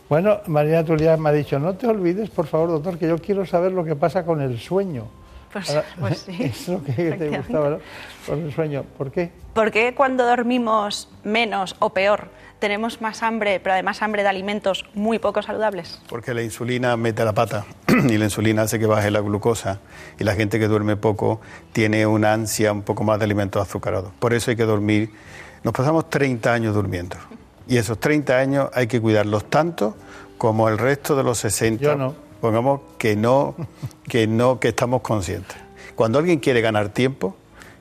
Bueno, 0.09 0.39
Marina 0.47 0.85
Tulián 0.85 1.21
me 1.21 1.27
ha 1.27 1.33
dicho, 1.33 1.59
no 1.59 1.75
te 1.75 1.85
olvides, 1.85 2.29
por 2.29 2.47
favor, 2.47 2.69
doctor, 2.69 2.97
que 2.97 3.09
yo 3.09 3.17
quiero 3.17 3.45
saber 3.45 3.73
lo 3.73 3.83
que 3.83 3.93
pasa 3.93 4.23
con 4.23 4.39
el 4.39 4.57
sueño. 4.57 5.03
Pues, 5.51 5.69
Ahora, 5.69 5.83
pues 5.99 6.19
sí. 6.19 6.37
Es 6.43 6.69
lo 6.69 6.81
que 6.81 6.93
te 6.93 7.37
gustaba, 7.37 7.71
¿no? 7.71 7.79
Con 8.25 8.45
el 8.45 8.53
sueño. 8.53 8.85
¿Por 8.97 9.11
qué? 9.11 9.31
¿Por 9.53 9.69
qué 9.69 9.93
cuando 9.93 10.25
dormimos 10.25 11.09
menos 11.25 11.75
o 11.79 11.89
peor 11.89 12.29
tenemos 12.59 13.01
más 13.01 13.23
hambre, 13.23 13.59
pero 13.59 13.73
además 13.73 14.01
hambre 14.01 14.23
de 14.23 14.29
alimentos 14.29 14.85
muy 14.93 15.19
poco 15.19 15.41
saludables? 15.41 16.01
Porque 16.09 16.33
la 16.33 16.41
insulina 16.41 16.95
mete 16.97 17.23
la 17.23 17.33
pata 17.33 17.65
y 17.87 18.17
la 18.17 18.25
insulina 18.25 18.63
hace 18.63 18.79
que 18.79 18.85
baje 18.85 19.11
la 19.11 19.19
glucosa 19.19 19.79
y 20.19 20.23
la 20.23 20.35
gente 20.35 20.59
que 20.59 20.67
duerme 20.67 20.95
poco 20.95 21.41
tiene 21.73 22.05
una 22.05 22.33
ansia 22.33 22.71
un 22.71 22.81
poco 22.81 23.03
más 23.03 23.19
de 23.19 23.25
alimentos 23.25 23.61
azucarados. 23.61 24.11
Por 24.19 24.33
eso 24.33 24.51
hay 24.51 24.57
que 24.57 24.65
dormir. 24.65 25.11
Nos 25.63 25.73
pasamos 25.73 26.09
30 26.09 26.53
años 26.53 26.75
durmiendo 26.75 27.17
y 27.67 27.77
esos 27.77 27.99
30 27.99 28.37
años 28.37 28.69
hay 28.73 28.87
que 28.87 29.01
cuidarlos 29.01 29.49
tanto 29.49 29.95
como 30.37 30.69
el 30.69 30.77
resto 30.77 31.15
de 31.15 31.23
los 31.23 31.37
60. 31.39 31.83
Yo 31.83 31.95
no. 31.95 32.15
Pongamos 32.41 32.81
que 32.97 33.15
no, 33.15 33.55
que 34.07 34.27
no, 34.27 34.59
que 34.59 34.69
estamos 34.69 35.01
conscientes. 35.01 35.57
Cuando 35.95 36.19
alguien 36.19 36.39
quiere 36.39 36.61
ganar 36.61 36.89
tiempo, 36.89 37.35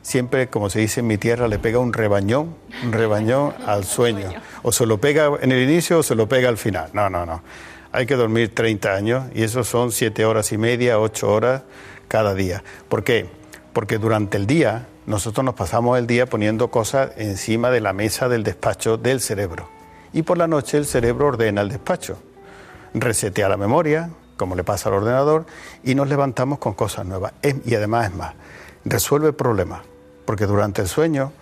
siempre, 0.06 0.48
como 0.48 0.70
se 0.70 0.78
dice 0.78 1.00
en 1.00 1.08
mi 1.08 1.18
tierra, 1.18 1.48
le 1.48 1.58
pega 1.58 1.78
un 1.78 1.92
rebañón, 1.92 2.54
un 2.84 2.92
rebañón 2.92 3.54
al 3.66 3.84
sueño. 3.84 4.32
O 4.62 4.70
se 4.70 4.86
lo 4.86 4.98
pega 4.98 5.30
en 5.40 5.50
el 5.50 5.68
inicio 5.68 5.98
o 5.98 6.02
se 6.02 6.14
lo 6.14 6.28
pega 6.28 6.48
al 6.48 6.56
final. 6.56 6.90
No, 6.92 7.10
no, 7.10 7.26
no. 7.26 7.42
Hay 7.92 8.06
que 8.06 8.14
dormir 8.14 8.54
30 8.54 8.94
años 8.94 9.24
y 9.34 9.42
eso 9.42 9.64
son 9.64 9.90
7 9.90 10.24
horas 10.24 10.52
y 10.52 10.58
media, 10.58 11.00
8 11.00 11.32
horas 11.32 11.62
cada 12.08 12.34
día. 12.34 12.62
¿Por 12.88 13.02
qué? 13.02 13.26
Porque 13.72 13.98
durante 13.98 14.36
el 14.36 14.46
día 14.46 14.86
nosotros 15.06 15.44
nos 15.44 15.54
pasamos 15.54 15.98
el 15.98 16.06
día 16.06 16.26
poniendo 16.26 16.70
cosas 16.70 17.10
encima 17.16 17.70
de 17.70 17.80
la 17.80 17.92
mesa 17.92 18.28
del 18.28 18.44
despacho 18.44 18.96
del 18.96 19.20
cerebro. 19.20 19.68
Y 20.12 20.22
por 20.22 20.38
la 20.38 20.46
noche 20.46 20.78
el 20.78 20.86
cerebro 20.86 21.26
ordena 21.26 21.62
el 21.62 21.68
despacho 21.68 22.18
resetea 23.00 23.48
la 23.48 23.56
memoria, 23.56 24.10
como 24.36 24.54
le 24.54 24.64
pasa 24.64 24.88
al 24.88 24.96
ordenador, 24.96 25.46
y 25.82 25.94
nos 25.94 26.08
levantamos 26.08 26.58
con 26.58 26.74
cosas 26.74 27.06
nuevas. 27.06 27.32
Y 27.64 27.74
además 27.74 28.10
es 28.10 28.16
más, 28.16 28.34
resuelve 28.84 29.32
problemas, 29.32 29.82
porque 30.26 30.44
durante 30.46 30.82
el 30.82 30.88
sueño 30.88 31.32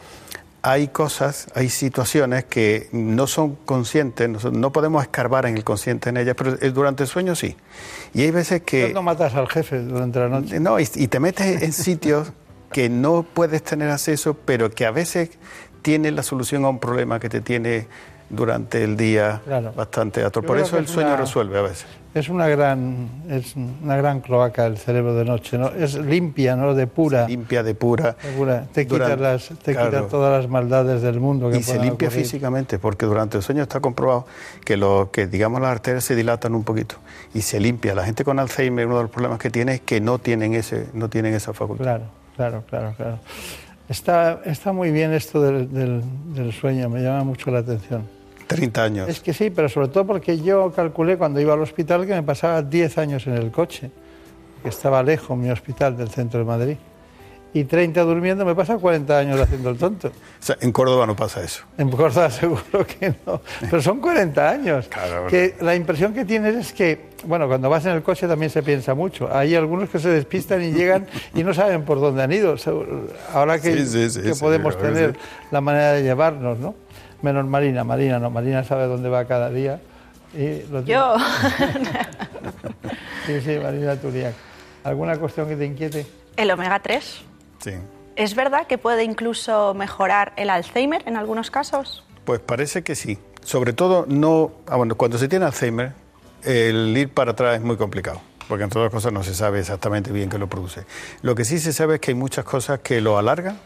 hay 0.62 0.88
cosas, 0.88 1.48
hay 1.54 1.68
situaciones 1.68 2.44
que 2.44 2.88
no 2.92 3.26
son 3.26 3.56
conscientes, 3.66 4.44
no, 4.50 4.72
podemos 4.72 5.02
escarbar 5.02 5.44
en 5.44 5.56
el 5.58 5.64
consciente 5.64 6.08
en 6.08 6.16
ellas, 6.16 6.34
pero 6.38 6.54
eh, 6.60 6.70
durante 6.70 7.02
el 7.02 7.08
sueño 7.08 7.34
sí. 7.34 7.54
Y 8.14 8.22
hay 8.22 8.30
veces 8.30 8.62
que... 8.62 8.92
No 8.94 9.02
matas 9.02 9.34
al 9.34 9.46
jefe 9.48 9.80
durante 9.80 10.20
la 10.20 10.28
noche. 10.30 10.58
No, 10.60 10.80
y, 10.80 10.88
y 10.94 11.08
te 11.08 11.20
metes 11.20 11.60
en 11.62 11.72
sitios 11.72 12.32
que 12.72 12.88
no 12.88 13.24
puedes 13.24 13.62
tener 13.62 13.90
acceso, 13.90 14.34
pero 14.34 14.70
que 14.70 14.86
a 14.86 14.90
veces 14.90 15.30
tienen 15.82 16.16
la 16.16 16.22
solución 16.22 16.64
a 16.64 16.70
un 16.70 16.78
problema 16.78 17.20
que 17.20 17.28
te 17.28 17.42
tiene 17.42 17.86
durante 18.30 18.82
el 18.82 18.96
día 18.96 19.42
Claro. 19.44 19.72
bastante 19.74 20.24
atro. 20.24 20.40
Yo 20.40 20.46
Por 20.48 20.58
eso 20.58 20.78
el 20.78 20.88
sueño 20.88 21.08
una- 21.10 21.18
resuelve 21.18 21.58
a 21.58 21.62
veces. 21.62 21.84
Es 22.14 22.28
una 22.28 22.46
gran, 22.46 23.08
es 23.28 23.56
una 23.56 23.96
gran 23.96 24.20
cloaca 24.20 24.66
el 24.66 24.78
cerebro 24.78 25.14
de 25.16 25.24
noche, 25.24 25.58
¿no? 25.58 25.68
Es 25.70 25.94
limpia, 25.96 26.54
¿no? 26.54 26.72
De 26.72 26.86
pura. 26.86 27.26
limpia, 27.26 27.64
de 27.64 27.74
pura. 27.74 28.12
De 28.22 28.30
pura. 28.36 28.66
Te 28.72 28.86
quita 28.86 29.16
las, 29.16 29.48
te 29.48 29.72
quita 29.72 30.06
todas 30.06 30.40
las 30.40 30.48
maldades 30.48 31.02
del 31.02 31.18
mundo 31.18 31.50
que 31.50 31.58
Y 31.58 31.62
se 31.64 31.72
limpia 31.80 32.06
ocurrir. 32.08 32.24
físicamente, 32.24 32.78
porque 32.78 33.04
durante 33.06 33.36
el 33.38 33.42
sueño 33.42 33.62
está 33.64 33.80
comprobado 33.80 34.26
que, 34.64 34.76
lo, 34.76 35.10
que 35.10 35.26
digamos 35.26 35.60
las 35.60 35.72
arterias 35.72 36.04
se 36.04 36.14
dilatan 36.14 36.54
un 36.54 36.62
poquito 36.62 36.94
y 37.34 37.40
se 37.40 37.58
limpia. 37.58 37.96
La 37.96 38.04
gente 38.04 38.22
con 38.22 38.38
Alzheimer, 38.38 38.86
uno 38.86 38.98
de 38.98 39.02
los 39.02 39.10
problemas 39.10 39.40
que 39.40 39.50
tiene 39.50 39.74
es 39.74 39.80
que 39.80 40.00
no 40.00 40.20
tienen, 40.20 40.54
ese, 40.54 40.86
no 40.94 41.10
tienen 41.10 41.34
esa 41.34 41.52
facultad. 41.52 41.82
Claro, 41.84 42.04
claro, 42.36 42.62
claro, 42.70 42.94
claro. 42.96 43.18
Está, 43.88 44.40
está 44.44 44.72
muy 44.72 44.92
bien 44.92 45.12
esto 45.12 45.42
del, 45.42 45.72
del- 45.72 46.02
del 46.32 46.52
sueño, 46.52 46.88
me 46.88 47.02
llama 47.02 47.24
mucho 47.24 47.50
la 47.50 47.58
atención. 47.58 48.06
30 48.46 48.82
años. 48.82 49.08
Es 49.08 49.20
que 49.20 49.32
sí, 49.32 49.50
pero 49.50 49.68
sobre 49.68 49.88
todo 49.88 50.06
porque 50.06 50.38
yo 50.40 50.72
calculé 50.72 51.16
cuando 51.16 51.40
iba 51.40 51.54
al 51.54 51.60
hospital 51.60 52.06
que 52.06 52.14
me 52.14 52.22
pasaba 52.22 52.62
10 52.62 52.98
años 52.98 53.26
en 53.26 53.34
el 53.34 53.50
coche, 53.50 53.90
que 54.62 54.68
estaba 54.68 55.02
lejos 55.02 55.36
mi 55.36 55.50
hospital 55.50 55.96
del 55.96 56.08
centro 56.08 56.40
de 56.40 56.44
Madrid. 56.44 56.76
Y 57.56 57.62
30 57.62 58.02
durmiendo 58.02 58.44
me 58.44 58.56
pasa 58.56 58.76
40 58.76 59.16
años 59.16 59.40
haciendo 59.40 59.70
el 59.70 59.78
tonto. 59.78 60.08
O 60.08 60.12
sea, 60.40 60.56
en 60.60 60.72
Córdoba 60.72 61.06
no 61.06 61.14
pasa 61.14 61.40
eso. 61.40 61.62
En 61.78 61.88
Córdoba 61.88 62.28
seguro 62.30 62.84
que 62.84 63.14
no. 63.24 63.40
Pero 63.60 63.80
son 63.80 64.00
40 64.00 64.50
años. 64.50 64.88
Claro. 64.88 65.28
Que 65.28 65.54
la 65.60 65.76
impresión 65.76 66.12
que 66.12 66.24
tienes 66.24 66.56
es 66.56 66.72
que, 66.72 67.10
bueno, 67.24 67.46
cuando 67.46 67.70
vas 67.70 67.86
en 67.86 67.92
el 67.92 68.02
coche 68.02 68.26
también 68.26 68.50
se 68.50 68.64
piensa 68.64 68.94
mucho. 68.94 69.32
Hay 69.32 69.54
algunos 69.54 69.88
que 69.88 70.00
se 70.00 70.08
despistan 70.08 70.64
y 70.64 70.72
llegan 70.72 71.06
y 71.32 71.44
no 71.44 71.54
saben 71.54 71.84
por 71.84 72.00
dónde 72.00 72.24
han 72.24 72.32
ido. 72.32 72.56
Ahora 73.32 73.60
que, 73.60 73.72
Sí, 73.72 73.86
sí, 73.86 74.10
sí, 74.10 74.22
que 74.22 74.34
sí, 74.34 74.40
podemos 74.40 74.76
tener 74.76 75.16
la 75.52 75.60
manera 75.60 75.92
de 75.92 76.02
llevarnos, 76.02 76.58
¿no? 76.58 76.74
Menos 77.24 77.46
Marina, 77.46 77.84
Marina 77.84 78.18
no. 78.18 78.28
Marina 78.28 78.64
sabe 78.64 78.86
dónde 78.86 79.08
va 79.08 79.24
cada 79.24 79.48
día. 79.48 79.80
Y 80.34 80.62
lo 80.70 80.84
Yo. 80.84 81.16
Sí, 83.26 83.40
sí, 83.40 83.58
Marina 83.58 83.96
Turiac. 83.96 84.34
¿Alguna 84.84 85.16
cuestión 85.16 85.48
que 85.48 85.56
te 85.56 85.64
inquiete? 85.64 86.06
El 86.36 86.50
omega 86.50 86.78
3. 86.80 87.22
Sí. 87.60 87.70
¿Es 88.16 88.34
verdad 88.34 88.66
que 88.66 88.76
puede 88.76 89.02
incluso 89.02 89.72
mejorar 89.72 90.34
el 90.36 90.50
Alzheimer 90.50 91.02
en 91.06 91.16
algunos 91.16 91.50
casos? 91.50 92.04
Pues 92.26 92.40
parece 92.40 92.82
que 92.82 92.94
sí. 92.94 93.18
Sobre 93.42 93.72
todo, 93.72 94.04
no, 94.06 94.52
ah, 94.66 94.76
bueno, 94.76 94.94
cuando 94.94 95.16
se 95.16 95.26
tiene 95.26 95.46
Alzheimer, 95.46 95.94
el 96.42 96.94
ir 96.94 97.08
para 97.08 97.30
atrás 97.30 97.56
es 97.56 97.62
muy 97.62 97.78
complicado, 97.78 98.20
porque 98.46 98.64
entre 98.64 98.80
otras 98.80 98.92
cosas 98.92 99.14
no 99.14 99.22
se 99.22 99.34
sabe 99.34 99.60
exactamente 99.60 100.12
bien 100.12 100.28
qué 100.28 100.36
lo 100.36 100.48
produce. 100.48 100.84
Lo 101.22 101.34
que 101.34 101.46
sí 101.46 101.58
se 101.58 101.72
sabe 101.72 101.94
es 101.94 102.00
que 102.00 102.10
hay 102.10 102.16
muchas 102.16 102.44
cosas 102.44 102.80
que 102.80 103.00
lo 103.00 103.16
alargan, 103.16 103.58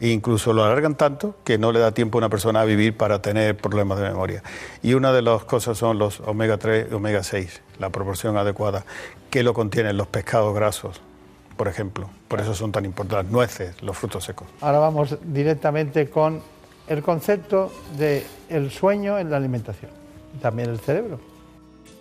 e 0.00 0.08
incluso 0.08 0.52
lo 0.52 0.64
alargan 0.64 0.94
tanto 0.94 1.36
que 1.44 1.58
no 1.58 1.72
le 1.72 1.78
da 1.78 1.92
tiempo 1.92 2.18
a 2.18 2.20
una 2.20 2.28
persona 2.28 2.62
a 2.62 2.64
vivir 2.64 2.96
para 2.96 3.20
tener 3.22 3.56
problemas 3.56 3.98
de 3.98 4.08
memoria. 4.08 4.42
Y 4.82 4.94
una 4.94 5.12
de 5.12 5.22
las 5.22 5.44
cosas 5.44 5.78
son 5.78 5.98
los 5.98 6.20
omega 6.20 6.56
3 6.56 6.88
y 6.90 6.94
omega 6.94 7.22
6, 7.22 7.62
la 7.78 7.90
proporción 7.90 8.36
adecuada, 8.36 8.84
que 9.30 9.42
lo 9.42 9.54
contienen 9.54 9.96
los 9.96 10.06
pescados 10.06 10.54
grasos, 10.54 11.00
por 11.56 11.68
ejemplo. 11.68 12.08
Por 12.28 12.40
eso 12.40 12.54
son 12.54 12.72
tan 12.72 12.84
importantes, 12.84 13.30
nueces, 13.30 13.82
los 13.82 13.96
frutos 13.96 14.24
secos. 14.24 14.48
Ahora 14.60 14.78
vamos 14.78 15.16
directamente 15.22 16.08
con 16.08 16.42
el 16.88 17.02
concepto 17.02 17.72
de 17.96 18.26
el 18.48 18.70
sueño 18.70 19.18
en 19.18 19.30
la 19.30 19.36
alimentación. 19.36 19.90
y 20.34 20.38
También 20.38 20.70
el 20.70 20.80
cerebro. 20.80 21.20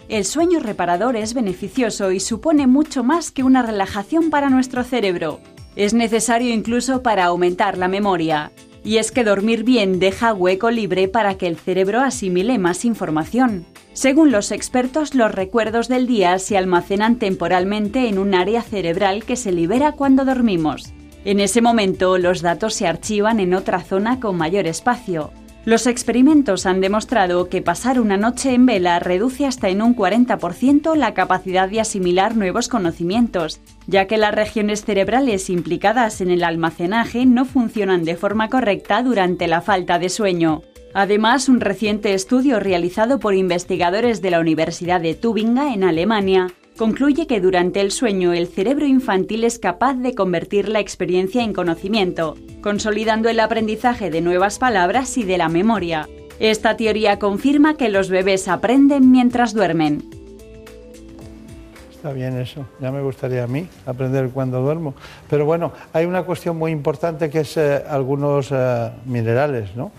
El 0.07 0.25
sueño 0.25 0.59
reparador 0.59 1.15
es 1.15 1.35
beneficioso 1.35 2.11
y 2.11 2.19
supone 2.19 2.65
mucho 2.65 3.03
más 3.03 3.29
que 3.29 3.43
una 3.43 3.61
relajación 3.61 4.31
para 4.31 4.49
nuestro 4.49 4.83
cerebro. 4.83 5.39
Es 5.79 5.93
necesario 5.93 6.53
incluso 6.53 7.03
para 7.03 7.23
aumentar 7.23 7.77
la 7.77 7.87
memoria. 7.87 8.51
Y 8.83 8.97
es 8.97 9.13
que 9.13 9.23
dormir 9.23 9.63
bien 9.63 9.97
deja 9.97 10.33
hueco 10.33 10.71
libre 10.71 11.07
para 11.07 11.37
que 11.37 11.47
el 11.47 11.55
cerebro 11.55 12.01
asimile 12.01 12.57
más 12.57 12.83
información. 12.83 13.65
Según 13.93 14.29
los 14.29 14.51
expertos, 14.51 15.15
los 15.15 15.33
recuerdos 15.33 15.87
del 15.87 16.05
día 16.05 16.37
se 16.39 16.57
almacenan 16.57 17.15
temporalmente 17.15 18.09
en 18.09 18.19
un 18.19 18.35
área 18.35 18.61
cerebral 18.61 19.23
que 19.23 19.37
se 19.37 19.53
libera 19.53 19.93
cuando 19.93 20.25
dormimos. 20.25 20.91
En 21.23 21.39
ese 21.39 21.61
momento, 21.61 22.17
los 22.17 22.41
datos 22.41 22.73
se 22.73 22.85
archivan 22.85 23.39
en 23.39 23.53
otra 23.53 23.79
zona 23.79 24.19
con 24.19 24.35
mayor 24.35 24.67
espacio. 24.67 25.31
Los 25.69 25.85
experimentos 25.85 26.65
han 26.65 26.81
demostrado 26.81 27.47
que 27.47 27.61
pasar 27.61 27.99
una 27.99 28.17
noche 28.17 28.55
en 28.55 28.65
vela 28.65 28.97
reduce 28.97 29.45
hasta 29.45 29.69
en 29.69 29.83
un 29.83 29.95
40% 29.95 30.95
la 30.95 31.13
capacidad 31.13 31.69
de 31.69 31.79
asimilar 31.79 32.35
nuevos 32.35 32.69
conocimientos, 32.69 33.61
ya 33.85 34.07
que 34.07 34.17
las 34.17 34.33
regiones 34.33 34.83
cerebrales 34.83 35.47
implicadas 35.51 36.21
en 36.21 36.31
el 36.31 36.43
almacenaje 36.43 37.27
no 37.27 37.45
funcionan 37.45 38.03
de 38.03 38.15
forma 38.15 38.49
correcta 38.49 39.03
durante 39.03 39.45
la 39.45 39.61
falta 39.61 39.99
de 39.99 40.09
sueño. 40.09 40.63
Además, 40.95 41.47
un 41.47 41.61
reciente 41.61 42.15
estudio 42.15 42.59
realizado 42.59 43.19
por 43.19 43.35
investigadores 43.35 44.23
de 44.23 44.31
la 44.31 44.39
Universidad 44.39 44.99
de 44.99 45.13
Tübingen 45.13 45.67
en 45.71 45.83
Alemania 45.83 46.47
concluye 46.79 47.27
que 47.27 47.41
durante 47.41 47.81
el 47.81 47.91
sueño 47.91 48.31
el 48.31 48.47
cerebro 48.47 48.85
infantil 48.85 49.43
es 49.43 49.59
capaz 49.59 49.95
de 49.95 50.15
convertir 50.15 50.69
la 50.69 50.79
experiencia 50.79 51.43
en 51.43 51.51
conocimiento, 51.51 52.37
consolidando 52.61 53.27
el 53.27 53.41
aprendizaje 53.41 54.09
de 54.09 54.21
nuevas 54.21 54.59
palabras 54.59 55.17
y 55.17 55.23
de 55.23 55.37
la 55.37 55.49
memoria. 55.49 56.07
Esta 56.39 56.77
teoría 56.77 57.19
confirma 57.19 57.75
que 57.75 57.89
los 57.89 58.09
bebés 58.09 58.47
aprenden 58.47 59.11
mientras 59.11 59.53
duermen. 59.53 60.05
Está 61.91 62.13
bien 62.13 62.39
eso, 62.39 62.65
ya 62.79 62.93
me 62.93 63.01
gustaría 63.01 63.43
a 63.43 63.47
mí 63.47 63.67
aprender 63.85 64.29
cuando 64.29 64.61
duermo. 64.61 64.93
Pero 65.29 65.43
bueno, 65.43 65.73
hay 65.91 66.05
una 66.05 66.23
cuestión 66.23 66.57
muy 66.57 66.71
importante 66.71 67.29
que 67.29 67.41
es 67.41 67.57
eh, 67.57 67.83
algunos 67.89 68.53
eh, 68.53 68.89
minerales, 69.03 69.75
¿no? 69.75 69.91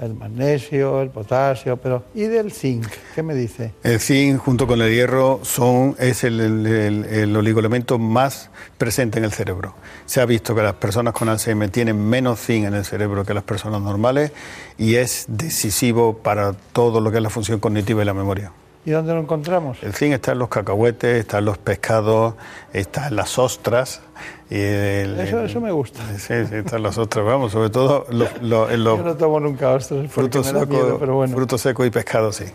El 0.00 0.14
magnesio, 0.14 1.02
el 1.02 1.10
potasio, 1.10 1.76
pero 1.76 2.04
¿y 2.14 2.22
del 2.22 2.52
zinc? 2.52 2.86
¿Qué 3.14 3.22
me 3.22 3.34
dice? 3.34 3.74
El 3.82 4.00
zinc 4.00 4.38
junto 4.38 4.66
con 4.66 4.80
el 4.80 4.90
hierro 4.90 5.40
son, 5.42 5.94
es 5.98 6.24
el, 6.24 6.40
el, 6.40 6.66
el, 6.66 7.04
el 7.04 7.36
oligoelemento 7.36 7.98
más 7.98 8.48
presente 8.78 9.18
en 9.18 9.24
el 9.24 9.32
cerebro. 9.32 9.74
Se 10.06 10.22
ha 10.22 10.24
visto 10.24 10.54
que 10.54 10.62
las 10.62 10.74
personas 10.74 11.12
con 11.12 11.28
Alzheimer 11.28 11.68
tienen 11.68 12.02
menos 12.02 12.40
zinc 12.40 12.66
en 12.66 12.74
el 12.74 12.84
cerebro 12.86 13.24
que 13.26 13.34
las 13.34 13.44
personas 13.44 13.82
normales 13.82 14.32
y 14.78 14.94
es 14.94 15.26
decisivo 15.28 16.16
para 16.16 16.54
todo 16.54 17.00
lo 17.02 17.10
que 17.10 17.18
es 17.18 17.22
la 17.22 17.30
función 17.30 17.60
cognitiva 17.60 18.02
y 18.02 18.06
la 18.06 18.14
memoria. 18.14 18.52
¿Y 18.84 18.92
dónde 18.92 19.12
lo 19.12 19.20
encontramos? 19.20 19.82
El 19.82 19.92
zinc 19.92 20.14
está 20.14 20.32
en 20.32 20.38
los 20.38 20.48
cacahuetes, 20.48 21.20
está 21.20 21.38
en 21.38 21.44
los 21.44 21.58
pescados, 21.58 22.34
está 22.72 23.08
en 23.08 23.16
las 23.16 23.38
ostras. 23.38 24.00
Y 24.48 24.54
el- 24.58 25.20
Eso, 25.20 25.40
eso 25.44 25.60
me 25.60 25.70
gusta. 25.70 26.00
Sí, 26.18 26.34
sí, 26.46 26.54
están 26.56 26.82
las 26.82 26.96
ostras, 26.96 27.24
vamos, 27.24 27.52
sobre 27.52 27.68
todo 27.70 28.06
lo- 28.10 28.26
lo- 28.40 28.70
en 28.70 28.82
los 28.82 28.98
Yo 28.98 29.04
no 29.04 29.16
tomo 29.16 29.38
nunca 29.40 29.70
ostras 29.70 30.10
frutos 30.10 30.46
secos 30.46 30.96
pero 30.98 31.14
bueno. 31.16 31.36
frutos 31.36 31.60
secos 31.60 31.86
y 31.86 31.90
pescados, 31.90 32.36
sí. 32.36 32.46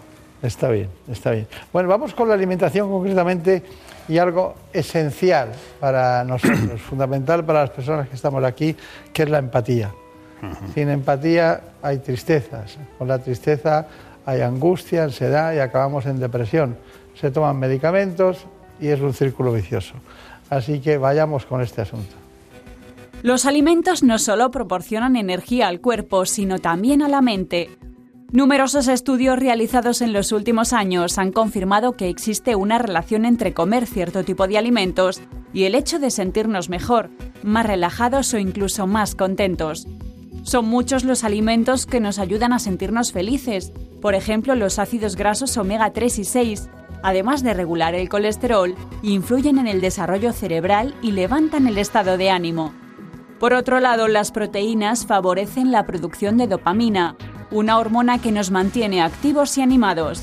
Está 0.41 0.69
bien, 0.69 0.89
está 1.11 1.31
bien. 1.31 1.47
Bueno, 1.71 1.89
vamos 1.89 2.13
con 2.13 2.27
la 2.27 2.33
alimentación 2.33 2.89
concretamente 2.89 3.63
y 4.07 4.17
algo 4.17 4.55
esencial 4.73 5.49
para 5.79 6.23
nosotros, 6.25 6.81
fundamental 6.81 7.45
para 7.45 7.61
las 7.61 7.69
personas 7.69 8.09
que 8.09 8.15
estamos 8.15 8.43
aquí, 8.43 8.75
que 9.13 9.23
es 9.23 9.29
la 9.29 9.37
empatía. 9.39 9.91
Sin 10.75 10.89
empatía 10.89 11.59
hay 11.81 11.97
tristezas. 11.99 12.77
Con 12.99 13.07
la 13.07 13.17
tristeza 13.17 13.87
hay 14.25 14.41
angustia, 14.41 15.03
ansiedad 15.03 15.53
y 15.53 15.59
acabamos 15.59 16.05
en 16.05 16.19
depresión. 16.19 16.77
Se 17.13 17.31
toman 17.31 17.57
medicamentos 17.57 18.45
y 18.79 18.87
es 18.87 18.99
un 18.99 19.13
círculo 19.13 19.53
vicioso. 19.53 19.93
Así 20.49 20.79
que 20.79 20.97
vayamos 20.97 21.45
con 21.45 21.61
este 21.61 21.81
asunto. 21.81 22.15
Los 23.21 23.45
alimentos 23.45 24.03
no 24.03 24.19
solo 24.19 24.51
proporcionan 24.51 25.15
energía 25.15 25.67
al 25.67 25.81
cuerpo, 25.81 26.25
sino 26.25 26.59
también 26.59 27.01
a 27.01 27.07
la 27.07 27.21
mente. 27.21 27.69
Numerosos 28.31 28.87
estudios 28.87 29.39
realizados 29.39 30.01
en 30.01 30.11
los 30.11 30.31
últimos 30.31 30.73
años 30.73 31.17
han 31.17 31.31
confirmado 31.31 31.93
que 31.93 32.09
existe 32.09 32.55
una 32.55 32.77
relación 32.77 33.23
entre 33.25 33.53
comer 33.53 33.85
cierto 33.87 34.23
tipo 34.23 34.47
de 34.47 34.57
alimentos 34.57 35.21
y 35.53 35.63
el 35.63 35.73
hecho 35.73 35.99
de 35.99 36.11
sentirnos 36.11 36.69
mejor, 36.69 37.09
más 37.43 37.65
relajados 37.65 38.33
o 38.33 38.37
incluso 38.37 38.87
más 38.87 39.15
contentos. 39.15 39.87
Son 40.43 40.65
muchos 40.65 41.03
los 41.03 41.23
alimentos 41.23 41.85
que 41.85 41.99
nos 41.99 42.19
ayudan 42.19 42.51
a 42.51 42.59
sentirnos 42.59 43.11
felices, 43.11 43.71
por 44.05 44.13
ejemplo 44.13 44.53
los 44.53 44.77
ácidos 44.77 45.15
grasos 45.15 45.57
omega 45.57 45.91
3 45.91 46.19
y 46.19 46.25
6, 46.25 46.69
además 47.01 47.41
de 47.41 47.55
regular 47.55 47.95
el 47.95 48.07
colesterol, 48.07 48.75
influyen 49.01 49.57
en 49.57 49.65
el 49.65 49.81
desarrollo 49.81 50.31
cerebral 50.31 50.93
y 51.01 51.13
levantan 51.13 51.65
el 51.65 51.79
estado 51.79 52.15
de 52.15 52.29
ánimo. 52.29 52.71
Por 53.39 53.55
otro 53.55 53.79
lado, 53.79 54.07
las 54.07 54.31
proteínas 54.31 55.07
favorecen 55.07 55.71
la 55.71 55.87
producción 55.87 56.37
de 56.37 56.45
dopamina, 56.45 57.15
una 57.49 57.79
hormona 57.79 58.21
que 58.21 58.31
nos 58.31 58.51
mantiene 58.51 59.01
activos 59.01 59.57
y 59.57 59.63
animados. 59.63 60.21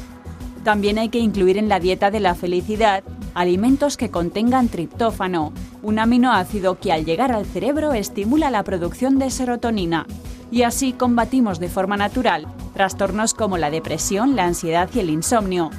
También 0.64 0.98
hay 0.98 1.08
que 1.08 1.18
incluir 1.18 1.58
en 1.58 1.68
la 1.68 1.80
dieta 1.80 2.10
de 2.10 2.20
la 2.20 2.34
felicidad 2.34 3.02
alimentos 3.34 3.96
que 3.96 4.10
contengan 4.10 4.68
triptófano, 4.68 5.52
un 5.82 5.98
aminoácido 5.98 6.78
que 6.78 6.92
al 6.92 7.04
llegar 7.04 7.32
al 7.32 7.46
cerebro 7.46 7.92
estimula 7.92 8.50
la 8.50 8.62
producción 8.62 9.18
de 9.18 9.30
serotonina. 9.30 10.06
Y 10.50 10.62
así 10.62 10.92
combatimos 10.92 11.58
de 11.58 11.68
forma 11.68 11.96
natural 11.96 12.46
trastornos 12.74 13.34
como 13.34 13.58
la 13.58 13.70
depresión, 13.70 14.36
la 14.36 14.44
ansiedad 14.44 14.88
y 14.94 15.00
el 15.00 15.10
insomnio. 15.10 15.70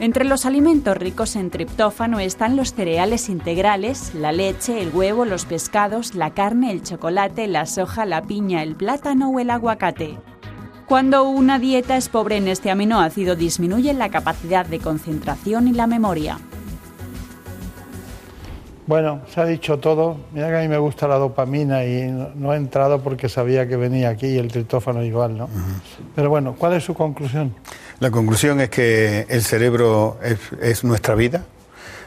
Entre 0.00 0.24
los 0.24 0.46
alimentos 0.46 0.96
ricos 0.96 1.34
en 1.34 1.50
triptófano 1.50 2.20
están 2.20 2.56
los 2.56 2.72
cereales 2.72 3.28
integrales, 3.28 4.14
la 4.14 4.30
leche, 4.30 4.80
el 4.80 4.90
huevo, 4.94 5.24
los 5.24 5.44
pescados, 5.44 6.14
la 6.14 6.30
carne, 6.30 6.70
el 6.70 6.82
chocolate, 6.82 7.48
la 7.48 7.66
soja, 7.66 8.06
la 8.06 8.22
piña, 8.22 8.62
el 8.62 8.76
plátano 8.76 9.30
o 9.30 9.40
el 9.40 9.50
aguacate. 9.50 10.18
Cuando 10.88 11.24
una 11.24 11.58
dieta 11.58 11.98
es 11.98 12.08
pobre 12.08 12.38
en 12.38 12.48
este 12.48 12.70
aminoácido 12.70 13.36
disminuye 13.36 13.92
la 13.92 14.08
capacidad 14.08 14.64
de 14.64 14.78
concentración 14.78 15.68
y 15.68 15.72
la 15.72 15.86
memoria. 15.86 16.38
Bueno, 18.86 19.20
se 19.28 19.38
ha 19.42 19.44
dicho 19.44 19.78
todo. 19.78 20.16
Mira 20.32 20.48
que 20.48 20.56
a 20.56 20.60
mí 20.60 20.68
me 20.68 20.78
gusta 20.78 21.06
la 21.06 21.16
dopamina 21.16 21.84
y 21.84 22.10
no, 22.10 22.30
no 22.34 22.54
he 22.54 22.56
entrado 22.56 23.02
porque 23.02 23.28
sabía 23.28 23.68
que 23.68 23.76
venía 23.76 24.08
aquí 24.08 24.28
y 24.28 24.38
el 24.38 24.50
triptófano 24.50 25.04
igual, 25.04 25.36
¿no? 25.36 25.50
Pero 26.16 26.30
bueno, 26.30 26.54
¿cuál 26.56 26.72
es 26.72 26.84
su 26.84 26.94
conclusión? 26.94 27.54
La 28.00 28.10
conclusión 28.10 28.58
es 28.62 28.70
que 28.70 29.26
el 29.28 29.42
cerebro 29.42 30.16
es, 30.22 30.38
es 30.62 30.84
nuestra 30.84 31.14
vida, 31.14 31.44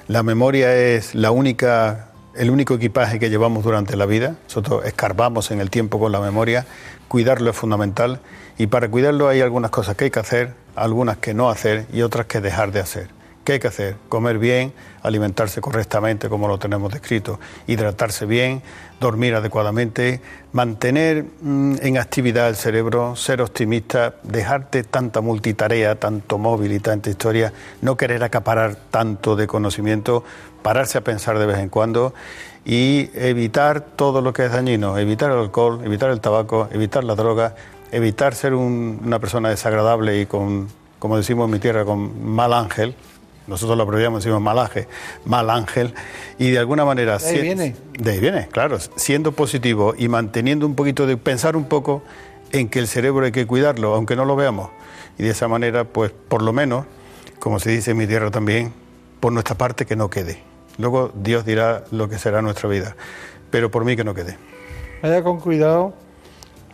la 0.07 0.23
memoria 0.23 0.73
es 0.75 1.13
la 1.13 1.29
única, 1.29 2.13
el 2.33 2.49
único 2.49 2.73
equipaje 2.73 3.19
que 3.19 3.29
llevamos 3.29 3.63
durante 3.63 3.95
la 3.95 4.07
vida, 4.07 4.37
nosotros 4.45 4.83
escarbamos 4.85 5.51
en 5.51 5.61
el 5.61 5.69
tiempo 5.69 5.99
con 5.99 6.11
la 6.11 6.19
memoria, 6.19 6.65
cuidarlo 7.07 7.51
es 7.51 7.55
fundamental 7.55 8.21
y 8.57 8.67
para 8.67 8.89
cuidarlo 8.89 9.27
hay 9.27 9.41
algunas 9.41 9.71
cosas 9.71 9.95
que 9.95 10.05
hay 10.05 10.11
que 10.11 10.19
hacer, 10.19 10.53
algunas 10.75 11.17
que 11.17 11.33
no 11.33 11.49
hacer 11.49 11.85
y 11.93 12.01
otras 12.01 12.25
que 12.25 12.41
dejar 12.41 12.71
de 12.71 12.79
hacer. 12.79 13.21
¿Qué 13.43 13.53
hay 13.53 13.59
que 13.59 13.69
hacer? 13.69 13.95
Comer 14.07 14.37
bien, 14.37 14.71
alimentarse 15.01 15.61
correctamente 15.61 16.29
como 16.29 16.47
lo 16.47 16.59
tenemos 16.59 16.93
descrito, 16.93 17.39
hidratarse 17.65 18.27
bien, 18.27 18.61
dormir 18.99 19.33
adecuadamente, 19.33 20.21
mantener 20.53 21.25
mm, 21.41 21.77
en 21.81 21.97
actividad 21.97 22.49
el 22.49 22.55
cerebro, 22.55 23.15
ser 23.15 23.41
optimista, 23.41 24.13
dejarte 24.21 24.83
tanta 24.83 25.21
multitarea, 25.21 25.95
tanto 25.95 26.37
móvil 26.37 26.71
y 26.73 26.79
tanta 26.79 27.09
historia, 27.09 27.51
no 27.81 27.97
querer 27.97 28.23
acaparar 28.23 28.75
tanto 28.75 29.35
de 29.35 29.47
conocimiento, 29.47 30.23
pararse 30.61 30.99
a 30.99 31.01
pensar 31.01 31.39
de 31.39 31.47
vez 31.47 31.57
en 31.57 31.69
cuando 31.69 32.13
y 32.63 33.09
evitar 33.15 33.81
todo 33.81 34.21
lo 34.21 34.33
que 34.33 34.45
es 34.45 34.51
dañino, 34.51 34.99
evitar 34.99 35.31
el 35.31 35.39
alcohol, 35.39 35.81
evitar 35.83 36.11
el 36.11 36.21
tabaco, 36.21 36.69
evitar 36.71 37.03
la 37.03 37.15
droga, 37.15 37.55
evitar 37.91 38.35
ser 38.35 38.53
un- 38.53 38.99
una 39.03 39.19
persona 39.19 39.49
desagradable 39.49 40.19
y 40.21 40.25
con, 40.25 40.67
como 40.99 41.17
decimos 41.17 41.45
en 41.45 41.51
mi 41.51 41.59
tierra, 41.59 41.85
con 41.85 42.25
mal 42.25 42.53
ángel. 42.53 42.95
Nosotros 43.47 43.75
lo 43.75 43.83
abreviamos, 43.83 44.23
decimos 44.23 44.41
malaje, 44.41 44.87
mal 45.25 45.49
ángel, 45.49 45.93
y 46.37 46.51
de 46.51 46.59
alguna 46.59 46.85
manera... 46.85 47.17
De 47.17 47.25
ahí 47.27 47.35
si- 47.35 47.41
viene. 47.41 47.75
De 47.99 48.11
ahí 48.11 48.19
viene, 48.19 48.47
claro, 48.49 48.77
siendo 48.95 49.31
positivo 49.31 49.93
y 49.97 50.07
manteniendo 50.07 50.65
un 50.65 50.75
poquito 50.75 51.05
de... 51.07 51.17
pensar 51.17 51.55
un 51.57 51.65
poco 51.65 52.03
en 52.51 52.69
que 52.69 52.79
el 52.79 52.87
cerebro 52.87 53.25
hay 53.25 53.31
que 53.31 53.47
cuidarlo, 53.47 53.95
aunque 53.95 54.15
no 54.15 54.25
lo 54.25 54.35
veamos. 54.35 54.69
Y 55.17 55.23
de 55.23 55.29
esa 55.31 55.47
manera, 55.47 55.83
pues 55.85 56.11
por 56.11 56.41
lo 56.43 56.53
menos, 56.53 56.85
como 57.39 57.59
se 57.59 57.71
dice 57.71 57.91
en 57.91 57.97
mi 57.97 58.07
tierra 58.07 58.29
también, 58.31 58.71
por 59.19 59.33
nuestra 59.33 59.55
parte 59.57 59.85
que 59.85 59.95
no 59.95 60.09
quede. 60.09 60.39
Luego 60.77 61.11
Dios 61.15 61.43
dirá 61.43 61.83
lo 61.91 62.07
que 62.09 62.17
será 62.19 62.41
nuestra 62.41 62.69
vida, 62.69 62.95
pero 63.49 63.69
por 63.71 63.83
mí 63.85 63.95
que 63.95 64.03
no 64.03 64.13
quede. 64.13 64.37
Vaya 65.01 65.23
con 65.23 65.39
cuidado 65.39 65.93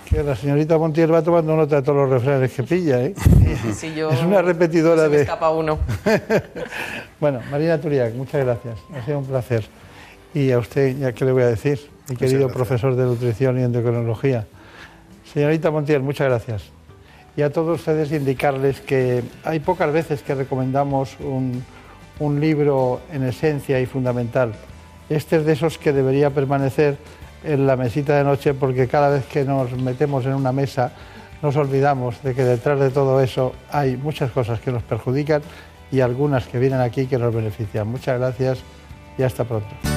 que 0.09 0.23
la 0.23 0.35
señorita 0.35 0.77
Montiel 0.77 1.13
va 1.13 1.21
tomando 1.21 1.55
nota 1.55 1.77
de 1.77 1.81
todos 1.81 1.97
los 1.97 2.09
refranes 2.09 2.51
que 2.53 2.63
pilla, 2.63 3.01
¿eh? 3.03 3.13
Si 3.75 3.93
yo- 3.93 4.09
es 4.09 4.21
una 4.21 4.41
repetidora 4.41 5.03
se 5.03 5.09
me 5.09 5.15
de... 5.17 5.21
escapa 5.23 5.49
uno. 5.49 5.79
bueno, 7.19 7.41
Marina 7.51 7.79
Turiac, 7.79 8.13
muchas 8.13 8.43
gracias. 8.45 8.77
Ha 8.95 9.05
sido 9.05 9.19
un 9.19 9.25
placer. 9.25 9.65
Y 10.33 10.51
a 10.51 10.59
usted, 10.59 10.97
ya 10.97 11.11
que 11.13 11.25
le 11.25 11.31
voy 11.31 11.43
a 11.43 11.47
decir, 11.47 11.79
mi 12.09 12.15
querido 12.15 12.47
profesor 12.49 12.95
de 12.95 13.03
nutrición 13.03 13.59
y 13.59 13.63
endocrinología. 13.63 14.45
Señorita 15.33 15.71
Montiel, 15.71 16.01
muchas 16.01 16.27
gracias. 16.29 16.63
Y 17.35 17.41
a 17.41 17.51
todos 17.51 17.79
ustedes 17.79 18.11
indicarles 18.11 18.79
que 18.81 19.23
hay 19.43 19.59
pocas 19.59 19.91
veces 19.91 20.21
que 20.21 20.35
recomendamos 20.35 21.17
un, 21.19 21.63
un 22.19 22.39
libro 22.39 23.01
en 23.11 23.23
esencia 23.23 23.79
y 23.79 23.85
fundamental. 23.85 24.53
Este 25.09 25.37
es 25.37 25.45
de 25.45 25.53
esos 25.53 25.77
que 25.77 25.93
debería 25.93 26.29
permanecer 26.31 26.97
en 27.43 27.67
la 27.67 27.75
mesita 27.75 28.17
de 28.17 28.23
noche 28.23 28.53
porque 28.53 28.87
cada 28.87 29.09
vez 29.09 29.25
que 29.25 29.43
nos 29.43 29.71
metemos 29.73 30.25
en 30.25 30.33
una 30.33 30.51
mesa 30.51 30.91
nos 31.41 31.55
olvidamos 31.55 32.21
de 32.23 32.33
que 32.33 32.43
detrás 32.43 32.79
de 32.79 32.89
todo 32.89 33.21
eso 33.21 33.53
hay 33.71 33.95
muchas 33.95 34.31
cosas 34.31 34.59
que 34.59 34.71
nos 34.71 34.83
perjudican 34.83 35.41
y 35.91 36.01
algunas 36.01 36.47
que 36.47 36.59
vienen 36.59 36.81
aquí 36.81 37.05
que 37.05 37.17
nos 37.17 37.33
benefician. 37.33 37.87
Muchas 37.87 38.19
gracias 38.19 38.59
y 39.17 39.23
hasta 39.23 39.43
pronto. 39.43 39.96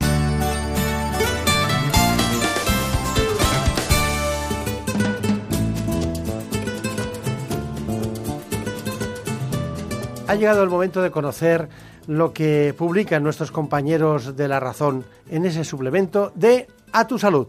Ha 10.31 10.35
llegado 10.35 10.63
el 10.63 10.69
momento 10.69 11.01
de 11.01 11.11
conocer 11.11 11.67
lo 12.07 12.31
que 12.31 12.73
publican 12.77 13.21
nuestros 13.21 13.51
compañeros 13.51 14.37
de 14.37 14.47
La 14.47 14.61
Razón 14.61 15.03
en 15.29 15.45
ese 15.45 15.65
suplemento 15.65 16.31
de 16.35 16.67
A 16.93 17.05
tu 17.05 17.19
Salud. 17.19 17.47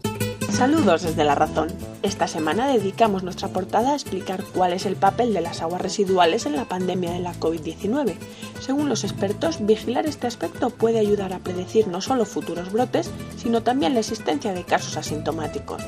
Saludos 0.51 1.03
desde 1.03 1.23
La 1.23 1.33
Razón. 1.33 1.69
Esta 2.01 2.27
semana 2.27 2.67
dedicamos 2.67 3.23
nuestra 3.23 3.47
portada 3.47 3.91
a 3.91 3.95
explicar 3.95 4.43
cuál 4.53 4.73
es 4.73 4.85
el 4.85 4.97
papel 4.97 5.33
de 5.33 5.39
las 5.39 5.61
aguas 5.61 5.81
residuales 5.81 6.45
en 6.45 6.57
la 6.57 6.65
pandemia 6.65 7.13
de 7.13 7.21
la 7.21 7.33
COVID-19. 7.35 8.15
Según 8.59 8.89
los 8.89 9.05
expertos, 9.05 9.65
vigilar 9.65 10.05
este 10.05 10.27
aspecto 10.27 10.69
puede 10.69 10.99
ayudar 10.99 11.31
a 11.31 11.39
predecir 11.39 11.87
no 11.87 12.01
solo 12.01 12.25
futuros 12.25 12.73
brotes, 12.73 13.09
sino 13.37 13.63
también 13.63 13.93
la 13.93 14.01
existencia 14.01 14.51
de 14.51 14.65
casos 14.65 14.97
asintomáticos. 14.97 15.81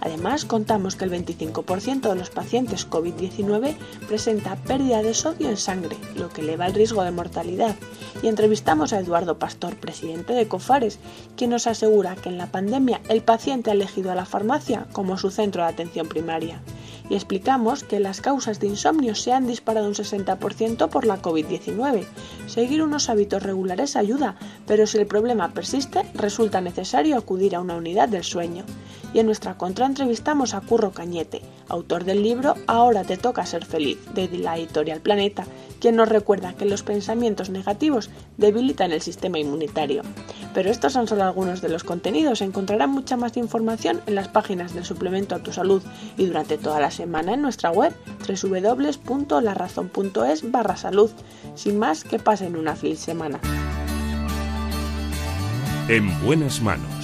Además, 0.00 0.44
contamos 0.44 0.96
que 0.96 1.04
el 1.04 1.10
25% 1.10 2.08
de 2.08 2.14
los 2.14 2.30
pacientes 2.30 2.88
COVID-19 2.88 3.76
presenta 4.08 4.56
pérdida 4.56 5.02
de 5.02 5.14
sodio 5.14 5.48
en 5.48 5.56
sangre, 5.56 5.96
lo 6.16 6.28
que 6.28 6.42
eleva 6.42 6.66
el 6.66 6.74
riesgo 6.74 7.02
de 7.02 7.10
mortalidad. 7.10 7.74
Y 8.22 8.28
entrevistamos 8.28 8.92
a 8.92 9.00
Eduardo 9.00 9.38
Pastor, 9.38 9.76
presidente 9.76 10.32
de 10.32 10.48
Cofares, 10.48 10.98
quien 11.36 11.50
nos 11.50 11.66
asegura 11.66 12.16
que 12.16 12.28
en 12.28 12.38
la 12.38 12.50
pandemia 12.50 13.00
el 13.08 13.22
paciente 13.22 13.70
ha 13.70 13.74
elegido 13.74 14.10
a 14.10 14.14
la 14.14 14.26
farmacia 14.26 14.86
como 14.92 15.16
su 15.16 15.30
centro 15.30 15.62
de 15.62 15.68
atención 15.68 16.08
primaria. 16.08 16.60
Y 17.10 17.14
explicamos 17.14 17.84
que 17.84 18.00
las 18.00 18.22
causas 18.22 18.60
de 18.60 18.66
insomnio 18.66 19.14
se 19.14 19.32
han 19.32 19.46
disparado 19.46 19.86
un 19.86 19.94
60% 19.94 20.88
por 20.88 21.04
la 21.04 21.20
COVID-19. 21.20 22.04
Seguir 22.46 22.82
unos 22.82 23.10
hábitos 23.10 23.42
regulares 23.42 23.94
ayuda, 23.94 24.36
pero 24.66 24.86
si 24.86 24.98
el 24.98 25.06
problema 25.06 25.52
persiste, 25.52 26.02
resulta 26.14 26.62
necesario 26.62 27.18
acudir 27.18 27.56
a 27.56 27.60
una 27.60 27.76
unidad 27.76 28.08
del 28.08 28.24
sueño 28.24 28.64
y 29.14 29.20
en 29.20 29.26
nuestra 29.26 29.56
contra 29.56 29.86
entrevistamos 29.86 30.52
a 30.52 30.60
Curro 30.60 30.90
Cañete, 30.90 31.40
autor 31.68 32.04
del 32.04 32.22
libro 32.22 32.56
Ahora 32.66 33.04
te 33.04 33.16
toca 33.16 33.46
ser 33.46 33.64
feliz, 33.64 33.96
de 34.12 34.28
la 34.36 34.58
editorial 34.58 35.00
Planeta, 35.00 35.46
quien 35.80 35.96
nos 35.96 36.08
recuerda 36.08 36.54
que 36.54 36.64
los 36.64 36.82
pensamientos 36.82 37.48
negativos 37.48 38.10
debilitan 38.36 38.90
el 38.92 39.00
sistema 39.00 39.38
inmunitario. 39.38 40.02
Pero 40.52 40.68
estos 40.70 40.92
son 40.92 41.06
solo 41.06 41.22
algunos 41.24 41.62
de 41.62 41.68
los 41.68 41.84
contenidos, 41.84 42.40
encontrarán 42.40 42.90
mucha 42.90 43.16
más 43.16 43.36
información 43.36 44.00
en 44.06 44.16
las 44.16 44.26
páginas 44.28 44.74
del 44.74 44.84
suplemento 44.84 45.36
a 45.36 45.40
tu 45.40 45.52
salud 45.52 45.82
y 46.18 46.26
durante 46.26 46.58
toda 46.58 46.80
la 46.80 46.90
semana 46.90 47.34
en 47.34 47.42
nuestra 47.42 47.70
web 47.70 47.94
www.larazón.es 48.26 50.50
barra 50.50 50.76
salud. 50.76 51.12
Sin 51.54 51.78
más, 51.78 52.02
que 52.02 52.18
pasen 52.18 52.56
una 52.56 52.74
feliz 52.74 52.98
semana. 52.98 53.38
En 55.88 56.20
buenas 56.24 56.60
manos 56.62 57.03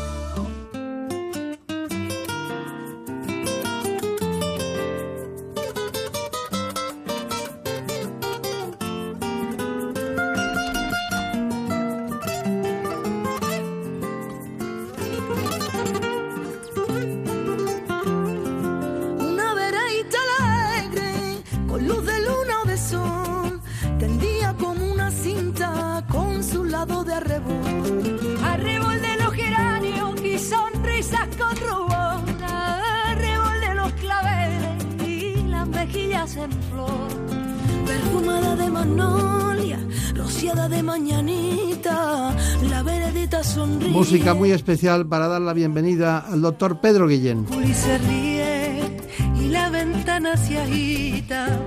Muy 44.41 44.49
especial 44.49 45.05
para 45.05 45.27
dar 45.27 45.39
la 45.39 45.53
bienvenida 45.53 46.17
al 46.17 46.41
doctor 46.41 46.81
Pedro 46.81 47.07
Guillén. 47.07 47.45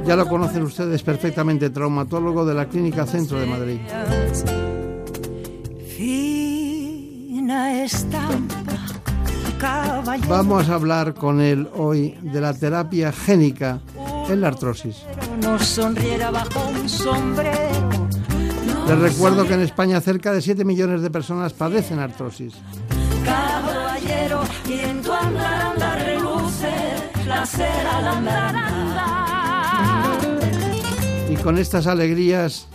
Ya 0.05 0.17
lo 0.17 0.27
conocen 0.27 0.65
ustedes 0.65 1.05
perfectamente, 1.05 1.71
traumatólogo 1.71 2.45
de 2.45 2.55
la 2.55 2.67
Clínica 2.67 3.07
Centro 3.07 3.39
de 3.39 3.47
Madrid. 3.47 3.79
Vamos 10.29 10.69
a 10.69 10.75
hablar 10.75 11.15
con 11.15 11.41
él 11.41 11.69
hoy 11.77 12.19
de 12.23 12.41
la 12.41 12.55
terapia 12.55 13.13
génica 13.13 13.83
en 14.29 14.41
la 14.41 14.49
artrosis. 14.49 15.05
No 15.41 15.61
sonriera 15.61 16.33
bajo 16.33 16.67
un 16.71 16.89
sombrero. 16.89 17.74
Les 18.87 18.99
recuerdo 18.99 19.47
que 19.47 19.55
en 19.55 19.61
España 19.61 20.01
cerca 20.01 20.33
de 20.33 20.43
7 20.43 20.65
millones 20.65 21.01
de 21.03 21.11
personas 21.11 21.55
padecen 21.55 21.99
artrosis. 21.99 22.55
Caballero, 23.25 24.43
y 24.69 24.81
en 24.81 25.03
tu 25.03 25.13
andaranda 25.13 25.97
reluce 25.97 26.71
la 27.27 27.47
cera 27.47 28.01
la 28.03 28.19
andaranda. 28.19 29.25
Y 31.31 31.37
con 31.37 31.57
estas 31.57 31.87
alegrías 31.87 32.69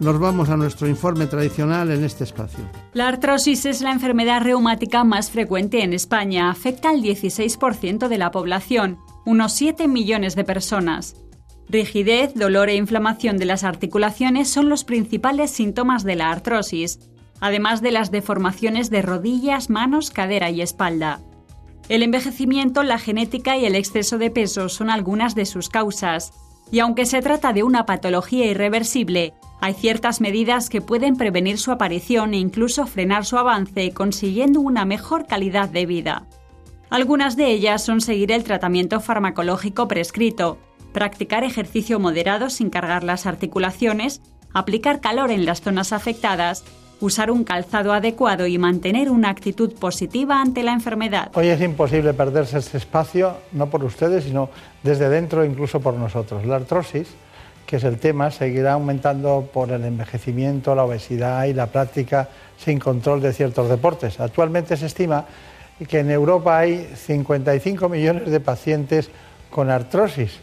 nos 0.00 0.18
vamos 0.18 0.48
a 0.48 0.56
nuestro 0.56 0.88
informe 0.88 1.26
tradicional 1.26 1.92
en 1.92 2.02
este 2.02 2.24
espacio. 2.24 2.64
La 2.92 3.06
artrosis 3.06 3.64
es 3.66 3.80
la 3.80 3.92
enfermedad 3.92 4.42
reumática 4.42 5.04
más 5.04 5.30
frecuente 5.30 5.84
en 5.84 5.92
España. 5.92 6.50
Afecta 6.50 6.90
al 6.90 7.00
16% 7.00 8.08
de 8.08 8.18
la 8.18 8.32
población, 8.32 8.98
unos 9.24 9.52
7 9.52 9.86
millones 9.86 10.34
de 10.34 10.42
personas. 10.42 11.14
Rigidez, 11.72 12.34
dolor 12.34 12.68
e 12.68 12.74
inflamación 12.74 13.38
de 13.38 13.46
las 13.46 13.64
articulaciones 13.64 14.50
son 14.50 14.68
los 14.68 14.84
principales 14.84 15.50
síntomas 15.50 16.04
de 16.04 16.16
la 16.16 16.30
artrosis, 16.30 16.98
además 17.40 17.80
de 17.80 17.92
las 17.92 18.10
deformaciones 18.10 18.90
de 18.90 19.00
rodillas, 19.00 19.70
manos, 19.70 20.10
cadera 20.10 20.50
y 20.50 20.60
espalda. 20.60 21.22
El 21.88 22.02
envejecimiento, 22.02 22.82
la 22.82 22.98
genética 22.98 23.56
y 23.56 23.64
el 23.64 23.74
exceso 23.74 24.18
de 24.18 24.30
peso 24.30 24.68
son 24.68 24.90
algunas 24.90 25.34
de 25.34 25.46
sus 25.46 25.70
causas, 25.70 26.34
y 26.70 26.80
aunque 26.80 27.06
se 27.06 27.22
trata 27.22 27.54
de 27.54 27.62
una 27.62 27.86
patología 27.86 28.44
irreversible, 28.44 29.32
hay 29.62 29.72
ciertas 29.72 30.20
medidas 30.20 30.68
que 30.68 30.82
pueden 30.82 31.16
prevenir 31.16 31.56
su 31.56 31.72
aparición 31.72 32.34
e 32.34 32.38
incluso 32.38 32.86
frenar 32.86 33.24
su 33.24 33.38
avance, 33.38 33.92
consiguiendo 33.92 34.60
una 34.60 34.84
mejor 34.84 35.26
calidad 35.26 35.70
de 35.70 35.86
vida. 35.86 36.26
Algunas 36.90 37.36
de 37.36 37.46
ellas 37.46 37.82
son 37.82 38.02
seguir 38.02 38.30
el 38.30 38.44
tratamiento 38.44 39.00
farmacológico 39.00 39.88
prescrito, 39.88 40.58
practicar 40.92 41.44
ejercicio 41.44 41.98
moderado 41.98 42.50
sin 42.50 42.70
cargar 42.70 43.02
las 43.02 43.26
articulaciones, 43.26 44.20
aplicar 44.52 45.00
calor 45.00 45.30
en 45.30 45.46
las 45.46 45.62
zonas 45.62 45.92
afectadas, 45.92 46.64
usar 47.00 47.30
un 47.30 47.42
calzado 47.42 47.92
adecuado 47.92 48.46
y 48.46 48.58
mantener 48.58 49.10
una 49.10 49.30
actitud 49.30 49.74
positiva 49.74 50.40
ante 50.40 50.62
la 50.62 50.72
enfermedad. 50.72 51.32
Hoy 51.34 51.48
es 51.48 51.60
imposible 51.60 52.14
perderse 52.14 52.58
este 52.58 52.78
espacio, 52.78 53.38
no 53.52 53.68
por 53.68 53.82
ustedes, 53.82 54.24
sino 54.24 54.50
desde 54.82 55.08
dentro, 55.08 55.44
incluso 55.44 55.80
por 55.80 55.94
nosotros. 55.94 56.46
La 56.46 56.56
artrosis, 56.56 57.08
que 57.66 57.76
es 57.76 57.84
el 57.84 57.98
tema, 57.98 58.30
seguirá 58.30 58.74
aumentando 58.74 59.50
por 59.52 59.72
el 59.72 59.84
envejecimiento, 59.84 60.74
la 60.76 60.84
obesidad 60.84 61.44
y 61.46 61.54
la 61.54 61.66
práctica 61.66 62.28
sin 62.56 62.78
control 62.78 63.20
de 63.20 63.32
ciertos 63.32 63.68
deportes. 63.68 64.20
Actualmente 64.20 64.76
se 64.76 64.86
estima 64.86 65.24
que 65.88 66.00
en 66.00 66.10
Europa 66.10 66.58
hay 66.58 66.88
55 66.94 67.88
millones 67.88 68.30
de 68.30 68.38
pacientes 68.38 69.10
con 69.50 69.70
artrosis 69.70 70.38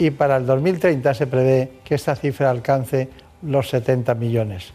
y 0.00 0.10
para 0.10 0.38
el 0.38 0.46
2030 0.46 1.12
se 1.12 1.26
prevé 1.26 1.72
que 1.84 1.94
esta 1.94 2.16
cifra 2.16 2.48
alcance 2.48 3.10
los 3.42 3.68
70 3.68 4.14
millones. 4.14 4.72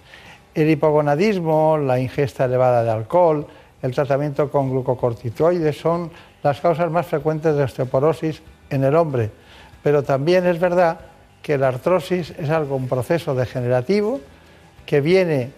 El 0.53 0.69
hipogonadismo, 0.69 1.79
la 1.79 1.99
ingesta 1.99 2.45
elevada 2.45 2.83
de 2.83 2.91
alcohol, 2.91 3.47
el 3.81 3.91
tratamiento 3.91 4.51
con 4.51 4.69
glucocorticoides 4.69 5.79
son 5.79 6.11
las 6.43 6.61
causas 6.61 6.91
más 6.91 7.07
frecuentes 7.07 7.55
de 7.55 7.63
osteoporosis 7.63 8.43
en 8.69 8.83
el 8.83 8.95
hombre, 8.95 9.31
pero 9.81 10.03
también 10.03 10.45
es 10.45 10.59
verdad 10.59 10.99
que 11.41 11.57
la 11.57 11.69
artrosis 11.69 12.29
es 12.37 12.51
algo, 12.51 12.75
un 12.75 12.87
proceso 12.87 13.33
degenerativo 13.33 14.21
que 14.85 15.01
viene 15.01 15.49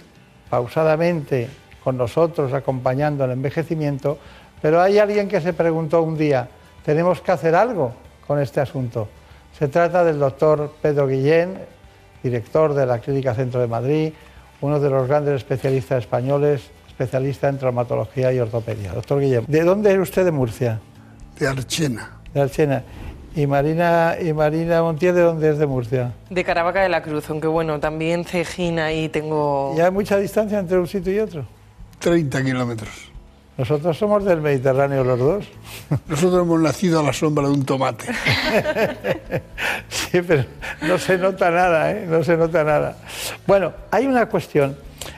pausadamente 0.49 1.49
con 1.83 1.97
nosotros 1.97 2.53
acompañando 2.53 3.25
el 3.25 3.31
envejecimiento, 3.31 4.17
Pero 4.61 4.81
hay 4.81 4.97
alguien 4.97 5.27
que 5.27 5.41
se 5.41 5.53
preguntó 5.53 6.01
un 6.01 6.17
día, 6.17 6.47
tenemos 6.83 7.21
que 7.21 7.31
hacer 7.31 7.53
algo 7.53 7.91
con 8.25 8.39
este 8.39 8.59
asunto. 8.59 9.07
Se 9.57 9.67
trata 9.67 10.03
del 10.03 10.19
doctor 10.19 10.71
Pedro 10.83 11.07
Guillén, 11.07 11.57
director 12.21 12.75
de 12.75 12.85
la 12.85 12.99
Clínica 12.99 13.33
Centro 13.33 13.59
de 13.59 13.65
Madrid, 13.65 14.13
uno 14.61 14.79
de 14.79 14.87
los 14.87 15.07
grandes 15.07 15.33
especialistas 15.33 16.03
españoles, 16.03 16.69
especialista 16.87 17.49
en 17.49 17.57
traumatología 17.57 18.31
y 18.31 18.39
ortopedia. 18.39 18.91
Doctor 18.91 19.19
Guillén, 19.19 19.45
¿de 19.47 19.63
dónde 19.63 19.93
es 19.93 19.97
usted 19.97 20.25
de 20.25 20.31
Murcia? 20.31 20.79
De 21.39 21.47
Archena. 21.47 22.19
De 22.35 22.41
Archena. 22.41 22.83
¿Y 23.35 23.47
Marina, 23.47 24.15
y 24.21 24.31
Marina 24.31 24.83
Montiel 24.83 25.15
de 25.15 25.21
dónde 25.21 25.49
es 25.49 25.57
de 25.57 25.65
Murcia? 25.65 26.13
De 26.29 26.43
Caravaca 26.43 26.83
de 26.83 26.89
la 26.89 27.01
Cruz, 27.01 27.27
aunque 27.31 27.47
bueno, 27.47 27.79
también 27.79 28.25
Cejina 28.25 28.93
y 28.93 29.09
tengo... 29.09 29.73
¿Y 29.75 29.81
hay 29.81 29.89
mucha 29.89 30.17
distancia 30.17 30.59
entre 30.59 30.77
un 30.77 30.87
sitio 30.87 31.11
y 31.13 31.19
otro? 31.19 31.45
30 31.97 32.43
kilómetros. 32.43 33.11
Nosotros 33.57 33.97
somos 33.97 34.23
del 34.23 34.41
Mediterráneo 34.41 35.03
los 35.03 35.19
dos. 35.19 35.45
Nosotros 36.07 36.43
hemos 36.43 36.61
nacido 36.61 36.99
a 36.99 37.03
la 37.03 37.13
sombra 37.13 37.47
de 37.47 37.53
un 37.53 37.65
tomate. 37.65 38.05
sí, 39.89 40.21
pero 40.21 40.45
no 40.83 40.97
se 40.97 41.17
nota 41.17 41.49
nada, 41.49 41.91
¿eh? 41.91 42.05
No 42.07 42.23
se 42.23 42.37
nota 42.37 42.63
nada. 42.63 42.97
Bueno, 43.47 43.73
hay 43.89 44.05
una 44.05 44.27
cuestión. 44.27 44.77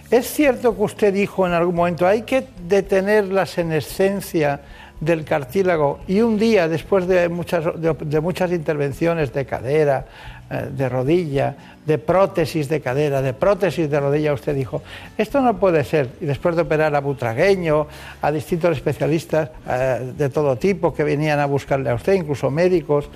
¿Es 0.09 0.31
cierto 0.31 0.75
que 0.75 0.81
usted 0.81 1.13
dijo 1.13 1.45
en 1.45 1.53
algún 1.53 1.75
momento, 1.75 2.07
hay 2.07 2.23
que 2.23 2.47
detener 2.67 3.25
la 3.25 3.45
senescencia 3.45 4.61
del 4.99 5.23
cartílago 5.23 5.99
y 6.07 6.21
un 6.21 6.37
día 6.37 6.67
después 6.67 7.07
de 7.07 7.29
muchas, 7.29 7.63
de, 7.79 8.19
muchas 8.19 8.51
intervenciones 8.51 9.33
de 9.33 9.45
cadera, 9.45 10.05
de 10.49 10.89
rodilla, 10.89 11.55
de 11.85 11.97
prótesis 11.97 12.67
de 12.69 12.81
cadera, 12.81 13.21
de 13.21 13.33
prótesis 13.33 13.89
de 13.89 13.99
rodilla, 13.99 14.33
usted 14.33 14.55
dijo, 14.55 14.81
esto 15.17 15.41
no 15.41 15.57
puede 15.57 15.83
ser. 15.83 16.09
Y 16.21 16.25
después 16.25 16.55
de 16.55 16.63
operar 16.63 16.95
a 16.95 16.99
Butragueño, 16.99 17.87
a 18.21 18.31
distintos 18.31 18.75
especialistas 18.75 19.49
eh, 19.67 20.13
de 20.17 20.29
todo 20.29 20.55
tipo 20.57 20.93
que 20.93 21.03
venían 21.03 21.39
a 21.39 21.45
buscarle 21.45 21.89
a 21.89 21.95
usted, 21.95 22.13
incluso 22.13 22.49
médicos, 22.49 23.09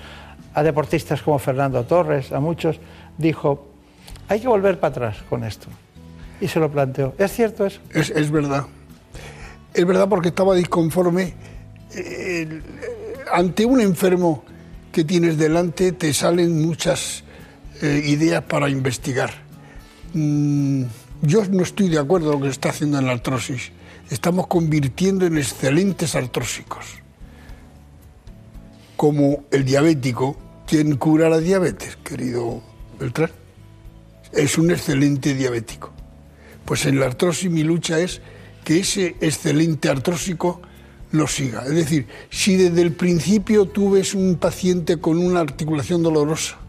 a 0.54 0.62
deportistas 0.62 1.22
como 1.22 1.38
Fernando 1.38 1.84
Torres, 1.84 2.32
a 2.32 2.40
muchos, 2.40 2.78
dijo, 3.18 3.66
hay 4.28 4.40
que 4.40 4.48
volver 4.48 4.78
para 4.78 4.90
atrás 4.90 5.16
con 5.28 5.44
esto. 5.44 5.66
Y 6.40 6.48
se 6.48 6.60
lo 6.60 6.70
planteó. 6.70 7.14
¿Es 7.18 7.32
cierto 7.32 7.66
eso? 7.66 7.80
Es, 7.92 8.10
es 8.10 8.30
verdad. 8.30 8.66
Es 9.72 9.84
verdad 9.84 10.08
porque 10.08 10.28
estaba 10.28 10.54
disconforme 10.54 11.34
ante 13.32 13.64
un 13.64 13.80
enfermo 13.80 14.44
que 14.92 15.04
tienes 15.04 15.38
delante 15.38 15.92
te 15.92 16.12
salen 16.12 16.64
muchas 16.64 17.23
eh, 17.84 18.02
ideas 18.06 18.42
para 18.44 18.70
investigar. 18.70 19.30
Mm, 20.14 20.84
yo 21.20 21.44
no 21.50 21.62
estoy 21.62 21.90
de 21.90 21.98
acuerdo 21.98 22.32
con 22.32 22.40
lo 22.40 22.46
que 22.46 22.48
se 22.48 22.52
está 22.52 22.70
haciendo 22.70 22.98
en 22.98 23.04
la 23.04 23.12
artrosis. 23.12 23.72
Estamos 24.08 24.46
convirtiendo 24.46 25.26
en 25.26 25.36
excelentes 25.36 26.14
artrósicos. 26.14 26.86
Como 28.96 29.44
el 29.50 29.66
diabético, 29.66 30.34
¿quién 30.66 30.96
cura 30.96 31.28
la 31.28 31.40
diabetes, 31.40 31.98
querido 32.02 32.62
Beltrán? 32.98 33.32
Es 34.32 34.56
un 34.56 34.70
excelente 34.70 35.34
diabético. 35.34 35.92
Pues 36.64 36.86
en 36.86 36.98
la 36.98 37.04
artrosis 37.04 37.50
mi 37.50 37.64
lucha 37.64 37.98
es 37.98 38.22
que 38.64 38.78
ese 38.78 39.16
excelente 39.20 39.90
artrósico 39.90 40.62
lo 41.10 41.26
siga. 41.26 41.64
Es 41.66 41.74
decir, 41.74 42.06
si 42.30 42.56
desde 42.56 42.80
el 42.80 42.94
principio 42.94 43.66
tú 43.66 43.90
ves 43.90 44.14
un 44.14 44.36
paciente 44.36 44.96
con 44.96 45.18
una 45.18 45.40
articulación 45.40 46.02
dolorosa, 46.02 46.63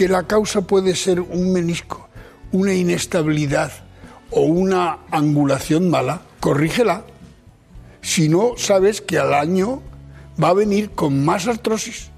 que 0.00 0.08
la 0.08 0.22
causa 0.22 0.62
puede 0.62 0.96
ser 0.96 1.20
un 1.20 1.52
menisco, 1.52 2.08
una 2.52 2.72
inestabilidad 2.72 3.70
o 4.30 4.44
una 4.44 5.00
angulación 5.10 5.90
mala, 5.90 6.22
corrígela. 6.40 7.04
Si 8.00 8.30
no, 8.30 8.54
sabes 8.56 9.02
que 9.02 9.18
al 9.18 9.34
año 9.34 9.82
va 10.42 10.48
a 10.48 10.54
venir 10.54 10.92
con 10.92 11.22
más 11.22 11.46
artrosis, 11.48 12.10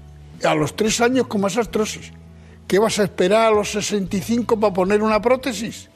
a 0.45 0.55
los 0.55 0.77
tres 0.77 1.01
años 1.01 1.27
con 1.27 1.41
más 1.41 1.57
artrosis. 1.57 2.13
¿Qué 2.69 2.79
vas 2.79 2.99
a 2.99 3.03
esperar 3.03 3.47
a 3.47 3.51
los 3.53 3.73
65 3.73 4.57
para 4.57 4.73
poner 4.73 5.03
una 5.03 5.21
prótesis? 5.21 5.89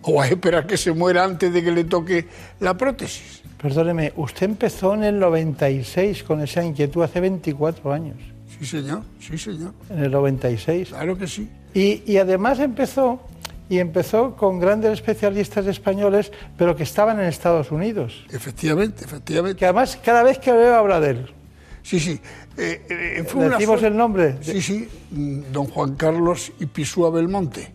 ¿O 0.00 0.14
vas 0.14 0.30
a 0.30 0.32
esperar 0.32 0.66
que 0.66 0.78
se 0.78 0.92
muera 0.92 1.22
antes 1.22 1.52
de 1.52 1.62
que 1.62 1.70
le 1.70 1.84
toque 1.84 2.26
la 2.60 2.78
prótesis? 2.78 3.42
Perdóneme, 3.60 4.14
usted 4.16 4.46
empezó 4.46 4.94
en 4.94 5.04
el 5.04 5.18
96 5.18 6.22
con 6.22 6.40
esa 6.40 6.64
inquietud 6.64 7.02
hace 7.02 7.20
24 7.20 7.92
años. 7.92 8.35
Sí, 8.58 8.66
señor, 8.66 9.02
sí, 9.20 9.36
señor. 9.36 9.72
En 9.90 10.04
el 10.04 10.10
96. 10.10 10.88
Claro 10.88 11.18
que 11.18 11.26
sí. 11.26 11.48
Y, 11.74 12.02
y 12.06 12.16
además 12.18 12.58
empezó, 12.58 13.20
y 13.68 13.78
empezó 13.78 14.34
con 14.36 14.58
grandes 14.58 14.92
especialistas 14.92 15.66
españoles, 15.66 16.32
pero 16.56 16.74
que 16.74 16.84
estaban 16.84 17.20
en 17.20 17.26
Estados 17.26 17.70
Unidos. 17.70 18.24
Efectivamente, 18.30 19.04
efectivamente. 19.04 19.58
Que 19.58 19.66
además 19.66 19.98
cada 20.02 20.22
vez 20.22 20.38
que 20.38 20.52
veo 20.52 20.74
habla 20.74 21.00
de 21.00 21.10
él. 21.10 21.34
Sí, 21.82 22.00
sí. 22.00 22.20
Eh, 22.56 22.82
eh, 22.88 23.24
¿Decimos 23.50 23.82
el 23.82 23.96
nombre? 23.96 24.38
Sí, 24.40 24.60
sí. 24.60 24.88
Mm, 25.10 25.52
don 25.52 25.66
Juan 25.66 25.94
Carlos 25.94 26.52
Ipisúa 26.58 27.10
Belmonte, 27.10 27.72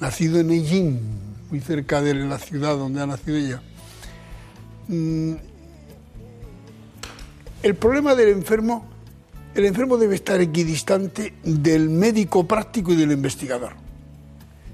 nacido 0.00 0.40
en 0.40 0.50
Ellín, 0.50 1.00
muy 1.50 1.60
cerca 1.60 2.02
de 2.02 2.14
la 2.14 2.38
ciudad 2.38 2.76
donde 2.76 3.00
ha 3.00 3.06
nacido 3.06 3.36
ella. 3.36 3.62
Mm, 4.88 5.34
el 7.62 7.74
problema 7.76 8.14
del 8.14 8.28
enfermo, 8.28 8.86
el 9.56 9.64
enfermo 9.64 9.96
debe 9.96 10.14
estar 10.14 10.38
equidistante 10.38 11.32
del 11.42 11.88
médico 11.88 12.46
práctico 12.46 12.92
y 12.92 12.96
del 12.96 13.12
investigador. 13.12 13.72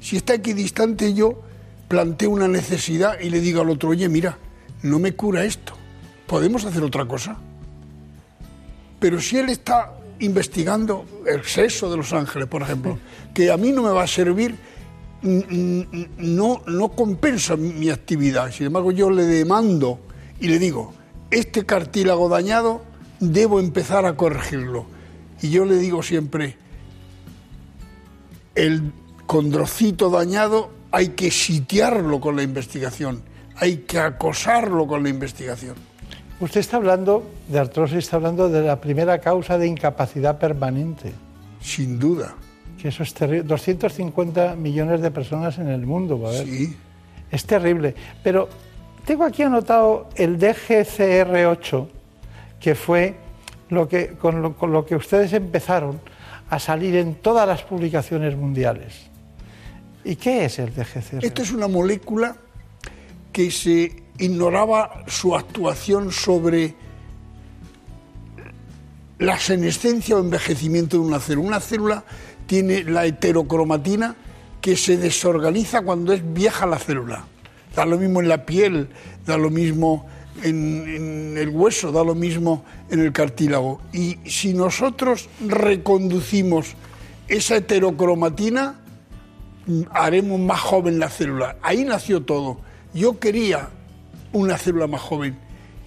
Si 0.00 0.16
está 0.16 0.34
equidistante 0.34 1.14
yo 1.14 1.40
planteo 1.86 2.30
una 2.30 2.48
necesidad 2.48 3.20
y 3.20 3.30
le 3.30 3.40
digo 3.40 3.60
al 3.60 3.70
otro, 3.70 3.90
oye, 3.90 4.08
mira, 4.08 4.38
no 4.82 4.98
me 4.98 5.14
cura 5.14 5.44
esto, 5.44 5.74
podemos 6.26 6.64
hacer 6.64 6.82
otra 6.82 7.04
cosa. 7.04 7.36
Pero 8.98 9.20
si 9.20 9.38
él 9.38 9.50
está 9.50 9.92
investigando 10.18 11.06
el 11.26 11.44
sexo 11.44 11.88
de 11.88 11.98
los 11.98 12.12
ángeles, 12.12 12.48
por 12.48 12.62
ejemplo, 12.62 12.98
que 13.32 13.52
a 13.52 13.56
mí 13.56 13.70
no 13.70 13.84
me 13.84 13.90
va 13.90 14.02
a 14.02 14.08
servir, 14.08 14.56
no, 15.22 16.62
no 16.66 16.88
compensa 16.88 17.54
mi 17.54 17.88
actividad. 17.88 18.50
Sin 18.50 18.66
embargo, 18.66 18.90
yo 18.90 19.10
le 19.10 19.26
demando 19.26 20.00
y 20.40 20.48
le 20.48 20.58
digo, 20.58 20.92
este 21.30 21.64
cartílago 21.64 22.28
dañado 22.28 22.91
debo 23.22 23.60
empezar 23.60 24.04
a 24.04 24.16
corregirlo. 24.16 24.86
Y 25.40 25.50
yo 25.50 25.64
le 25.64 25.76
digo 25.76 26.02
siempre, 26.02 26.56
el 28.54 28.92
condrocito 29.26 30.10
dañado 30.10 30.70
hay 30.90 31.10
que 31.10 31.30
sitiarlo 31.30 32.20
con 32.20 32.36
la 32.36 32.42
investigación, 32.42 33.22
hay 33.56 33.78
que 33.78 33.98
acosarlo 33.98 34.86
con 34.86 35.04
la 35.04 35.08
investigación. 35.08 35.76
Usted 36.40 36.60
está 36.60 36.78
hablando 36.78 37.24
de 37.48 37.60
artrosis, 37.60 37.98
está 37.98 38.16
hablando 38.16 38.48
de 38.48 38.62
la 38.62 38.80
primera 38.80 39.20
causa 39.20 39.56
de 39.56 39.68
incapacidad 39.68 40.38
permanente. 40.38 41.12
Sin 41.60 42.00
duda. 42.00 42.34
Que 42.80 42.88
eso 42.88 43.04
es 43.04 43.14
terrible. 43.14 43.44
250 43.44 44.56
millones 44.56 45.00
de 45.00 45.12
personas 45.12 45.58
en 45.58 45.68
el 45.68 45.86
mundo, 45.86 46.20
¿va 46.20 46.32
Sí. 46.32 46.76
Es 47.30 47.46
terrible. 47.46 47.94
Pero 48.24 48.48
tengo 49.06 49.24
aquí 49.24 49.44
anotado 49.44 50.08
el 50.16 50.38
DGCR8, 50.38 51.88
que 52.62 52.76
fue 52.76 53.16
lo 53.68 53.88
que, 53.88 54.12
con, 54.12 54.40
lo, 54.40 54.86
que 54.86 54.94
ustedes 54.94 55.32
empezaron 55.32 56.00
a 56.48 56.58
salir 56.58 56.94
en 56.96 57.16
todas 57.16 57.46
las 57.46 57.62
publicaciones 57.62 58.36
mundiales. 58.36 59.10
¿Y 60.04 60.16
qué 60.16 60.44
es 60.44 60.58
el 60.58 60.72
DGCR? 60.72 61.24
Esto 61.24 61.42
es 61.42 61.50
una 61.50 61.66
molécula 61.66 62.36
que 63.32 63.50
se 63.50 64.04
ignoraba 64.18 65.04
su 65.08 65.34
actuación 65.34 66.12
sobre 66.12 66.74
la 69.18 69.38
senescencia 69.38 70.16
o 70.16 70.20
envejecimiento 70.20 70.98
de 70.98 71.02
una 71.02 71.18
célula. 71.18 71.48
Una 71.48 71.60
célula 71.60 72.04
tiene 72.46 72.84
la 72.84 73.06
heterocromatina 73.06 74.14
que 74.60 74.76
se 74.76 74.96
desorganiza 74.96 75.82
cuando 75.82 76.12
es 76.12 76.22
vieja 76.32 76.66
la 76.66 76.78
célula. 76.78 77.24
Da 77.74 77.86
lo 77.86 77.98
mismo 77.98 78.20
en 78.20 78.28
la 78.28 78.44
piel, 78.44 78.88
da 79.26 79.36
lo 79.36 79.50
mismo 79.50 80.06
en, 80.42 81.36
el 81.36 81.48
hueso, 81.48 81.92
da 81.92 82.04
lo 82.04 82.14
mismo 82.14 82.64
en 82.90 83.00
el 83.00 83.12
cartílago. 83.12 83.80
Y 83.92 84.18
si 84.24 84.54
nosotros 84.54 85.28
reconducimos 85.46 86.74
esa 87.28 87.56
heterocromatina, 87.56 88.80
haremos 89.92 90.40
más 90.40 90.60
joven 90.60 90.98
la 90.98 91.08
célula. 91.08 91.56
Ahí 91.62 91.84
nació 91.84 92.22
todo. 92.22 92.60
Yo 92.94 93.18
quería 93.18 93.70
una 94.32 94.58
célula 94.58 94.86
más 94.86 95.00
joven. 95.00 95.38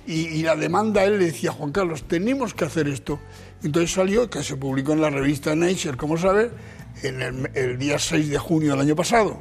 Y, 0.07 0.44
la 0.44 0.56
demanda, 0.56 1.03
él 1.03 1.18
le 1.18 1.26
decía, 1.26 1.52
Juan 1.52 1.72
Carlos, 1.72 2.03
tenemos 2.07 2.53
que 2.53 2.65
hacer 2.65 2.88
esto. 2.88 3.19
Entonces 3.64 3.91
salió, 3.91 4.30
que 4.30 4.44
se 4.44 4.56
publicó 4.56 4.94
en 4.94 5.02
la 5.02 5.10
revista 5.10 5.56
Nature, 5.56 5.98
como 5.98 6.15
sabes, 6.15 6.52
en 7.02 7.22
el, 7.23 7.49
el, 7.56 7.77
día 7.80 7.98
6 7.98 8.30
de 8.30 8.38
junio 8.38 8.72
del 8.72 8.82
año 8.82 8.95
pasado. 8.95 9.40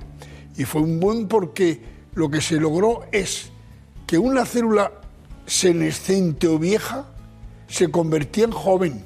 Y 0.56 0.64
fue 0.64 0.80
un 0.80 1.00
buen 1.00 1.28
porque 1.28 1.82
lo 2.14 2.30
que 2.30 2.40
se 2.40 2.58
logró 2.58 3.04
es 3.12 3.50
que 4.06 4.16
una 4.16 4.46
célula 4.46 4.90
senescente 5.46 6.46
o 6.48 6.58
vieja 6.58 7.06
se 7.68 7.90
convertía 7.90 8.44
en 8.44 8.52
joven. 8.52 9.04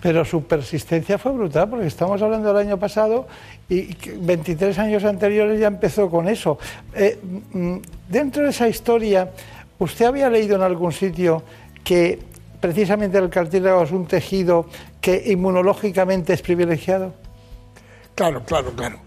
Pero 0.00 0.24
su 0.24 0.44
persistencia 0.44 1.18
fue 1.18 1.32
brutal, 1.32 1.68
porque 1.70 1.86
estamos 1.86 2.22
hablando 2.22 2.48
del 2.48 2.68
año 2.68 2.78
pasado 2.78 3.26
y 3.68 3.94
23 4.16 4.78
años 4.78 5.04
anteriores 5.04 5.58
ya 5.58 5.66
empezó 5.66 6.08
con 6.08 6.28
eso. 6.28 6.58
Eh, 6.94 7.18
mm, 7.52 7.76
dentro 8.08 8.44
de 8.44 8.50
esa 8.50 8.68
historia, 8.68 9.32
¿Usted 9.78 10.06
había 10.06 10.28
leído 10.28 10.56
en 10.56 10.62
algún 10.62 10.92
sitio 10.92 11.42
que 11.84 12.18
precisamente 12.60 13.16
el 13.18 13.30
cartílago 13.30 13.82
es 13.82 13.92
un 13.92 14.06
tejido 14.06 14.66
que 15.00 15.22
inmunológicamente 15.26 16.32
es 16.32 16.42
privilegiado? 16.42 17.14
Claro, 18.16 18.42
claro, 18.44 18.72
claro. 18.72 18.98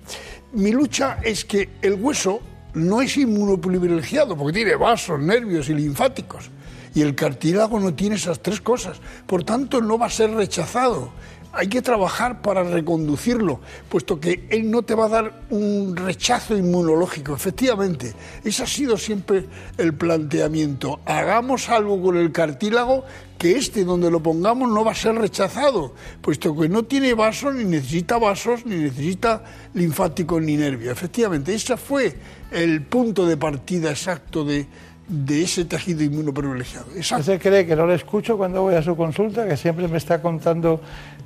Mi 0.53 0.71
lucha 0.71 1.17
es 1.23 1.43
que 1.43 1.69
el 1.81 1.95
hueso 1.95 2.39
no 2.73 3.01
es 3.01 3.17
inmunoprivilegiado 3.17 4.37
porque 4.37 4.53
tiene 4.53 4.75
vasos, 4.75 5.19
nervios 5.19 5.69
y 5.69 5.73
linfáticos. 5.73 6.49
Y 6.93 7.01
el 7.01 7.15
cartílago 7.15 7.79
no 7.79 7.93
tiene 7.93 8.15
esas 8.15 8.41
tres 8.41 8.59
cosas. 8.59 8.99
Por 9.25 9.43
tanto, 9.43 9.81
no 9.81 9.97
va 9.97 10.07
a 10.07 10.09
ser 10.09 10.31
rechazado. 10.31 11.11
Hay 11.53 11.67
que 11.67 11.81
trabajar 11.81 12.41
para 12.41 12.63
reconducirlo, 12.63 13.59
puesto 13.89 14.19
que 14.19 14.47
él 14.49 14.71
no 14.71 14.83
te 14.83 14.95
va 14.95 15.05
a 15.05 15.09
dar 15.09 15.41
un 15.49 15.95
rechazo 15.97 16.57
inmunológico. 16.57 17.33
Efectivamente, 17.33 18.13
ese 18.43 18.63
ha 18.63 18.67
sido 18.67 18.97
siempre 18.97 19.47
el 19.77 19.93
planteamiento. 19.93 21.01
Hagamos 21.05 21.69
algo 21.69 22.01
con 22.01 22.15
el 22.15 22.31
cartílago 22.31 23.03
que 23.37 23.57
este 23.57 23.83
donde 23.83 24.11
lo 24.11 24.21
pongamos 24.21 24.69
no 24.69 24.85
va 24.85 24.91
a 24.91 24.95
ser 24.95 25.15
rechazado, 25.15 25.93
puesto 26.21 26.55
que 26.55 26.69
no 26.69 26.83
tiene 26.83 27.15
vasos, 27.15 27.55
ni 27.55 27.65
necesita 27.65 28.17
vasos, 28.17 28.65
ni 28.65 28.75
necesita 28.75 29.43
linfáticos 29.73 30.41
ni 30.41 30.55
nervios. 30.55 30.91
Efectivamente, 30.93 31.53
ese 31.53 31.75
fue 31.75 32.15
el 32.51 32.83
punto 32.83 33.25
de 33.25 33.37
partida 33.37 33.89
exacto 33.89 34.45
de, 34.45 34.67
de 35.07 35.41
ese 35.41 35.65
tejido 35.65 36.03
inmunoprivilegiado. 36.03 36.85
¿Usted 36.97 37.41
cree 37.41 37.65
que 37.65 37.75
no 37.75 37.87
le 37.87 37.95
escucho 37.95 38.37
cuando 38.37 38.61
voy 38.61 38.75
a 38.75 38.83
su 38.83 38.95
consulta, 38.95 39.47
que 39.47 39.57
siempre 39.57 39.87
me 39.87 39.97
está 39.97 40.21
contando... 40.21 40.79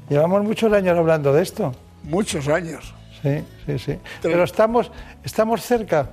Llevamos 0.10 0.44
muchos 0.44 0.72
años 0.72 0.98
hablando 0.98 1.34
de 1.34 1.42
esto. 1.42 1.74
Muchos 2.04 2.48
años. 2.48 2.94
Sí, 3.22 3.44
sí, 3.66 3.80
sí. 3.80 4.00
Pero 4.22 4.44
estamos, 4.44 4.92
estamos 5.24 5.62
cerca. 5.62 6.10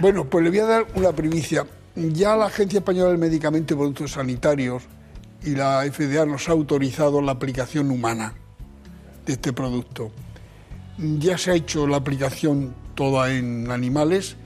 Bueno, 0.00 0.24
pues 0.24 0.42
le 0.42 0.50
voy 0.50 0.58
a 0.58 0.66
dar 0.66 0.86
una 0.96 1.12
primicia. 1.12 1.66
Ya 1.94 2.34
la 2.34 2.46
Agencia 2.46 2.78
Española 2.78 3.10
del 3.10 3.18
Medicamento 3.18 3.74
y 3.74 3.76
Productos 3.76 4.12
Sanitarios 4.12 4.82
y 5.44 5.50
la 5.50 5.84
FDA 5.84 6.26
nos 6.26 6.48
ha 6.48 6.52
autorizado 6.52 7.20
la 7.22 7.32
aplicación 7.32 7.90
humana 7.90 8.34
de 9.26 9.34
este 9.34 9.52
producto. 9.52 10.10
Ya 10.98 11.38
se 11.38 11.52
ha 11.52 11.54
hecho 11.54 11.86
la 11.86 11.98
aplicación 11.98 12.74
toda 12.94 13.32
en 13.32 13.70
animales 13.70 14.36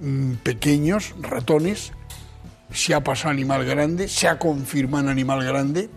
mm, 0.00 0.34
pequeños, 0.42 1.14
ratones, 1.20 1.92
se 2.70 2.94
ha 2.94 3.02
pasado 3.02 3.28
a 3.28 3.32
animal 3.32 3.64
grande, 3.64 4.08
se 4.08 4.28
ha 4.28 4.38
confirmado 4.38 5.04
en 5.04 5.10
animal 5.10 5.44
grande, 5.44 5.88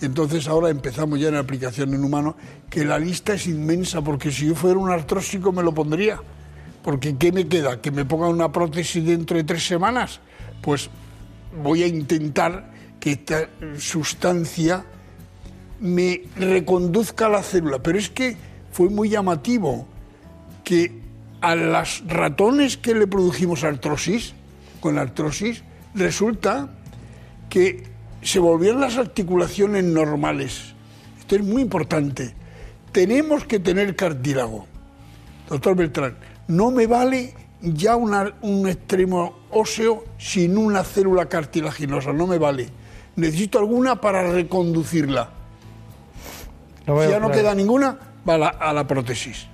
entonces 0.00 0.46
ahora 0.46 0.70
empezamos 0.70 1.18
ya 1.18 1.28
en 1.28 1.36
aplicación 1.36 1.92
en 1.94 2.04
humano, 2.04 2.36
que 2.70 2.84
la 2.84 2.98
lista 2.98 3.34
es 3.34 3.46
inmensa, 3.46 4.02
porque 4.02 4.30
si 4.30 4.46
yo 4.46 4.54
fuera 4.54 4.78
un 4.78 4.90
artrósico 4.90 5.52
me 5.52 5.62
lo 5.62 5.72
pondría. 5.72 6.20
Porque 6.82 7.16
¿qué 7.16 7.32
me 7.32 7.48
queda? 7.48 7.80
¿Que 7.80 7.90
me 7.90 8.04
pongan 8.04 8.30
una 8.30 8.52
prótesis 8.52 9.04
dentro 9.04 9.36
de 9.36 9.44
tres 9.44 9.66
semanas? 9.66 10.20
Pues 10.62 10.88
voy 11.62 11.82
a 11.82 11.86
intentar 11.86 12.70
que 13.00 13.12
esta 13.12 13.48
sustancia 13.78 14.84
me 15.80 16.22
reconduzca 16.36 17.28
la 17.28 17.42
célula. 17.42 17.80
Pero 17.80 17.98
es 17.98 18.08
que 18.08 18.36
fue 18.70 18.88
muy 18.88 19.08
llamativo 19.08 19.86
que 20.64 21.00
a 21.40 21.54
las 21.54 22.02
ratones 22.06 22.76
que 22.76 22.94
le 22.94 23.06
produjimos 23.06 23.64
artrosis, 23.64 24.34
con 24.80 24.98
artrosis, 24.98 25.62
resulta 25.98 26.68
que 27.50 27.84
se 28.22 28.38
volvieron 28.38 28.80
las 28.80 28.96
articulaciones 28.96 29.84
normales. 29.84 30.74
Esto 31.18 31.36
es 31.36 31.42
muy 31.42 31.62
importante. 31.62 32.34
Tenemos 32.92 33.44
que 33.44 33.58
tener 33.60 33.94
cartílago. 33.94 34.66
Doctor 35.48 35.76
Beltrán, 35.76 36.16
no 36.48 36.70
me 36.70 36.86
vale 36.86 37.34
ya 37.60 37.96
una- 37.96 38.34
un 38.42 38.68
extremo 38.68 39.38
óseo 39.50 40.04
sin 40.18 40.56
una 40.58 40.84
célula 40.84 41.26
cartilaginosa, 41.26 42.12
no 42.12 42.26
me 42.26 42.38
vale. 42.38 42.68
Necesito 43.16 43.58
alguna 43.58 44.00
para 44.00 44.30
reconducirla. 44.32 45.30
Si 46.86 47.10
ya 47.10 47.20
no 47.20 47.30
queda 47.30 47.54
ninguna, 47.54 47.98
va 48.28 48.34
a 48.34 48.38
la, 48.38 48.48
a 48.48 48.72
la 48.72 48.86
prótesis. 48.86 49.46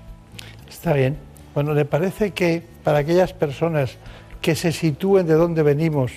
Está 0.69 0.93
bien. 0.93 1.16
Bueno, 1.55 1.73
¿le 1.75 1.85
parece 1.85 2.33
que 2.33 2.62
para 2.83 2.99
aquellas 2.99 3.33
personas 3.33 3.97
que 4.41 4.55
se 4.55 4.73
sitúen 4.73 5.27
de 5.27 5.35
dónde 5.35 5.62
venimos, 5.62 6.12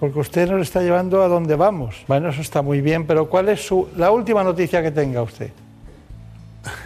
porque 0.00 0.18
usted 0.18 0.48
nos 0.48 0.62
está 0.62 0.82
llevando 0.82 1.22
a 1.22 1.28
dónde 1.28 1.56
vamos? 1.56 1.96
Bueno, 2.06 2.28
eso 2.28 2.40
está 2.40 2.62
muy 2.62 2.80
bien, 2.80 3.06
pero 3.06 3.28
¿cuál 3.28 3.48
es 3.48 3.66
su, 3.66 3.88
la 3.96 4.10
última 4.10 4.44
noticia 4.44 4.82
que 4.82 4.90
tenga 4.90 5.22
usted? 5.22 5.50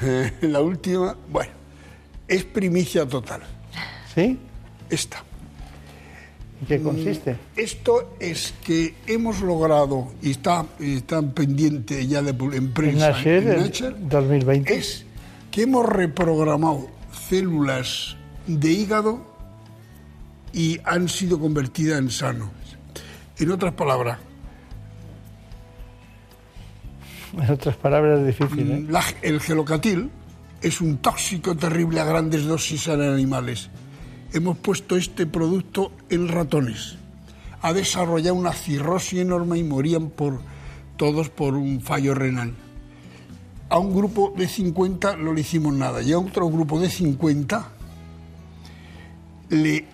la 0.43 0.61
última, 0.61 1.17
bueno, 1.31 1.53
es 2.29 2.45
primicia 2.45 3.07
total. 3.07 3.43
¿Sí? 4.15 4.39
Esta. 4.89 5.23
¿En 6.61 6.67
qué 6.67 6.81
consiste? 6.81 7.37
Esto 7.57 8.15
es 8.21 8.55
que 8.65 8.95
hemos 9.07 9.41
logrado, 9.41 10.09
y 10.23 10.31
está, 10.31 10.67
están 10.79 11.33
pendiente 11.33 12.07
ya 12.07 12.23
de, 12.23 12.31
en 12.31 12.73
prensa, 12.73 13.09
En 13.09 13.15
Nature, 13.15 13.39
en 13.39 13.49
el 13.49 13.61
Nature, 13.63 13.97
2020. 14.01 14.75
es 14.75 15.05
que 15.51 15.63
hemos 15.63 15.87
reprogramado 15.87 16.89
células 17.29 18.17
de 18.47 18.71
hígado 18.71 19.21
y 20.53 20.79
han 20.85 21.09
sido 21.09 21.41
convertidas 21.41 21.99
en 21.99 22.11
sano. 22.11 22.62
En 23.43 23.51
otras 23.51 23.73
palabras, 23.75 24.19
En 27.43 27.51
otras 27.51 27.77
palabras, 27.77 28.21
es 28.21 28.27
difícil. 28.39 28.71
¿eh? 28.71 28.87
la- 28.89 29.03
el 29.23 29.41
gelocatil 29.41 30.11
es 30.61 30.81
un 30.81 30.99
tóxico 30.99 31.57
terrible 31.57 31.99
a 32.01 32.05
grandes 32.05 32.45
dosis 32.45 32.87
en 32.89 33.01
animales. 33.01 33.71
Hemos 34.33 34.59
puesto 34.59 34.97
este 34.97 35.27
producto 35.27 35.93
en 36.11 36.29
ratones. 36.29 36.97
Ha 37.63 37.73
desarrollado 37.73 38.35
una 38.35 38.53
cirrosis 38.53 39.21
enorme 39.21 39.59
y 39.59 39.65
morían 39.65 40.11
por, 40.11 40.41
todos 40.97 41.31
por 41.31 41.55
un 41.55 41.81
fallo 41.81 42.15
renal. 42.15 42.53
A 43.71 43.79
un 43.79 43.95
grupo 43.97 44.35
de 44.37 44.47
50 44.47 45.17
no 45.17 45.33
le 45.33 45.41
hicimos 45.41 45.73
nada 45.75 46.03
y 46.03 46.13
a 46.13 46.19
otro 46.19 46.49
grupo 46.49 46.79
de 46.79 46.91
50 46.91 47.69
le 49.49 49.87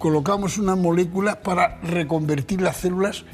colocamos 0.00 0.56
unas 0.58 0.76
moléculas 0.78 1.36
para 1.36 1.76
reconvertir 1.82 2.60
las 2.62 2.78
células 2.78 3.24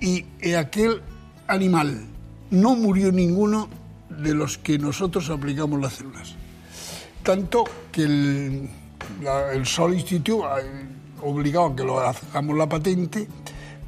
y 0.00 0.24
aquel 0.54 1.00
animal 1.46 2.06
no 2.50 2.74
murió 2.74 3.12
ninguno 3.12 3.68
de 4.10 4.34
los 4.34 4.58
que 4.58 4.78
nosotros 4.78 5.30
aplicamos 5.30 5.80
las 5.80 5.92
células. 5.94 6.34
Tanto 7.22 7.64
que 7.92 8.02
el, 8.02 8.68
la- 9.22 9.64
Sol 9.64 9.94
Institute 9.94 10.44
ha 10.44 11.24
obligado 11.24 11.66
a 11.66 11.76
que 11.76 11.84
lo 11.84 12.00
hagamos 12.00 12.56
la 12.56 12.68
patente, 12.68 13.28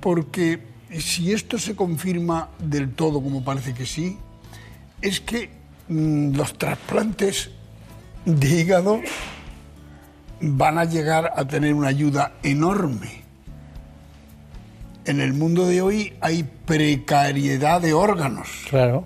porque 0.00 0.60
si 1.00 1.32
esto 1.32 1.58
se 1.58 1.74
confirma 1.74 2.48
del 2.60 2.92
todo, 2.94 3.20
como 3.22 3.42
parece 3.44 3.74
que 3.74 3.86
sí, 3.86 4.18
es 5.02 5.20
que 5.20 5.50
mm, 5.88 6.34
los 6.36 6.56
trasplantes 6.56 7.50
de 8.24 8.48
hígado 8.60 9.00
van 10.40 10.78
a 10.78 10.84
llegar 10.84 11.32
a 11.36 11.44
tener 11.44 11.74
una 11.74 11.88
ayuda 11.88 12.32
enorme. 12.42 13.22
En 15.04 15.20
el 15.20 15.32
mundo 15.32 15.66
de 15.66 15.82
hoy 15.82 16.14
hay 16.20 16.44
precariedad 16.64 17.80
de 17.80 17.92
órganos. 17.92 18.48
Claro. 18.68 19.04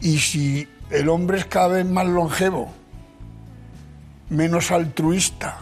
Y 0.00 0.18
si 0.18 0.68
el 0.90 1.08
hombre 1.08 1.38
es 1.38 1.44
cada 1.46 1.68
vez 1.68 1.86
más 1.86 2.06
longevo, 2.06 2.72
menos 4.28 4.70
altruista, 4.70 5.58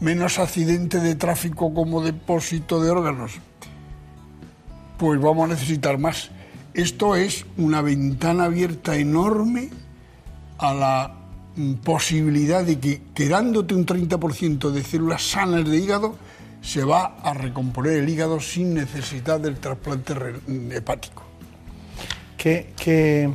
menos 0.00 0.38
accidente 0.38 1.00
de 1.00 1.14
tráfico 1.14 1.72
como 1.72 2.02
depósito 2.02 2.82
de 2.82 2.90
órganos, 2.90 3.32
pues 4.98 5.20
vamos 5.20 5.44
a 5.46 5.54
necesitar 5.54 5.98
más. 5.98 6.30
Esto 6.74 7.16
es 7.16 7.46
una 7.56 7.80
ventana 7.80 8.44
abierta 8.44 8.96
enorme 8.96 9.70
a 10.58 10.74
la 10.74 11.15
posibilidad 11.82 12.64
de 12.64 12.78
que 12.78 13.00
quedándote 13.14 13.74
un 13.74 13.86
30% 13.86 14.70
de 14.70 14.82
células 14.82 15.22
sanas 15.22 15.68
de 15.68 15.76
hígado, 15.76 16.16
se 16.62 16.84
va 16.84 17.16
a 17.22 17.32
recomponer 17.34 17.94
el 17.94 18.08
hígado 18.08 18.40
sin 18.40 18.74
necesidad 18.74 19.40
del 19.40 19.56
trasplante 19.56 20.14
re- 20.14 20.34
hepático. 20.72 21.22
¿Qué, 22.36 22.72
qué, 22.76 23.30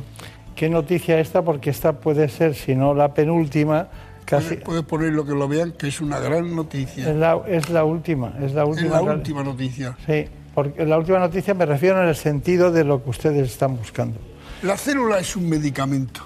qué 0.54 0.68
noticia 0.68 1.18
esta? 1.18 1.42
Porque 1.42 1.70
esta 1.70 1.92
puede 2.00 2.28
ser, 2.28 2.54
si 2.54 2.74
no 2.74 2.94
la 2.94 3.12
penúltima, 3.14 3.88
casi... 4.24 4.48
Puedes 4.56 4.64
puedes 4.64 4.84
poner 4.84 5.12
lo 5.12 5.24
que 5.24 5.32
lo 5.32 5.48
vean, 5.48 5.72
que 5.72 5.88
es 5.88 6.00
una 6.00 6.18
gran 6.18 6.54
noticia. 6.54 7.10
Es 7.10 7.16
la, 7.16 7.40
es 7.48 7.68
la 7.70 7.84
última, 7.84 8.34
es 8.42 8.52
la 8.54 8.64
última. 8.64 8.98
Es 8.98 9.04
la 9.04 9.12
última 9.14 9.42
noticia. 9.42 9.96
Sí, 10.06 10.26
porque 10.54 10.84
la 10.86 10.98
última 10.98 11.18
noticia 11.18 11.54
me 11.54 11.66
refiero 11.66 12.02
en 12.02 12.08
el 12.08 12.16
sentido 12.16 12.70
de 12.70 12.84
lo 12.84 13.02
que 13.02 13.10
ustedes 13.10 13.50
están 13.50 13.76
buscando. 13.76 14.18
La 14.62 14.76
célula 14.76 15.18
es 15.18 15.34
un 15.36 15.48
medicamento. 15.48 16.22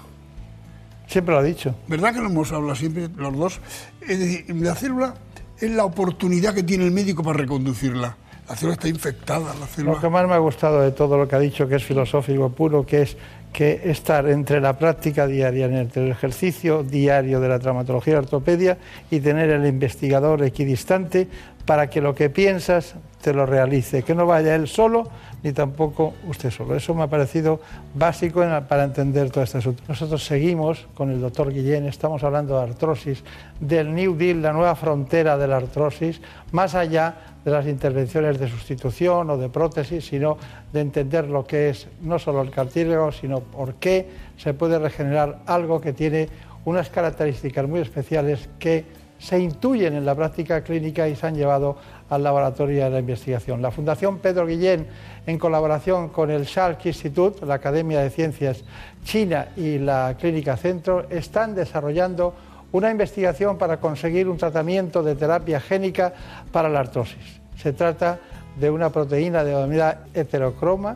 Siempre 1.07 1.33
lo 1.33 1.39
ha 1.39 1.43
dicho. 1.43 1.73
¿Verdad 1.87 2.13
que 2.13 2.19
lo 2.19 2.27
hemos 2.27 2.51
hablado 2.51 2.75
siempre 2.75 3.07
los 3.15 3.35
dos? 3.35 3.59
Es 4.01 4.19
decir, 4.19 4.45
la 4.57 4.75
célula 4.75 5.15
es 5.59 5.71
la 5.71 5.85
oportunidad 5.85 6.53
que 6.53 6.63
tiene 6.63 6.85
el 6.85 6.91
médico 6.91 7.23
para 7.23 7.39
reconducirla. 7.39 8.15
La 8.47 8.55
célula 8.55 8.73
está 8.73 8.87
infectada, 8.87 9.53
la 9.59 9.65
célula... 9.65 9.95
Lo 9.95 10.01
que 10.01 10.09
más 10.09 10.27
me 10.27 10.33
ha 10.33 10.37
gustado 10.37 10.81
de 10.81 10.91
todo 10.91 11.17
lo 11.17 11.27
que 11.27 11.35
ha 11.35 11.39
dicho, 11.39 11.67
que 11.67 11.75
es 11.75 11.83
filosófico 11.83 12.49
puro, 12.49 12.85
que 12.85 13.01
es 13.01 13.17
que 13.51 13.81
estar 13.85 14.27
entre 14.29 14.61
la 14.61 14.77
práctica 14.77 15.25
diaria, 15.25 15.65
entre 15.65 16.05
el 16.05 16.11
ejercicio 16.11 16.83
diario 16.83 17.39
de 17.39 17.47
la 17.49 17.59
traumatología 17.59 18.11
y 18.11 18.15
la 18.15 18.21
ortopedia 18.21 18.77
y 19.09 19.19
tener 19.19 19.49
el 19.49 19.65
investigador 19.65 20.43
equidistante 20.43 21.27
para 21.65 21.89
que 21.89 22.01
lo 22.01 22.13
que 22.13 22.29
piensas 22.29 22.95
te 23.21 23.33
lo 23.33 23.45
realice, 23.45 24.03
que 24.03 24.15
no 24.15 24.25
vaya 24.25 24.55
él 24.55 24.67
solo 24.67 25.09
ni 25.43 25.53
tampoco 25.53 26.13
usted 26.27 26.49
solo. 26.49 26.75
Eso 26.75 26.93
me 26.93 27.03
ha 27.03 27.07
parecido 27.07 27.59
básico 27.93 28.43
para 28.67 28.83
entender 28.83 29.29
todo 29.29 29.43
este 29.43 29.59
asunto. 29.59 29.83
Nosotros 29.87 30.25
seguimos 30.25 30.87
con 30.93 31.11
el 31.11 31.21
doctor 31.21 31.53
Guillén, 31.53 31.85
estamos 31.85 32.23
hablando 32.23 32.57
de 32.57 32.63
artrosis, 32.63 33.23
del 33.59 33.93
New 33.93 34.15
Deal, 34.15 34.41
la 34.41 34.53
nueva 34.53 34.75
frontera 34.75 35.37
de 35.37 35.47
la 35.47 35.57
artrosis, 35.57 36.21
más 36.51 36.75
allá 36.75 37.15
de 37.45 37.51
las 37.51 37.67
intervenciones 37.67 38.39
de 38.39 38.49
sustitución 38.49 39.29
o 39.29 39.37
de 39.37 39.49
prótesis, 39.49 40.05
sino 40.05 40.37
de 40.73 40.81
entender 40.81 41.27
lo 41.27 41.45
que 41.45 41.69
es 41.69 41.87
no 42.01 42.19
solo 42.19 42.41
el 42.41 42.51
cartílago, 42.51 43.11
sino 43.11 43.39
por 43.39 43.75
qué 43.75 44.09
se 44.37 44.53
puede 44.53 44.79
regenerar 44.79 45.39
algo 45.45 45.79
que 45.79 45.93
tiene 45.93 46.29
unas 46.65 46.89
características 46.89 47.67
muy 47.67 47.79
especiales 47.79 48.49
que 48.59 48.83
se 49.19 49.39
intuyen 49.39 49.95
en 49.95 50.05
la 50.05 50.15
práctica 50.15 50.61
clínica 50.61 51.07
y 51.07 51.15
se 51.15 51.27
han 51.27 51.35
llevado 51.35 51.77
al 52.09 52.23
laboratorio 52.23 52.83
de 52.85 52.89
la 52.89 52.99
investigación. 52.99 53.61
La 53.61 53.71
Fundación 53.71 54.19
Pedro 54.19 54.45
Guillén, 54.45 54.87
en 55.25 55.37
colaboración 55.37 56.09
con 56.09 56.31
el 56.31 56.47
Salk 56.47 56.85
Institute, 56.85 57.45
la 57.45 57.55
Academia 57.55 58.01
de 58.01 58.09
Ciencias 58.09 58.63
China 59.03 59.49
y 59.57 59.77
la 59.79 60.15
Clínica 60.19 60.55
Centro, 60.57 61.07
están 61.09 61.55
desarrollando 61.55 62.33
una 62.71 62.91
investigación 62.91 63.57
para 63.57 63.77
conseguir 63.79 64.27
un 64.27 64.37
tratamiento 64.37 65.01
de 65.01 65.15
terapia 65.15 65.59
génica 65.59 66.13
para 66.51 66.69
la 66.69 66.81
artrosis. 66.81 67.41
Se 67.57 67.73
trata 67.73 68.19
de 68.59 68.69
una 68.69 68.89
proteína 68.89 69.43
denominada 69.43 70.05
heterocroma, 70.13 70.95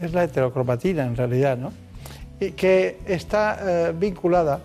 es 0.00 0.12
la 0.12 0.24
heterocromatina 0.24 1.04
en 1.04 1.16
realidad, 1.16 1.56
¿no? 1.56 1.72
Y 2.40 2.52
que 2.52 3.00
está 3.06 3.58
eh, 3.60 3.94
vinculada 3.98 4.60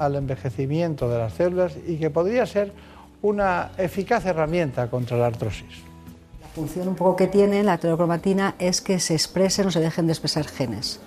al 0.00 0.16
envejecimiento 0.16 1.08
de 1.08 1.18
las 1.18 1.34
células 1.34 1.74
y 1.86 1.96
que 1.96 2.10
podría 2.10 2.46
ser 2.46 2.72
una 3.22 3.70
eficaz 3.76 4.24
herramienta 4.24 4.88
contra 4.88 5.18
la 5.18 5.26
artrosis. 5.26 5.84
La 6.40 6.48
función 6.48 6.88
un 6.88 6.94
poco 6.94 7.16
que 7.16 7.26
tiene 7.26 7.62
la 7.62 7.74
heterocromatina 7.74 8.54
es 8.58 8.80
que 8.80 8.98
se 8.98 9.14
expresen 9.14 9.66
o 9.66 9.70
se 9.70 9.80
dejen 9.80 10.06
de 10.06 10.12
expresar 10.12 10.46
genes. 10.46 11.00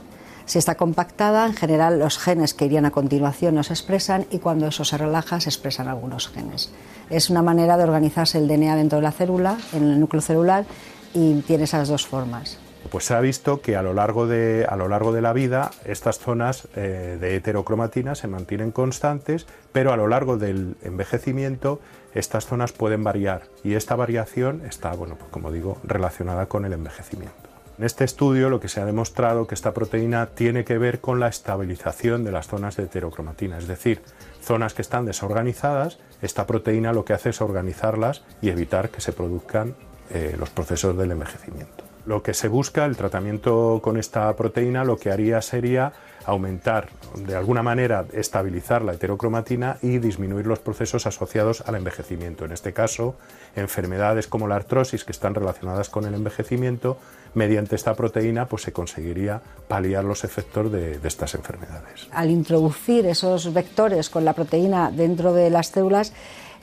Si 0.45 0.60
está 0.60 0.76
compactada, 0.76 1.45
en 1.48 1.53
general 1.53 1.99
los 1.99 2.20
genes 2.20 2.53
que 2.53 2.65
irían 2.65 2.86
a 2.86 2.91
continuación 2.91 3.56
no 3.56 3.64
se 3.64 3.74
expresan 3.74 4.28
y 4.30 4.40
cuando 4.40 4.68
eso 4.68 4.86
se 4.86 4.98
relaja 4.98 5.40
se 5.40 5.49
expresan 5.49 5.88
algunos 5.88 6.28
genes. 6.28 6.72
Es 7.10 7.30
una 7.30 7.41
manera 7.41 7.78
de 7.78 7.84
organizarse 7.84 8.38
el 8.38 8.48
DNA 8.48 8.76
dentro 8.76 8.98
de 8.98 9.03
la 9.03 9.11
célula, 9.11 9.57
en 9.74 9.90
el 9.90 9.99
núcleo 9.99 10.22
celular, 10.22 10.65
y 11.14 11.41
tiene 11.41 11.64
esas 11.64 11.88
dos 11.88 12.06
formas. 12.06 12.57
Pues 12.91 13.05
se 13.05 13.15
ha 13.15 13.22
visto 13.22 13.61
que 13.61 13.76
a 13.76 13.81
lo 13.81 13.93
largo 13.93 14.27
de, 14.27 14.68
a 14.69 14.76
lo 14.76 14.88
largo 14.88 15.14
de 15.14 15.22
la 15.22 15.34
vida 15.34 15.72
estas 15.85 16.19
zonas 16.19 16.68
eh, 16.76 17.18
de 17.19 17.35
heterocromatina 17.35 18.14
se 18.14 18.27
mantienen 18.27 18.72
constantes, 18.72 19.47
pero 19.72 19.93
a 19.93 19.97
lo 19.97 20.07
largo 20.07 20.38
del 20.38 20.76
envejecimiento 20.84 21.80
estas 22.14 22.45
zonas 22.45 22.72
pueden 22.72 23.03
variar 23.03 23.43
y 23.64 23.73
esta 23.73 23.95
variación 23.95 24.61
está, 24.65 24.93
bueno, 24.93 25.15
pues 25.15 25.31
como 25.31 25.51
digo, 25.51 25.77
relacionada 25.84 26.45
con 26.45 26.65
el 26.65 26.73
envejecimiento. 26.73 27.53
En 27.80 27.85
este 27.85 28.03
estudio 28.03 28.51
lo 28.51 28.60
que 28.60 28.68
se 28.68 28.81
ha 28.81 28.85
demostrado 28.85 29.47
que 29.47 29.55
esta 29.55 29.73
proteína 29.73 30.27
tiene 30.27 30.64
que 30.64 30.77
ver 30.77 31.01
con 31.01 31.19
la 31.19 31.27
estabilización 31.27 32.23
de 32.23 32.31
las 32.31 32.47
zonas 32.47 32.76
de 32.76 32.84
heterocromatina, 32.84 33.57
es 33.57 33.68
decir, 33.68 34.01
zonas 34.41 34.76
que 34.76 34.84
están 34.84 35.05
desorganizadas, 35.05 35.97
esta 36.22 36.45
proteína 36.45 36.93
lo 36.93 37.03
que 37.03 37.14
hace 37.14 37.31
es 37.31 37.41
organizarlas 37.41 38.23
y 38.41 38.49
evitar 38.49 38.89
que 38.89 39.01
se 39.01 39.11
produzcan 39.11 39.76
eh, 40.11 40.35
los 40.38 40.51
procesos 40.51 40.95
del 40.95 41.11
envejecimiento. 41.11 41.84
Lo 42.05 42.21
que 42.21 42.34
se 42.34 42.47
busca, 42.47 42.85
el 42.85 42.97
tratamiento 42.97 43.80
con 43.81 43.97
esta 43.97 44.35
proteína, 44.35 44.84
lo 44.84 44.97
que 44.97 45.11
haría 45.11 45.41
sería 45.41 45.93
aumentar, 46.25 46.89
de 47.15 47.35
alguna 47.35 47.63
manera, 47.63 48.05
estabilizar 48.13 48.81
la 48.81 48.93
heterocromatina 48.93 49.77
y 49.81 49.99
disminuir 49.99 50.45
los 50.45 50.59
procesos 50.59 51.05
asociados 51.05 51.61
al 51.61 51.75
envejecimiento. 51.75 52.45
En 52.45 52.51
este 52.51 52.73
caso, 52.73 53.15
enfermedades 53.55 54.27
como 54.27 54.47
la 54.47 54.55
artrosis, 54.55 55.03
que 55.03 55.11
están 55.11 55.35
relacionadas 55.35 55.89
con 55.89 56.05
el 56.05 56.13
envejecimiento, 56.13 56.97
mediante 57.34 57.75
esta 57.75 57.95
proteína 57.95 58.47
pues, 58.47 58.63
se 58.63 58.71
conseguiría 58.71 59.41
paliar 59.67 60.03
los 60.03 60.23
efectos 60.23 60.71
de, 60.71 60.99
de 60.99 61.07
estas 61.07 61.35
enfermedades. 61.35 62.07
Al 62.11 62.30
introducir 62.30 63.05
esos 63.05 63.53
vectores 63.53 64.09
con 64.09 64.23
la 64.23 64.34
proteína 64.34 64.91
dentro 64.91 65.34
de 65.34 65.49
las 65.49 65.67
células, 65.67 66.13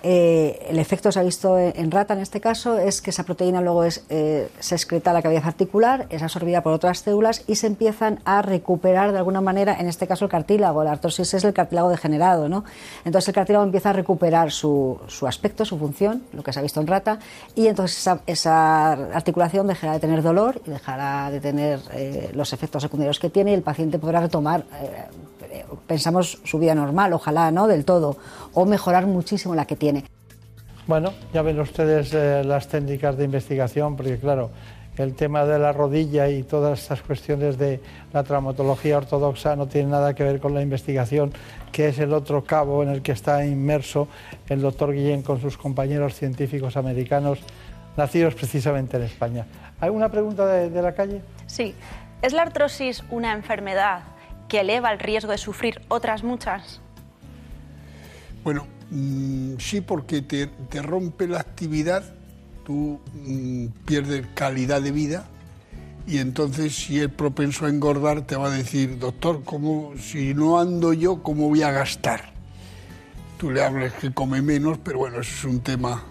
eh, 0.03 0.67
el 0.69 0.79
efecto 0.79 1.13
se 1.13 1.21
ha 1.21 1.23
visto 1.23 1.59
en, 1.59 1.91
rata 1.91 2.15
en 2.15 2.21
este 2.21 2.41
caso 2.41 2.79
es 2.79 3.03
que 3.03 3.11
esa 3.11 3.25
proteína 3.25 3.61
luego 3.61 3.85
es, 3.85 4.05
eh, 4.09 4.49
se 4.59 4.75
excreta 4.75 5.11
a 5.11 5.15
la 5.15 5.23
cavidad 5.23 5.47
articular, 5.47 6.07
es 6.11 6.23
absorbida 6.23 6.63
por 6.63 6.73
otras 6.73 7.01
células 7.01 7.45
y 7.47 7.57
se 7.57 7.67
empiezan 7.67 8.21
a 8.25 8.43
recuperar 8.43 9.13
de 9.13 9.19
alguna 9.19 9.41
manera, 9.41 9.77
en 9.79 9.89
este 9.89 10.07
caso 10.07 10.25
el 10.25 10.31
cartílago. 10.31 10.85
La 10.85 10.93
artrosis 10.93 11.35
es 11.35 11.45
el 11.45 11.53
cartílago 11.53 11.91
degenerado, 11.91 12.49
¿no? 12.49 12.65
Entonces 13.05 13.29
el 13.29 13.35
cartílago 13.35 13.65
empieza 13.65 13.91
a 13.91 13.93
recuperar 13.93 14.53
su, 14.53 14.99
su 15.07 15.27
aspecto, 15.27 15.65
su 15.65 15.79
función, 15.79 16.23
lo 16.33 16.43
que 16.43 16.53
se 16.53 16.59
ha 16.59 16.63
visto 16.63 16.81
en 16.81 16.87
rata, 16.87 17.19
y 17.55 17.67
entonces 17.67 17.99
esa, 17.99 18.21
esa 18.27 18.93
articulación 18.93 19.67
dejará 19.67 19.95
de 19.95 20.01
tener 20.01 20.23
dolor 20.23 20.61
y 20.67 20.71
dejará 20.71 21.31
de 21.31 21.41
tener 21.41 21.81
eh, 21.93 22.31
los 22.35 22.53
efectos 22.53 22.83
secundarios 22.83 23.19
que 23.19 23.31
tiene 23.31 23.51
y 23.51 23.55
el 23.55 23.63
paciente 23.63 23.99
podrá 23.99 24.21
retomar 24.21 24.65
eh, 24.81 25.05
pensamos 25.87 26.39
su 26.45 26.59
vida 26.59 26.75
normal, 26.75 27.13
ojalá 27.13 27.51
no 27.51 27.67
del 27.67 27.85
todo, 27.85 28.17
o 28.55 28.67
mejorar 28.67 29.07
muchísimo 29.07 29.55
la 29.55 29.67
que 29.67 29.77
tiene. 29.77 30.05
Bueno, 30.87 31.13
ya 31.33 31.43
ven 31.43 31.61
ustedes 31.61 32.13
eh, 32.15 32.43
las 32.45 32.69
técnicas 32.69 33.17
de 33.17 33.25
investigación, 33.25 33.97
porque 33.97 34.19
claro, 34.19 34.51
el 34.97 35.15
tema 35.15 35.45
de 35.45 35.59
la 35.59 35.73
rodilla 35.73 36.29
y 36.29 36.43
todas 36.43 36.81
estas 36.81 37.03
cuestiones 37.03 37.59
de 37.59 37.81
la 38.13 38.23
traumatología 38.25 38.99
ortodoxa 38.99 39.57
no 39.57 39.67
tiene 39.67 39.91
nada 39.91 40.15
que 40.15 40.25
ver 40.25 40.41
con 40.41 40.53
la 40.53 40.63
investigación, 40.63 41.33
que 41.73 41.89
es 41.89 41.99
el 41.99 42.13
otro 42.13 42.45
cabo 42.45 42.83
en 42.83 42.89
el 42.89 43.03
que 43.03 43.13
está 43.13 43.45
inmerso 43.47 44.09
el 44.49 44.61
doctor 44.61 44.93
Guillén 44.93 45.23
con 45.23 45.41
sus 45.41 45.57
compañeros 45.57 46.15
científicos 46.15 46.77
americanos, 46.77 47.39
nacidos 47.97 48.35
precisamente 48.35 48.97
en 48.97 49.05
España. 49.05 49.47
¿Hay 49.81 49.91
una 49.91 50.11
pregunta 50.11 50.47
de, 50.47 50.71
de 50.71 50.83
la 50.83 50.93
calle? 50.93 51.23
Sí. 51.47 51.75
¿Es 52.21 52.33
la 52.33 52.43
artrosis 52.43 53.03
una 53.11 53.33
enfermedad 53.33 54.03
que 54.51 54.61
eleva 54.61 54.93
el 54.93 54.99
riesgo 54.99 55.31
de 55.31 55.39
sufrir 55.39 55.81
otras 55.89 56.23
muchas? 56.23 56.81
Bueno, 58.45 58.67
mm, 58.91 59.55
sí, 59.59 59.81
porque 59.81 60.21
te, 60.21 60.51
rompe 60.83 61.27
la 61.29 61.41
actividad, 61.41 62.05
tú 62.67 63.01
mm, 63.15 63.67
pierdes 63.87 64.27
calidad 64.35 64.83
de 64.83 64.91
vida 64.91 65.29
y 66.07 66.19
entonces 66.19 66.75
si 66.75 67.01
es 67.01 67.09
propenso 67.09 67.67
a 67.67 67.69
engordar 67.69 68.27
te 68.27 68.37
va 68.37 68.49
a 68.49 68.51
decir, 68.51 68.99
doctor, 68.99 69.45
¿cómo, 69.45 69.93
si 69.97 70.35
no 70.35 70.59
ando 70.59 70.93
yo, 70.93 71.23
¿cómo 71.23 71.49
voy 71.49 71.63
a 71.63 71.71
gastar? 71.71 72.33
Tú 73.39 73.51
le 73.51 73.63
hablas 73.63 73.93
que 73.95 74.13
come 74.13 74.43
menos, 74.43 74.79
pero 74.83 74.99
bueno, 74.99 75.21
eso 75.21 75.33
es 75.33 75.45
un 75.45 75.61
tema. 75.61 76.03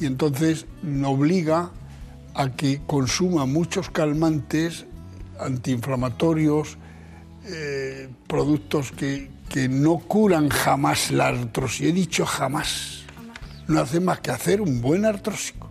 Y 0.00 0.06
entonces 0.06 0.66
obliga 1.04 1.70
a 2.34 2.50
que 2.50 2.82
consuma 2.86 3.46
muchos 3.46 3.88
calmantes, 3.90 4.84
antiinflamatorios, 5.40 6.76
eh, 7.48 8.08
productos 8.26 8.92
que, 8.92 9.30
que 9.48 9.68
no 9.68 9.98
curan 9.98 10.48
jamás 10.48 11.10
la 11.10 11.28
artrosis. 11.28 11.88
He 11.88 11.92
dicho 11.92 12.26
jamás. 12.26 13.04
No 13.66 13.80
hace 13.80 14.00
más 14.00 14.20
que 14.20 14.30
hacer 14.30 14.60
un 14.60 14.80
buen 14.80 15.04
artrósico. 15.04 15.70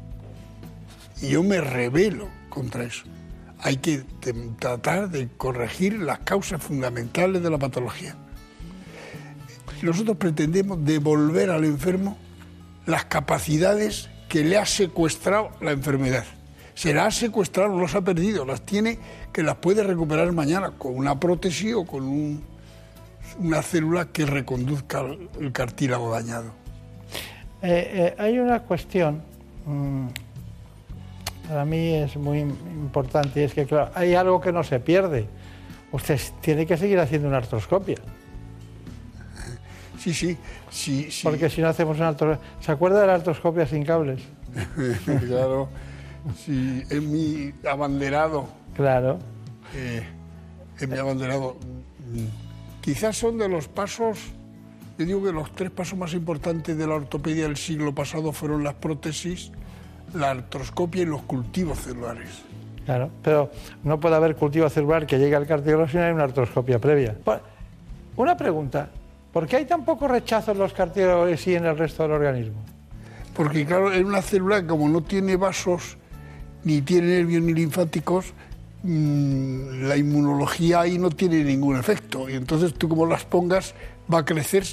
Y 1.22 1.30
yo 1.30 1.44
me 1.44 1.62
rebelo 1.62 2.30
contra 2.49 2.84
eso. 2.84 3.06
Hay 3.60 3.78
que 3.78 4.04
tratar 4.60 5.10
de 5.10 5.30
corregir 5.30 5.99
las 5.99 6.20
causas 6.20 6.62
fundamentales 6.62 7.41
de 7.41 7.49
la 7.49 7.58
patología. 7.58 8.16
Nosotros 9.82 10.18
pretendemos 10.18 10.84
devolver 10.84 11.49
al 11.49 11.64
enfermo 11.64 12.18
las 12.86 13.06
capacidades 13.06 14.10
que 14.30 14.44
le 14.44 14.58
ha 14.58 14.66
secuestrado 14.66 15.52
la 15.62 15.72
enfermedad. 15.72 16.26
Se 16.78 16.94
las 16.94 17.08
ha 17.08 17.12
secuestrado, 17.22 17.70
no 17.70 17.82
las 17.82 17.95
ha 17.95 18.02
perdido, 18.02 18.45
las 18.45 18.62
tiene 18.62 18.99
que 19.34 19.41
las 19.41 19.56
puede 19.56 19.82
recuperar 19.82 20.32
mañana 20.32 20.74
con 20.78 20.95
una 20.95 21.20
prótesis 21.20 21.74
o 21.74 21.86
con 21.88 22.04
un- 22.04 22.44
una 23.40 23.64
célula 23.64 24.06
que 24.12 24.28
reconduzca 24.28 25.02
el- 25.40 25.52
cartílago 25.52 26.12
dañado. 26.12 26.52
Eh, 27.64 28.14
eh, 28.16 28.16
hay 28.20 28.38
una 28.38 28.60
cuestión, 28.60 29.24
mm, 29.66 30.06
para 31.48 31.66
mí 31.66 31.95
es 31.95 32.16
muy 32.16 32.41
importante, 32.41 33.41
y 33.41 33.44
es 33.45 33.56
que, 33.56 33.66
claro, 33.66 33.90
hay 33.95 34.14
algo 34.14 34.40
que 34.40 34.52
no 34.52 34.64
se 34.64 34.80
pierde. 34.80 35.26
Usted 35.91 36.20
tiene 36.41 36.68
que 36.68 36.78
seguir 36.78 36.99
haciendo 36.99 37.28
una 37.28 37.38
artroscopia. 37.38 37.98
Sí, 39.98 40.14
sí, 40.14 40.38
sí. 40.70 41.10
sí. 41.10 41.22
Porque 41.24 41.49
si 41.49 41.60
no 41.62 41.70
hacemos 41.70 41.98
una 41.98 42.10
artroscopia... 42.10 42.48
¿Se 42.62 42.72
acuerda 42.72 43.02
de 43.02 43.08
la 43.08 43.16
artroscopia 43.16 43.66
sin 43.66 43.84
cables? 43.84 44.22
claro, 45.28 45.70
sí, 46.38 46.84
es 46.89 47.02
mi 47.02 47.53
abanderado. 47.69 48.48
Claro. 48.76 49.19
Eh, 49.76 50.03
es 50.80 50.88
mi 50.88 50.98
abanderado. 50.98 51.57
Mm, 52.11 52.48
Quizás 52.88 53.18
son 53.18 53.38
de 53.38 53.49
los 53.49 53.68
pasos, 53.68 54.18
yo 54.98 55.06
digo 55.06 55.22
que 55.22 55.34
los 55.34 55.52
tres 55.52 55.72
pasos 55.72 55.99
más 55.99 56.14
importantes 56.14 56.77
de 56.77 56.88
la 56.88 56.95
ortopedia 56.95 57.44
del 57.44 57.57
siglo 57.57 57.94
pasado 57.94 58.31
fueron 58.31 58.64
las 58.64 58.76
prótesis, 58.76 59.52
la 60.14 60.31
artroscopia 60.31 61.02
y 61.02 61.06
los 61.06 61.23
cultivos 61.23 61.80
celulares. 61.80 62.30
Claro, 62.85 63.10
pero 63.22 63.52
no 63.84 63.99
puede 63.99 64.15
haber 64.15 64.38
cultivo 64.38 64.69
celular 64.69 65.06
que 65.06 65.19
llegue 65.19 65.35
al 65.35 65.45
cartílago 65.45 65.85
si 65.89 65.98
no 65.98 66.03
hay 66.03 66.14
una 66.14 66.23
artroscopia 66.23 66.80
previa. 66.80 67.18
Una 68.15 68.38
pregunta, 68.38 68.89
¿por 69.34 69.45
qué 69.45 69.57
hay 69.57 69.65
tan 69.65 69.84
poco 69.84 70.07
rechazo 70.07 70.53
en 70.53 70.60
los 70.60 70.72
cartílagos 70.72 71.45
y 71.45 71.56
en 71.56 71.65
el 71.65 71.77
resto 71.77 72.03
del 72.03 72.14
organismo? 72.14 72.64
Porque 73.34 73.65
claro, 73.65 73.91
es 73.91 74.06
una 74.06 74.22
célula 74.22 74.65
como 74.65 74.88
no 74.88 75.03
tiene 75.03 75.35
vasos, 75.35 75.98
ni 76.64 76.82
tiene 76.82 77.08
nervios 77.08 77.42
ni 77.44 77.54
linfáticos, 77.54 78.34
mm, 78.84 79.84
la 79.88 79.98
inmunología 79.98 80.82
ahí 80.82 80.98
no 80.98 81.10
tiene 81.10 81.44
ningún 81.44 81.78
efecto. 81.78 82.30
Y 82.30 82.34
entonces 82.34 82.74
tú 82.74 82.88
como 82.90 83.06
las 83.06 83.26
pongas, 83.26 83.74
va 84.12 84.20
a 84.20 84.26
crecer. 84.26 84.66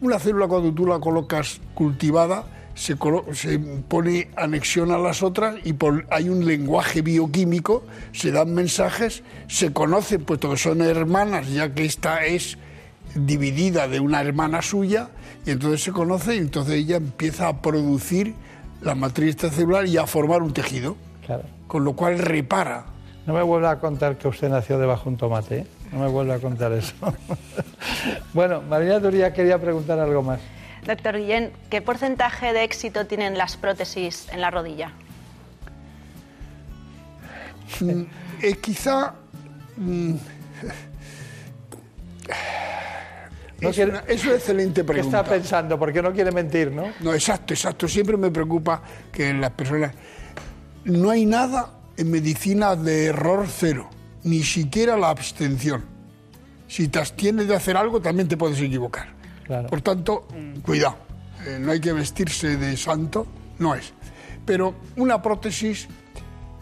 Una 0.00 0.18
célula 0.18 0.46
cuando 0.48 0.72
tú 0.72 0.86
la 0.86 0.98
colocas 0.98 1.60
cultivada, 1.74 2.46
se, 2.74 2.96
se 3.34 3.58
pone 3.58 4.28
anexión 4.36 4.90
a 4.90 4.98
las 4.98 5.22
otras 5.22 5.56
y 5.64 5.74
por- 5.74 6.06
hay 6.10 6.28
un 6.30 6.46
lenguaje 6.46 7.02
bioquímico, 7.02 7.84
se 8.12 8.30
dan 8.30 8.54
mensajes, 8.54 9.22
se 9.48 9.72
conocen, 9.72 10.24
puesto 10.24 10.50
que 10.50 10.56
son 10.56 10.80
hermanas, 10.80 11.50
ya 11.52 11.74
que 11.74 11.84
esta 11.84 12.24
es 12.24 12.56
dividida 13.14 13.88
de 13.88 14.00
una 14.00 14.20
hermana 14.22 14.62
suya, 14.62 15.10
y 15.44 15.50
entonces 15.50 15.82
se 15.82 15.92
conoce 15.92 16.36
y 16.36 16.38
entonces 16.38 16.74
ella 16.76 16.96
empieza 16.96 17.48
a 17.48 17.60
producir 17.60 18.34
la 18.80 18.94
matriz 18.94 19.36
celular 19.36 19.86
y 19.86 19.96
a 19.98 20.06
formar 20.06 20.42
un 20.42 20.52
tejido, 20.54 20.96
Claro. 21.30 21.44
con 21.68 21.84
lo 21.84 21.92
cual 21.94 22.18
repara. 22.18 22.86
No 23.24 23.34
me 23.34 23.42
vuelva 23.42 23.70
a 23.70 23.78
contar 23.78 24.18
que 24.18 24.26
usted 24.26 24.48
nació 24.48 24.80
debajo 24.80 25.04
de 25.04 25.10
un 25.10 25.16
tomate, 25.16 25.58
¿eh? 25.58 25.66
No 25.92 26.00
me 26.00 26.08
vuelva 26.08 26.34
a 26.34 26.38
contar 26.40 26.72
eso. 26.72 26.94
bueno, 28.34 28.62
Marina 28.62 29.00
Turía 29.00 29.32
quería 29.32 29.56
preguntar 29.56 30.00
algo 30.00 30.22
más. 30.22 30.40
Doctor 30.84 31.18
Guillén, 31.18 31.52
¿qué 31.70 31.80
porcentaje 31.82 32.52
de 32.52 32.64
éxito 32.64 33.06
tienen 33.06 33.38
las 33.38 33.56
prótesis 33.56 34.26
en 34.32 34.40
la 34.40 34.50
rodilla? 34.50 34.90
Mm, 37.78 38.02
eh, 38.42 38.56
quizá... 38.60 39.14
mm, 39.76 40.14
es, 43.60 43.78
una, 43.78 44.02
es 44.08 44.24
una 44.24 44.34
excelente 44.34 44.80
¿Qué 44.80 44.84
pregunta. 44.84 45.20
está 45.20 45.30
pensando? 45.30 45.78
Porque 45.78 46.02
no 46.02 46.12
quiere 46.12 46.32
mentir, 46.32 46.72
¿no? 46.72 46.86
No, 46.98 47.14
exacto, 47.14 47.54
exacto. 47.54 47.86
Siempre 47.86 48.16
me 48.16 48.32
preocupa 48.32 48.82
que 49.12 49.32
las 49.32 49.50
personas... 49.52 49.92
No 50.84 51.10
hay 51.10 51.26
nada 51.26 51.72
en 51.96 52.10
medicina 52.10 52.76
de 52.76 53.06
error 53.06 53.46
cero, 53.48 53.88
ni 54.24 54.42
siquiera 54.42 54.96
la 54.96 55.10
abstención. 55.10 55.84
Si 56.68 56.88
te 56.88 56.98
abstienes 56.98 57.48
de 57.48 57.56
hacer 57.56 57.76
algo, 57.76 58.00
también 58.00 58.28
te 58.28 58.36
puedes 58.36 58.60
equivocar. 58.60 59.08
Claro. 59.44 59.68
Por 59.68 59.80
tanto, 59.82 60.26
cuidado. 60.62 60.96
Eh, 61.46 61.58
no 61.60 61.72
hay 61.72 61.80
que 61.80 61.92
vestirse 61.92 62.56
de 62.56 62.76
santo, 62.76 63.26
no 63.58 63.74
es. 63.74 63.92
Pero 64.46 64.74
una 64.96 65.20
prótesis 65.20 65.88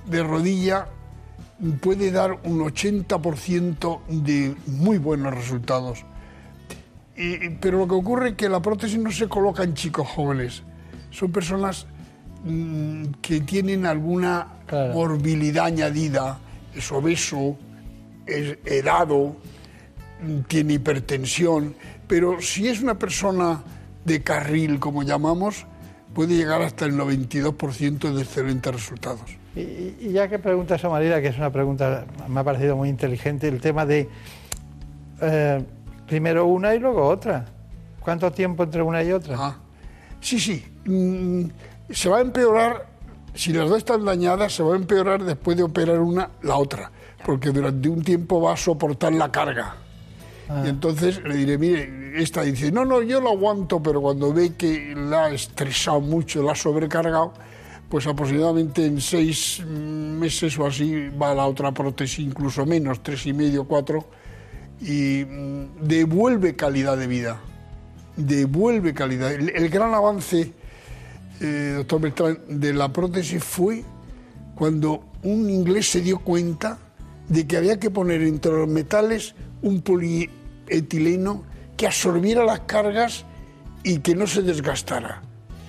de 0.06 0.22
rodilla 0.22 0.86
puede 1.80 2.10
dar 2.10 2.38
un 2.44 2.60
80% 2.60 4.00
de 4.08 4.54
muy 4.66 4.98
buenos 4.98 5.34
resultados. 5.34 6.04
Y- 7.16 7.50
pero 7.60 7.78
lo 7.78 7.88
que 7.88 7.94
ocurre 7.94 8.28
es 8.30 8.34
que 8.36 8.48
la 8.48 8.62
prótesis 8.62 8.98
no 8.98 9.10
se 9.10 9.28
coloca 9.28 9.62
en 9.64 9.74
chicos 9.74 10.06
jóvenes. 10.08 10.62
Son 11.10 11.30
personas 11.32 11.86
mm, 12.48 13.04
que 13.20 13.40
tienen 13.40 13.86
alguna 13.86 14.48
morbilidad 14.92 15.66
añadida, 15.66 16.38
es 16.74 16.90
obeso, 16.92 17.56
es 18.26 18.58
helado, 18.64 19.36
mm, 20.22 20.40
tiene 20.48 20.74
hipertensión. 20.74 21.74
Pero 22.06 22.40
si 22.40 22.68
es 22.68 22.80
una 22.80 22.98
persona 22.98 23.62
de 24.04 24.22
carril, 24.22 24.78
como 24.78 25.02
llamamos, 25.02 25.66
puede 26.14 26.34
llegar 26.34 26.62
hasta 26.62 26.86
el 26.86 26.96
92% 26.96 28.12
de 28.12 28.22
excelentes 28.22 28.72
resultados. 28.72 29.36
Y, 29.54 30.12
ya 30.12 30.28
que 30.28 30.38
preguntas 30.38 30.84
a 30.84 30.88
Marina, 30.88 31.20
que 31.20 31.28
es 31.28 31.36
una 31.36 31.50
pregunta, 31.50 32.06
me 32.28 32.40
ha 32.40 32.44
parecido 32.44 32.76
muy 32.76 32.88
inteligente, 32.88 33.48
el 33.48 33.60
tema 33.60 33.84
de 33.84 34.08
eh, 35.20 35.64
primero 36.06 36.46
una 36.46 36.74
y 36.74 36.78
luego 36.78 37.06
otra. 37.06 37.46
¿Cuánto 38.00 38.32
tiempo 38.32 38.62
entre 38.62 38.82
una 38.82 39.02
y 39.02 39.12
otra? 39.12 39.36
Ah, 39.38 39.58
Sí, 40.20 40.40
sí. 40.40 40.64
Se 41.90 42.08
va 42.08 42.18
a 42.18 42.20
empeorar, 42.20 42.86
si 43.34 43.52
las 43.52 43.68
dos 43.68 43.78
están 43.78 44.04
dañadas, 44.04 44.52
se 44.54 44.62
va 44.62 44.74
a 44.74 44.76
empeorar 44.76 45.24
después 45.24 45.56
de 45.56 45.62
operar 45.62 46.00
una, 46.00 46.30
la 46.42 46.56
otra. 46.56 46.90
Porque 47.24 47.50
durante 47.50 47.88
un 47.88 48.02
tiempo 48.02 48.40
va 48.40 48.52
a 48.52 48.56
soportar 48.56 49.12
la 49.12 49.30
carga. 49.30 49.76
Ah. 50.48 50.62
Y 50.64 50.68
entonces 50.68 51.22
le 51.24 51.36
diré, 51.36 51.58
mire, 51.58 52.22
esta 52.22 52.42
dice, 52.42 52.72
no, 52.72 52.84
no, 52.84 53.02
yo 53.02 53.20
lo 53.20 53.30
aguanto, 53.30 53.82
pero 53.82 54.00
cuando 54.00 54.32
ve 54.32 54.54
que 54.54 54.94
la 54.96 55.26
ha 55.26 55.30
estresado 55.30 56.00
mucho, 56.00 56.42
la 56.42 56.52
ha 56.52 56.54
sobrecargado, 56.54 57.32
pues 57.88 58.06
aproximadamente 58.06 58.84
en 58.84 59.00
seis 59.00 59.64
meses 59.66 60.58
o 60.58 60.66
así 60.66 61.08
va 61.10 61.34
la 61.34 61.46
otra 61.46 61.72
prótesis, 61.72 62.20
incluso 62.20 62.66
menos, 62.66 63.02
tres 63.02 63.26
y 63.26 63.32
medio, 63.32 63.64
cuatro, 63.64 64.04
y 64.80 65.24
mm, 65.24 65.86
devuelve 65.86 66.54
calidad 66.56 66.96
de 66.96 67.06
vida. 67.06 67.40
Devuelve 68.16 68.94
calidad. 68.94 69.32
El, 69.32 69.50
el 69.50 69.68
gran 69.68 69.94
avance, 69.94 70.52
eh, 71.40 71.74
doctor 71.76 72.00
Beltrán, 72.00 72.38
de 72.48 72.72
la 72.72 72.92
prótesis 72.92 73.42
fue 73.42 73.84
cuando 74.54 75.04
un 75.22 75.48
inglés 75.50 75.90
se 75.90 76.00
dio 76.00 76.18
cuenta 76.18 76.78
de 77.28 77.46
que 77.46 77.56
había 77.56 77.78
que 77.78 77.90
poner 77.90 78.22
entre 78.22 78.52
los 78.52 78.68
metales 78.68 79.34
un 79.62 79.82
polietileno 79.82 81.44
que 81.76 81.86
absorbiera 81.86 82.44
las 82.44 82.60
cargas 82.60 83.24
y 83.84 83.98
que 83.98 84.14
no 84.14 84.26
se 84.26 84.42
desgastara. 84.42 85.22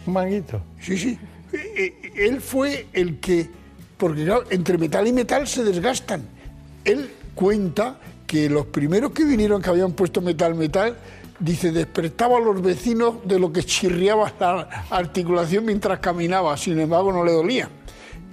Un 0.06 0.14
manguito. 0.14 0.62
Sí, 0.82 0.98
sí. 0.98 1.20
Eh, 1.54 1.94
eh, 2.04 2.12
Él 2.16 2.42
fue 2.42 2.88
el 2.94 3.20
que, 3.20 3.50
porque 3.98 4.26
claro, 4.26 4.46
entre 4.50 4.78
metal 4.78 5.08
y 5.08 5.14
metal 5.14 5.48
se 5.48 5.64
desgastan. 5.64 6.24
Él 6.86 7.10
cuenta 7.36 8.00
que 8.26 8.50
los 8.50 8.68
primeros 8.68 9.12
que 9.12 9.24
vinieron 9.26 9.62
que 9.62 9.70
habían 9.70 9.94
puesto 9.94 10.22
metal, 10.22 10.56
metal, 10.56 10.98
dice, 11.40 11.72
despertaba 11.72 12.38
a 12.38 12.40
los 12.40 12.62
vecinos 12.62 13.16
de 13.26 13.40
lo 13.40 13.52
que 13.52 13.64
chirriaba 13.64 14.32
la 14.40 14.86
articulación 14.90 15.66
mientras 15.66 16.00
caminaba, 16.00 16.56
sin 16.58 16.80
embargo 16.80 17.12
no 17.12 17.24
le 17.24 17.32
dolía. 17.32 17.70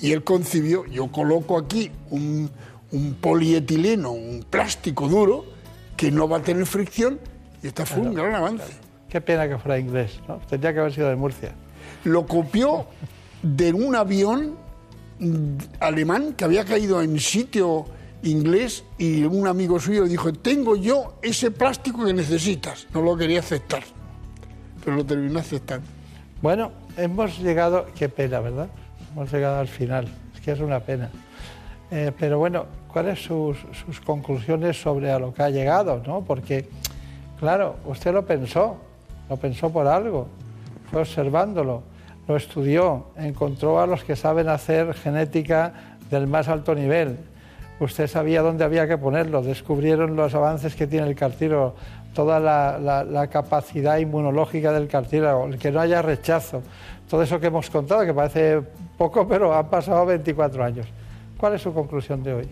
Y 0.00 0.12
él 0.12 0.24
concibió, 0.24 0.84
yo 0.86 1.10
coloco 1.10 1.58
aquí 1.58 1.90
un, 2.10 2.50
un 2.92 3.14
polietileno, 3.14 4.12
un 4.12 4.44
plástico 4.48 5.08
duro, 5.08 5.44
que 5.96 6.10
no 6.10 6.28
va 6.28 6.38
a 6.38 6.42
tener 6.42 6.66
fricción, 6.66 7.18
y 7.62 7.68
esta 7.68 7.86
fue 7.86 8.02
un 8.02 8.14
gran 8.14 8.34
avance. 8.34 8.74
Qué 9.08 9.20
pena 9.20 9.48
que 9.48 9.56
fuera 9.56 9.78
inglés, 9.78 10.20
¿no? 10.28 10.38
Tendría 10.48 10.74
que 10.74 10.80
haber 10.80 10.92
sido 10.92 11.08
de 11.08 11.16
Murcia. 11.16 11.52
Lo 12.04 12.26
copió 12.26 12.86
de 13.42 13.72
un 13.72 13.94
avión 13.94 14.56
alemán 15.80 16.34
que 16.34 16.44
había 16.44 16.64
caído 16.64 17.00
en 17.00 17.18
sitio 17.18 17.86
inglés 18.22 18.84
y 18.98 19.24
un 19.24 19.46
amigo 19.46 19.78
suyo 19.78 20.04
dijo, 20.04 20.32
tengo 20.32 20.76
yo 20.76 21.18
ese 21.22 21.50
plástico 21.50 22.04
que 22.04 22.12
necesitas. 22.12 22.86
No 22.92 23.02
lo 23.02 23.16
quería 23.16 23.40
aceptar, 23.40 23.82
pero 24.84 24.96
lo 24.96 25.04
terminó 25.04 25.38
aceptando. 25.38 25.86
Bueno, 26.42 26.72
hemos 26.96 27.38
llegado, 27.38 27.86
qué 27.94 28.08
pena, 28.08 28.40
¿verdad? 28.40 28.68
Hemos 29.12 29.32
llegado 29.32 29.60
al 29.60 29.68
final, 29.68 30.08
es 30.34 30.40
que 30.40 30.52
es 30.52 30.60
una 30.60 30.80
pena. 30.80 31.10
Eh, 31.90 32.12
pero 32.18 32.38
bueno, 32.38 32.66
¿cuáles 32.92 33.22
sus, 33.22 33.56
sus 33.84 34.00
conclusiones 34.00 34.80
sobre 34.80 35.10
a 35.10 35.18
lo 35.18 35.32
que 35.32 35.42
ha 35.42 35.50
llegado? 35.50 36.02
¿no? 36.06 36.22
Porque, 36.22 36.68
claro, 37.38 37.76
usted 37.86 38.12
lo 38.12 38.26
pensó, 38.26 38.76
lo 39.28 39.36
pensó 39.36 39.70
por 39.70 39.86
algo, 39.86 40.28
fue 40.90 41.00
observándolo, 41.00 41.82
lo 42.26 42.36
estudió, 42.36 43.06
encontró 43.16 43.80
a 43.80 43.86
los 43.86 44.02
que 44.02 44.16
saben 44.16 44.48
hacer 44.48 44.94
genética 44.94 45.96
del 46.10 46.26
más 46.26 46.48
alto 46.48 46.74
nivel. 46.74 47.18
Usted 47.78 48.06
sabía 48.06 48.40
dónde 48.42 48.64
había 48.64 48.88
que 48.88 48.96
ponerlo, 48.96 49.42
descubrieron 49.42 50.16
los 50.16 50.34
avances 50.34 50.74
que 50.74 50.86
tiene 50.86 51.08
el 51.08 51.14
cartílago, 51.14 51.74
toda 52.14 52.40
la, 52.40 52.78
la- 52.78 53.04
la 53.04 53.26
capacidad 53.26 53.98
inmunológica 53.98 54.72
del 54.72 54.88
cartílago, 54.88 55.44
el 55.46 55.58
que 55.58 55.70
no 55.70 55.80
haya 55.80 56.00
rechazo, 56.00 56.62
todo 57.10 57.22
eso 57.22 57.38
que 57.38 57.48
hemos 57.48 57.68
contado, 57.68 58.04
que 58.06 58.14
parece 58.14 58.62
poco, 58.96 59.28
pero 59.28 59.54
han 59.54 59.68
pasado 59.68 60.06
24 60.06 60.64
años. 60.64 60.86
¿Cuál 61.36 61.54
es 61.54 61.62
su 61.62 61.74
conclusión 61.74 62.22
de 62.22 62.32
hoy? 62.32 62.48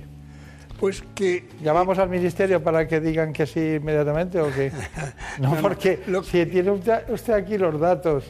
Pues 0.79 1.03
que... 1.15 1.49
¿Llamamos 1.63 1.99
al 1.99 2.11
ministerio 2.11 2.63
para 2.63 2.87
que 2.87 3.01
digan 3.01 3.33
que 3.33 3.47
sí 3.47 3.77
inmediatamente 3.81 4.39
o 4.41 4.49
qué? 4.53 4.71
No, 5.39 5.49
No, 5.49 5.55
no, 5.57 5.63
porque 5.63 6.01
si 6.25 6.45
tiene 6.45 6.71
usted 6.71 7.33
aquí 7.33 7.57
los 7.57 7.81
datos, 7.81 8.25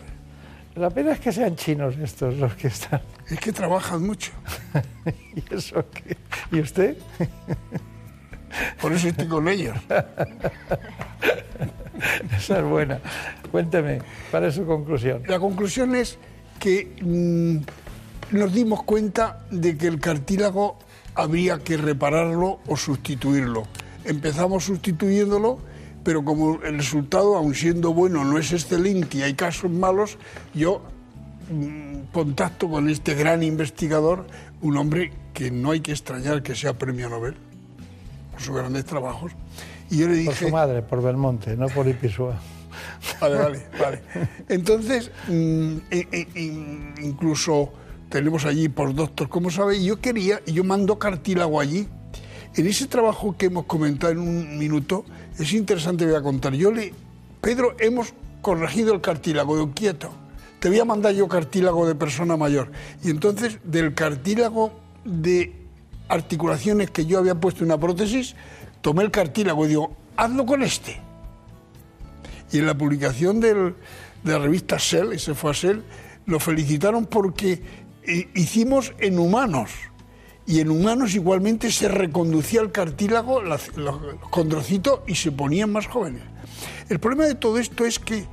la 0.77 0.91
pena 0.91 1.13
es 1.13 1.21
que 1.21 1.33
sean 1.33 1.57
chinos 1.57 1.97
estos 2.03 2.37
los 2.37 2.55
que 2.55 2.69
están. 2.69 3.01
Es 3.29 3.39
que 3.39 3.53
trabajan 3.53 4.03
mucho. 4.03 4.33
¿Y 5.37 5.55
eso 5.55 5.85
qué? 5.91 6.17
¿Y 6.51 6.61
usted? 6.61 6.97
Por 8.81 8.93
eso 8.93 9.09
estoy 9.09 9.27
con 9.27 9.49
ellos. 9.49 9.77
Esa 12.37 12.59
es 12.59 12.65
buena. 12.65 13.01
Cuénteme, 13.51 14.01
¿cuál 14.31 14.45
es 14.45 14.55
su 14.55 14.67
conclusión? 14.67 15.23
La 15.27 15.39
conclusión 15.39 15.95
es 15.95 16.19
que 16.59 16.93
mm, 17.01 18.37
nos 18.37 18.53
dimos 18.53 18.83
cuenta 18.83 19.45
de 19.51 19.77
que 19.77 19.87
el 19.87 20.01
cartílago 20.01 20.79
habría 21.15 21.59
que 21.59 21.77
repararlo 21.77 22.61
o 22.67 22.77
sustituirlo. 22.77 23.65
Empezamos 24.05 24.65
sustituyéndolo, 24.65 25.59
pero 26.05 26.25
como 26.25 26.63
el 26.63 26.77
resultado, 26.77 27.37
aun 27.37 27.55
siendo 27.55 27.93
bueno, 27.93 28.25
no 28.25 28.39
es 28.39 28.53
excelente 28.53 29.19
y 29.19 29.23
hay 29.23 29.35
casos 29.35 29.71
malos, 29.71 30.19
yo 30.55 30.83
mm, 31.51 32.13
contacto 32.13 32.69
con 32.69 32.89
este 32.89 33.15
gran 33.15 33.43
investigador, 33.43 34.27
un 34.61 34.77
hombre 34.77 35.13
que 35.33 35.51
no 35.51 35.71
hay 35.73 35.81
que 35.81 35.93
extrañar 35.93 36.43
que 36.43 36.55
sea 36.55 36.75
premio 36.79 37.09
Nobel 37.09 37.35
por 38.33 38.41
sus 38.41 38.55
grandes 38.55 38.85
trabajos. 38.85 39.33
Y 39.91 39.99
yo 39.99 40.09
le 40.09 40.15
dije... 40.15 40.27
Por 40.31 40.37
su 40.37 40.49
madre, 40.51 40.83
por 40.83 41.03
Belmonte, 41.03 41.57
no 41.57 41.67
por 41.69 41.89
Ipisua. 41.89 42.39
Vale, 43.21 43.37
vale, 43.37 43.67
vale. 43.81 44.01
Entonces, 44.49 45.11
mm, 45.29 45.77
e- 45.91 46.09
e- 46.11 46.29
in- 46.41 46.95
incluso 47.03 47.73
tenemos 48.09 48.45
allí 48.47 48.69
postdoctor, 48.69 49.29
como 49.29 49.49
sabe, 49.51 49.77
y 49.77 49.85
yo 49.87 50.01
quería, 50.01 50.41
yo 50.47 50.65
mando 50.65 50.99
cartílago 50.99 51.61
allí. 51.61 51.87
En 52.57 52.67
ese 52.67 52.87
trabajo 52.87 53.37
que 53.37 53.47
hemos 53.47 53.65
comentado 53.67 54.13
en 54.13 54.21
un 54.21 54.59
minuto, 54.59 55.05
es 55.39 55.53
interesante, 55.53 56.07
voy 56.07 56.15
a 56.15 56.23
contar. 56.23 56.55
Yo 56.55 56.71
le, 56.71 56.93
Pedro, 57.41 57.75
hemos 57.81 58.15
corregido 58.43 58.95
el 58.95 59.01
cartílago 59.01 59.57
de 59.67 59.73
quieto. 59.73 60.11
Te 60.61 60.69
voy 60.69 60.79
a 60.79 60.85
mandar 60.85 61.13
yo 61.15 61.27
cartílago 61.29 61.87
de 61.87 61.95
persona 61.95 62.37
mayor. 62.37 62.71
Y 63.03 63.11
entonces, 63.11 63.59
del 63.65 63.95
cartílago 63.95 64.73
de 65.05 65.53
articulaciones 66.09 66.91
que 66.91 67.07
yo 67.07 67.19
había 67.19 67.35
puesto 67.35 67.61
en 67.61 67.67
una 67.67 67.79
prótesis, 67.81 68.35
tomé 68.81 69.03
el 69.03 69.11
cartílago 69.11 69.65
y 69.67 69.69
digo, 69.71 69.97
hazlo 70.17 70.47
con 70.47 70.63
este. 70.63 71.01
Y 72.53 72.59
en 72.59 72.67
la 72.67 72.75
publicación 72.79 73.41
del- 73.41 73.75
de 74.23 74.33
la 74.33 74.39
revista 74.39 74.79
Cell, 74.79 75.13
y 75.13 75.19
se 75.19 75.35
fue 75.35 75.51
a 75.51 75.55
Cell, 75.55 75.81
lo 76.27 76.39
felicitaron 76.41 77.05
porque 77.07 77.61
eh, 78.07 78.29
hicimos 78.35 78.93
en 78.99 79.19
humanos. 79.19 79.71
Y 80.47 80.61
en 80.61 80.71
humanos 80.71 81.15
igualmente 81.15 81.71
se 81.71 81.89
reconducía 81.89 82.61
el 82.61 82.71
cartílago, 82.71 83.41
los 83.41 83.71
condrocitos, 84.31 85.01
y 85.07 85.15
se 85.15 85.33
ponían 85.33 85.73
más 85.73 85.87
jóvenes. 85.87 86.23
El 86.89 86.99
problema 86.99 87.25
de 87.25 87.35
todo 87.35 87.59
esto 87.59 87.85
es 87.87 87.99
que 87.99 88.27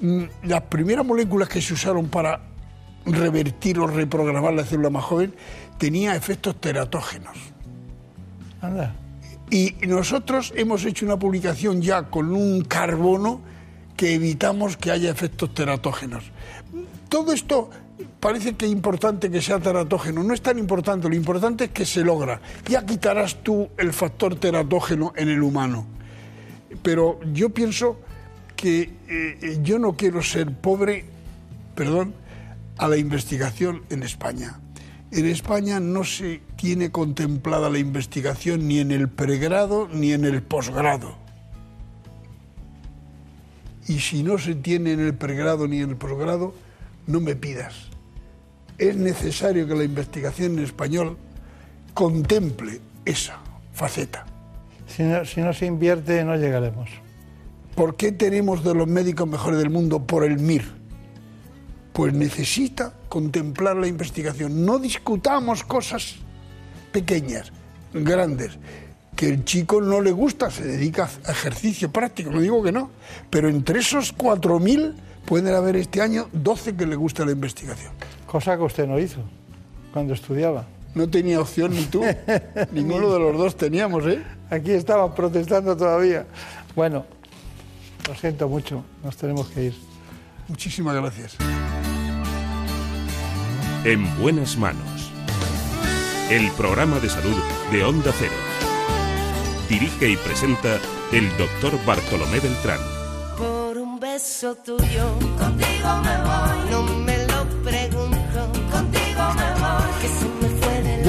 mm, 0.00 0.24
las 0.44 0.62
primeras 0.62 1.04
moléculas 1.04 1.48
que 1.48 1.60
se 1.60 1.74
usaron 1.74 2.08
para 2.08 2.40
revertir 3.04 3.78
o 3.78 3.86
reprogramar 3.86 4.54
la 4.54 4.64
célula 4.64 4.90
más 4.90 5.04
joven 5.04 5.34
tenía 5.78 6.16
efectos 6.16 6.60
teratógenos. 6.60 7.36
Anda. 8.60 8.94
Y 9.50 9.74
nosotros 9.86 10.52
hemos 10.56 10.84
hecho 10.84 11.04
una 11.04 11.18
publicación 11.18 11.82
ya 11.82 12.04
con 12.04 12.32
un 12.32 12.62
carbono 12.62 13.40
que 13.96 14.14
evitamos 14.14 14.76
que 14.76 14.90
haya 14.90 15.10
efectos 15.10 15.52
teratógenos. 15.52 16.24
Todo 17.08 17.32
esto 17.32 17.68
parece 18.20 18.54
que 18.54 18.66
es 18.66 18.72
importante 18.72 19.30
que 19.30 19.40
sea 19.40 19.58
teratógeno. 19.58 20.22
No 20.22 20.34
es 20.34 20.42
tan 20.42 20.58
importante, 20.58 21.08
lo 21.08 21.14
importante 21.14 21.64
es 21.64 21.70
que 21.70 21.84
se 21.84 22.04
logra. 22.04 22.40
Ya 22.68 22.84
quitarás 22.84 23.42
tú 23.42 23.68
el 23.76 23.92
factor 23.92 24.36
teratógeno 24.36 25.12
en 25.16 25.28
el 25.28 25.42
humano. 25.42 25.86
Pero 26.82 27.20
yo 27.32 27.50
pienso 27.50 28.00
que 28.56 28.82
eh, 28.82 28.90
eh, 29.08 29.58
yo 29.62 29.78
no 29.78 29.96
quiero 29.96 30.22
ser 30.22 30.52
pobre, 30.52 31.04
perdón, 31.74 32.14
a 32.78 32.88
la 32.88 32.96
investigación 32.96 33.82
en 33.90 34.02
España. 34.02 34.60
En 35.12 35.26
España 35.26 35.80
no 35.80 36.04
se 36.04 36.40
tiene 36.56 36.90
contemplada 36.90 37.68
la 37.68 37.78
investigación 37.78 38.68
ni 38.68 38.78
en 38.78 38.92
el 38.92 39.08
pregrado 39.08 39.88
ni 39.92 40.12
en 40.12 40.24
el 40.24 40.42
posgrado. 40.42 41.16
Y 43.88 43.98
si 43.98 44.22
no 44.22 44.38
se 44.38 44.54
tiene 44.54 44.92
en 44.92 45.00
el 45.00 45.14
pregrado 45.14 45.66
ni 45.66 45.80
en 45.80 45.90
el 45.90 45.96
posgrado, 45.96 46.54
no 47.08 47.20
me 47.20 47.34
pidas. 47.34 47.89
Es 48.80 48.96
necesario 48.96 49.68
que 49.68 49.74
la 49.74 49.84
investigación 49.84 50.56
en 50.56 50.64
español 50.64 51.18
contemple 51.92 52.80
esa 53.04 53.38
faceta. 53.74 54.24
Si 54.86 55.02
no, 55.02 55.22
si 55.26 55.42
no 55.42 55.52
se 55.52 55.66
invierte, 55.66 56.24
no 56.24 56.34
llegaremos. 56.34 56.88
¿Por 57.74 57.96
qué 57.96 58.10
tenemos 58.10 58.64
de 58.64 58.74
los 58.74 58.88
médicos 58.88 59.28
mejores 59.28 59.58
del 59.58 59.68
mundo 59.68 60.06
por 60.06 60.24
el 60.24 60.38
MIR? 60.38 60.64
Pues 61.92 62.14
necesita 62.14 62.94
contemplar 63.10 63.76
la 63.76 63.86
investigación. 63.86 64.64
No 64.64 64.78
discutamos 64.78 65.62
cosas 65.62 66.16
pequeñas, 66.90 67.52
grandes. 67.92 68.52
Que 69.14 69.28
el 69.28 69.44
chico 69.44 69.82
no 69.82 70.00
le 70.00 70.12
gusta, 70.12 70.50
se 70.50 70.64
dedica 70.64 71.10
a 71.26 71.32
ejercicio 71.32 71.92
práctico, 71.92 72.30
no 72.30 72.40
digo 72.40 72.62
que 72.62 72.72
no. 72.72 72.90
Pero 73.28 73.50
entre 73.50 73.80
esos 73.80 74.16
4.000 74.16 74.94
pueden 75.26 75.54
haber 75.54 75.76
este 75.76 76.00
año 76.00 76.30
12 76.32 76.76
que 76.76 76.86
le 76.86 76.96
gusta 76.96 77.26
la 77.26 77.32
investigación. 77.32 77.92
Cosa 78.30 78.56
que 78.56 78.62
usted 78.62 78.86
no 78.86 78.96
hizo 78.96 79.18
cuando 79.92 80.14
estudiaba. 80.14 80.64
No 80.94 81.10
tenía 81.10 81.40
opción 81.40 81.72
ni 81.72 81.84
tú, 81.86 82.04
ninguno 82.72 83.12
de 83.12 83.18
los 83.18 83.36
dos 83.36 83.56
teníamos, 83.56 84.06
¿eh? 84.06 84.22
Aquí 84.50 84.70
estaban 84.70 85.12
protestando 85.16 85.76
todavía. 85.76 86.26
Bueno, 86.76 87.04
lo 88.06 88.14
siento 88.14 88.48
mucho, 88.48 88.84
nos 89.02 89.16
tenemos 89.16 89.48
que 89.48 89.64
ir. 89.64 89.74
Muchísimas 90.46 90.94
gracias. 90.94 91.36
En 93.84 94.20
buenas 94.20 94.56
manos. 94.56 95.10
El 96.30 96.52
programa 96.52 97.00
de 97.00 97.08
salud 97.08 97.36
de 97.72 97.82
Onda 97.82 98.12
Cero. 98.16 98.32
Dirige 99.68 100.08
y 100.08 100.16
presenta 100.16 100.78
el 101.10 101.28
doctor 101.36 101.84
Bartolomé 101.84 102.38
Beltrán. 102.38 102.78
Por 103.36 103.76
un 103.76 103.98
beso 103.98 104.54
tuyo, 104.54 105.18
contigo 105.36 105.96
me 106.04 106.16
voy. 106.22 106.49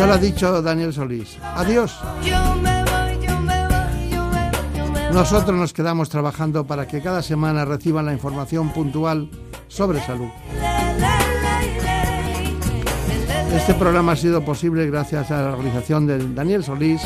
Ya 0.02 0.08
lo 0.08 0.14
ha 0.14 0.18
dicho 0.18 0.64
Daniel 0.64 0.92
Solís. 0.92 1.38
Adiós. 1.44 1.96
Nosotros 5.14 5.56
nos 5.56 5.74
quedamos 5.74 6.10
trabajando 6.10 6.66
para 6.66 6.88
que 6.88 7.04
cada 7.04 7.22
semana 7.22 7.66
reciban 7.66 8.08
la 8.08 8.14
información 8.14 8.74
puntual 8.74 9.30
sobre 9.68 10.02
salud. 10.02 10.30
Este 13.56 13.76
programa 13.76 14.14
ha 14.14 14.16
sido 14.16 14.44
posible 14.44 14.88
gracias 14.88 15.30
a 15.30 15.44
la 15.44 15.52
organización 15.52 16.08
de 16.08 16.34
Daniel 16.34 16.64
Solís, 16.64 17.04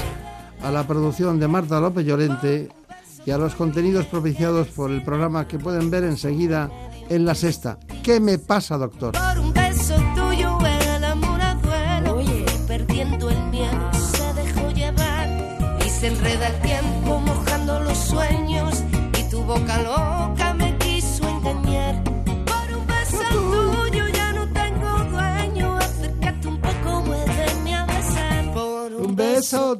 a 0.64 0.72
la 0.72 0.88
producción 0.88 1.38
de 1.38 1.50
Marta 1.50 1.82
López 1.82 2.06
Llorente 2.06 2.70
y 3.26 3.32
a 3.32 3.38
los 3.38 3.56
contenidos 3.56 4.06
propiciados 4.06 4.70
por 4.70 4.90
el 4.90 5.04
programa 5.04 5.50
que 5.50 5.60
pueden 5.60 5.92
ver 5.92 6.06
enseguida 6.06 6.72
en 7.10 7.26
la 7.26 7.36
sexta. 7.36 7.78
¿Qué 8.02 8.22
me 8.22 8.40
pasa, 8.40 8.78
doctor? 8.78 9.16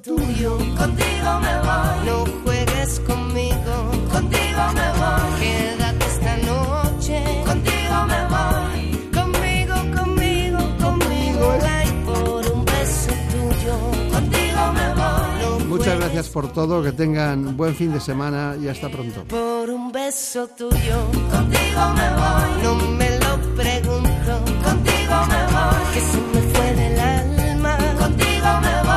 Tuyo, 0.06 0.58
contigo 0.78 1.32
me 1.42 1.54
voy. 1.68 1.98
No 2.06 2.26
juegues 2.44 3.00
conmigo, 3.08 3.76
contigo 4.12 4.64
me 4.78 4.88
voy. 5.02 5.40
Quédate 5.42 6.06
esta 6.06 6.38
noche, 6.52 7.24
contigo 7.46 7.96
me 8.12 8.22
voy. 8.34 8.78
Conmigo, 9.18 9.76
conmigo, 9.98 10.60
conmigo. 10.80 11.46
Ay, 11.78 11.90
por 12.06 12.52
un 12.54 12.66
beso 12.66 13.12
tuyo, 13.34 13.76
contigo 14.14 14.62
me 14.78 14.88
voy. 15.00 15.60
No 15.60 15.66
Muchas 15.66 16.00
gracias 16.00 16.30
por 16.30 16.54
todo, 16.54 16.84
que 16.84 16.92
tengan 16.92 17.58
buen 17.58 17.74
fin 17.76 17.92
de 17.92 18.00
semana 18.00 18.56
y 18.62 18.68
hasta 18.68 18.90
pronto. 18.90 19.24
por 19.24 19.70
un 19.72 19.92
beso 19.92 20.48
tuyo, 20.50 20.98
contigo 21.32 21.82
me 22.00 22.08
voy. 22.22 22.64
No 22.64 22.76
me 23.00 23.10
lo 23.24 23.34
pregunto, 23.56 24.34
contigo 24.64 25.16
me 25.32 25.42
voy. 25.56 25.84
Que 25.94 26.02
se 26.02 26.20
me 26.34 26.42
fue 26.54 26.74
del 26.76 27.00
alma, 27.00 27.78
contigo 28.00 28.50
me 28.62 28.84
voy. 28.84 28.95